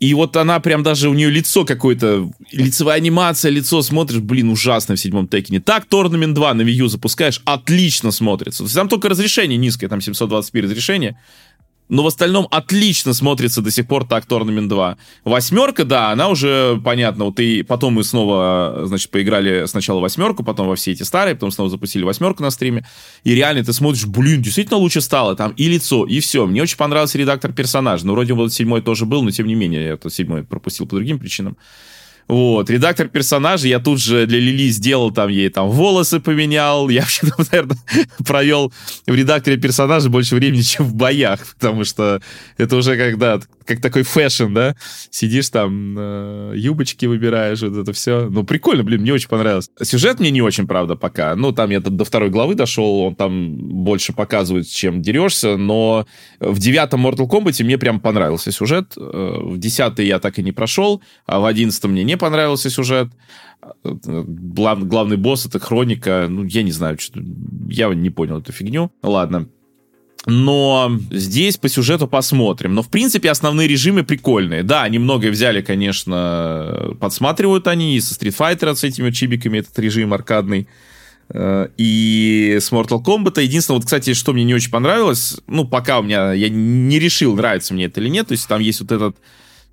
И 0.00 0.12
вот 0.12 0.36
она 0.36 0.60
прям 0.60 0.82
даже, 0.82 1.08
у 1.08 1.14
нее 1.14 1.30
лицо 1.30 1.64
какое-то, 1.64 2.30
лицевая 2.50 2.96
анимация, 2.96 3.50
лицо 3.50 3.80
смотришь, 3.80 4.20
блин, 4.20 4.50
ужасно 4.50 4.96
в 4.96 5.00
седьмом 5.00 5.28
Текине. 5.28 5.60
Так, 5.60 5.86
Tournament 5.88 6.34
2 6.34 6.54
на 6.54 6.62
Wii 6.62 6.72
U 6.72 6.88
запускаешь, 6.88 7.40
отлично 7.44 8.10
смотрится. 8.10 8.66
Там 8.74 8.88
только 8.88 9.08
разрешение 9.08 9.56
низкое, 9.56 9.88
там 9.88 10.00
720p 10.00 10.62
разрешение 10.62 11.16
но 11.88 12.02
в 12.02 12.06
остальном 12.06 12.48
отлично 12.50 13.12
смотрится 13.12 13.60
до 13.60 13.70
сих 13.70 13.86
пор 13.86 14.06
так 14.06 14.26
Tournament 14.26 14.68
2. 14.68 14.96
Восьмерка, 15.24 15.84
да, 15.84 16.10
она 16.10 16.28
уже, 16.28 16.80
понятно, 16.82 17.26
вот 17.26 17.38
и 17.40 17.62
потом 17.62 17.94
мы 17.94 18.04
снова, 18.04 18.82
значит, 18.84 19.10
поиграли 19.10 19.66
сначала 19.66 20.00
восьмерку, 20.00 20.44
потом 20.44 20.68
во 20.68 20.76
все 20.76 20.92
эти 20.92 21.02
старые, 21.02 21.34
потом 21.34 21.50
снова 21.50 21.70
запустили 21.70 22.04
восьмерку 22.04 22.42
на 22.42 22.50
стриме, 22.50 22.86
и 23.22 23.34
реально 23.34 23.64
ты 23.64 23.72
смотришь, 23.72 24.06
блин, 24.06 24.42
действительно 24.42 24.78
лучше 24.78 25.00
стало, 25.00 25.36
там 25.36 25.52
и 25.52 25.68
лицо, 25.68 26.06
и 26.06 26.20
все. 26.20 26.46
Мне 26.46 26.62
очень 26.62 26.76
понравился 26.76 27.18
редактор 27.18 27.52
персонажа, 27.52 28.06
ну, 28.06 28.12
вроде 28.12 28.32
вот 28.32 28.52
седьмой 28.52 28.82
тоже 28.82 29.04
был, 29.04 29.22
но 29.22 29.30
тем 29.30 29.46
не 29.46 29.54
менее, 29.54 29.84
я 29.84 29.92
этот 29.92 30.12
седьмой 30.12 30.42
пропустил 30.42 30.86
по 30.86 30.96
другим 30.96 31.18
причинам. 31.18 31.56
Вот, 32.26 32.70
редактор 32.70 33.08
персонажа, 33.08 33.68
я 33.68 33.78
тут 33.78 34.00
же 34.00 34.26
для 34.26 34.38
Лили 34.38 34.68
сделал 34.68 35.10
там 35.10 35.28
ей 35.28 35.50
там 35.50 35.68
волосы 35.68 36.20
поменял. 36.20 36.88
Я 36.88 37.02
вообще, 37.02 37.26
наверное, 37.38 37.76
провел 38.26 38.72
в 39.06 39.14
редакторе 39.14 39.56
персонажа 39.56 40.08
больше 40.08 40.34
времени, 40.34 40.62
чем 40.62 40.86
в 40.86 40.94
боях, 40.94 41.54
потому 41.54 41.84
что 41.84 42.22
это 42.56 42.76
уже 42.76 42.96
когда 42.96 43.40
как 43.66 43.80
такой 43.80 44.02
fashion, 44.02 44.52
да? 44.52 44.76
Сидишь 45.10 45.50
там, 45.50 45.96
э, 45.98 46.52
юбочки 46.56 47.06
выбираешь, 47.06 47.62
вот 47.62 47.76
это 47.76 47.92
все. 47.92 48.28
Ну, 48.30 48.44
прикольно, 48.44 48.84
блин, 48.84 49.02
мне 49.02 49.12
очень 49.12 49.28
понравилось. 49.28 49.70
Сюжет 49.82 50.20
мне 50.20 50.30
не 50.30 50.42
очень, 50.42 50.66
правда, 50.66 50.96
пока. 50.96 51.34
Ну, 51.34 51.52
там 51.52 51.70
я 51.70 51.80
до 51.80 52.04
второй 52.04 52.30
главы 52.30 52.54
дошел, 52.54 53.00
он 53.00 53.14
там 53.14 53.56
больше 53.56 54.12
показывает, 54.12 54.68
чем 54.68 55.02
дерешься, 55.02 55.56
но 55.56 56.06
в 56.40 56.58
девятом 56.58 57.06
Mortal 57.06 57.28
Kombat 57.28 57.62
мне 57.64 57.78
прям 57.78 58.00
понравился 58.00 58.52
сюжет. 58.52 58.94
Э, 58.96 59.38
в 59.42 59.58
десятый 59.58 60.06
я 60.06 60.18
так 60.18 60.38
и 60.38 60.42
не 60.42 60.52
прошел, 60.52 61.02
а 61.26 61.40
в 61.40 61.44
одиннадцатом 61.44 61.92
мне 61.92 62.04
не 62.04 62.16
понравился 62.16 62.70
сюжет. 62.70 63.08
Глав, 63.82 64.86
главный 64.86 65.16
босс— 65.16 65.46
это 65.46 65.58
Хроника. 65.58 66.26
Ну, 66.28 66.44
я 66.44 66.62
не 66.62 66.72
знаю, 66.72 66.98
что 66.98 67.20
я 67.68 67.88
не 67.94 68.10
понял 68.10 68.38
эту 68.38 68.52
фигню. 68.52 68.92
Ладно. 69.02 69.48
Но 70.26 70.90
здесь 71.10 71.56
по 71.58 71.68
сюжету 71.68 72.08
посмотрим. 72.08 72.74
Но, 72.74 72.82
в 72.82 72.88
принципе, 72.88 73.30
основные 73.30 73.68
режимы 73.68 74.04
прикольные. 74.04 74.62
Да, 74.62 74.82
они 74.82 74.98
многое 74.98 75.30
взяли, 75.30 75.60
конечно, 75.60 76.94
подсматривают 76.98 77.66
они 77.66 77.96
и 77.96 78.00
со 78.00 78.14
Street 78.14 78.36
Fighter 78.36 78.74
с 78.74 78.84
этими 78.84 79.10
чибиками 79.10 79.58
этот 79.58 79.78
режим 79.78 80.14
аркадный. 80.14 80.66
Э, 81.28 81.68
и 81.76 82.58
с 82.60 82.72
Mortal 82.72 83.02
Kombat. 83.02 83.40
Единственное, 83.42 83.78
вот, 83.78 83.84
кстати, 83.84 84.14
что 84.14 84.32
мне 84.32 84.44
не 84.44 84.54
очень 84.54 84.70
понравилось, 84.70 85.40
ну, 85.46 85.66
пока 85.66 86.00
у 86.00 86.02
меня, 86.02 86.32
я 86.32 86.48
не 86.48 86.98
решил, 86.98 87.36
нравится 87.36 87.74
мне 87.74 87.86
это 87.86 88.00
или 88.00 88.08
нет, 88.08 88.28
то 88.28 88.32
есть 88.32 88.46
там 88.46 88.60
есть 88.60 88.80
вот 88.80 88.92
этот 88.92 89.16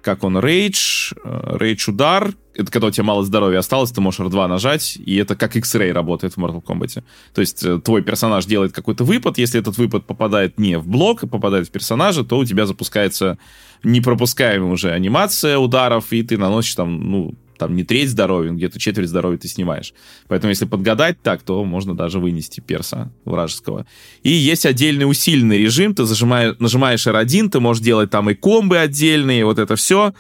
как 0.02 0.24
он, 0.24 0.40
рейдж, 0.40 1.14
рейдж 1.24 1.90
удар, 1.90 2.34
это 2.54 2.72
когда 2.72 2.88
у 2.88 2.92
тебя 2.92 3.06
мало 3.06 3.24
здоровья 3.24 3.60
осталось, 3.60 3.92
ты 3.92 4.02
можешь 4.02 4.20
R2 4.20 4.48
нажать, 4.48 4.98
и 4.98 5.16
это 5.18 5.36
как 5.36 5.56
X-Ray 5.56 5.92
работает 5.92 6.34
в 6.34 6.38
Mortal 6.38 6.64
Kombat. 6.64 7.04
То 7.34 7.42
есть 7.42 7.64
э, 7.64 7.80
твой 7.80 8.02
персонаж 8.02 8.46
делает 8.46 8.74
какой-то 8.74 9.04
выпад, 9.04 9.38
если 9.38 9.60
этот 9.60 9.78
выпад 9.78 10.06
попадает 10.06 10.60
не 10.60 10.78
в 10.78 10.88
блок, 10.88 11.24
а 11.24 11.28
попадает 11.28 11.68
в 11.68 11.72
персонажа, 11.72 12.24
то 12.24 12.38
у 12.38 12.46
тебя 12.46 12.66
запускается 12.66 13.38
непропускаемая 13.84 14.72
уже 14.72 14.92
анимация 14.92 15.58
ударов, 15.58 16.12
и 16.12 16.24
ты 16.24 16.38
наносишь 16.38 16.76
там, 16.76 17.12
ну, 17.12 17.36
там 17.62 17.76
не 17.76 17.84
треть 17.84 18.10
здоровья, 18.10 18.52
где-то 18.52 18.80
четверть 18.80 19.08
здоровья 19.08 19.38
ты 19.38 19.48
снимаешь. 19.48 19.94
Поэтому 20.28 20.50
если 20.50 20.66
подгадать 20.66 21.22
так, 21.22 21.44
то 21.44 21.64
можно 21.64 21.96
даже 21.96 22.20
вынести 22.20 22.60
перса 22.60 23.14
вражеского. 23.24 23.86
И 24.24 24.32
есть 24.32 24.66
отдельный 24.66 25.08
усиленный 25.08 25.60
режим, 25.60 25.94
ты 25.94 26.06
зажимаешь, 26.06 26.56
нажимаешь 26.58 27.06
R1, 27.06 27.50
ты 27.50 27.60
можешь 27.60 27.84
делать 27.84 28.10
там 28.10 28.32
и 28.32 28.34
комбы 28.34 28.80
отдельные, 28.80 29.46
вот 29.46 29.60
это 29.60 29.76
все. 29.76 30.16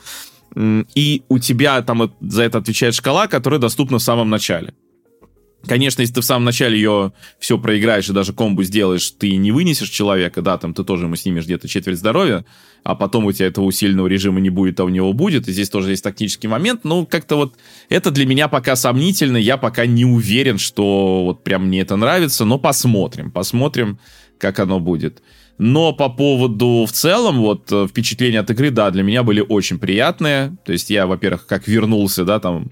И 0.55 1.23
у 1.29 1.39
тебя 1.39 1.81
там 1.81 2.13
за 2.21 2.43
это 2.43 2.59
отвечает 2.59 2.93
шкала, 2.93 3.25
которая 3.25 3.59
доступна 3.59 3.97
в 3.97 4.03
самом 4.03 4.29
начале. 4.29 4.75
Конечно, 5.67 6.01
если 6.01 6.15
ты 6.15 6.21
в 6.21 6.25
самом 6.25 6.45
начале 6.45 6.75
ее 6.75 7.13
все 7.39 7.57
проиграешь 7.57 8.09
и 8.09 8.13
даже 8.13 8.33
комбу 8.33 8.63
сделаешь, 8.63 9.11
ты 9.11 9.35
не 9.35 9.51
вынесешь 9.51 9.89
человека, 9.89 10.41
да, 10.41 10.57
там 10.57 10.73
ты 10.73 10.83
тоже 10.83 11.05
ему 11.05 11.15
снимешь 11.15 11.45
где-то 11.45 11.67
четверть 11.67 11.99
здоровья, 11.99 12.45
а 12.83 12.95
потом 12.95 13.25
у 13.25 13.31
тебя 13.31 13.47
этого 13.47 13.65
усиленного 13.65 14.07
режима 14.07 14.39
не 14.39 14.49
будет, 14.49 14.79
а 14.79 14.85
у 14.85 14.89
него 14.89 15.13
будет, 15.13 15.47
и 15.47 15.51
здесь 15.51 15.69
тоже 15.69 15.91
есть 15.91 16.03
тактический 16.03 16.49
момент, 16.49 16.83
ну, 16.83 17.05
как-то 17.05 17.35
вот 17.35 17.55
это 17.89 18.09
для 18.09 18.25
меня 18.25 18.47
пока 18.47 18.75
сомнительно, 18.75 19.37
я 19.37 19.57
пока 19.57 19.85
не 19.85 20.03
уверен, 20.05 20.57
что 20.57 21.25
вот 21.25 21.43
прям 21.43 21.67
мне 21.67 21.81
это 21.81 21.95
нравится, 21.95 22.43
но 22.43 22.57
посмотрим, 22.57 23.29
посмотрим, 23.29 23.99
как 24.39 24.59
оно 24.59 24.79
будет. 24.79 25.21
Но 25.59 25.93
по 25.93 26.09
поводу 26.09 26.87
в 26.87 26.91
целом, 26.91 27.37
вот 27.37 27.71
э, 27.71 27.85
впечатления 27.87 28.39
от 28.39 28.49
игры, 28.49 28.71
да, 28.71 28.89
для 28.89 29.03
меня 29.03 29.21
были 29.21 29.45
очень 29.47 29.77
приятные. 29.77 30.57
То 30.65 30.71
есть 30.71 30.89
я, 30.89 31.05
во-первых, 31.05 31.45
как 31.45 31.67
вернулся, 31.67 32.25
да, 32.25 32.39
там 32.39 32.71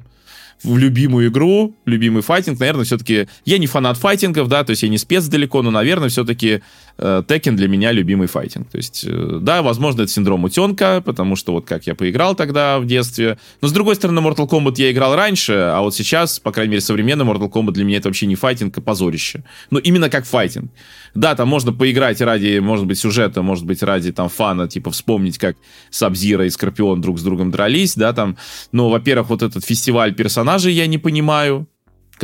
в 0.63 0.77
любимую 0.77 1.29
игру, 1.29 1.75
любимый 1.85 2.21
файтинг, 2.21 2.59
наверное, 2.59 2.85
все-таки... 2.85 3.27
Я 3.45 3.57
не 3.57 3.67
фанат 3.67 3.97
файтингов, 3.97 4.47
да, 4.47 4.63
то 4.63 4.71
есть 4.71 4.83
я 4.83 4.89
не 4.89 4.97
спец 4.97 5.25
далеко, 5.25 5.61
но, 5.61 5.71
наверное, 5.71 6.09
все-таки 6.09 6.61
Текен 7.27 7.55
для 7.55 7.67
меня 7.67 7.91
любимый 7.91 8.27
файтинг. 8.27 8.69
То 8.69 8.77
есть, 8.77 9.05
э, 9.07 9.39
да, 9.41 9.61
возможно, 9.61 10.01
это 10.01 10.11
синдром 10.11 10.43
утенка, 10.43 11.01
потому 11.05 11.35
что 11.35 11.53
вот 11.53 11.65
как 11.65 11.87
я 11.87 11.95
поиграл 11.95 12.35
тогда 12.35 12.79
в 12.79 12.85
детстве. 12.85 13.37
Но, 13.61 13.67
с 13.67 13.71
другой 13.71 13.95
стороны, 13.95 14.19
Mortal 14.19 14.49
Kombat 14.49 14.73
я 14.77 14.91
играл 14.91 15.15
раньше, 15.15 15.53
а 15.53 15.81
вот 15.81 15.95
сейчас, 15.95 16.39
по 16.39 16.51
крайней 16.51 16.71
мере, 16.71 16.81
современный 16.81 17.25
Mortal 17.25 17.49
Kombat 17.49 17.71
для 17.71 17.85
меня 17.85 17.97
это 17.97 18.09
вообще 18.09 18.25
не 18.25 18.35
файтинг, 18.35 18.77
а 18.77 18.81
позорище. 18.81 19.43
Ну, 19.71 19.79
именно 19.79 20.09
как 20.09 20.25
файтинг. 20.25 20.71
Да, 21.15 21.35
там 21.35 21.47
можно 21.47 21.71
поиграть 21.71 22.21
ради, 22.21 22.59
может 22.59 22.85
быть, 22.85 22.99
сюжета, 22.99 23.41
может 23.41 23.65
быть, 23.65 23.81
ради 23.81 24.11
там 24.11 24.29
фана, 24.29 24.67
типа 24.67 24.91
вспомнить, 24.91 25.37
как 25.37 25.55
Сабзира 25.89 26.45
и 26.45 26.49
Скорпион 26.49 27.01
друг 27.01 27.19
с 27.19 27.23
другом 27.23 27.51
дрались, 27.51 27.95
да, 27.95 28.13
там. 28.13 28.37
Но, 28.71 28.89
во-первых, 28.89 29.29
вот 29.29 29.41
этот 29.41 29.63
фестиваль 29.65 30.13
персонажей 30.13 30.73
я 30.73 30.85
не 30.87 30.97
понимаю, 30.97 31.67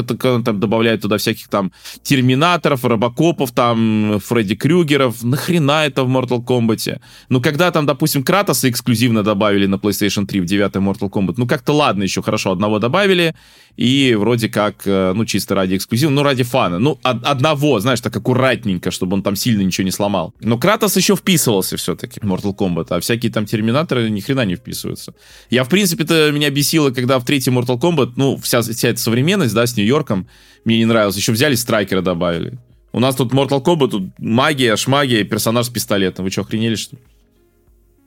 там 0.04 0.60
добавляют 0.60 1.02
туда 1.02 1.18
всяких 1.18 1.48
там 1.48 1.72
терминаторов, 2.04 2.84
робокопов, 2.84 3.52
там 3.52 4.20
Фредди 4.24 4.56
Крюгеров. 4.56 5.24
Нахрена 5.24 5.86
это 5.86 6.04
в 6.04 6.10
Mortal 6.10 6.44
Kombat? 6.44 7.00
Ну, 7.30 7.42
когда 7.42 7.72
там, 7.72 7.86
допустим, 7.86 8.24
Кратоса 8.24 8.70
эксклюзивно 8.70 9.24
добавили 9.24 9.66
на 9.66 9.76
PlayStation 9.76 10.26
3 10.26 10.42
в 10.42 10.46
9 10.46 10.72
Mortal 10.76 11.10
Kombat, 11.10 11.36
ну, 11.38 11.48
как-то 11.48 11.74
ладно, 11.74 12.04
еще 12.04 12.22
хорошо, 12.22 12.52
одного 12.52 12.80
добавили, 12.80 13.36
и 13.78 14.16
вроде 14.18 14.50
как, 14.50 14.84
э, 14.86 15.14
ну, 15.14 15.26
чисто 15.26 15.56
ради 15.56 15.76
эксклюзива, 15.76 16.10
ну, 16.10 16.24
ради 16.24 16.44
фана. 16.44 16.80
Ну, 16.80 17.00
одного, 17.04 17.80
знаешь, 17.80 18.02
так 18.02 18.16
аккуратненько, 18.16 18.92
чтобы 18.92 19.16
он 19.16 19.24
там 19.24 19.36
сильно 19.36 19.62
ничего 19.62 19.86
не 19.86 19.92
сломал. 19.92 20.34
Но 20.40 20.58
Кратос 20.58 20.96
еще 20.98 21.16
вписывался 21.16 21.78
все-таки 21.78 22.20
в 22.20 22.24
Mortal 22.24 22.56
Kombat, 22.56 22.88
а 22.90 23.00
всякие 23.00 23.32
там 23.32 23.46
терминаторы 23.46 24.10
ни 24.10 24.22
хрена 24.22 24.46
не 24.46 24.56
вписываются. 24.56 25.14
Я, 25.50 25.64
в 25.64 25.70
принципе-то, 25.70 26.32
меня 26.32 26.50
бесило, 26.50 26.92
когда 26.92 27.20
в 27.20 27.26
третьем 27.26 27.58
Mortal 27.60 27.80
Kombat, 27.80 28.14
ну, 28.16 28.38
вся, 28.38 28.62
вся 28.62 28.90
эта 28.90 29.00
современность, 29.00 29.54
да, 29.54 29.66
с 29.66 29.76
Нью-Йорком, 29.86 30.28
мне 30.66 30.78
не 30.78 30.86
нравилось. 30.86 31.16
Еще 31.16 31.32
взяли 31.32 31.56
Страйкера 31.56 32.02
добавили. 32.02 32.58
У 32.92 33.00
нас 33.00 33.16
тут 33.16 33.34
Mortal 33.34 33.64
Kombat, 33.64 33.90
тут 33.90 34.04
магия, 34.20 34.76
шмагия, 34.76 35.24
персонаж 35.24 35.68
с 35.68 35.70
пистолетом. 35.70 36.26
Вы 36.26 36.32
что, 36.32 36.42
охренели, 36.42 36.76
что 36.76 36.96
ли? 36.96 37.02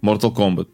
Mortal 0.03 0.35
Kombat. 0.35 0.69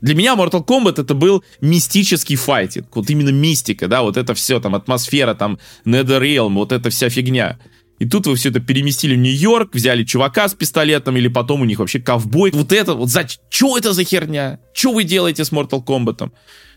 Для 0.00 0.14
меня 0.14 0.34
Mortal 0.34 0.64
Kombat 0.64 1.00
это 1.00 1.14
был 1.14 1.44
мистический 1.60 2.36
файтинг. 2.36 2.94
Вот 2.94 3.08
именно 3.10 3.30
мистика, 3.30 3.88
да, 3.88 4.02
вот 4.02 4.16
это 4.16 4.34
все, 4.34 4.60
там, 4.60 4.74
атмосфера, 4.74 5.34
там, 5.34 5.58
Netherrealm, 5.84 6.54
вот 6.54 6.72
эта 6.72 6.90
вся 6.90 7.08
фигня. 7.08 7.58
И 7.98 8.06
тут 8.06 8.26
вы 8.26 8.36
все 8.36 8.50
это 8.50 8.60
переместили 8.60 9.14
в 9.14 9.18
Нью-Йорк, 9.18 9.74
взяли 9.74 10.04
чувака 10.04 10.48
с 10.48 10.54
пистолетом, 10.54 11.16
или 11.16 11.28
потом 11.28 11.62
у 11.62 11.64
них 11.64 11.78
вообще 11.78 11.98
ковбой. 11.98 12.50
Вот 12.52 12.72
это, 12.72 12.94
вот 12.94 13.08
за... 13.08 13.26
Что 13.48 13.78
это 13.78 13.94
за 13.94 14.04
херня? 14.04 14.60
Что 14.74 14.92
вы 14.92 15.04
делаете 15.04 15.44
с 15.44 15.52
Mortal 15.52 15.84
Kombat? 15.84 16.30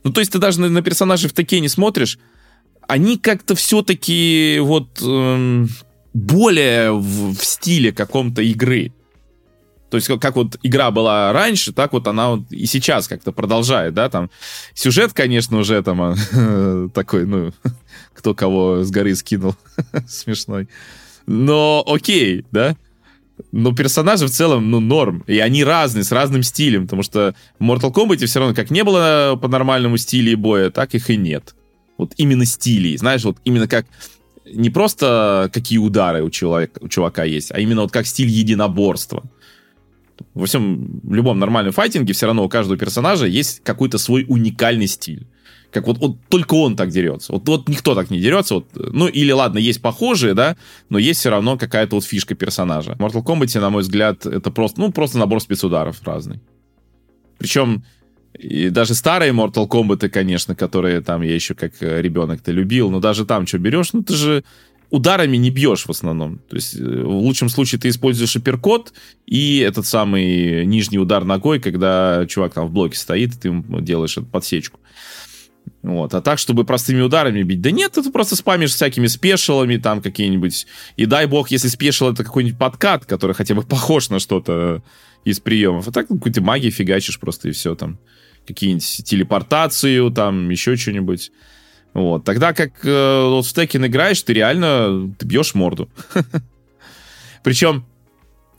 Ну, 0.04 0.12
то 0.12 0.22
есть 0.22 0.32
ты 0.32 0.40
даже 0.40 0.62
на, 0.62 0.70
на 0.70 0.82
персонажей 0.82 1.30
в 1.30 1.34
таке 1.34 1.60
не 1.60 1.68
смотришь, 1.68 2.20
они 2.90 3.20
как-то 3.20 3.54
все-таки 3.54 4.58
вот 4.62 5.00
эм, 5.04 5.70
более 6.14 6.92
в, 6.92 7.36
в 7.36 7.46
стиле 7.46 7.92
каком-то 7.92 8.42
игры. 8.42 8.92
То 9.92 9.98
есть 9.98 10.08
как, 10.08 10.20
как 10.20 10.36
вот 10.36 10.58
игра 10.64 10.90
была 10.90 11.32
раньше, 11.32 11.72
так 11.72 11.94
вот 11.94 12.08
она 12.08 12.32
вот 12.32 12.52
и 12.52 12.66
сейчас 12.66 13.08
как-то 13.08 13.32
продолжает, 13.32 13.94
да, 13.94 14.10
там 14.10 14.32
сюжет, 14.74 15.14
конечно, 15.14 15.60
уже 15.60 15.84
там 15.84 16.16
такой, 16.94 17.28
ну, 17.28 17.52
кто 18.16 18.34
кого 18.34 18.84
с 18.84 18.90
горы 18.90 19.16
скинул, 19.16 19.56
смешной. 20.08 20.68
Но 21.28 21.84
окей, 21.88 22.44
да, 22.52 22.76
но 23.52 23.76
персонажи 23.76 24.26
в 24.26 24.32
целом, 24.32 24.72
ну, 24.72 24.80
норм. 24.80 25.24
И 25.28 25.38
они 25.38 25.64
разные, 25.64 26.04
с 26.04 26.12
разным 26.12 26.42
стилем, 26.42 26.86
потому 26.86 27.04
что 27.04 27.36
в 27.60 27.64
Mortal 27.64 27.94
Kombat 27.94 28.26
все 28.26 28.40
равно 28.40 28.56
как 28.56 28.72
не 28.72 28.84
было 28.84 29.38
по 29.40 29.48
нормальному 29.48 29.98
стиле 29.98 30.36
боя, 30.36 30.72
так 30.72 30.96
их 30.96 31.12
и 31.12 31.18
нет. 31.18 31.54
Вот 32.00 32.14
именно 32.18 32.46
стилей, 32.46 32.98
знаешь, 32.98 33.24
вот 33.24 33.38
именно 33.44 33.68
как 33.68 33.86
не 34.52 34.72
просто 34.72 35.50
какие 35.54 35.78
удары 35.78 36.24
у, 36.24 36.32
человека, 36.32 36.80
у 36.82 36.88
чувака 36.88 37.24
есть, 37.24 37.52
а 37.52 37.60
именно 37.60 37.82
вот 37.82 37.92
как 37.92 38.08
стиль 38.08 38.30
единоборства 38.30 39.24
во 40.34 40.46
всем, 40.46 41.00
в 41.04 41.14
любом 41.14 41.40
нормальном 41.40 41.74
файтинге 41.74 42.14
все 42.14 42.26
равно 42.26 42.44
у 42.44 42.50
каждого 42.50 42.78
персонажа 42.78 43.26
есть 43.26 43.62
какой-то 43.64 43.98
свой 43.98 44.26
уникальный 44.28 44.88
стиль. 44.88 45.28
Как 45.72 45.86
вот, 45.86 46.00
вот 46.00 46.18
только 46.30 46.56
он 46.56 46.76
так 46.76 46.90
дерется. 46.90 47.32
Вот, 47.32 47.48
вот 47.48 47.70
никто 47.70 47.94
так 47.94 48.10
не 48.10 48.20
дерется. 48.20 48.56
Вот, 48.56 48.68
ну, 48.74 49.08
или 49.08 49.32
ладно, 49.32 49.60
есть 49.60 49.82
похожие, 49.82 50.34
да, 50.34 50.58
но 50.90 50.98
есть 50.98 51.20
все 51.20 51.30
равно 51.30 51.58
какая-то 51.58 51.96
вот 51.96 52.04
фишка 52.04 52.34
персонажа. 52.34 52.96
В 52.96 53.00
Mortal 53.00 53.24
Kombat, 53.24 53.60
на 53.60 53.70
мой 53.70 53.84
взгляд, 53.84 54.26
это 54.26 54.50
просто, 54.50 54.82
ну, 54.82 54.92
просто 54.92 55.20
набор 55.20 55.42
спецударов 55.42 55.98
разный. 56.04 56.40
Причем 57.38 57.84
и 58.40 58.70
даже 58.70 58.96
старые 58.96 59.34
Mortal 59.34 59.68
Kombat, 59.68 60.08
конечно, 60.08 60.56
которые 60.56 61.02
там 61.02 61.22
я 61.22 61.36
еще 61.36 61.56
как 61.56 61.74
ребенок-то 61.82 62.54
любил, 62.54 62.90
но 62.90 63.02
даже 63.02 63.26
там 63.26 63.46
что 63.46 63.58
берешь, 63.58 63.92
ну 63.92 64.02
ты 64.02 64.14
же 64.14 64.44
ударами 64.90 65.36
не 65.36 65.50
бьешь 65.50 65.86
в 65.86 65.90
основном. 65.90 66.40
То 66.50 66.56
есть 66.56 66.76
э, 66.76 66.84
в 66.84 67.18
лучшем 67.18 67.50
случае 67.50 67.82
ты 67.82 67.90
используешь 67.90 68.36
апперкот 68.38 68.94
и 69.26 69.60
этот 69.60 69.86
самый 69.86 70.66
нижний 70.66 71.00
удар 71.00 71.26
ногой, 71.26 71.60
когда 71.60 72.26
чувак 72.28 72.54
там 72.54 72.68
в 72.68 72.72
блоке 72.72 72.98
стоит, 72.98 73.36
и 73.36 73.38
ты 73.38 73.48
ему 73.50 73.82
делаешь 73.82 74.18
эту 74.18 74.28
подсечку. 74.28 74.80
Вот. 75.82 76.14
А 76.14 76.22
так, 76.22 76.40
чтобы 76.40 76.64
простыми 76.64 77.02
ударами 77.02 77.44
бить, 77.44 77.62
да 77.62 77.72
нет, 77.72 77.92
ты 77.92 78.10
просто 78.10 78.38
спамишь 78.38 78.72
всякими 78.72 79.08
спешилами, 79.08 79.76
там 79.76 80.02
какие-нибудь. 80.02 80.66
И 80.96 81.06
дай 81.06 81.26
бог, 81.26 81.52
если 81.52 81.68
спешил 81.68 82.10
это 82.10 82.24
какой-нибудь 82.24 82.58
подкат, 82.58 83.06
который 83.06 83.34
хотя 83.34 83.54
бы 83.54 83.64
похож 83.64 84.10
на 84.10 84.20
что-то 84.20 84.82
из 85.26 85.40
приемов. 85.40 85.88
А 85.88 85.92
так 85.92 86.10
ну, 86.10 86.18
какой-то 86.18 86.42
магией 86.42 86.72
фигачишь 86.72 87.20
просто 87.20 87.50
и 87.50 87.52
все 87.52 87.76
там. 87.76 88.00
Какие-нибудь 88.50 89.04
телепортацию, 89.06 90.10
там 90.10 90.50
еще 90.50 90.76
что-нибудь. 90.76 91.32
Вот. 91.94 92.24
Тогда 92.24 92.54
как 92.54 92.84
э, 92.84 92.88
в 92.88 93.42
Tekken 93.42 93.86
играешь, 93.88 94.22
ты 94.24 94.34
реально 94.34 95.14
ты 95.18 95.26
бьешь 95.28 95.54
морду. 95.54 95.88
Причем 97.44 97.86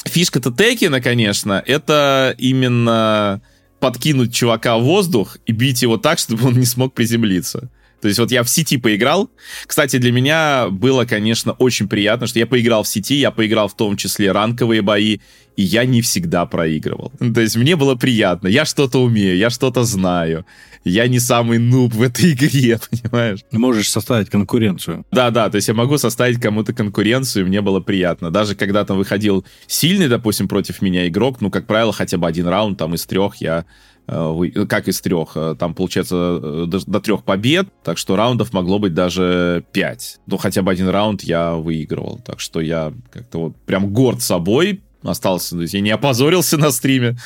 фишка-то 0.04 0.52
Текина, 0.52 1.00
конечно, 1.00 1.62
это 1.66 2.34
именно 2.38 3.42
подкинуть 3.80 4.32
чувака 4.32 4.78
в 4.78 4.84
воздух 4.84 5.38
и 5.44 5.52
бить 5.52 5.82
его 5.82 5.96
так, 5.96 6.20
чтобы 6.20 6.46
он 6.46 6.54
не 6.54 6.66
смог 6.66 6.94
приземлиться. 6.94 7.68
То 8.00 8.08
есть 8.08 8.18
вот 8.18 8.30
я 8.30 8.42
в 8.42 8.48
сети 8.48 8.76
поиграл. 8.76 9.30
Кстати, 9.66 9.98
для 9.98 10.12
меня 10.12 10.68
было, 10.70 11.04
конечно, 11.04 11.52
очень 11.52 11.88
приятно, 11.88 12.26
что 12.26 12.38
я 12.38 12.46
поиграл 12.46 12.82
в 12.82 12.88
сети, 12.88 13.16
я 13.16 13.30
поиграл 13.30 13.68
в 13.68 13.76
том 13.76 13.96
числе 13.96 14.32
ранковые 14.32 14.82
бои, 14.82 15.18
и 15.56 15.62
я 15.62 15.84
не 15.84 16.00
всегда 16.00 16.46
проигрывал. 16.46 17.12
То 17.18 17.40
есть 17.40 17.56
мне 17.56 17.76
было 17.76 17.94
приятно, 17.94 18.48
я 18.48 18.64
что-то 18.64 19.02
умею, 19.02 19.36
я 19.36 19.50
что-то 19.50 19.84
знаю. 19.84 20.46
Я 20.82 21.06
не 21.08 21.18
самый 21.18 21.58
нуб 21.58 21.92
в 21.94 22.00
этой 22.00 22.32
игре, 22.32 22.80
понимаешь? 22.90 23.40
Можешь 23.52 23.90
составить 23.90 24.30
конкуренцию. 24.30 25.04
Да-да, 25.10 25.50
то 25.50 25.56
есть 25.56 25.68
я 25.68 25.74
могу 25.74 25.98
составить 25.98 26.40
кому-то 26.40 26.72
конкуренцию, 26.72 27.44
и 27.44 27.48
мне 27.48 27.60
было 27.60 27.80
приятно. 27.80 28.30
Даже 28.30 28.54
когда 28.54 28.84
там 28.84 28.96
выходил 28.96 29.44
сильный, 29.66 30.08
допустим, 30.08 30.48
против 30.48 30.80
меня 30.80 31.06
игрок, 31.06 31.42
ну, 31.42 31.50
как 31.50 31.66
правило, 31.66 31.92
хотя 31.92 32.16
бы 32.16 32.26
один 32.26 32.46
раунд 32.46 32.78
там 32.78 32.94
из 32.94 33.04
трех 33.04 33.36
я 33.36 33.66
как 34.10 34.88
из 34.88 35.00
трех. 35.00 35.32
Э, 35.36 35.54
там, 35.58 35.74
получается, 35.74 36.40
э, 36.42 36.66
до 36.66 37.00
трех 37.00 37.22
побед, 37.22 37.68
так 37.84 37.96
что 37.96 38.16
раундов 38.16 38.52
могло 38.52 38.78
быть 38.78 38.94
даже 38.94 39.64
пять. 39.72 40.18
Ну, 40.26 40.36
хотя 40.36 40.62
бы 40.62 40.72
один 40.72 40.88
раунд 40.88 41.22
я 41.22 41.54
выигрывал. 41.54 42.20
Так 42.24 42.40
что 42.40 42.60
я 42.60 42.92
как-то 43.12 43.38
вот 43.38 43.56
прям 43.66 43.92
горд 43.92 44.20
собой, 44.20 44.80
остался, 45.02 45.56
то 45.56 45.62
есть 45.62 45.74
я 45.74 45.80
не 45.80 45.90
опозорился 45.90 46.58
на 46.58 46.70
стриме, 46.72 47.16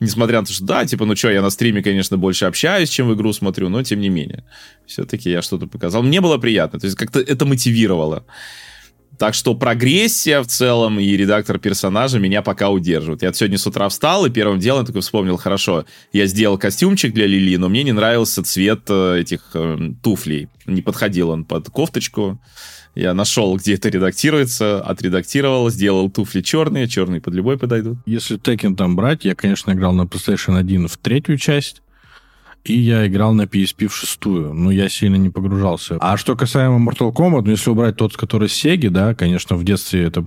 несмотря 0.00 0.40
на 0.40 0.46
то, 0.46 0.52
что 0.52 0.64
да, 0.64 0.84
типа, 0.84 1.04
ну 1.04 1.14
что, 1.14 1.30
я 1.30 1.42
на 1.42 1.50
стриме, 1.50 1.82
конечно, 1.82 2.16
больше 2.16 2.46
общаюсь, 2.46 2.88
чем 2.88 3.08
в 3.08 3.14
игру 3.14 3.32
смотрю, 3.32 3.68
но 3.68 3.82
тем 3.82 4.00
не 4.00 4.08
менее, 4.08 4.44
все-таки 4.86 5.30
я 5.30 5.42
что-то 5.42 5.66
показал. 5.66 6.02
Мне 6.02 6.20
было 6.20 6.38
приятно, 6.38 6.80
то 6.80 6.86
есть 6.86 6.96
как-то 6.96 7.20
это 7.20 7.44
мотивировало. 7.44 8.24
Так 9.18 9.34
что 9.34 9.54
прогрессия 9.54 10.42
в 10.42 10.46
целом 10.46 10.98
и 10.98 11.16
редактор 11.16 11.58
персонажа 11.58 12.18
меня 12.18 12.42
пока 12.42 12.70
удерживают. 12.70 13.22
Я 13.22 13.32
сегодня 13.32 13.58
с 13.58 13.66
утра 13.66 13.88
встал 13.88 14.26
и 14.26 14.30
первым 14.30 14.58
делом 14.58 14.84
такой 14.84 15.02
вспомнил, 15.02 15.36
хорошо, 15.36 15.84
я 16.12 16.26
сделал 16.26 16.58
костюмчик 16.58 17.12
для 17.12 17.26
Лили, 17.26 17.56
но 17.56 17.68
мне 17.68 17.82
не 17.82 17.92
нравился 17.92 18.42
цвет 18.42 18.82
э, 18.88 19.20
этих 19.20 19.50
э, 19.54 19.92
туфлей. 20.02 20.48
Не 20.66 20.82
подходил 20.82 21.30
он 21.30 21.44
под 21.44 21.68
кофточку. 21.70 22.40
Я 22.94 23.12
нашел, 23.12 23.56
где 23.56 23.74
это 23.74 23.88
редактируется, 23.88 24.80
отредактировал, 24.80 25.68
сделал 25.70 26.10
туфли 26.10 26.42
черные, 26.42 26.86
черные 26.86 27.20
под 27.20 27.34
любой 27.34 27.58
подойдут. 27.58 27.98
Если 28.06 28.38
Tekken 28.38 28.76
там 28.76 28.94
брать, 28.94 29.24
я, 29.24 29.34
конечно, 29.34 29.72
играл 29.72 29.92
на 29.92 30.02
PlayStation 30.02 30.56
1 30.56 30.88
в 30.88 30.96
третью 30.96 31.36
часть, 31.36 31.82
и 32.64 32.78
я 32.78 33.06
играл 33.06 33.34
на 33.34 33.42
PSP 33.42 33.88
в 33.88 33.94
шестую, 33.94 34.54
но 34.54 34.70
я 34.70 34.88
сильно 34.88 35.16
не 35.16 35.30
погружался. 35.30 35.98
А 36.00 36.16
что 36.16 36.34
касаемо 36.34 36.78
Mortal 36.78 37.12
Kombat, 37.12 37.42
ну, 37.44 37.50
если 37.50 37.70
убрать 37.70 37.96
тот, 37.96 38.16
который 38.16 38.48
с 38.48 38.64
Sega, 38.64 38.88
да, 38.88 39.14
конечно, 39.14 39.56
в 39.56 39.64
детстве 39.64 40.04
это 40.04 40.24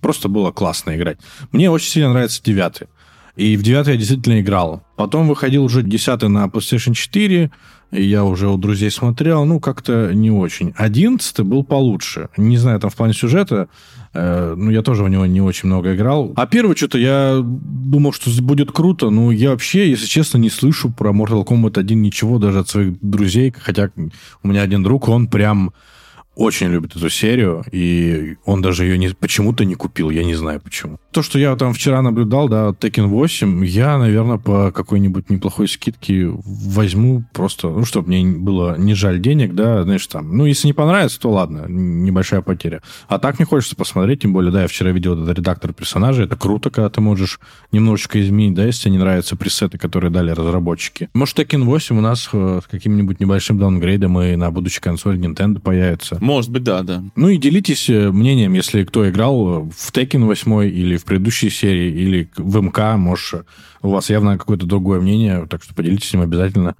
просто 0.00 0.28
было 0.28 0.52
классно 0.52 0.94
играть. 0.94 1.18
Мне 1.52 1.70
очень 1.70 1.90
сильно 1.90 2.10
нравится 2.10 2.42
девятый. 2.42 2.88
И 3.36 3.56
в 3.56 3.62
девятый 3.62 3.94
я 3.94 3.98
действительно 3.98 4.40
играл. 4.40 4.84
Потом 4.96 5.26
выходил 5.26 5.64
уже 5.64 5.82
десятый 5.82 6.28
на 6.28 6.44
PlayStation 6.46 6.92
4, 6.92 7.50
и 7.92 8.02
я 8.02 8.24
уже 8.24 8.48
у 8.48 8.56
друзей 8.56 8.90
смотрел, 8.90 9.44
ну, 9.44 9.58
как-то 9.58 10.12
не 10.12 10.30
очень. 10.30 10.72
Одиннадцатый 10.76 11.44
был 11.44 11.64
получше. 11.64 12.28
Не 12.36 12.58
знаю, 12.58 12.78
там 12.78 12.90
в 12.90 12.96
плане 12.96 13.12
сюжета, 13.12 13.68
ну, 14.14 14.70
я 14.70 14.82
тоже 14.82 15.02
в 15.02 15.08
него 15.08 15.26
не 15.26 15.40
очень 15.40 15.68
много 15.68 15.94
играл. 15.94 16.32
А 16.36 16.46
первый 16.46 16.76
что-то 16.76 16.98
я 16.98 17.40
думал, 17.42 18.12
что 18.12 18.30
будет 18.42 18.70
круто, 18.72 19.10
но 19.10 19.32
я 19.32 19.50
вообще, 19.50 19.90
если 19.90 20.06
честно, 20.06 20.38
не 20.38 20.50
слышу 20.50 20.90
про 20.90 21.12
Mortal 21.12 21.44
Kombat 21.44 21.78
1 21.78 22.00
ничего 22.00 22.38
даже 22.38 22.60
от 22.60 22.68
своих 22.68 22.98
друзей, 23.00 23.52
хотя 23.58 23.90
у 24.42 24.48
меня 24.48 24.62
один 24.62 24.82
друг, 24.82 25.08
он 25.08 25.26
прям 25.26 25.72
очень 26.36 26.68
любит 26.68 26.96
эту 26.96 27.08
серию, 27.10 27.64
и 27.70 28.36
он 28.44 28.62
даже 28.62 28.84
ее 28.84 28.98
не, 28.98 29.08
почему-то 29.08 29.64
не 29.64 29.74
купил, 29.74 30.10
я 30.10 30.24
не 30.24 30.34
знаю 30.34 30.60
почему. 30.60 30.98
То, 31.12 31.22
что 31.22 31.38
я 31.38 31.54
там 31.56 31.72
вчера 31.72 32.02
наблюдал, 32.02 32.48
да, 32.48 32.68
Tekken 32.70 33.06
8, 33.06 33.64
я, 33.64 33.98
наверное, 33.98 34.38
по 34.38 34.72
какой-нибудь 34.72 35.30
неплохой 35.30 35.68
скидке 35.68 36.28
возьму 36.44 37.24
просто, 37.32 37.68
ну, 37.68 37.84
чтобы 37.84 38.08
мне 38.08 38.24
было 38.24 38.76
не 38.78 38.94
жаль 38.94 39.20
денег, 39.20 39.54
да, 39.54 39.82
знаешь, 39.84 40.06
там, 40.06 40.36
ну, 40.36 40.46
если 40.46 40.66
не 40.66 40.72
понравится, 40.72 41.20
то 41.20 41.30
ладно, 41.30 41.66
небольшая 41.68 42.42
потеря. 42.42 42.82
А 43.08 43.18
так 43.18 43.38
мне 43.38 43.46
хочется 43.46 43.76
посмотреть, 43.76 44.22
тем 44.22 44.32
более, 44.32 44.52
да, 44.52 44.62
я 44.62 44.68
вчера 44.68 44.90
видел 44.90 45.14
этот 45.14 45.38
редактор 45.38 45.72
персонажей, 45.72 46.24
это 46.24 46.36
круто, 46.36 46.70
когда 46.70 46.90
ты 46.90 47.00
можешь 47.00 47.38
немножечко 47.70 48.20
изменить, 48.20 48.54
да, 48.54 48.64
если 48.64 48.84
тебе 48.84 48.92
не 48.92 48.98
нравятся 48.98 49.36
пресеты, 49.36 49.78
которые 49.78 50.10
дали 50.10 50.30
разработчики. 50.30 51.08
Может, 51.14 51.38
Tekken 51.38 51.62
8 51.62 51.98
у 51.98 52.00
нас 52.00 52.28
э, 52.32 52.60
с 52.64 52.70
каким-нибудь 52.70 53.20
небольшим 53.20 53.58
даунгрейдом 53.58 54.20
и 54.20 54.36
на 54.36 54.50
будущей 54.50 54.80
консоли 54.80 55.18
Nintendo 55.18 55.60
появится. 55.60 56.18
Может 56.24 56.50
быть, 56.50 56.62
да, 56.62 56.82
да. 56.82 57.04
Ну 57.16 57.28
и 57.28 57.36
делитесь 57.36 57.90
э, 57.90 58.10
мнением, 58.10 58.54
если 58.54 58.82
кто 58.84 59.06
играл 59.06 59.68
в 59.68 59.92
Tekken 59.92 60.24
8 60.24 60.64
или 60.64 60.96
в 60.96 61.04
предыдущей 61.04 61.50
серии, 61.50 61.92
или 61.92 62.30
в 62.38 62.62
МК, 62.62 62.96
может, 62.96 63.44
у 63.82 63.90
вас 63.90 64.08
явно 64.08 64.38
какое-то 64.38 64.64
другое 64.64 65.02
мнение, 65.02 65.46
так 65.50 65.62
что 65.62 65.74
поделитесь 65.74 66.14
им 66.14 66.22
обязательно. 66.22 66.76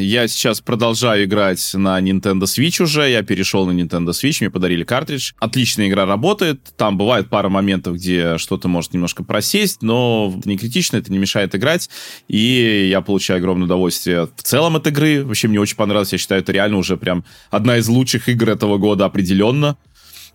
Я 0.00 0.28
сейчас 0.28 0.60
продолжаю 0.60 1.24
играть 1.24 1.74
на 1.74 2.00
Nintendo 2.00 2.42
Switch 2.42 2.80
уже. 2.80 3.10
Я 3.10 3.22
перешел 3.24 3.66
на 3.66 3.72
Nintendo 3.72 4.10
Switch, 4.10 4.36
мне 4.38 4.48
подарили 4.48 4.84
картридж. 4.84 5.32
Отличная 5.40 5.88
игра 5.88 6.06
работает. 6.06 6.60
Там 6.76 6.96
бывает 6.96 7.28
пара 7.28 7.48
моментов, 7.48 7.96
где 7.96 8.38
что-то 8.38 8.68
может 8.68 8.94
немножко 8.94 9.24
просесть, 9.24 9.82
но 9.82 10.32
не 10.44 10.56
критично, 10.56 10.98
это 10.98 11.10
не 11.10 11.18
мешает 11.18 11.56
играть. 11.56 11.90
И 12.28 12.86
я 12.88 13.00
получаю 13.00 13.38
огромное 13.38 13.64
удовольствие 13.64 14.28
в 14.36 14.42
целом 14.44 14.76
от 14.76 14.86
игры. 14.86 15.24
Вообще 15.24 15.48
мне 15.48 15.58
очень 15.58 15.76
понравилось. 15.76 16.12
Я 16.12 16.18
считаю, 16.18 16.42
это 16.42 16.52
реально 16.52 16.78
уже 16.78 16.96
прям 16.96 17.24
одна 17.50 17.78
из 17.78 17.88
лучших 17.88 18.28
игр 18.28 18.50
этого 18.50 18.78
года 18.78 19.04
определенно. 19.04 19.76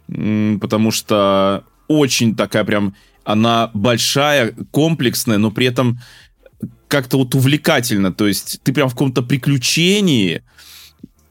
Потому 0.07 0.91
что 0.91 1.63
очень 1.87 2.35
такая 2.35 2.65
прям 2.65 2.95
она 3.23 3.71
большая, 3.73 4.53
комплексная, 4.71 5.37
но 5.37 5.51
при 5.51 5.67
этом 5.67 5.99
как-то 6.87 7.17
вот 7.17 7.35
увлекательно. 7.35 8.13
То 8.13 8.27
есть 8.27 8.59
ты 8.63 8.73
прям 8.73 8.89
в 8.89 8.93
каком-то 8.93 9.21
приключении. 9.23 10.43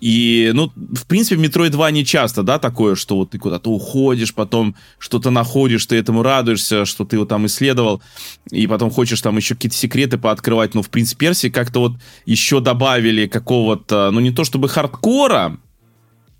И, 0.00 0.50
ну, 0.52 0.72
в 0.74 1.06
принципе, 1.06 1.36
в 1.36 1.38
метро 1.38 1.68
2 1.68 1.90
не 1.92 2.04
часто, 2.04 2.42
да, 2.42 2.58
такое, 2.58 2.96
что 2.96 3.16
вот 3.16 3.30
ты 3.30 3.38
куда-то 3.38 3.70
уходишь, 3.70 4.34
потом 4.34 4.74
что-то 4.98 5.30
находишь, 5.30 5.86
ты 5.86 5.94
этому 5.94 6.24
радуешься, 6.24 6.84
что 6.84 7.04
ты 7.04 7.14
его 7.14 7.24
там 7.24 7.46
исследовал, 7.46 8.02
и 8.50 8.66
потом 8.66 8.90
хочешь 8.90 9.20
там 9.20 9.36
еще 9.36 9.54
какие-то 9.54 9.76
секреты 9.76 10.18
пооткрывать. 10.18 10.74
Но 10.74 10.82
в 10.82 10.90
принципе 10.90 11.26
Персии 11.26 11.50
как-то 11.50 11.78
вот 11.78 11.92
еще 12.26 12.58
добавили 12.58 13.28
какого-то, 13.28 14.10
ну, 14.10 14.18
не 14.18 14.32
то 14.32 14.42
чтобы 14.42 14.68
хардкора, 14.68 15.60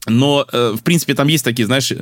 но, 0.06 0.44
э, 0.52 0.74
в 0.77 0.82
принципе, 0.82 1.14
там 1.14 1.28
есть 1.28 1.44
такие, 1.44 1.66
знаешь, 1.66 1.93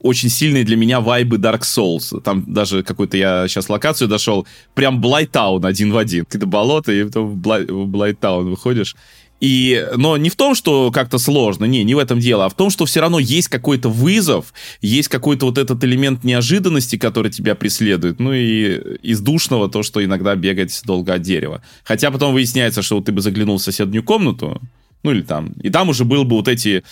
очень 0.00 0.28
сильные 0.28 0.64
для 0.64 0.76
меня 0.76 1.00
вайбы 1.00 1.36
Dark 1.36 1.60
Souls. 1.60 2.20
Там 2.22 2.44
даже 2.52 2.82
какую-то 2.82 3.16
я 3.16 3.46
сейчас 3.48 3.68
локацию 3.68 4.08
дошел, 4.08 4.46
прям 4.74 5.00
Блайтаун 5.00 5.64
один 5.64 5.92
в 5.92 5.96
один. 5.96 6.24
Какие-то 6.24 6.46
болото, 6.46 6.92
и 6.92 7.04
потом 7.04 7.40
в 7.42 7.86
Блайтаун 7.86 8.50
выходишь. 8.50 8.96
И, 9.40 9.86
но 9.96 10.18
не 10.18 10.28
в 10.28 10.36
том, 10.36 10.54
что 10.54 10.90
как-то 10.92 11.18
сложно, 11.18 11.64
не, 11.64 11.82
не 11.82 11.94
в 11.94 11.98
этом 11.98 12.18
дело, 12.18 12.44
а 12.44 12.48
в 12.50 12.54
том, 12.54 12.68
что 12.68 12.84
все 12.84 13.00
равно 13.00 13.18
есть 13.18 13.48
какой-то 13.48 13.88
вызов, 13.88 14.52
есть 14.82 15.08
какой-то 15.08 15.46
вот 15.46 15.56
этот 15.56 15.82
элемент 15.82 16.24
неожиданности, 16.24 16.96
который 16.96 17.30
тебя 17.30 17.54
преследует, 17.54 18.20
ну 18.20 18.34
и 18.34 18.98
из 19.02 19.20
душного 19.20 19.70
то, 19.70 19.82
что 19.82 20.04
иногда 20.04 20.34
бегать 20.34 20.78
долго 20.84 21.14
от 21.14 21.22
дерева. 21.22 21.62
Хотя 21.84 22.10
потом 22.10 22.34
выясняется, 22.34 22.82
что 22.82 22.96
вот 22.96 23.06
ты 23.06 23.12
бы 23.12 23.22
заглянул 23.22 23.56
в 23.56 23.62
соседнюю 23.62 24.04
комнату, 24.04 24.60
ну 25.02 25.12
или 25.12 25.22
там. 25.22 25.52
И 25.62 25.70
там 25.70 25.88
уже 25.88 26.04
был 26.04 26.24
бы 26.24 26.36
вот 26.36 26.48
эти 26.48 26.84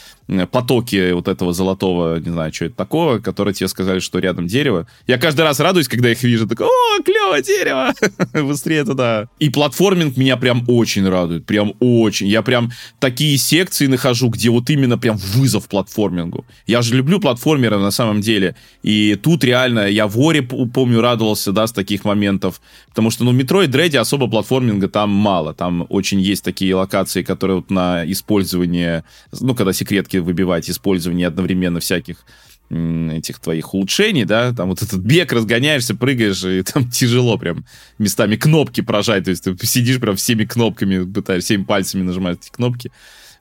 потоки 0.50 1.12
вот 1.12 1.26
этого 1.26 1.52
золотого, 1.52 2.18
не 2.18 2.30
знаю, 2.30 2.52
что 2.52 2.66
это 2.66 2.74
такого, 2.74 3.18
которые 3.18 3.54
тебе 3.54 3.68
сказали, 3.68 3.98
что 3.98 4.18
рядом 4.18 4.46
дерево. 4.46 4.86
Я 5.06 5.18
каждый 5.18 5.42
раз 5.42 5.58
радуюсь, 5.60 5.88
когда 5.88 6.10
их 6.10 6.22
вижу, 6.22 6.46
такой, 6.46 6.66
о, 6.66 7.02
клево, 7.02 7.40
дерево, 7.40 7.94
быстрее 8.34 8.84
туда. 8.84 9.28
И 9.38 9.48
платформинг 9.48 10.16
меня 10.16 10.36
прям 10.36 10.64
очень 10.68 11.08
радует, 11.08 11.46
прям 11.46 11.74
очень. 11.80 12.28
Я 12.28 12.42
прям 12.42 12.70
такие 12.98 13.38
секции 13.38 13.86
нахожу, 13.86 14.28
где 14.28 14.50
вот 14.50 14.68
именно 14.68 14.98
прям 14.98 15.16
вызов 15.16 15.68
платформингу. 15.68 16.44
Я 16.66 16.82
же 16.82 16.94
люблю 16.94 17.20
платформеры 17.20 17.78
на 17.78 17.90
самом 17.90 18.20
деле. 18.20 18.54
И 18.82 19.14
тут 19.14 19.44
реально, 19.44 19.88
я 19.88 20.06
в 20.06 20.18
Оре, 20.20 20.42
помню, 20.42 21.00
радовался, 21.00 21.52
да, 21.52 21.66
с 21.66 21.72
таких 21.72 22.04
моментов. 22.04 22.60
Потому 22.90 23.10
что, 23.10 23.24
ну, 23.24 23.30
в 23.30 23.34
Метро 23.34 23.62
и 23.62 23.66
Дреде 23.66 23.98
особо 23.98 24.28
платформинга 24.28 24.88
там 24.88 25.10
мало. 25.10 25.54
Там 25.54 25.86
очень 25.88 26.20
есть 26.20 26.44
такие 26.44 26.74
локации, 26.74 27.22
которые 27.22 27.56
вот 27.56 27.70
на 27.70 27.97
использование, 28.06 29.04
ну, 29.40 29.54
когда 29.54 29.72
секретки 29.72 30.18
выбивать, 30.18 30.68
использование 30.70 31.26
одновременно 31.26 31.80
всяких 31.80 32.24
этих 32.70 33.38
твоих 33.38 33.72
улучшений, 33.72 34.24
да, 34.24 34.52
там 34.52 34.68
вот 34.68 34.82
этот 34.82 35.00
бег, 35.00 35.32
разгоняешься, 35.32 35.94
прыгаешь, 35.94 36.44
и 36.44 36.62
там 36.62 36.90
тяжело 36.90 37.38
прям 37.38 37.64
местами 37.98 38.36
кнопки 38.36 38.82
прожать, 38.82 39.24
то 39.24 39.30
есть 39.30 39.44
ты 39.44 39.66
сидишь 39.66 40.00
прям 40.00 40.16
всеми 40.16 40.44
кнопками, 40.44 41.10
пытаешься 41.10 41.46
всеми 41.46 41.64
пальцами 41.64 42.02
нажимать 42.02 42.40
эти 42.42 42.50
кнопки. 42.50 42.92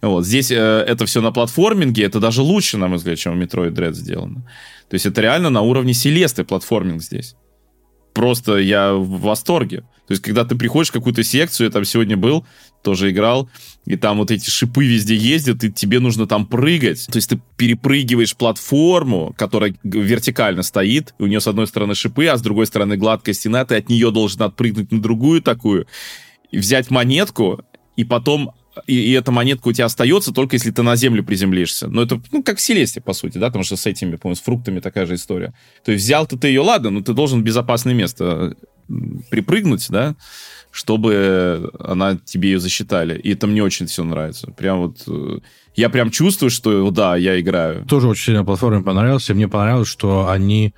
Вот, 0.02 0.26
здесь 0.26 0.52
э, 0.52 0.56
это 0.56 1.06
все 1.06 1.22
на 1.22 1.32
платформинге, 1.32 2.04
это 2.04 2.20
даже 2.20 2.42
лучше, 2.42 2.78
на 2.78 2.88
мой 2.88 2.98
взгляд, 2.98 3.18
чем 3.18 3.38
в 3.38 3.42
Metroid 3.42 3.72
Dread 3.72 3.94
сделано. 3.94 4.44
То 4.90 4.94
есть 4.94 5.06
это 5.06 5.22
реально 5.22 5.50
на 5.50 5.62
уровне 5.62 5.94
Селесты 5.94 6.44
платформинг 6.44 7.02
здесь. 7.02 7.36
Просто 8.18 8.58
я 8.58 8.94
в 8.94 9.22
восторге. 9.22 9.82
То 10.08 10.14
есть, 10.14 10.24
когда 10.24 10.44
ты 10.44 10.56
приходишь 10.56 10.90
в 10.90 10.94
какую-то 10.94 11.22
секцию, 11.22 11.68
я 11.68 11.72
там 11.72 11.86
сегодня 11.86 12.18
был, 12.18 12.48
тоже 12.82 13.12
играл, 13.12 13.48
и 13.86 13.96
там 13.96 14.18
вот 14.18 14.32
эти 14.32 14.50
шипы 14.50 14.88
везде 14.88 15.16
ездят, 15.16 15.64
и 15.64 15.72
тебе 15.72 16.00
нужно 16.00 16.26
там 16.26 16.48
прыгать. 16.48 17.06
То 17.06 17.18
есть 17.18 17.30
ты 17.30 17.40
перепрыгиваешь 17.58 18.36
платформу, 18.36 19.36
которая 19.38 19.76
вертикально 19.84 20.64
стоит, 20.64 21.14
у 21.20 21.28
нее 21.28 21.40
с 21.40 21.46
одной 21.46 21.68
стороны 21.68 21.94
шипы, 21.94 22.26
а 22.26 22.38
с 22.38 22.42
другой 22.42 22.66
стороны 22.66 22.98
гладкая 22.98 23.36
стена, 23.36 23.66
ты 23.66 23.76
от 23.76 23.88
нее 23.88 24.10
должен 24.10 24.42
отпрыгнуть 24.42 24.92
на 24.92 25.00
другую 25.00 25.44
такую, 25.44 25.86
взять 26.52 26.90
монетку, 26.90 27.64
и 27.98 28.04
потом 28.04 28.52
и, 28.86 28.96
и 28.96 29.12
эта 29.12 29.32
монетка 29.32 29.68
у 29.68 29.72
тебя 29.72 29.86
остается 29.86 30.34
только 30.34 30.56
если 30.56 30.72
ты 30.72 30.84
на 30.84 30.96
землю 30.96 31.24
приземлишься. 31.24 31.88
Но 31.88 32.04
это, 32.04 32.22
ну, 32.32 32.44
как 32.44 32.58
в 32.58 32.62
Селесте, 32.62 33.02
по 33.02 33.14
сути, 33.14 33.38
да, 33.38 33.48
потому 33.48 33.64
что 33.64 33.76
с 33.76 33.86
этими, 33.86 34.16
по 34.16 34.34
с 34.34 34.40
фруктами 34.40 34.80
такая 34.80 35.06
же 35.06 35.16
история. 35.16 35.54
То 35.84 35.92
есть 35.92 36.04
взял 36.04 36.28
ты, 36.28 36.48
ее, 36.48 36.62
ладно, 36.62 36.90
но 36.90 37.02
ты 37.02 37.14
должен 37.14 37.42
в 37.42 37.44
безопасное 37.44 37.94
место 37.94 38.56
припрыгнуть, 39.30 39.88
да, 39.90 40.16
чтобы 40.72 41.72
она 41.80 42.18
тебе 42.18 42.52
ее 42.52 42.60
засчитали. 42.60 43.18
И 43.20 43.34
это 43.34 43.48
мне 43.48 43.64
очень 43.64 43.88
все 43.88 44.04
нравится. 44.04 44.52
Прям 44.52 44.80
вот 44.80 45.04
э, 45.08 45.40
я 45.76 45.90
прям 45.90 46.12
чувствую, 46.12 46.50
что 46.50 46.90
да, 46.92 47.16
я 47.16 47.40
играю. 47.40 47.86
Тоже 47.86 48.08
очень 48.08 48.26
сильно 48.26 48.46
платформе 48.46 48.84
понравилось. 48.84 49.30
И 49.30 49.34
мне 49.34 49.48
понравилось, 49.48 49.88
что 49.88 50.30
они 50.30 50.74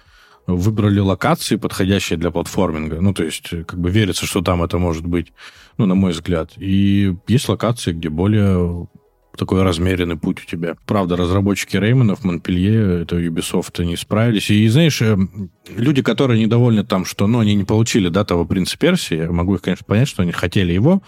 выбрали 0.55 0.99
локации, 0.99 1.55
подходящие 1.55 2.17
для 2.17 2.31
платформинга. 2.31 3.01
Ну, 3.01 3.13
то 3.13 3.23
есть, 3.23 3.49
как 3.49 3.79
бы 3.79 3.89
верится, 3.89 4.25
что 4.25 4.41
там 4.41 4.63
это 4.63 4.77
может 4.77 5.05
быть, 5.05 5.33
ну, 5.77 5.85
на 5.85 5.95
мой 5.95 6.11
взгляд. 6.11 6.51
И 6.57 7.15
есть 7.27 7.49
локации, 7.49 7.93
где 7.93 8.09
более 8.09 8.87
такой 9.37 9.63
размеренный 9.63 10.17
путь 10.17 10.43
у 10.43 10.45
тебя. 10.45 10.75
Правда, 10.85 11.15
разработчики 11.15 11.77
Реймона 11.77 12.15
в 12.15 12.23
Монпелье, 12.25 13.03
это 13.03 13.17
Ubisoft, 13.17 13.79
они 13.79 13.95
справились. 13.95 14.51
И, 14.51 14.67
знаешь, 14.67 15.01
э, 15.01 15.17
люди, 15.75 16.01
которые 16.01 16.43
недовольны 16.43 16.83
там, 16.83 17.05
что, 17.05 17.25
ну, 17.25 17.39
они 17.39 17.55
не 17.55 17.63
получили, 17.63 18.09
да, 18.09 18.25
того 18.25 18.45
принца 18.45 18.77
Персии, 18.77 19.27
могу 19.27 19.55
их, 19.55 19.61
конечно, 19.61 19.85
понять, 19.85 20.09
что 20.09 20.23
они 20.23 20.33
хотели 20.33 20.73
его, 20.73 21.01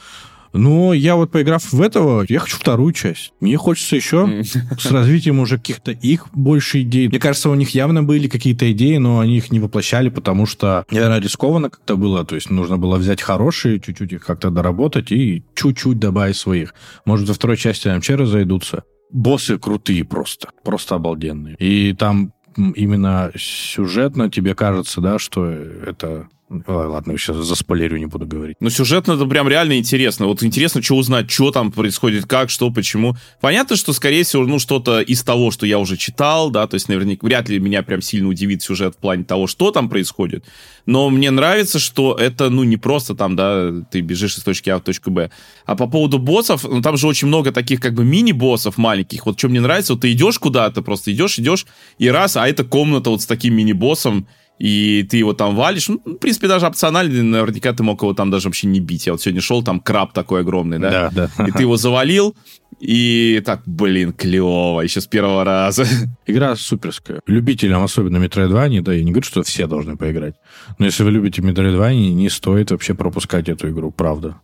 но 0.53 0.93
я 0.93 1.15
вот, 1.15 1.31
поиграв 1.31 1.71
в 1.71 1.81
этого, 1.81 2.25
я 2.27 2.39
хочу 2.39 2.57
вторую 2.57 2.93
часть. 2.93 3.33
Мне 3.39 3.57
хочется 3.57 3.95
еще 3.95 4.43
с 4.43 4.91
развитием 4.91 5.39
уже 5.39 5.57
каких-то 5.57 5.91
их 5.91 6.27
больше 6.33 6.81
идей. 6.81 7.07
Мне 7.07 7.19
кажется, 7.19 7.49
у 7.49 7.55
них 7.55 7.69
явно 7.71 8.03
были 8.03 8.27
какие-то 8.27 8.71
идеи, 8.71 8.97
но 8.97 9.19
они 9.19 9.37
их 9.37 9.51
не 9.51 9.59
воплощали, 9.59 10.09
потому 10.09 10.45
что, 10.45 10.85
наверное, 10.91 11.19
рискованно 11.19 11.69
как-то 11.69 11.95
было. 11.95 12.25
То 12.25 12.35
есть 12.35 12.49
нужно 12.49 12.77
было 12.77 12.97
взять 12.97 13.21
хорошие, 13.21 13.79
чуть-чуть 13.79 14.13
их 14.13 14.25
как-то 14.25 14.49
доработать 14.49 15.11
и 15.11 15.43
чуть-чуть 15.55 15.99
добавить 15.99 16.35
своих. 16.35 16.73
Может, 17.05 17.27
во 17.27 17.33
второй 17.33 17.57
части 17.57 17.87
МЧ 17.87 18.09
разойдутся. 18.11 18.83
Боссы 19.11 19.57
крутые 19.57 20.05
просто. 20.05 20.49
Просто 20.63 20.95
обалденные. 20.95 21.55
И 21.59 21.93
там 21.93 22.33
именно 22.57 23.31
сюжетно 23.35 24.29
тебе 24.29 24.55
кажется, 24.55 25.01
да, 25.01 25.19
что 25.19 25.45
это 25.45 26.27
Ладно, 26.67 27.17
сейчас 27.17 27.37
заспойлерю, 27.37 27.97
не 27.97 28.07
буду 28.07 28.25
говорить. 28.25 28.57
Ну, 28.59 28.69
сюжетно 28.69 29.13
это 29.13 29.25
прям 29.25 29.47
реально 29.47 29.77
интересно. 29.77 30.25
Вот 30.25 30.43
интересно, 30.43 30.81
что 30.81 30.95
узнать, 30.95 31.31
что 31.31 31.51
там 31.51 31.71
происходит, 31.71 32.25
как, 32.25 32.49
что, 32.49 32.69
почему. 32.71 33.15
Понятно, 33.39 33.77
что, 33.77 33.93
скорее 33.93 34.25
всего, 34.25 34.45
ну, 34.45 34.59
что-то 34.59 34.99
из 34.99 35.23
того, 35.23 35.51
что 35.51 35.65
я 35.65 35.79
уже 35.79 35.95
читал, 35.95 36.49
да, 36.49 36.67
то 36.67 36.75
есть, 36.75 36.89
наверняка, 36.89 37.25
вряд 37.25 37.47
ли 37.47 37.57
меня 37.57 37.83
прям 37.83 38.01
сильно 38.01 38.27
удивит 38.27 38.61
сюжет 38.61 38.95
в 38.95 38.97
плане 38.97 39.23
того, 39.23 39.47
что 39.47 39.71
там 39.71 39.87
происходит. 39.87 40.43
Но 40.85 41.09
мне 41.09 41.31
нравится, 41.31 41.79
что 41.79 42.15
это, 42.15 42.49
ну, 42.49 42.63
не 42.63 42.75
просто 42.75 43.15
там, 43.15 43.37
да, 43.37 43.71
ты 43.89 44.01
бежишь 44.01 44.37
из 44.37 44.43
точки 44.43 44.69
А 44.71 44.79
в 44.79 44.81
точку 44.81 45.09
Б. 45.09 45.31
А 45.65 45.75
по 45.77 45.87
поводу 45.87 46.19
боссов, 46.19 46.65
ну, 46.69 46.81
там 46.81 46.97
же 46.97 47.07
очень 47.07 47.29
много 47.29 47.53
таких, 47.53 47.79
как 47.79 47.93
бы, 47.93 48.03
мини-боссов 48.03 48.77
маленьких. 48.77 49.25
Вот 49.25 49.39
что 49.39 49.47
мне 49.47 49.61
нравится, 49.61 49.93
вот 49.93 50.01
ты 50.01 50.11
идешь 50.11 50.37
куда-то, 50.37 50.81
просто 50.81 51.13
идешь, 51.13 51.39
идешь, 51.39 51.65
и 51.97 52.09
раз, 52.09 52.35
а 52.35 52.45
это 52.45 52.65
комната 52.65 53.09
вот 53.09 53.21
с 53.21 53.25
таким 53.25 53.53
мини-боссом, 53.53 54.27
и 54.61 55.01
ты 55.09 55.17
его 55.17 55.33
там 55.33 55.55
валишь, 55.55 55.89
ну, 55.89 55.99
в 56.05 56.17
принципе, 56.17 56.47
даже 56.47 56.67
опционально, 56.67 57.23
наверняка 57.23 57.73
ты 57.73 57.81
мог 57.81 58.03
его 58.03 58.13
там 58.13 58.29
даже 58.29 58.47
вообще 58.47 58.67
не 58.67 58.79
бить. 58.79 59.07
Я 59.07 59.13
вот 59.13 59.21
сегодня 59.21 59.41
шел, 59.41 59.63
там 59.63 59.79
краб 59.79 60.13
такой 60.13 60.41
огромный, 60.41 60.77
да? 60.77 61.09
Да, 61.09 61.29
да. 61.35 61.47
И 61.47 61.51
ты 61.51 61.63
его 61.63 61.77
завалил, 61.77 62.35
и 62.79 63.41
так, 63.43 63.63
блин, 63.65 64.13
клево, 64.13 64.81
еще 64.81 65.01
с 65.01 65.07
первого 65.07 65.43
раза. 65.43 65.87
Игра 66.27 66.55
суперская. 66.55 67.21
Любителям, 67.25 67.81
особенно 67.81 68.23
Metroidvania, 68.23 68.81
да, 68.81 68.93
я 68.93 69.03
не 69.03 69.11
говорю, 69.11 69.25
что 69.25 69.41
все 69.41 69.65
должны 69.65 69.97
поиграть, 69.97 70.35
но 70.77 70.85
если 70.85 71.01
вы 71.01 71.09
любите 71.09 71.41
Metroidvania, 71.41 72.11
не 72.11 72.29
стоит 72.29 72.69
вообще 72.69 72.93
пропускать 72.93 73.49
эту 73.49 73.67
игру, 73.71 73.89
правда. 73.89 74.41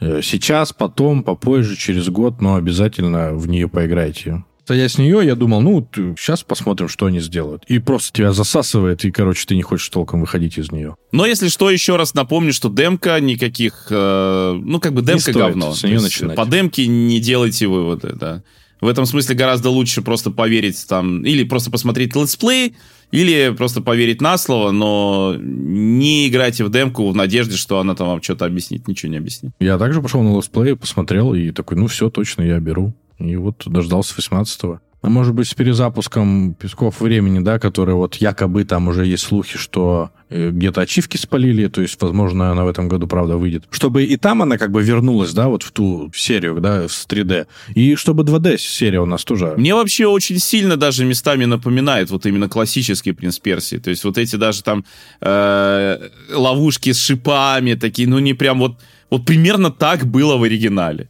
Э, 0.00 0.20
сейчас, 0.22 0.74
потом, 0.74 1.22
попозже, 1.22 1.76
через 1.76 2.10
год, 2.10 2.42
но 2.42 2.56
обязательно 2.56 3.32
в 3.32 3.48
нее 3.48 3.68
поиграйте. 3.68 4.44
Стоя 4.66 4.88
с 4.88 4.98
нее, 4.98 5.20
я 5.24 5.36
думал, 5.36 5.60
ну, 5.60 5.88
сейчас 6.18 6.42
посмотрим, 6.42 6.88
что 6.88 7.06
они 7.06 7.20
сделают. 7.20 7.62
И 7.68 7.78
просто 7.78 8.12
тебя 8.12 8.32
засасывает, 8.32 9.04
и, 9.04 9.12
короче, 9.12 9.46
ты 9.46 9.54
не 9.54 9.62
хочешь 9.62 9.88
толком 9.88 10.22
выходить 10.22 10.58
из 10.58 10.72
нее. 10.72 10.96
Но, 11.12 11.24
если 11.24 11.46
что, 11.46 11.70
еще 11.70 11.94
раз 11.94 12.14
напомню, 12.14 12.52
что 12.52 12.68
демка 12.68 13.20
никаких... 13.20 13.86
Э, 13.90 14.60
ну, 14.60 14.80
как 14.80 14.92
бы 14.92 15.02
демка 15.02 15.32
говно. 15.32 15.72
С 15.72 15.84
нее 15.84 16.00
начинать. 16.00 16.36
По 16.36 16.46
демке 16.46 16.88
не 16.88 17.20
делайте 17.20 17.68
выводы, 17.68 18.14
да. 18.14 18.42
В 18.80 18.88
этом 18.88 19.06
смысле 19.06 19.36
гораздо 19.36 19.70
лучше 19.70 20.02
просто 20.02 20.32
поверить 20.32 20.84
там... 20.88 21.24
Или 21.24 21.44
просто 21.44 21.70
посмотреть 21.70 22.16
летсплей, 22.16 22.74
или 23.12 23.54
просто 23.56 23.82
поверить 23.82 24.20
на 24.20 24.36
слово, 24.36 24.72
но 24.72 25.36
не 25.38 26.26
играйте 26.26 26.64
в 26.64 26.72
демку 26.72 27.08
в 27.08 27.14
надежде, 27.14 27.56
что 27.56 27.78
она 27.78 27.94
там 27.94 28.08
вам 28.08 28.20
что-то 28.20 28.46
объяснит. 28.46 28.88
Ничего 28.88 29.12
не 29.12 29.18
объяснит. 29.18 29.52
Я 29.60 29.78
также 29.78 30.02
пошел 30.02 30.22
на 30.22 30.36
летсплей, 30.36 30.74
посмотрел, 30.74 31.34
и 31.34 31.52
такой, 31.52 31.76
ну, 31.76 31.86
все, 31.86 32.10
точно, 32.10 32.42
я 32.42 32.58
беру. 32.58 32.96
И 33.18 33.36
вот 33.36 33.62
дождался 33.66 34.14
18-го. 34.16 34.80
А 35.06 35.08
может 35.08 35.34
быть, 35.34 35.46
с 35.46 35.54
перезапуском 35.54 36.54
Песков 36.54 37.00
времени, 37.00 37.38
да, 37.38 37.60
который 37.60 37.94
вот 37.94 38.16
якобы 38.16 38.64
там 38.64 38.88
уже 38.88 39.06
есть 39.06 39.22
слухи, 39.22 39.56
что 39.56 40.10
э, 40.30 40.50
где-то 40.50 40.80
ачивки 40.80 41.16
спалили, 41.16 41.68
то 41.68 41.80
есть, 41.80 42.00
возможно, 42.02 42.50
она 42.50 42.64
в 42.64 42.68
этом 42.68 42.88
году, 42.88 43.06
правда, 43.06 43.36
выйдет. 43.36 43.66
Чтобы 43.70 44.02
и 44.02 44.16
там 44.16 44.42
она 44.42 44.58
как 44.58 44.72
бы 44.72 44.82
вернулась, 44.82 45.32
да, 45.32 45.46
вот 45.46 45.62
в 45.62 45.70
ту 45.70 46.10
серию, 46.12 46.60
да, 46.60 46.88
с 46.88 47.06
3D. 47.08 47.46
И 47.74 47.94
чтобы 47.94 48.24
2D-серия 48.24 48.98
у 48.98 49.06
нас 49.06 49.24
тоже... 49.24 49.54
Мне 49.56 49.76
вообще 49.76 50.06
очень 50.06 50.40
сильно 50.40 50.76
даже 50.76 51.04
местами 51.04 51.44
напоминает 51.44 52.10
вот 52.10 52.26
именно 52.26 52.48
классический 52.48 53.12
принц 53.12 53.38
Персии. 53.38 53.76
То 53.76 53.90
есть 53.90 54.02
вот 54.02 54.18
эти 54.18 54.34
даже 54.34 54.64
там 54.64 54.84
э, 55.20 56.08
ловушки 56.32 56.90
с 56.90 56.98
шипами 56.98 57.74
такие, 57.74 58.08
ну 58.08 58.18
не 58.18 58.34
прям 58.34 58.58
вот... 58.58 58.80
Вот 59.08 59.24
примерно 59.24 59.70
так 59.70 60.04
было 60.04 60.36
в 60.36 60.42
оригинале 60.42 61.08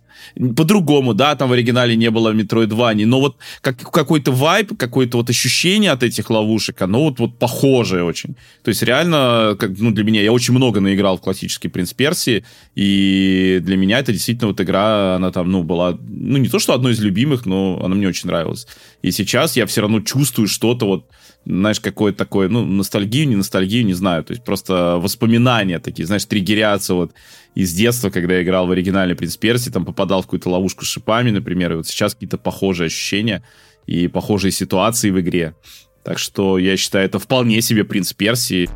по-другому, 0.57 1.15
да, 1.15 1.35
там 1.35 1.49
в 1.49 1.53
оригинале 1.53 1.97
не 1.97 2.11
было 2.11 2.33
Metroidvania, 2.33 3.07
но 3.07 3.21
вот 3.21 3.37
как, 3.61 3.77
какой-то 3.79 4.33
вайп, 4.33 4.77
какое-то 4.77 5.19
вот 5.19 5.31
ощущение 5.31 5.91
от 5.91 6.03
этих 6.03 6.31
ловушек, 6.31 6.81
оно 6.83 7.05
вот, 7.05 7.19
вот 7.19 7.39
похожее 7.39 8.05
очень. 8.05 8.37
То 8.63 8.69
есть 8.69 8.83
реально, 8.83 9.57
как, 9.59 9.79
ну, 9.79 9.91
для 9.91 10.05
меня, 10.05 10.23
я 10.23 10.33
очень 10.33 10.55
много 10.55 10.81
наиграл 10.81 11.17
в 11.17 11.21
классический 11.21 11.69
Принц 11.69 11.93
Персии, 11.93 12.45
и 12.75 13.61
для 13.63 13.77
меня 13.77 13.99
это 13.99 14.13
действительно 14.13 14.49
вот 14.49 14.61
игра, 14.61 15.17
она 15.17 15.33
там, 15.33 15.51
ну, 15.51 15.63
была, 15.63 15.99
ну, 16.01 16.39
не 16.39 16.49
то, 16.49 16.59
что 16.59 16.75
одной 16.75 16.93
из 16.93 17.01
любимых, 17.01 17.47
но 17.47 17.81
она 17.85 17.95
мне 17.95 18.09
очень 18.09 18.29
нравилась. 18.29 18.67
И 19.03 19.11
сейчас 19.11 19.57
я 19.57 19.67
все 19.67 19.81
равно 19.81 20.01
чувствую 20.01 20.49
что-то 20.49 20.87
вот, 20.87 21.07
знаешь, 21.47 21.79
какое-то 21.79 22.19
такое, 22.19 22.49
ну, 22.49 22.65
ностальгию, 22.65 23.29
не 23.29 23.37
ностальгию, 23.37 23.87
не 23.87 23.95
знаю, 23.95 24.25
то 24.25 24.33
есть 24.33 24.45
просто 24.45 24.99
воспоминания 25.01 25.79
такие, 25.79 26.05
знаешь, 26.05 26.25
триггерятся 26.25 26.95
вот 26.95 27.13
из 27.55 27.73
детства, 27.73 28.11
когда 28.11 28.35
я 28.35 28.43
играл 28.43 28.67
в 28.67 28.73
оригинальный 28.73 29.15
«Принц 29.15 29.37
Персии», 29.37 29.71
там 29.71 29.85
попадал 29.85 30.23
в 30.23 30.25
какую-то 30.25 30.51
ловушку 30.51 30.85
с 30.85 30.89
шипами, 30.89 31.31
например, 31.31 31.73
и 31.73 31.77
вот 31.77 31.87
сейчас 31.87 32.15
какие-то 32.15 32.37
похожие 32.37 32.87
ощущения 32.87 33.45
и 33.87 34.09
похожие 34.09 34.51
ситуации 34.51 35.11
в 35.11 35.21
игре. 35.21 35.55
Так 36.05 36.19
что 36.19 36.59
я 36.59 36.77
считаю, 36.77 37.07
это 37.07 37.19
вполне 37.19 37.63
себе 37.63 37.85
«Принц 37.85 38.13
Персии». 38.13 38.69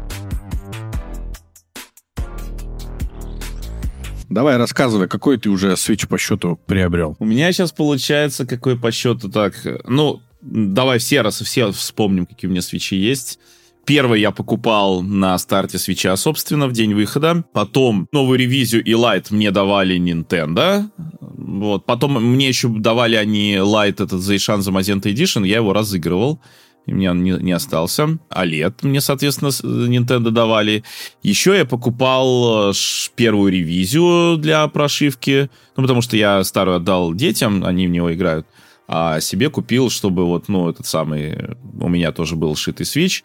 Давай 4.28 4.59
рассказывай, 4.59 5.09
какой 5.09 5.38
ты 5.38 5.51
уже 5.51 5.72
Switch 5.72 6.06
по 6.06 6.16
счету 6.16 6.56
приобрел? 6.66 7.16
У 7.18 7.24
меня 7.24 7.51
сейчас 7.51 7.72
получается, 7.72 8.47
какой 8.47 8.78
по 8.78 8.92
счету 8.92 9.28
так... 9.28 9.55
Ну, 9.88 10.22
давай 10.41 10.99
все 10.99 11.23
раз 11.23 11.41
все 11.41 11.71
вспомним, 11.73 12.27
какие 12.27 12.49
у 12.49 12.51
меня 12.53 12.62
свечи 12.62 12.97
есть. 12.97 13.39
Первый 13.87 14.21
я 14.21 14.31
покупал 14.31 15.03
на 15.03 15.37
старте 15.39 15.79
свеча, 15.79 16.15
собственно, 16.17 16.69
в 16.69 16.73
день 16.73 16.95
выхода. 16.95 17.45
Потом 17.53 18.07
новую 18.12 18.39
ревизию 18.39 18.85
и 18.85 18.93
Light 18.93 19.27
мне 19.31 19.51
давали 19.51 19.99
Nintendo. 19.99 20.85
Вот. 21.21 21.87
Потом 21.87 22.23
мне 22.23 22.49
еще 22.49 22.69
давали 22.69 23.17
они 23.17 23.55
Light, 23.55 24.03
этот 24.03 24.21
Zayshun 24.21 24.61
за 24.61 24.71
Magenta 24.71 25.12
Edition, 25.12 25.47
я 25.47 25.57
его 25.57 25.73
разыгрывал. 25.73 26.41
И 26.87 26.95
мне 26.95 27.11
он 27.11 27.23
не, 27.23 27.33
не 27.33 27.53
остался. 27.53 28.19
А 28.29 28.45
лет 28.45 28.83
мне, 28.83 29.01
соответственно, 29.01 29.49
Nintendo 29.49 30.31
давали. 30.31 30.85
Еще 31.23 31.57
я 31.57 31.65
покупал 31.65 32.71
э, 32.71 32.73
первую 33.17 33.53
ревизию 33.53 34.37
для 34.37 34.67
прошивки. 34.69 35.51
Ну, 35.77 35.83
потому 35.83 36.01
что 36.01 36.17
я 36.17 36.43
старую 36.45 36.77
отдал 36.77 37.15
детям, 37.15 37.65
они 37.65 37.87
в 37.87 37.91
него 37.91 38.12
играют 38.12 38.47
а 38.93 39.21
себе 39.21 39.51
купил, 39.51 39.89
чтобы 39.89 40.27
вот, 40.27 40.49
ну, 40.49 40.69
этот 40.69 40.85
самый, 40.85 41.55
у 41.81 41.89
меня 41.89 42.11
тоже 42.11 42.35
был 42.35 42.57
шитый 42.57 42.85
Switch, 42.85 43.23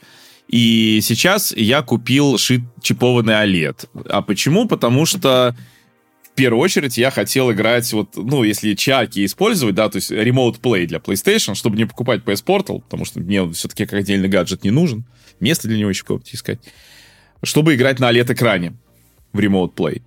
и 0.47 0.99
сейчас 1.01 1.51
я 1.57 1.81
купил 1.81 2.37
шит, 2.37 2.61
чипованный 2.83 3.33
OLED. 3.33 3.89
А 4.09 4.21
почему? 4.21 4.67
Потому 4.67 5.07
что 5.07 5.55
в 6.21 6.35
первую 6.35 6.61
очередь 6.61 6.99
я 6.99 7.09
хотел 7.09 7.51
играть, 7.51 7.91
вот, 7.93 8.15
ну, 8.15 8.43
если 8.43 8.75
чаки 8.75 9.25
использовать, 9.25 9.73
да, 9.73 9.89
то 9.89 9.95
есть 9.95 10.11
Remote 10.11 10.61
Play 10.61 10.85
для 10.85 10.99
PlayStation, 10.99 11.55
чтобы 11.55 11.77
не 11.77 11.85
покупать 11.85 12.21
PS 12.21 12.45
Portal, 12.45 12.83
потому 12.83 13.03
что 13.03 13.19
мне 13.19 13.51
все-таки 13.53 13.87
как 13.87 14.01
отдельный 14.01 14.29
гаджет 14.29 14.63
не 14.63 14.69
нужен, 14.69 15.03
место 15.39 15.67
для 15.67 15.79
него 15.79 15.89
еще 15.89 16.05
кого-то 16.05 16.29
искать, 16.31 16.59
чтобы 17.41 17.73
играть 17.73 17.97
на 17.97 18.11
OLED-экране 18.11 18.75
в 19.33 19.39
Remote 19.39 19.73
Play 19.73 20.03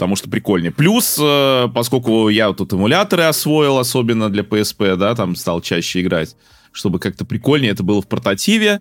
потому 0.00 0.16
что 0.16 0.30
прикольнее. 0.30 0.72
Плюс, 0.72 1.18
э, 1.20 1.68
поскольку 1.74 2.30
я 2.30 2.50
тут 2.54 2.72
эмуляторы 2.72 3.24
освоил, 3.24 3.76
особенно 3.76 4.30
для 4.30 4.42
PSP, 4.42 4.96
да, 4.96 5.14
там 5.14 5.36
стал 5.36 5.60
чаще 5.60 6.00
играть, 6.00 6.36
чтобы 6.72 6.98
как-то 6.98 7.26
прикольнее 7.26 7.72
это 7.72 7.82
было 7.82 8.00
в 8.00 8.08
портативе. 8.08 8.80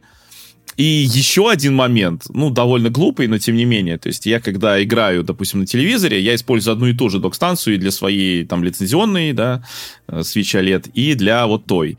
И 0.77 0.83
еще 0.83 1.51
один 1.51 1.75
момент, 1.75 2.27
ну, 2.29 2.49
довольно 2.49 2.89
глупый, 2.89 3.27
но 3.27 3.37
тем 3.37 3.57
не 3.57 3.65
менее. 3.65 3.97
То 3.97 4.07
есть 4.07 4.25
я, 4.25 4.39
когда 4.39 4.81
играю, 4.81 5.25
допустим, 5.25 5.59
на 5.59 5.65
телевизоре, 5.65 6.21
я 6.21 6.35
использую 6.35 6.71
одну 6.71 6.87
и 6.87 6.93
ту 6.93 7.09
же 7.09 7.19
док-станцию 7.19 7.75
и 7.75 7.77
для 7.77 7.91
своей, 7.91 8.45
там, 8.45 8.63
лицензионной, 8.63 9.33
да, 9.33 9.61
э, 10.07 10.19
Switch 10.19 10.57
OLED, 10.57 10.89
и 10.93 11.15
для 11.15 11.45
вот 11.47 11.65
той, 11.65 11.97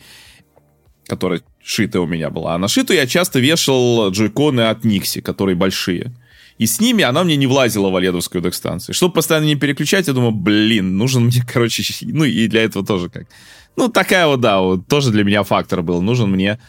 которая 1.06 1.42
шитая 1.62 2.00
у 2.00 2.06
меня 2.06 2.30
была. 2.30 2.54
А 2.54 2.58
на 2.58 2.68
шитую 2.68 2.98
я 2.98 3.06
часто 3.06 3.38
вешал 3.38 4.10
джойконы 4.12 4.62
от 4.62 4.86
Nixie, 4.86 5.20
которые 5.20 5.56
большие. 5.56 6.14
И 6.60 6.66
с 6.66 6.78
ними 6.78 7.02
она 7.02 7.24
мне 7.24 7.36
не 7.36 7.46
влазила 7.46 7.88
в 7.88 7.96
оледовскую 7.96 8.42
док-станцию. 8.42 8.94
Чтобы 8.94 9.14
постоянно 9.14 9.46
не 9.46 9.56
переключать, 9.56 10.08
я 10.08 10.12
думаю, 10.12 10.32
блин, 10.32 10.98
нужен 10.98 11.24
мне, 11.24 11.42
короче, 11.50 11.82
ну 12.02 12.24
и 12.24 12.46
для 12.48 12.64
этого 12.64 12.84
тоже 12.84 13.08
как. 13.08 13.28
Ну, 13.76 13.88
такая 13.88 14.26
вот, 14.26 14.42
да, 14.42 14.60
вот 14.60 14.86
тоже 14.86 15.10
для 15.10 15.24
меня 15.24 15.42
фактор 15.42 15.80
был. 15.80 16.02
Нужен 16.02 16.30
мне 16.30 16.60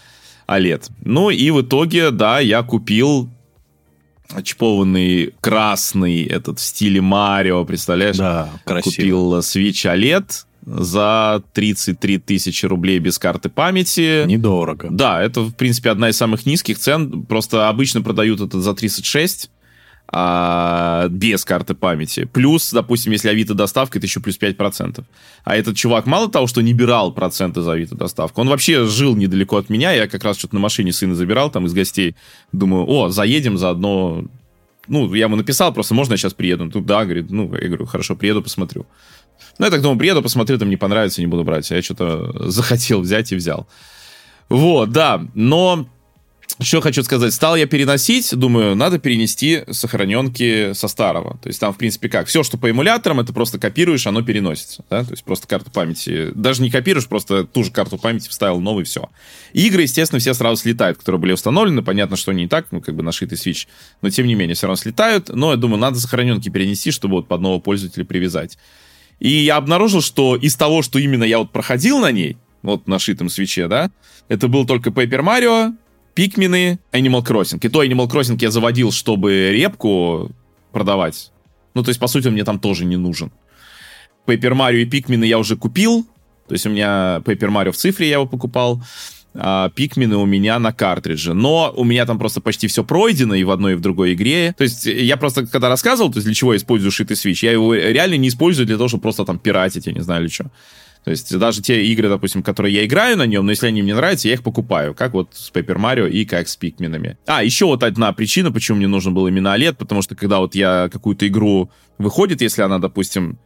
OLED. 0.47 0.89
Ну 1.03 1.29
и 1.29 1.51
в 1.51 1.61
итоге, 1.61 2.11
да, 2.11 2.39
я 2.39 2.63
купил 2.63 3.29
очпованный 4.29 5.33
красный 5.41 6.23
этот 6.23 6.59
в 6.59 6.63
стиле 6.63 7.01
Марио, 7.01 7.65
представляешь? 7.65 8.15
Да, 8.15 8.49
красиво. 8.63 8.91
Купил 8.91 9.39
Switch 9.39 9.93
OLED 9.93 10.45
за 10.65 11.43
33 11.51 12.17
тысячи 12.19 12.65
рублей 12.65 12.99
без 12.99 13.19
карты 13.19 13.49
памяти. 13.49 14.23
Недорого. 14.25 14.87
Да, 14.89 15.21
это, 15.21 15.41
в 15.41 15.51
принципе, 15.53 15.89
одна 15.89 16.07
из 16.07 16.15
самых 16.15 16.45
низких 16.45 16.79
цен. 16.79 17.23
Просто 17.23 17.67
обычно 17.67 18.01
продают 18.01 18.39
это 18.39 18.61
за 18.61 18.73
36 18.73 19.49
а, 20.11 21.07
без 21.09 21.45
карты 21.45 21.73
памяти. 21.73 22.25
Плюс, 22.25 22.71
допустим, 22.71 23.11
если 23.13 23.29
Авито 23.29 23.53
доставка, 23.53 23.97
это 23.97 24.07
еще 24.07 24.19
плюс 24.19 24.37
5%. 24.37 25.03
А 25.43 25.55
этот 25.55 25.77
чувак 25.77 26.05
мало 26.05 26.29
того, 26.29 26.47
что 26.47 26.61
не 26.61 26.73
бирал 26.73 27.13
проценты 27.13 27.61
за 27.61 27.73
Авито 27.73 27.95
доставку, 27.95 28.41
он 28.41 28.49
вообще 28.49 28.85
жил 28.85 29.15
недалеко 29.15 29.57
от 29.57 29.69
меня, 29.69 29.91
я 29.91 30.07
как 30.07 30.23
раз 30.23 30.37
что-то 30.37 30.55
на 30.55 30.61
машине 30.61 30.91
сына 30.91 31.15
забирал 31.15 31.49
там 31.49 31.65
из 31.65 31.73
гостей. 31.73 32.15
Думаю, 32.51 32.85
о, 32.87 33.09
заедем 33.09 33.57
заодно 33.57 34.25
ну, 34.87 35.13
я 35.13 35.25
ему 35.25 35.35
написал, 35.35 35.73
просто 35.73 35.93
можно 35.93 36.13
я 36.13 36.17
сейчас 36.17 36.33
приеду? 36.33 36.69
Ну, 36.73 36.81
да, 36.81 37.05
говорит, 37.05 37.29
ну, 37.29 37.43
я 37.55 37.67
говорю, 37.67 37.85
хорошо, 37.85 38.15
приеду, 38.15 38.41
посмотрю. 38.41 38.85
Ну, 39.57 39.65
я 39.65 39.71
так 39.71 39.81
думаю, 39.81 39.97
приеду, 39.97 40.21
посмотрю, 40.21 40.57
там 40.57 40.69
не 40.69 40.75
понравится, 40.75 41.21
не 41.21 41.27
буду 41.27 41.43
брать. 41.43 41.69
Я 41.71 41.81
что-то 41.81 42.49
захотел 42.49 43.01
взять 43.01 43.31
и 43.31 43.35
взял. 43.35 43.67
Вот, 44.49 44.91
да, 44.91 45.25
но 45.33 45.87
что 46.61 46.81
хочу 46.81 47.03
сказать, 47.03 47.33
стал 47.33 47.55
я 47.55 47.65
переносить, 47.65 48.35
думаю, 48.35 48.75
надо 48.75 48.99
перенести 48.99 49.63
сохраненки 49.69 50.73
со 50.73 50.87
старого. 50.87 51.37
То 51.41 51.47
есть 51.47 51.59
там, 51.59 51.73
в 51.73 51.77
принципе, 51.77 52.09
как, 52.09 52.27
все, 52.27 52.43
что 52.43 52.57
по 52.57 52.69
эмуляторам, 52.69 53.19
это 53.19 53.33
просто 53.33 53.59
копируешь, 53.59 54.07
оно 54.07 54.21
переносится, 54.21 54.83
да, 54.89 55.03
то 55.03 55.11
есть 55.11 55.23
просто 55.23 55.47
карту 55.47 55.71
памяти, 55.71 56.31
даже 56.35 56.61
не 56.61 56.69
копируешь, 56.69 57.07
просто 57.07 57.45
ту 57.45 57.63
же 57.63 57.71
карту 57.71 57.97
памяти 57.97 58.29
вставил 58.29 58.59
новый, 58.59 58.85
все. 58.85 59.09
игры, 59.53 59.83
естественно, 59.83 60.19
все 60.19 60.33
сразу 60.33 60.61
слетают, 60.61 60.97
которые 60.97 61.19
были 61.19 61.33
установлены, 61.33 61.81
понятно, 61.81 62.15
что 62.15 62.31
они 62.31 62.43
не 62.43 62.47
так, 62.47 62.67
ну, 62.71 62.81
как 62.81 62.95
бы 62.95 63.03
нашитый 63.03 63.37
Switch, 63.37 63.67
но 64.01 64.09
тем 64.09 64.27
не 64.27 64.35
менее, 64.35 64.55
все 64.55 64.67
равно 64.67 64.77
слетают, 64.77 65.29
но 65.29 65.51
я 65.51 65.57
думаю, 65.57 65.79
надо 65.79 65.99
сохраненки 65.99 66.49
перенести, 66.49 66.91
чтобы 66.91 67.15
вот 67.15 67.27
под 67.27 67.41
нового 67.41 67.59
пользователя 67.59 68.05
привязать. 68.05 68.57
И 69.19 69.29
я 69.29 69.57
обнаружил, 69.57 70.01
что 70.01 70.35
из 70.35 70.55
того, 70.55 70.81
что 70.81 70.97
именно 70.97 71.23
я 71.23 71.37
вот 71.37 71.51
проходил 71.51 71.99
на 71.99 72.11
ней, 72.11 72.37
вот 72.63 72.87
на 72.87 72.99
шитом 72.99 73.29
свече, 73.29 73.67
да, 73.67 73.91
это 74.27 74.47
был 74.47 74.65
только 74.65 74.89
Paper 74.89 75.21
Mario, 75.21 75.75
Пикмины, 76.13 76.79
Animal 76.91 77.25
Crossing. 77.25 77.59
И 77.61 77.69
то 77.69 77.83
Animal 77.83 78.09
Crossing 78.09 78.37
я 78.41 78.51
заводил, 78.51 78.91
чтобы 78.91 79.51
репку 79.51 80.31
продавать. 80.71 81.31
Ну, 81.73 81.83
то 81.83 81.89
есть, 81.89 81.99
по 81.99 82.07
сути, 82.07 82.27
он 82.27 82.33
мне 82.33 82.43
там 82.43 82.59
тоже 82.59 82.85
не 82.85 82.97
нужен. 82.97 83.31
Paper 84.27 84.53
Mario 84.53 84.81
и 84.81 84.85
Пикмины 84.85 85.25
я 85.25 85.39
уже 85.39 85.55
купил. 85.55 86.05
То 86.47 86.53
есть 86.53 86.65
у 86.65 86.69
меня 86.69 87.21
Paper 87.25 87.49
Mario 87.49 87.71
в 87.71 87.77
цифре 87.77 88.07
я 88.07 88.15
его 88.15 88.25
покупал. 88.25 88.81
А, 89.33 89.69
пикмины 89.69 90.17
у 90.17 90.25
меня 90.25 90.59
на 90.59 90.73
картридже. 90.73 91.33
Но 91.33 91.73
у 91.75 91.83
меня 91.83 92.05
там 92.05 92.19
просто 92.19 92.41
почти 92.41 92.67
все 92.67 92.83
пройдено 92.83 93.35
и 93.35 93.43
в 93.43 93.51
одной, 93.51 93.73
и 93.73 93.75
в 93.75 93.81
другой 93.81 94.13
игре. 94.13 94.53
То 94.57 94.63
есть 94.63 94.85
я 94.85 95.17
просто, 95.17 95.47
когда 95.47 95.69
рассказывал, 95.69 96.11
то 96.11 96.17
есть 96.17 96.25
для 96.25 96.35
чего 96.35 96.53
я 96.53 96.57
использую 96.57 96.91
шитый 96.91 97.15
свич, 97.15 97.43
я 97.43 97.51
его 97.51 97.73
реально 97.73 98.15
не 98.15 98.27
использую 98.27 98.65
для 98.65 98.75
того, 98.75 98.89
чтобы 98.89 99.03
просто 99.03 99.25
там 99.25 99.39
пиратить, 99.39 99.87
я 99.87 99.93
не 99.93 100.01
знаю, 100.01 100.23
или 100.23 100.29
что. 100.29 100.51
То 101.03 101.11
есть 101.11 101.35
даже 101.37 101.61
те 101.61 101.83
игры, 101.85 102.09
допустим, 102.09 102.43
которые 102.43 102.75
я 102.75 102.85
играю 102.85 103.17
на 103.17 103.25
нем, 103.25 103.45
но 103.45 103.51
если 103.51 103.67
они 103.67 103.81
мне 103.81 103.95
нравятся, 103.95 104.27
я 104.27 104.35
их 104.35 104.43
покупаю. 104.43 104.93
Как 104.93 105.13
вот 105.13 105.29
с 105.33 105.51
Paper 105.51 105.77
Mario 105.77 106.09
и 106.09 106.25
как 106.25 106.47
с 106.47 106.55
Пикминами. 106.55 107.17
А, 107.25 107.43
еще 107.43 107.65
вот 107.65 107.83
одна 107.83 108.13
причина, 108.13 108.51
почему 108.51 108.77
мне 108.77 108.87
нужен 108.87 109.13
был 109.13 109.27
именно 109.27 109.55
OLED, 109.55 109.73
потому 109.73 110.03
что 110.03 110.15
когда 110.15 110.39
вот 110.39 110.53
я 110.53 110.89
какую-то 110.91 111.27
игру 111.27 111.71
выходит, 111.97 112.41
если 112.41 112.61
она, 112.61 112.77
допустим, 112.77 113.39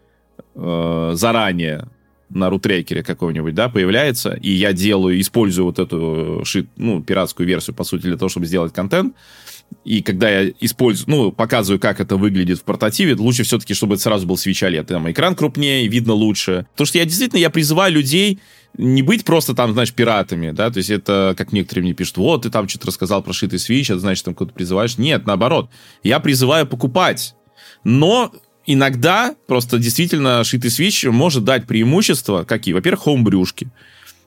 э, 0.56 1.11
заранее 1.14 1.88
на 2.30 2.49
рутрекере 2.49 3.03
какого-нибудь, 3.03 3.53
да, 3.53 3.69
появляется, 3.69 4.34
и 4.34 4.49
я 4.52 4.73
делаю, 4.73 5.19
использую 5.22 5.65
вот 5.65 5.80
эту 5.80 6.41
шит, 6.44 6.68
ну, 6.76 7.02
пиратскую 7.02 7.48
версию, 7.48 7.76
по 7.76 7.84
сути, 7.84 8.03
для 8.03 8.18
того, 8.18 8.30
чтобы 8.30 8.48
сделать 8.48 8.73
контент, 8.73 9.15
и 9.84 10.02
когда 10.02 10.30
я 10.30 10.52
использую, 10.60 11.10
ну, 11.10 11.32
показываю, 11.32 11.80
как 11.80 12.00
это 12.00 12.18
выглядит 12.18 12.58
в 12.60 12.64
портативе, 12.64 13.14
лучше 13.16 13.44
все-таки, 13.44 13.76
чтобы 13.76 13.96
это 13.96 14.04
сразу 14.04 14.26
был 14.26 14.36
свич 14.36 14.64
OLED. 14.64 14.86
Там 14.86 15.10
экран 15.12 15.36
крупнее, 15.36 15.88
видно 15.88 16.14
лучше. 16.14 16.66
Потому 16.72 16.88
что 16.88 16.98
я 16.98 17.06
действительно, 17.06 17.40
я 17.40 17.52
призываю 17.52 17.94
людей 17.94 18.40
не 18.78 19.04
быть 19.04 19.24
просто 19.24 19.54
там, 19.54 19.74
знаешь, 19.74 19.94
пиратами, 19.94 20.52
да, 20.52 20.70
то 20.70 20.78
есть 20.78 20.90
это, 20.90 21.34
как 21.38 21.54
некоторые 21.54 21.84
мне 21.84 21.94
пишут, 21.94 22.18
вот, 22.18 22.42
ты 22.42 22.50
там 22.50 22.68
что-то 22.68 22.88
рассказал 22.88 23.24
про 23.24 23.32
шитый 23.32 23.60
свич, 23.60 23.90
это 23.90 24.00
значит, 24.00 24.26
там 24.26 24.36
кого-то 24.36 24.54
призываешь. 24.54 24.98
Нет, 24.98 25.26
наоборот, 25.26 25.70
я 26.04 26.20
призываю 26.20 26.68
покупать. 26.68 27.36
Но 27.84 28.34
иногда 28.66 29.36
просто 29.48 29.78
действительно 29.78 30.44
шитый 30.44 30.72
свич 30.72 31.06
может 31.06 31.44
дать 31.44 31.68
преимущества, 31.68 32.44
какие? 32.44 32.74
Во-первых, 32.74 33.04
хоумбрюшки. 33.04 33.70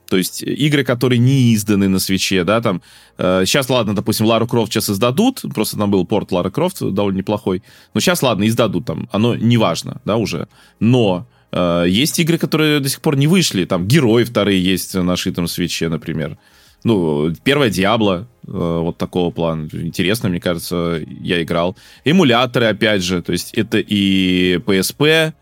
То 0.09 0.17
есть 0.17 0.43
игры, 0.43 0.85
которые 0.85 1.19
не 1.19 1.55
изданы 1.55 1.89
на 1.89 1.99
свече, 1.99 2.45
да, 2.45 2.61
там... 2.61 2.83
Э, 3.19 3.43
сейчас, 3.45 3.69
ладно, 3.69 3.95
допустим, 3.95 4.27
Лару 4.27 4.47
Крофт 4.47 4.73
сейчас 4.73 4.89
издадут, 4.89 5.43
просто 5.55 5.77
там 5.77 5.91
был 5.91 6.07
порт 6.07 6.33
Лара 6.33 6.51
Крофт 6.51 6.81
довольно 6.81 7.19
неплохой, 7.19 7.63
но 7.95 8.01
сейчас, 8.01 8.23
ладно, 8.23 8.47
издадут 8.47 8.87
там, 8.87 9.09
оно 9.13 9.37
не 9.37 9.59
важно, 9.59 10.01
да, 10.05 10.17
уже. 10.17 10.49
Но 10.81 11.27
э, 11.53 11.85
есть 11.89 12.19
игры, 12.19 12.39
которые 12.39 12.81
до 12.81 12.89
сих 12.89 13.03
пор 13.03 13.17
не 13.17 13.27
вышли, 13.27 13.65
там 13.67 13.87
Герои 13.87 14.25
вторые 14.25 14.63
есть 14.63 14.95
на 14.95 15.17
шитом 15.17 15.47
свече, 15.47 15.89
например. 15.89 16.39
Ну, 16.85 17.33
первая 17.45 17.71
Диабло, 17.71 18.29
э, 18.47 18.51
вот 18.51 18.97
такого 18.97 19.31
плана. 19.31 19.69
Интересно, 19.73 20.29
мне 20.31 20.41
кажется, 20.41 21.03
я 21.21 21.43
играл. 21.43 21.77
Эмуляторы, 22.05 22.67
опять 22.67 23.03
же, 23.03 23.21
то 23.21 23.33
есть 23.33 23.53
это 23.53 23.79
и 23.79 24.57
PSP, 24.57 25.35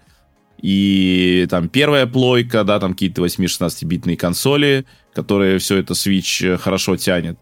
и 0.60 1.46
там 1.50 1.68
первая 1.68 2.06
плойка, 2.06 2.64
да, 2.64 2.78
там 2.78 2.92
какие-то 2.92 3.24
8-16-битные 3.24 4.16
консоли, 4.16 4.86
которые 5.14 5.58
все 5.58 5.76
это 5.76 5.94
Switch 5.94 6.56
хорошо 6.58 6.96
тянет. 6.96 7.38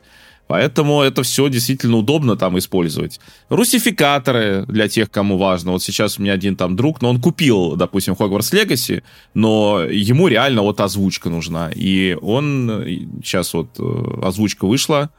Поэтому 0.47 1.01
это 1.01 1.23
все 1.23 1.49
действительно 1.49 1.97
удобно 1.97 2.37
там 2.37 2.59
использовать. 2.59 3.19
Русификаторы 3.49 4.67
для 4.69 4.89
тех, 4.89 5.11
кому 5.11 5.39
важно. 5.39 5.73
Вот 5.73 5.83
сейчас 5.83 6.19
у 6.19 6.23
меня 6.23 6.33
один 6.33 6.55
там 6.55 6.77
друг, 6.77 7.01
но 7.01 7.11
он 7.11 7.21
купил, 7.21 7.77
допустим, 7.77 8.13
Hogwarts 8.13 8.53
Legacy, 8.53 9.03
но 9.33 9.83
ему 9.85 10.29
реально 10.29 10.63
вот 10.63 10.81
озвучка 10.81 11.31
нужна. 11.31 11.71
И 11.75 12.17
он 12.21 12.85
сейчас 13.25 13.55
вот 13.55 13.71
э, 13.79 14.21
озвучка 14.23 14.67
вышла, 14.67 15.11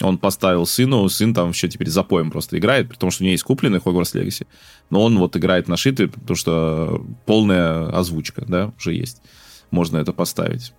он 0.00 0.18
поставил 0.18 0.66
сыну, 0.66 1.08
сын 1.08 1.32
там 1.32 1.50
еще 1.50 1.68
теперь 1.68 1.88
запоем 1.88 2.30
просто 2.30 2.58
играет, 2.58 2.88
потому 2.88 3.10
что 3.10 3.22
у 3.22 3.24
него 3.24 3.32
есть 3.32 3.44
купленный 3.44 3.78
Hogwarts 3.78 4.14
Legacy, 4.14 4.46
но 4.90 5.02
он 5.02 5.18
вот 5.18 5.36
играет 5.36 5.68
на 5.68 5.76
шиты, 5.76 6.08
потому 6.08 6.36
что 6.36 7.04
полная 7.24 7.88
озвучка, 7.88 8.44
да, 8.46 8.72
уже 8.78 8.94
есть. 8.94 9.22
Можно 9.70 9.98
это 9.98 10.12
поставить. 10.12 10.72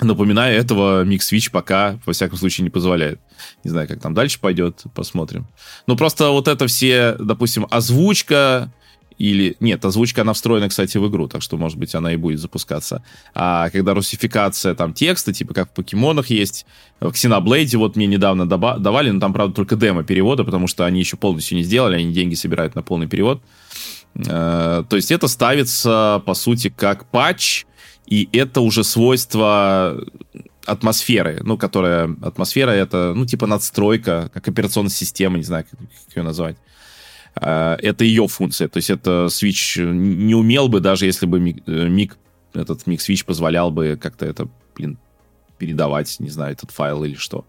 Напоминаю, 0.00 0.56
этого 0.56 1.04
Mix 1.04 1.20
Switch 1.30 1.50
пока, 1.50 1.98
во 2.06 2.12
всяком 2.12 2.38
случае, 2.38 2.64
не 2.64 2.70
позволяет. 2.70 3.20
Не 3.64 3.70
знаю, 3.70 3.88
как 3.88 4.00
там 4.00 4.14
дальше 4.14 4.38
пойдет, 4.38 4.84
посмотрим. 4.94 5.46
Ну, 5.86 5.96
просто 5.96 6.28
вот 6.28 6.46
это 6.46 6.66
все, 6.66 7.16
допустим, 7.18 7.66
озвучка, 7.70 8.72
или... 9.18 9.56
Нет, 9.60 9.84
озвучка, 9.84 10.22
она 10.22 10.32
встроена, 10.32 10.68
кстати, 10.68 10.96
в 10.96 11.08
игру, 11.08 11.28
так 11.28 11.42
что, 11.42 11.56
может 11.56 11.78
быть, 11.78 11.94
она 11.94 12.12
и 12.12 12.16
будет 12.16 12.40
запускаться. 12.40 13.02
А 13.34 13.68
когда 13.70 13.94
русификация 13.94 14.74
там 14.74 14.94
текста, 14.94 15.32
типа 15.32 15.54
как 15.54 15.70
в 15.70 15.74
покемонах 15.74 16.30
есть, 16.30 16.66
в 17.00 17.08
Xenoblade 17.08 17.76
вот 17.76 17.96
мне 17.96 18.06
недавно 18.06 18.48
давали, 18.48 19.10
но 19.10 19.20
там, 19.20 19.32
правда, 19.32 19.54
только 19.54 19.76
демо 19.76 20.04
перевода, 20.04 20.44
потому 20.44 20.68
что 20.68 20.84
они 20.84 21.00
еще 21.00 21.16
полностью 21.16 21.56
не 21.56 21.64
сделали, 21.64 21.96
они 21.96 22.12
деньги 22.12 22.34
собирают 22.34 22.74
на 22.74 22.82
полный 22.82 23.08
перевод. 23.08 23.42
Э, 24.14 24.84
то 24.88 24.96
есть 24.96 25.10
это 25.10 25.28
ставится, 25.28 26.22
по 26.24 26.34
сути, 26.34 26.72
как 26.74 27.10
патч, 27.10 27.64
и 28.06 28.28
это 28.32 28.60
уже 28.60 28.84
свойство 28.84 30.00
атмосферы, 30.64 31.40
ну, 31.42 31.56
которая... 31.56 32.14
Атмосфера— 32.22 32.70
это, 32.72 33.12
ну, 33.14 33.26
типа 33.26 33.46
надстройка, 33.46 34.30
как 34.32 34.48
операционная 34.48 34.90
система, 34.90 35.38
не 35.38 35.44
знаю, 35.44 35.64
как 35.70 35.80
ее 36.16 36.22
назвать. 36.22 36.56
А, 37.40 37.76
это 37.80 38.04
ее 38.04 38.26
функция. 38.28 38.68
То 38.68 38.78
есть 38.78 38.90
это 38.90 39.26
Switch 39.30 39.82
не 39.82 40.34
умел 40.34 40.68
бы, 40.68 40.80
даже 40.80 41.06
если 41.06 41.26
бы 41.26 41.40
миг, 41.40 41.62
э, 41.66 42.60
этот 42.60 42.86
миг 42.86 43.00
Switch 43.00 43.24
позволял 43.24 43.70
бы 43.70 43.98
как-то 44.00 44.26
это, 44.26 44.48
блин, 44.76 44.98
передавать, 45.58 46.16
не 46.20 46.30
знаю, 46.30 46.52
этот 46.52 46.70
файл 46.70 47.04
или 47.04 47.14
что. 47.14 47.46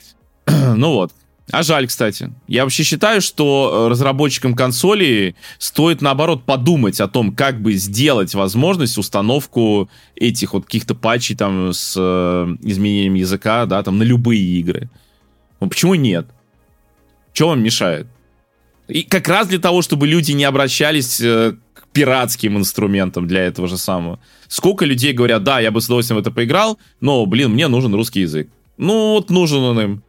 ну 0.46 0.92
вот, 0.92 1.12
а 1.52 1.62
жаль, 1.62 1.86
кстати. 1.86 2.32
Я 2.48 2.64
вообще 2.64 2.82
считаю, 2.82 3.20
что 3.20 3.86
э, 3.86 3.90
разработчикам 3.90 4.54
консоли 4.54 5.36
стоит, 5.58 6.02
наоборот, 6.02 6.44
подумать 6.44 7.00
о 7.00 7.06
том, 7.06 7.34
как 7.34 7.62
бы 7.62 7.74
сделать 7.74 8.34
возможность 8.34 8.98
установку 8.98 9.88
этих 10.16 10.54
вот 10.54 10.64
каких-то 10.64 10.96
патчей 10.96 11.36
там 11.36 11.72
с 11.72 11.94
э, 11.96 12.56
изменением 12.62 13.14
языка, 13.14 13.64
да, 13.66 13.82
там 13.84 13.98
на 13.98 14.02
любые 14.02 14.42
игры. 14.42 14.90
Ну 15.60 15.68
почему 15.68 15.94
нет? 15.94 16.26
Что 17.32 17.48
вам 17.48 17.62
мешает? 17.62 18.08
И 18.88 19.02
как 19.02 19.28
раз 19.28 19.48
для 19.48 19.58
того, 19.58 19.82
чтобы 19.82 20.06
люди 20.06 20.32
не 20.32 20.44
обращались 20.44 21.20
э, 21.20 21.56
к 21.74 21.88
пиратским 21.92 22.56
инструментам 22.56 23.26
для 23.26 23.42
этого 23.42 23.68
же 23.68 23.78
самого. 23.78 24.20
Сколько 24.48 24.84
людей 24.84 25.12
говорят, 25.12 25.42
да, 25.42 25.60
я 25.60 25.70
бы 25.70 25.80
с 25.80 25.86
удовольствием 25.86 26.18
в 26.18 26.20
это 26.20 26.30
поиграл, 26.30 26.78
но, 27.00 27.24
блин, 27.26 27.52
мне 27.52 27.68
нужен 27.68 27.94
русский 27.94 28.20
язык. 28.20 28.48
Ну, 28.78 29.12
вот 29.14 29.30
нужен 29.30 29.62
он 29.62 29.80
им 29.80 30.02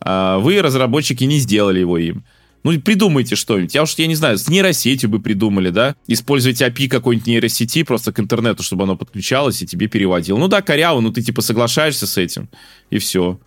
а 0.00 0.38
вы, 0.38 0.62
разработчики, 0.62 1.24
не 1.24 1.38
сделали 1.38 1.80
его 1.80 1.98
им. 1.98 2.24
Ну, 2.62 2.78
придумайте 2.80 3.36
что-нибудь. 3.36 3.74
Я 3.74 3.82
уж, 3.82 3.94
я 3.96 4.06
не 4.06 4.14
знаю, 4.14 4.36
с 4.36 4.48
нейросетью 4.48 5.08
бы 5.08 5.20
придумали, 5.20 5.70
да? 5.70 5.94
Используйте 6.06 6.66
API 6.66 6.88
какой-нибудь 6.88 7.26
нейросети 7.26 7.82
просто 7.84 8.12
к 8.12 8.20
интернету, 8.20 8.62
чтобы 8.62 8.84
оно 8.84 8.96
подключалось 8.96 9.62
и 9.62 9.66
тебе 9.66 9.86
переводило. 9.86 10.38
Ну 10.38 10.48
да, 10.48 10.60
коряво, 10.60 11.00
ну 11.00 11.10
ты 11.10 11.22
типа 11.22 11.40
соглашаешься 11.40 12.06
с 12.06 12.18
этим, 12.18 12.50
и 12.90 12.98
все. 12.98 13.40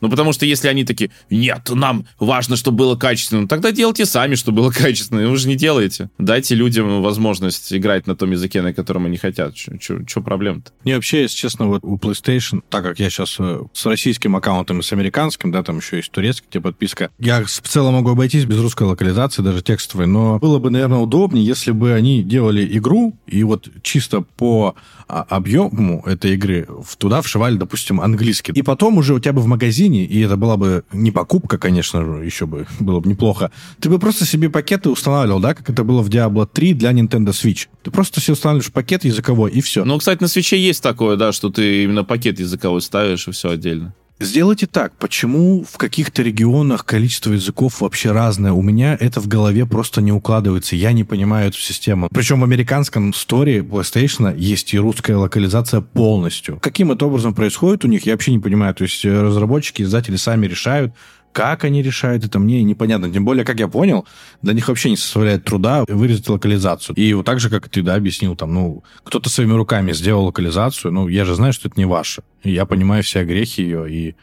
Ну, 0.00 0.08
потому 0.08 0.32
что 0.32 0.46
если 0.46 0.68
они 0.68 0.84
такие, 0.84 1.10
нет, 1.30 1.68
нам 1.70 2.06
важно, 2.18 2.56
чтобы 2.56 2.78
было 2.78 2.96
качественно, 2.96 3.46
тогда 3.48 3.72
делайте 3.72 4.06
сами, 4.06 4.34
чтобы 4.34 4.62
было 4.62 4.70
качественно. 4.76 5.28
Вы 5.28 5.36
же 5.36 5.48
не 5.48 5.56
делаете. 5.56 6.10
Дайте 6.18 6.54
людям 6.54 7.02
возможность 7.02 7.72
играть 7.72 8.06
на 8.06 8.16
том 8.16 8.30
языке, 8.30 8.62
на 8.62 8.72
котором 8.72 9.06
они 9.06 9.16
хотят. 9.16 9.54
Что 9.56 10.20
проблема-то? 10.20 10.72
Не, 10.84 10.94
вообще, 10.94 11.22
если 11.22 11.36
честно, 11.36 11.66
вот 11.66 11.84
у 11.84 11.96
PlayStation, 11.96 12.62
так 12.68 12.84
как 12.84 12.98
я 12.98 13.10
сейчас 13.10 13.36
э, 13.38 13.62
с 13.72 13.86
российским 13.86 14.36
аккаунтом 14.36 14.80
и 14.80 14.82
с 14.82 14.92
американским, 14.92 15.50
да, 15.52 15.62
там 15.62 15.78
еще 15.78 15.96
есть 15.96 16.10
турецкий, 16.10 16.46
где 16.50 16.60
подписка, 16.60 17.10
я 17.18 17.44
в 17.44 17.48
целом 17.48 17.94
могу 17.94 18.10
обойтись 18.10 18.44
без 18.44 18.58
русской 18.58 18.84
локализации, 18.84 19.42
даже 19.42 19.62
текстовой, 19.62 20.06
но 20.06 20.38
было 20.38 20.58
бы, 20.58 20.70
наверное, 20.70 20.98
удобнее, 20.98 21.44
если 21.44 21.72
бы 21.72 21.92
они 21.92 22.22
делали 22.22 22.66
игру, 22.76 23.16
и 23.26 23.42
вот 23.44 23.68
чисто 23.82 24.22
по 24.22 24.74
а, 25.08 25.26
объему 25.28 26.02
этой 26.06 26.34
игры 26.34 26.68
туда 26.98 27.20
вшивали, 27.20 27.56
допустим, 27.56 28.00
английский. 28.00 28.52
И 28.52 28.62
потом 28.62 28.98
уже 28.98 29.14
у 29.14 29.18
тебя 29.18 29.32
бы 29.32 29.42
в 29.42 29.46
магазине, 29.46 29.89
и 29.98 30.20
это 30.20 30.36
была 30.36 30.56
бы 30.56 30.84
не 30.92 31.10
покупка, 31.10 31.58
конечно, 31.58 32.20
еще 32.22 32.46
бы 32.46 32.66
было 32.80 33.00
бы 33.00 33.08
неплохо, 33.08 33.50
ты 33.80 33.88
бы 33.88 33.98
просто 33.98 34.24
себе 34.24 34.50
пакеты 34.50 34.90
устанавливал, 34.90 35.40
да, 35.40 35.54
как 35.54 35.70
это 35.70 35.84
было 35.84 36.02
в 36.02 36.08
Diablo 36.08 36.48
3 36.50 36.74
для 36.74 36.92
Nintendo 36.92 37.30
Switch. 37.30 37.68
Ты 37.82 37.90
просто 37.90 38.20
себе 38.20 38.34
устанавливаешь 38.34 38.72
пакет 38.72 39.04
языковой, 39.04 39.50
и 39.50 39.60
все. 39.60 39.84
Ну, 39.84 39.98
кстати, 39.98 40.20
на 40.20 40.28
свече 40.28 40.58
есть 40.58 40.82
такое, 40.82 41.16
да, 41.16 41.32
что 41.32 41.50
ты 41.50 41.84
именно 41.84 42.04
пакет 42.04 42.40
языковой 42.40 42.80
ставишь, 42.80 43.28
и 43.28 43.32
все 43.32 43.50
отдельно. 43.50 43.94
Сделайте 44.22 44.66
так. 44.66 44.92
Почему 44.98 45.64
в 45.64 45.78
каких-то 45.78 46.20
регионах 46.22 46.84
количество 46.84 47.32
языков 47.32 47.80
вообще 47.80 48.12
разное? 48.12 48.52
У 48.52 48.60
меня 48.60 48.94
это 49.00 49.18
в 49.18 49.28
голове 49.28 49.64
просто 49.64 50.02
не 50.02 50.12
укладывается. 50.12 50.76
Я 50.76 50.92
не 50.92 51.04
понимаю 51.04 51.48
эту 51.48 51.56
систему. 51.56 52.10
Причем 52.12 52.40
в 52.40 52.44
американском 52.44 53.14
сторе 53.14 53.60
PlayStation 53.60 54.38
есть 54.38 54.74
и 54.74 54.78
русская 54.78 55.16
локализация 55.16 55.80
полностью. 55.80 56.58
Каким 56.60 56.92
это 56.92 57.06
образом 57.06 57.34
происходит 57.34 57.86
у 57.86 57.88
них, 57.88 58.04
я 58.04 58.12
вообще 58.12 58.32
не 58.32 58.38
понимаю. 58.38 58.74
То 58.74 58.82
есть 58.84 59.06
э, 59.06 59.22
разработчики, 59.22 59.80
издатели 59.80 60.16
сами 60.16 60.46
решают, 60.46 60.92
как 61.32 61.64
они 61.64 61.82
решают 61.82 62.24
это, 62.24 62.38
мне 62.38 62.62
непонятно. 62.62 63.10
Тем 63.10 63.24
более, 63.24 63.44
как 63.44 63.60
я 63.60 63.68
понял, 63.68 64.06
для 64.42 64.54
них 64.54 64.68
вообще 64.68 64.90
не 64.90 64.96
составляет 64.96 65.44
труда 65.44 65.84
вырезать 65.88 66.28
локализацию. 66.28 66.96
И 66.96 67.12
вот 67.14 67.26
так 67.26 67.40
же, 67.40 67.50
как 67.50 67.68
ты, 67.68 67.82
да, 67.82 67.94
объяснил, 67.94 68.36
там, 68.36 68.52
ну, 68.54 68.84
кто-то 69.04 69.30
своими 69.30 69.52
руками 69.52 69.92
сделал 69.92 70.26
локализацию, 70.26 70.92
ну, 70.92 71.08
я 71.08 71.24
же 71.24 71.34
знаю, 71.34 71.52
что 71.52 71.68
это 71.68 71.78
не 71.78 71.86
ваше. 71.86 72.22
И 72.42 72.50
я 72.50 72.66
понимаю 72.66 73.02
все 73.02 73.24
грехи 73.24 73.62
ее, 73.62 73.90
и 73.90 74.14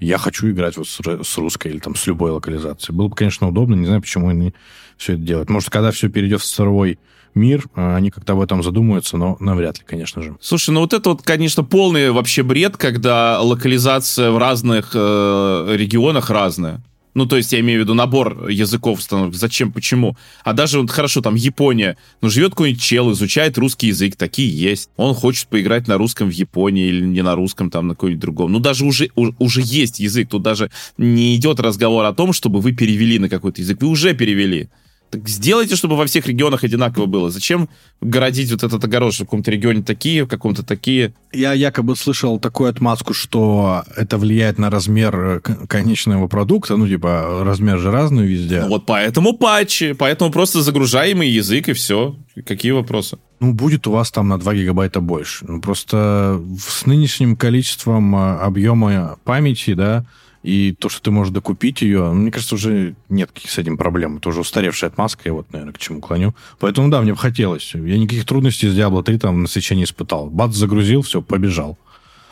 я 0.00 0.18
хочу 0.18 0.50
играть 0.50 0.76
вот 0.76 0.88
с, 0.88 1.00
с 1.00 1.38
русской 1.38 1.68
или 1.68 1.78
там 1.78 1.94
с 1.94 2.06
любой 2.06 2.30
локализацией. 2.30 2.96
Было 2.96 3.08
бы, 3.08 3.16
конечно, 3.16 3.48
удобно, 3.48 3.74
не 3.74 3.86
знаю, 3.86 4.02
почему 4.02 4.28
они 4.28 4.54
все 4.96 5.14
это 5.14 5.22
делают. 5.22 5.50
Может, 5.50 5.70
когда 5.70 5.90
все 5.90 6.08
перейдет 6.08 6.40
в 6.40 6.44
цифровой 6.44 6.98
мир, 7.36 7.66
а, 7.74 7.96
они 7.96 8.10
как-то 8.10 8.32
об 8.32 8.40
этом 8.40 8.62
задумаются, 8.62 9.16
но 9.16 9.36
навряд 9.38 9.78
ли, 9.78 9.84
конечно 9.86 10.22
же. 10.22 10.36
Слушай, 10.40 10.70
ну 10.70 10.80
вот 10.80 10.92
это 10.92 11.10
вот, 11.10 11.22
конечно, 11.22 11.62
полный 11.62 12.10
вообще 12.10 12.42
бред, 12.42 12.76
когда 12.76 13.40
локализация 13.40 14.30
в 14.30 14.38
разных 14.38 14.90
э, 14.94 15.74
регионах 15.76 16.30
разная. 16.30 16.82
Ну, 17.16 17.24
то 17.24 17.38
есть 17.38 17.50
я 17.54 17.60
имею 17.60 17.80
в 17.80 17.84
виду 17.84 17.94
набор 17.94 18.50
языков. 18.50 19.00
Зачем, 19.32 19.72
почему? 19.72 20.18
А 20.44 20.52
даже 20.52 20.78
вот 20.78 20.90
хорошо, 20.90 21.22
там 21.22 21.34
Япония. 21.34 21.96
Ну, 22.20 22.28
живет 22.28 22.50
какой-нибудь 22.50 22.82
чел, 22.82 23.10
изучает 23.12 23.56
русский 23.56 23.86
язык, 23.86 24.16
такие 24.16 24.50
есть. 24.54 24.90
Он 24.98 25.14
хочет 25.14 25.48
поиграть 25.48 25.88
на 25.88 25.96
русском 25.96 26.28
в 26.28 26.32
Японии 26.32 26.88
или 26.88 27.06
не 27.06 27.22
на 27.22 27.34
русском, 27.34 27.70
там, 27.70 27.88
на 27.88 27.94
какой-нибудь 27.94 28.20
другом. 28.20 28.52
Ну, 28.52 28.60
даже 28.60 28.84
уже, 28.84 29.08
уже 29.14 29.62
есть 29.64 29.98
язык. 29.98 30.28
Тут 30.28 30.42
даже 30.42 30.70
не 30.98 31.34
идет 31.36 31.58
разговор 31.58 32.04
о 32.04 32.12
том, 32.12 32.34
чтобы 32.34 32.60
вы 32.60 32.72
перевели 32.72 33.18
на 33.18 33.30
какой-то 33.30 33.62
язык. 33.62 33.80
Вы 33.80 33.88
уже 33.88 34.12
перевели. 34.12 34.68
Так 35.10 35.28
сделайте, 35.28 35.76
чтобы 35.76 35.96
во 35.96 36.06
всех 36.06 36.26
регионах 36.26 36.64
одинаково 36.64 37.06
было. 37.06 37.30
Зачем 37.30 37.68
городить 38.00 38.50
вот 38.50 38.64
этот 38.64 38.84
огород, 38.84 39.14
в 39.14 39.18
каком-то 39.18 39.50
регионе 39.50 39.82
такие, 39.82 40.24
в 40.24 40.28
каком-то 40.28 40.64
такие? 40.64 41.14
Я 41.32 41.52
якобы 41.52 41.94
слышал 41.94 42.40
такую 42.40 42.70
отмазку, 42.70 43.14
что 43.14 43.84
это 43.96 44.18
влияет 44.18 44.58
на 44.58 44.68
размер 44.68 45.16
э, 45.16 45.40
конечного 45.68 46.26
продукта, 46.26 46.76
ну, 46.76 46.88
типа, 46.88 47.42
размер 47.44 47.78
же 47.78 47.90
разный 47.90 48.26
везде. 48.26 48.62
Ну, 48.62 48.68
вот 48.68 48.86
поэтому 48.86 49.34
патчи, 49.34 49.92
поэтому 49.92 50.32
просто 50.32 50.60
загружаемый 50.62 51.28
язык 51.28 51.68
и 51.68 51.72
все. 51.72 52.16
Какие 52.44 52.72
вопросы? 52.72 53.18
Ну, 53.38 53.52
будет 53.52 53.86
у 53.86 53.92
вас 53.92 54.10
там 54.10 54.28
на 54.28 54.38
2 54.38 54.54
гигабайта 54.54 55.00
больше. 55.00 55.44
Ну, 55.46 55.60
просто 55.60 56.42
с 56.58 56.84
нынешним 56.84 57.36
количеством 57.36 58.16
э, 58.16 58.38
объема 58.38 59.18
памяти, 59.24 59.74
да, 59.74 60.04
и 60.46 60.76
то, 60.78 60.88
что 60.88 61.02
ты 61.02 61.10
можешь 61.10 61.32
докупить 61.32 61.82
ее, 61.82 62.12
мне 62.12 62.30
кажется, 62.30 62.54
уже 62.54 62.94
нет 63.08 63.32
каких 63.32 63.50
с 63.50 63.58
этим 63.58 63.76
проблем. 63.76 64.18
Это 64.18 64.28
уже 64.28 64.40
устаревшая 64.42 64.90
отмазка, 64.90 65.22
я 65.24 65.32
вот, 65.32 65.52
наверное, 65.52 65.72
к 65.74 65.78
чему 65.78 66.00
клоню. 66.00 66.36
Поэтому, 66.60 66.88
да, 66.88 67.02
мне 67.02 67.14
бы 67.14 67.18
хотелось. 67.18 67.74
Я 67.74 67.98
никаких 67.98 68.24
трудностей 68.26 68.68
с 68.68 68.78
Diablo 68.78 69.02
3 69.02 69.18
там 69.18 69.42
на 69.42 69.48
свече 69.48 69.74
не 69.74 69.82
испытал. 69.82 70.30
Бац, 70.30 70.54
загрузил, 70.54 71.02
все, 71.02 71.20
побежал. 71.20 71.76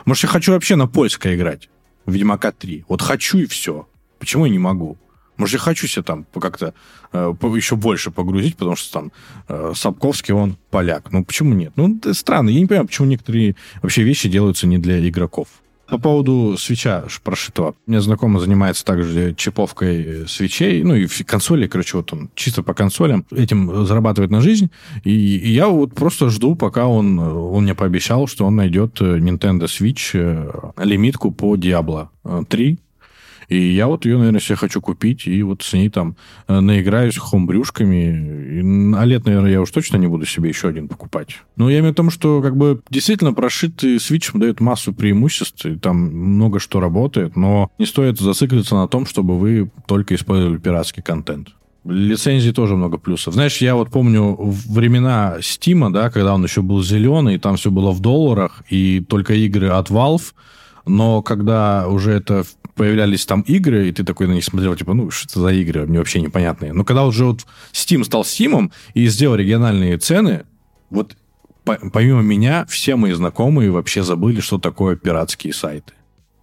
Может, 0.05 0.23
я 0.23 0.29
хочу 0.29 0.53
вообще 0.53 0.77
на 0.77 0.87
польское 0.87 1.35
играть? 1.35 1.67
В 2.05 2.13
Ведьмака 2.13 2.53
3. 2.53 2.85
Вот 2.87 3.01
хочу 3.01 3.39
и 3.39 3.47
все. 3.47 3.85
Почему 4.17 4.45
я 4.45 4.51
не 4.51 4.59
могу? 4.59 4.97
Может, 5.35 5.55
я 5.55 5.59
хочу 5.59 5.85
себе 5.85 6.03
там 6.03 6.25
как-то 6.39 6.73
э, 7.11 7.33
еще 7.57 7.75
больше 7.75 8.11
погрузить, 8.11 8.55
потому 8.55 8.77
что 8.77 8.93
там 8.93 9.11
э, 9.49 9.73
Сапковский, 9.75 10.33
он 10.33 10.55
поляк. 10.71 11.11
Ну, 11.11 11.25
почему 11.25 11.53
нет? 11.53 11.73
Ну, 11.75 11.97
это 11.97 12.13
странно. 12.13 12.47
Я 12.47 12.61
не 12.61 12.65
понимаю, 12.65 12.87
почему 12.87 13.09
некоторые 13.09 13.57
вообще 13.81 14.03
вещи 14.03 14.29
делаются 14.29 14.67
не 14.67 14.77
для 14.77 15.05
игроков. 15.05 15.49
По 15.87 15.97
поводу 15.97 16.57
свеча 16.57 17.05
прошитого. 17.23 17.75
У 17.85 17.91
меня 17.91 18.01
знакомый 18.01 18.41
занимается 18.41 18.83
также 18.83 19.33
чиповкой 19.35 20.27
свечей, 20.27 20.83
ну 20.83 20.95
и 20.95 21.07
консоли, 21.07 21.67
короче, 21.67 21.97
вот 21.97 22.11
он 22.13 22.29
чисто 22.35 22.63
по 22.63 22.73
консолям 22.73 23.25
этим 23.31 23.85
зарабатывает 23.85 24.31
на 24.31 24.41
жизнь. 24.41 24.71
И, 25.03 25.11
и 25.37 25.49
я 25.49 25.67
вот 25.67 25.93
просто 25.93 26.29
жду, 26.29 26.55
пока 26.55 26.87
он, 26.87 27.19
он 27.19 27.63
мне 27.63 27.75
пообещал, 27.75 28.27
что 28.27 28.45
он 28.45 28.55
найдет 28.55 28.99
Nintendo 28.99 29.65
Switch 29.65 30.11
э, 30.13 30.83
лимитку 30.83 31.31
по 31.31 31.55
Diablo 31.55 32.07
3 32.47 32.79
и 33.49 33.57
я 33.57 33.87
вот 33.87 34.05
ее, 34.05 34.17
наверное, 34.17 34.39
себе 34.39 34.55
хочу 34.55 34.81
купить, 34.81 35.27
и 35.27 35.43
вот 35.43 35.61
с 35.61 35.73
ней 35.73 35.89
там 35.89 36.15
э, 36.47 36.59
наиграюсь 36.59 37.17
хомбрюшками. 37.17 38.95
А 38.95 39.05
лет, 39.05 39.25
наверное, 39.25 39.51
я 39.51 39.61
уж 39.61 39.71
точно 39.71 39.97
не 39.97 40.07
буду 40.07 40.25
себе 40.25 40.49
еще 40.49 40.67
один 40.67 40.87
покупать. 40.87 41.41
Но 41.55 41.69
я 41.69 41.79
имею 41.79 41.93
в 41.93 41.97
виду, 41.97 42.09
что 42.09 42.41
как 42.41 42.55
бы 42.55 42.81
действительно 42.89 43.33
прошитый 43.33 43.97
Switch 43.97 44.37
дает 44.37 44.59
массу 44.59 44.93
преимуществ, 44.93 45.65
и 45.65 45.75
там 45.75 45.97
много 45.97 46.59
что 46.59 46.79
работает, 46.79 47.35
но 47.35 47.71
не 47.77 47.85
стоит 47.85 48.19
зациклиться 48.19 48.75
на 48.75 48.87
том, 48.87 49.05
чтобы 49.05 49.37
вы 49.37 49.71
только 49.87 50.15
использовали 50.15 50.57
пиратский 50.57 51.03
контент. 51.03 51.49
Лицензии 51.85 52.49
тоже 52.49 52.75
много 52.75 52.97
плюсов. 52.97 53.35
Знаешь, 53.35 53.57
я 53.57 53.75
вот 53.75 53.91
помню 53.91 54.35
времена 54.35 55.35
Стима, 55.41 55.93
да, 55.93 56.09
когда 56.09 56.33
он 56.33 56.43
еще 56.43 56.63
был 56.63 56.81
зеленый, 56.81 57.37
там 57.37 57.57
все 57.57 57.69
было 57.69 57.91
в 57.91 57.99
долларах, 57.99 58.63
и 58.69 59.01
только 59.01 59.35
игры 59.35 59.67
от 59.67 59.91
Valve, 59.91 60.33
но 60.85 61.21
когда 61.21 61.87
уже 61.87 62.11
это 62.11 62.43
появлялись 62.75 63.25
там 63.25 63.41
игры, 63.41 63.87
и 63.87 63.91
ты 63.91 64.03
такой 64.03 64.27
на 64.27 64.33
них 64.33 64.43
смотрел, 64.43 64.75
типа, 64.75 64.93
ну, 64.93 65.09
что 65.09 65.27
это 65.29 65.39
за 65.39 65.53
игры, 65.53 65.85
мне 65.85 65.99
вообще 65.99 66.21
непонятные. 66.21 66.73
Но 66.73 66.83
когда 66.83 67.05
уже 67.05 67.25
вот 67.25 67.45
Steam 67.71 68.03
стал 68.03 68.23
Steam 68.23 68.71
и 68.93 69.07
сделал 69.07 69.35
региональные 69.35 69.97
цены, 69.97 70.45
вот 70.89 71.15
помимо 71.63 72.21
меня, 72.21 72.65
все 72.67 72.95
мои 72.95 73.13
знакомые 73.13 73.71
вообще 73.71 74.03
забыли, 74.03 74.39
что 74.39 74.59
такое 74.59 74.95
пиратские 74.95 75.53
сайты 75.53 75.93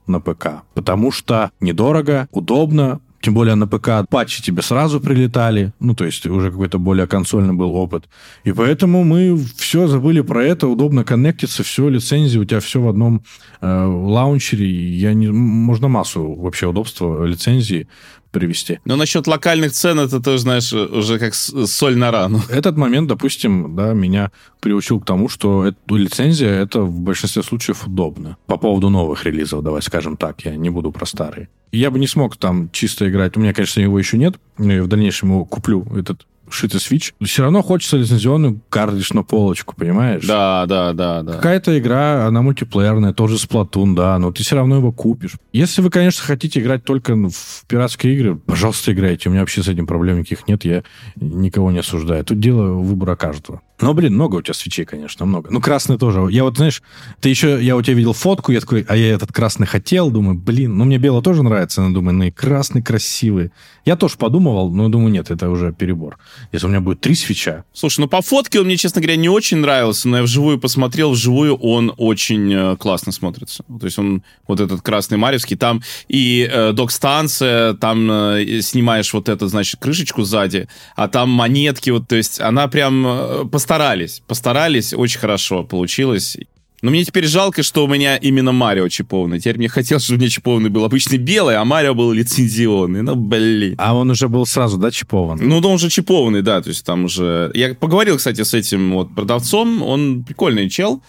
на 0.07 0.21
ПК. 0.21 0.63
Потому 0.75 1.13
что 1.13 1.53
недорого, 1.61 2.29
удобно, 2.33 3.01
тем 3.23 3.35
более 3.35 3.55
на 3.55 3.67
ПК 3.67 4.09
патчи 4.11 4.43
тебе 4.43 4.63
сразу 4.63 5.01
прилетали, 5.01 5.73
ну, 5.79 5.95
то 5.95 6.05
есть 6.05 6.27
уже 6.27 6.51
какой-то 6.51 6.79
более 6.79 7.07
консольный 7.07 7.55
был 7.55 7.75
опыт. 7.75 8.09
И 8.45 8.53
поэтому 8.53 9.05
мы 9.05 9.39
все 9.57 9.87
забыли 9.87 10.21
про 10.21 10.45
это, 10.45 10.67
удобно 10.67 11.05
коннектиться, 11.05 11.63
все, 11.63 11.89
лицензии, 11.89 12.39
у 12.39 12.45
тебя 12.45 12.61
все 12.61 12.81
в 12.81 12.89
одном 12.89 13.23
э, 13.61 13.85
лаунчере. 13.85 14.69
Я 14.69 15.15
не, 15.15 15.29
можно 15.29 15.89
массу 15.89 16.35
вообще 16.35 16.67
удобства 16.67 17.25
лицензии 17.25 17.89
привести. 18.33 18.81
Но 18.85 18.97
насчет 18.97 19.27
локальных 19.27 19.73
цен, 19.73 20.01
это 20.01 20.21
тоже, 20.21 20.39
знаешь, 20.39 20.73
уже 20.73 21.19
как 21.19 21.35
соль 21.35 21.97
на 21.97 22.11
рану. 22.11 22.41
Этот 22.49 22.77
момент, 22.77 23.09
допустим, 23.09 23.77
да, 23.77 23.93
меня 23.93 24.33
приучил 24.61 25.01
к 25.01 25.07
тому, 25.07 25.29
что 25.29 25.65
эту 25.65 25.97
лицензия, 25.97 26.51
это 26.51 26.81
в 26.81 27.01
большинстве 27.01 27.43
случаев 27.43 27.87
удобно. 27.87 28.37
По 28.47 28.57
поводу 28.57 28.89
новых 28.89 29.25
релизов, 29.25 29.63
давай 29.63 29.83
скажем 29.83 30.17
так, 30.17 30.45
я 30.45 30.57
не 30.57 30.71
буду 30.71 30.91
про 30.91 31.07
старые. 31.07 31.49
Я 31.71 31.91
бы 31.91 31.99
не 31.99 32.07
смог 32.07 32.37
там 32.37 32.71
чисто 32.71 33.09
играть. 33.09 33.37
У 33.37 33.41
меня, 33.41 33.55
конечно, 33.55 33.81
его 33.81 33.99
еще 33.99 34.19
нет. 34.19 34.35
Но 34.59 34.73
я 34.73 34.83
в 34.83 34.89
дальнейшем 34.89 35.31
его 35.31 35.45
куплю, 35.45 35.87
этот 35.97 36.27
шитый 36.53 36.81
Switch, 36.81 37.13
все 37.25 37.43
равно 37.43 37.63
хочется 37.63 37.97
лицензионную 37.97 38.61
картридж 38.69 39.13
на 39.13 39.23
полочку, 39.23 39.75
понимаешь? 39.77 40.25
Да, 40.27 40.67
да, 40.67 40.93
да, 40.93 41.23
да. 41.23 41.33
Какая-то 41.35 41.79
игра, 41.79 42.27
она 42.27 42.43
мультиплеерная, 42.43 43.13
тоже 43.13 43.37
Splatoon, 43.37 43.95
да, 43.95 44.19
но 44.19 44.33
ты 44.33 44.43
все 44.43 44.57
равно 44.57 44.77
его 44.77 44.93
купишь. 44.93 45.35
Если 45.53 45.83
вы, 45.83 45.91
конечно, 45.91 46.25
хотите 46.25 46.61
играть 46.61 46.85
только 46.85 47.15
в 47.15 47.67
пиратские 47.67 48.15
игры, 48.15 48.37
пожалуйста, 48.37 48.93
играйте. 48.93 49.29
У 49.29 49.33
меня 49.33 49.41
вообще 49.41 49.63
с 49.63 49.69
этим 49.69 49.87
проблем 49.87 50.19
никаких 50.19 50.49
нет, 50.49 50.65
я 50.65 50.83
никого 51.17 51.71
не 51.71 51.79
осуждаю. 51.79 52.25
Тут 52.25 52.41
дело 52.41 52.73
выбора 52.73 53.17
каждого. 53.17 53.63
Но, 53.83 53.95
блин, 53.95 54.15
много 54.15 54.37
у 54.37 54.43
тебя 54.43 54.55
свечей, 54.55 54.85
конечно, 54.85 55.27
много. 55.27 55.51
Ну, 55.51 55.61
красный 55.61 55.99
тоже. 55.99 56.27
Я 56.31 56.45
вот, 56.45 56.57
знаешь, 56.57 56.83
ты 57.21 57.29
еще, 57.29 57.63
я 57.63 57.77
у 57.77 57.83
тебя 57.83 57.95
видел 57.95 58.13
фотку, 58.13 58.53
я 58.53 58.61
такой, 58.61 58.85
а 58.89 58.97
я 58.97 59.13
этот 59.13 59.33
красный 59.33 59.67
хотел, 59.67 60.11
думаю, 60.11 60.39
блин, 60.39 60.79
ну, 60.79 60.85
мне 60.85 60.99
белый 60.99 61.23
тоже 61.23 61.43
нравится, 61.43 61.83
но 61.83 61.93
думаю, 61.93 62.15
ну, 62.15 62.25
и 62.25 62.31
красный 62.31 62.83
красивый. 62.83 63.51
Я 63.85 63.97
тоже 63.97 64.17
подумывал, 64.17 64.71
но 64.71 64.89
думаю, 64.89 65.11
нет, 65.11 65.31
это 65.31 65.51
уже 65.51 65.73
перебор. 65.73 66.19
Если 66.53 66.67
у 66.67 66.71
меня 66.71 66.81
будет 66.81 67.01
три 67.01 67.17
свеча. 67.17 67.65
Слушай, 67.73 68.01
ну, 68.01 68.09
по 68.09 68.23
фотке 68.23 68.61
он 68.61 68.67
мне, 68.67 68.77
честно 68.77 69.01
говоря, 69.01 69.17
не 69.17 69.29
очень 69.29 69.59
нравился, 69.59 70.09
но 70.09 70.19
я 70.19 70.23
вживую 70.23 70.61
посмотрел, 70.61 71.11
вживую 71.11 71.57
он 71.57 71.93
очень 71.97 72.53
э, 72.55 72.77
классно 72.77 73.11
смотрится. 73.11 73.65
То 73.65 73.85
есть 73.85 73.99
он, 73.99 74.23
вот 74.47 74.61
этот 74.61 74.83
красный 74.83 75.19
Марьевский, 75.19 75.57
там 75.57 75.83
и 76.07 76.49
э, 76.51 76.73
док-станция, 76.73 77.75
там 77.75 78.09
э, 78.11 78.61
снимаешь 78.61 79.13
вот 79.13 79.29
эту, 79.29 79.49
значит, 79.49 79.81
крышечку 79.81 80.23
сзади, 80.23 80.69
а 80.95 81.09
там 81.09 81.31
монетки, 81.31 81.91
вот, 81.91 82.07
то 82.07 82.15
есть 82.15 82.41
она 82.41 82.69
прям 82.69 83.05
э, 83.07 83.45
постарались, 83.73 84.23
постарались, 84.27 84.93
очень 84.93 85.19
хорошо 85.19 85.65
получилось. 85.65 86.37
Но 86.83 86.91
мне 86.91 87.05
теперь 87.05 87.27
жалко, 87.27 87.63
что 87.63 87.85
у 87.85 87.89
меня 87.89 88.17
именно 88.17 88.53
Марио 88.53 88.89
чипованный. 88.89 89.39
Теперь 89.39 89.57
мне 89.57 89.69
хотелось, 89.69 90.05
чтобы 90.05 90.19
у 90.19 90.21
меня 90.21 90.31
чипованный 90.31 90.69
был 90.69 90.85
обычный 90.85 91.17
белый, 91.17 91.57
а 91.57 91.65
Марио 91.65 91.95
был 91.95 92.13
лицензионный. 92.13 93.03
Ну, 93.03 93.15
блин. 93.15 93.77
А 93.79 93.95
он 93.95 94.11
уже 94.11 94.29
был 94.29 94.45
сразу, 94.45 94.77
да, 94.77 94.91
чипован? 94.91 95.39
Ну, 95.41 95.61
да, 95.61 95.69
он 95.69 95.79
же 95.79 95.89
чипованный, 95.89 96.43
да. 96.43 96.61
То 96.61 96.69
есть 96.69 96.85
там 96.85 97.05
уже... 97.05 97.51
Я 97.55 97.75
поговорил, 97.75 98.19
кстати, 98.19 98.43
с 98.43 98.53
этим 98.53 98.93
вот 98.93 99.15
продавцом. 99.15 99.83
Он 99.83 100.23
прикольный 100.25 100.69
чел. 100.69 101.03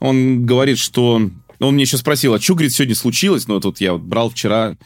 Он 0.00 0.44
говорит, 0.46 0.78
что... 0.78 1.30
Он 1.60 1.74
мне 1.74 1.82
еще 1.82 1.98
спросил, 1.98 2.34
а 2.34 2.40
что, 2.40 2.54
говорит, 2.54 2.72
сегодня 2.72 2.94
случилось? 2.96 3.46
Ну, 3.46 3.60
тут 3.60 3.80
я 3.80 3.92
вот 3.92 4.02
брал 4.02 4.30
вчера. 4.30 4.76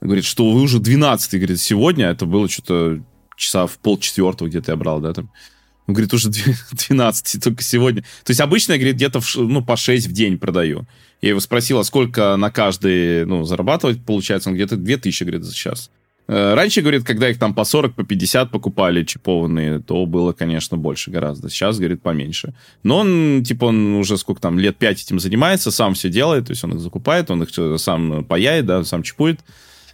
Говорит, 0.00 0.24
что 0.24 0.50
вы 0.50 0.62
уже 0.62 0.80
12 0.80 1.34
говорит, 1.34 1.60
сегодня. 1.60 2.06
Это 2.06 2.24
было 2.24 2.48
что-то 2.48 3.02
часа 3.36 3.66
в 3.66 3.78
полчетвертого 3.78 4.48
где-то 4.48 4.72
я 4.72 4.76
брал, 4.76 5.00
да, 5.00 5.12
там. 5.12 5.30
Он 5.86 5.94
говорит, 5.94 6.14
уже 6.14 6.30
12, 6.30 7.42
только 7.44 7.62
сегодня. 7.62 8.02
То 8.24 8.30
есть 8.30 8.40
обычно, 8.40 8.76
говорит, 8.76 8.96
где-то 8.96 9.20
ну, 9.36 9.64
по 9.64 9.76
6 9.76 10.06
в 10.06 10.12
день 10.12 10.38
продаю. 10.38 10.86
Я 11.20 11.30
его 11.30 11.40
спросил, 11.40 11.78
а 11.78 11.84
сколько 11.84 12.36
на 12.36 12.50
каждый 12.50 13.24
ну, 13.26 13.44
зарабатывать 13.44 14.04
получается? 14.04 14.50
Он 14.50 14.54
где-то 14.54 14.76
2000, 14.76 15.24
говорит, 15.24 15.44
за 15.44 15.54
час. 15.54 15.90
Э, 16.28 16.54
раньше, 16.54 16.82
говорит, 16.82 17.04
когда 17.04 17.28
их 17.28 17.38
там 17.38 17.52
по 17.52 17.64
40, 17.64 17.94
по 17.94 18.04
50 18.04 18.50
покупали 18.50 19.04
чипованные, 19.04 19.80
то 19.80 20.06
было, 20.06 20.32
конечно, 20.32 20.76
больше 20.76 21.10
гораздо. 21.10 21.50
Сейчас, 21.50 21.78
говорит, 21.78 22.00
поменьше. 22.00 22.54
Но 22.84 22.98
он, 22.98 23.42
типа, 23.44 23.66
он 23.66 23.94
уже 23.94 24.16
сколько 24.18 24.40
там, 24.40 24.58
лет 24.58 24.76
5 24.76 25.02
этим 25.02 25.18
занимается, 25.18 25.70
сам 25.70 25.94
все 25.94 26.08
делает, 26.08 26.46
то 26.46 26.52
есть 26.52 26.62
он 26.62 26.74
их 26.74 26.80
закупает, 26.80 27.30
он 27.30 27.42
их 27.42 27.80
сам 27.80 28.24
паяет, 28.24 28.66
да, 28.66 28.84
сам 28.84 29.02
чипует 29.02 29.40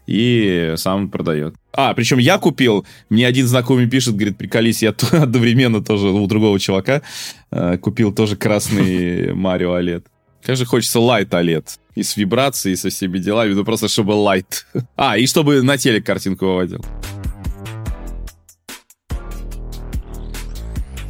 и 0.09 0.73
сам 0.77 1.11
продает. 1.11 1.55
А, 1.73 1.93
причем 1.93 2.17
я 2.17 2.39
купил, 2.39 2.87
мне 3.11 3.27
один 3.27 3.47
знакомый 3.47 3.87
пишет, 3.87 4.15
говорит, 4.15 4.39
приколись, 4.39 4.83
я 4.83 4.95
одновременно 5.13 5.85
тоже 5.85 6.09
у 6.09 6.27
другого 6.27 6.59
чувака 6.59 7.03
э, 7.51 7.77
купил 7.77 8.13
тоже 8.13 8.35
красный 8.35 9.33
Марио 9.35 9.79
OLED. 9.79 10.05
Как 10.43 10.57
же 10.57 10.65
хочется 10.65 10.99
лайт 10.99 11.29
OLED. 11.35 11.67
И 11.95 12.03
с 12.03 12.17
вибрацией, 12.17 12.73
и 12.73 12.77
со 12.77 12.89
всеми 12.89 13.19
делами, 13.19 13.53
ну 13.53 13.65
просто 13.65 13.89
чтобы 13.89 14.13
лайт. 14.13 14.67
А, 14.97 15.19
и 15.19 15.27
чтобы 15.27 15.63
на 15.63 15.77
телек 15.77 16.07
картинку 16.07 16.47
выводил. 16.47 16.83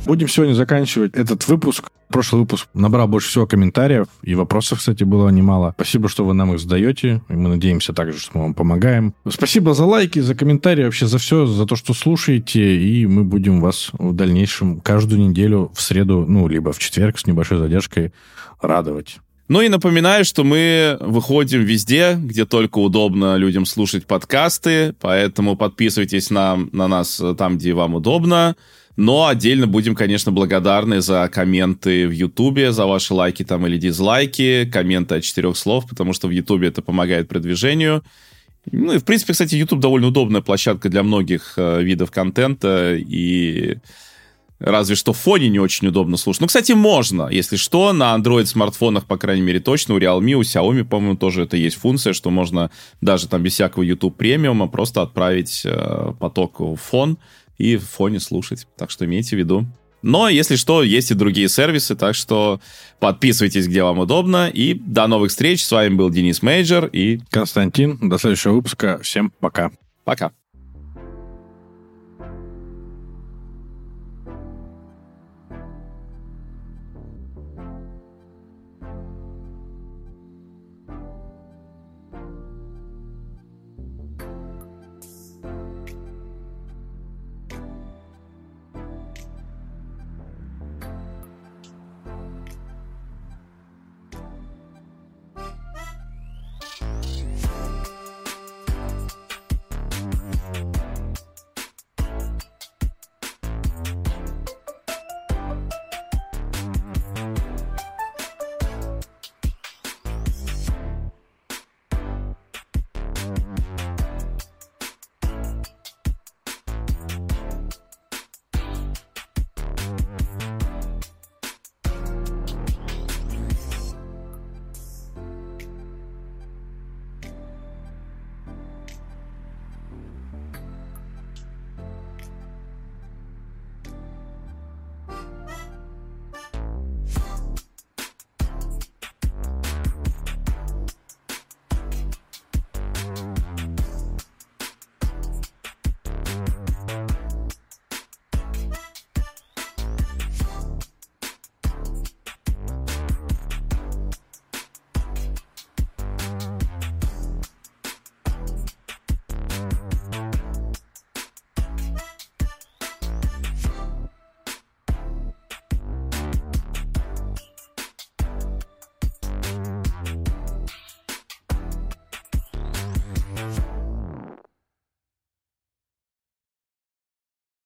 Будем 0.08 0.26
сегодня 0.26 0.54
заканчивать 0.54 1.14
этот 1.16 1.46
выпуск. 1.48 1.90
Прошлый 2.08 2.40
выпуск 2.40 2.66
набрал 2.72 3.06
больше 3.08 3.28
всего 3.28 3.46
комментариев, 3.46 4.06
и 4.22 4.34
вопросов, 4.34 4.78
кстати, 4.78 5.04
было 5.04 5.28
немало. 5.28 5.74
Спасибо, 5.76 6.08
что 6.08 6.24
вы 6.24 6.32
нам 6.32 6.54
их 6.54 6.60
задаете, 6.60 7.20
и 7.28 7.34
мы 7.34 7.50
надеемся 7.50 7.92
также, 7.92 8.18
что 8.18 8.30
мы 8.38 8.44
вам 8.44 8.54
помогаем. 8.54 9.12
Спасибо 9.28 9.74
за 9.74 9.84
лайки, 9.84 10.20
за 10.20 10.34
комментарии, 10.34 10.84
вообще 10.84 11.06
за 11.06 11.18
все, 11.18 11.44
за 11.44 11.66
то, 11.66 11.76
что 11.76 11.92
слушаете, 11.92 12.78
и 12.78 13.04
мы 13.04 13.22
будем 13.22 13.60
вас 13.60 13.90
в 13.92 14.14
дальнейшем 14.14 14.80
каждую 14.80 15.20
неделю 15.20 15.70
в 15.74 15.82
среду, 15.82 16.24
ну, 16.26 16.48
либо 16.48 16.72
в 16.72 16.78
четверг 16.78 17.18
с 17.18 17.26
небольшой 17.26 17.58
задержкой 17.58 18.14
радовать. 18.62 19.18
Ну 19.48 19.60
и 19.60 19.68
напоминаю, 19.68 20.24
что 20.24 20.42
мы 20.42 20.96
выходим 21.00 21.64
везде, 21.64 22.14
где 22.18 22.46
только 22.46 22.78
удобно 22.78 23.36
людям 23.36 23.66
слушать 23.66 24.06
подкасты, 24.06 24.94
поэтому 25.02 25.54
подписывайтесь 25.54 26.30
на, 26.30 26.56
на 26.72 26.88
нас 26.88 27.22
там, 27.36 27.58
где 27.58 27.74
вам 27.74 27.94
удобно. 27.94 28.56
Но 28.98 29.28
отдельно 29.28 29.68
будем, 29.68 29.94
конечно, 29.94 30.32
благодарны 30.32 31.00
за 31.00 31.30
комменты 31.32 32.08
в 32.08 32.10
Ютубе, 32.10 32.72
за 32.72 32.84
ваши 32.84 33.14
лайки 33.14 33.44
там 33.44 33.64
или 33.64 33.78
дизлайки, 33.78 34.68
комменты 34.72 35.14
от 35.14 35.22
четырех 35.22 35.56
слов, 35.56 35.88
потому 35.88 36.12
что 36.12 36.26
в 36.26 36.32
Ютубе 36.32 36.66
это 36.66 36.82
помогает 36.82 37.28
продвижению. 37.28 38.02
Ну 38.72 38.94
и, 38.94 38.98
в 38.98 39.04
принципе, 39.04 39.34
кстати, 39.34 39.54
YouTube 39.54 39.78
довольно 39.78 40.08
удобная 40.08 40.40
площадка 40.40 40.88
для 40.88 41.04
многих 41.04 41.54
э, 41.56 41.80
видов 41.80 42.10
контента, 42.10 42.96
и 42.96 43.76
разве 44.58 44.96
что 44.96 45.12
в 45.12 45.16
фоне 45.16 45.48
не 45.48 45.60
очень 45.60 45.86
удобно 45.86 46.16
слушать. 46.16 46.40
Ну, 46.40 46.46
кстати, 46.48 46.72
можно, 46.72 47.28
если 47.30 47.54
что, 47.54 47.92
на 47.92 48.16
Android-смартфонах, 48.16 49.04
по 49.04 49.16
крайней 49.16 49.42
мере, 49.42 49.60
точно, 49.60 49.94
у 49.94 50.00
Realme, 50.00 50.32
у 50.32 50.42
Xiaomi, 50.42 50.82
по-моему, 50.82 51.16
тоже 51.16 51.44
это 51.44 51.56
есть 51.56 51.76
функция, 51.76 52.14
что 52.14 52.30
можно 52.30 52.72
даже 53.00 53.28
там 53.28 53.44
без 53.44 53.52
всякого 53.52 53.84
YouTube 53.84 54.16
премиума 54.16 54.66
просто 54.66 55.02
отправить 55.02 55.62
э, 55.64 56.14
поток 56.18 56.58
в 56.58 56.74
фон, 56.74 57.18
и 57.58 57.76
в 57.76 57.84
фоне 57.84 58.20
слушать. 58.20 58.66
Так 58.76 58.90
что 58.90 59.04
имейте 59.04 59.36
в 59.36 59.38
виду. 59.38 59.66
Но, 60.00 60.28
если 60.28 60.56
что, 60.56 60.84
есть 60.84 61.10
и 61.10 61.14
другие 61.14 61.48
сервисы, 61.48 61.96
так 61.96 62.14
что 62.14 62.60
подписывайтесь, 63.00 63.66
где 63.66 63.82
вам 63.82 63.98
удобно. 63.98 64.48
И 64.48 64.74
до 64.74 65.08
новых 65.08 65.30
встреч. 65.30 65.64
С 65.64 65.72
вами 65.72 65.94
был 65.94 66.08
Денис 66.08 66.40
Мейджор 66.40 66.86
и... 66.86 67.20
Константин. 67.30 68.08
До 68.08 68.18
следующего 68.18 68.52
выпуска. 68.52 69.00
Всем 69.02 69.32
пока. 69.40 69.72
Пока. 70.04 70.30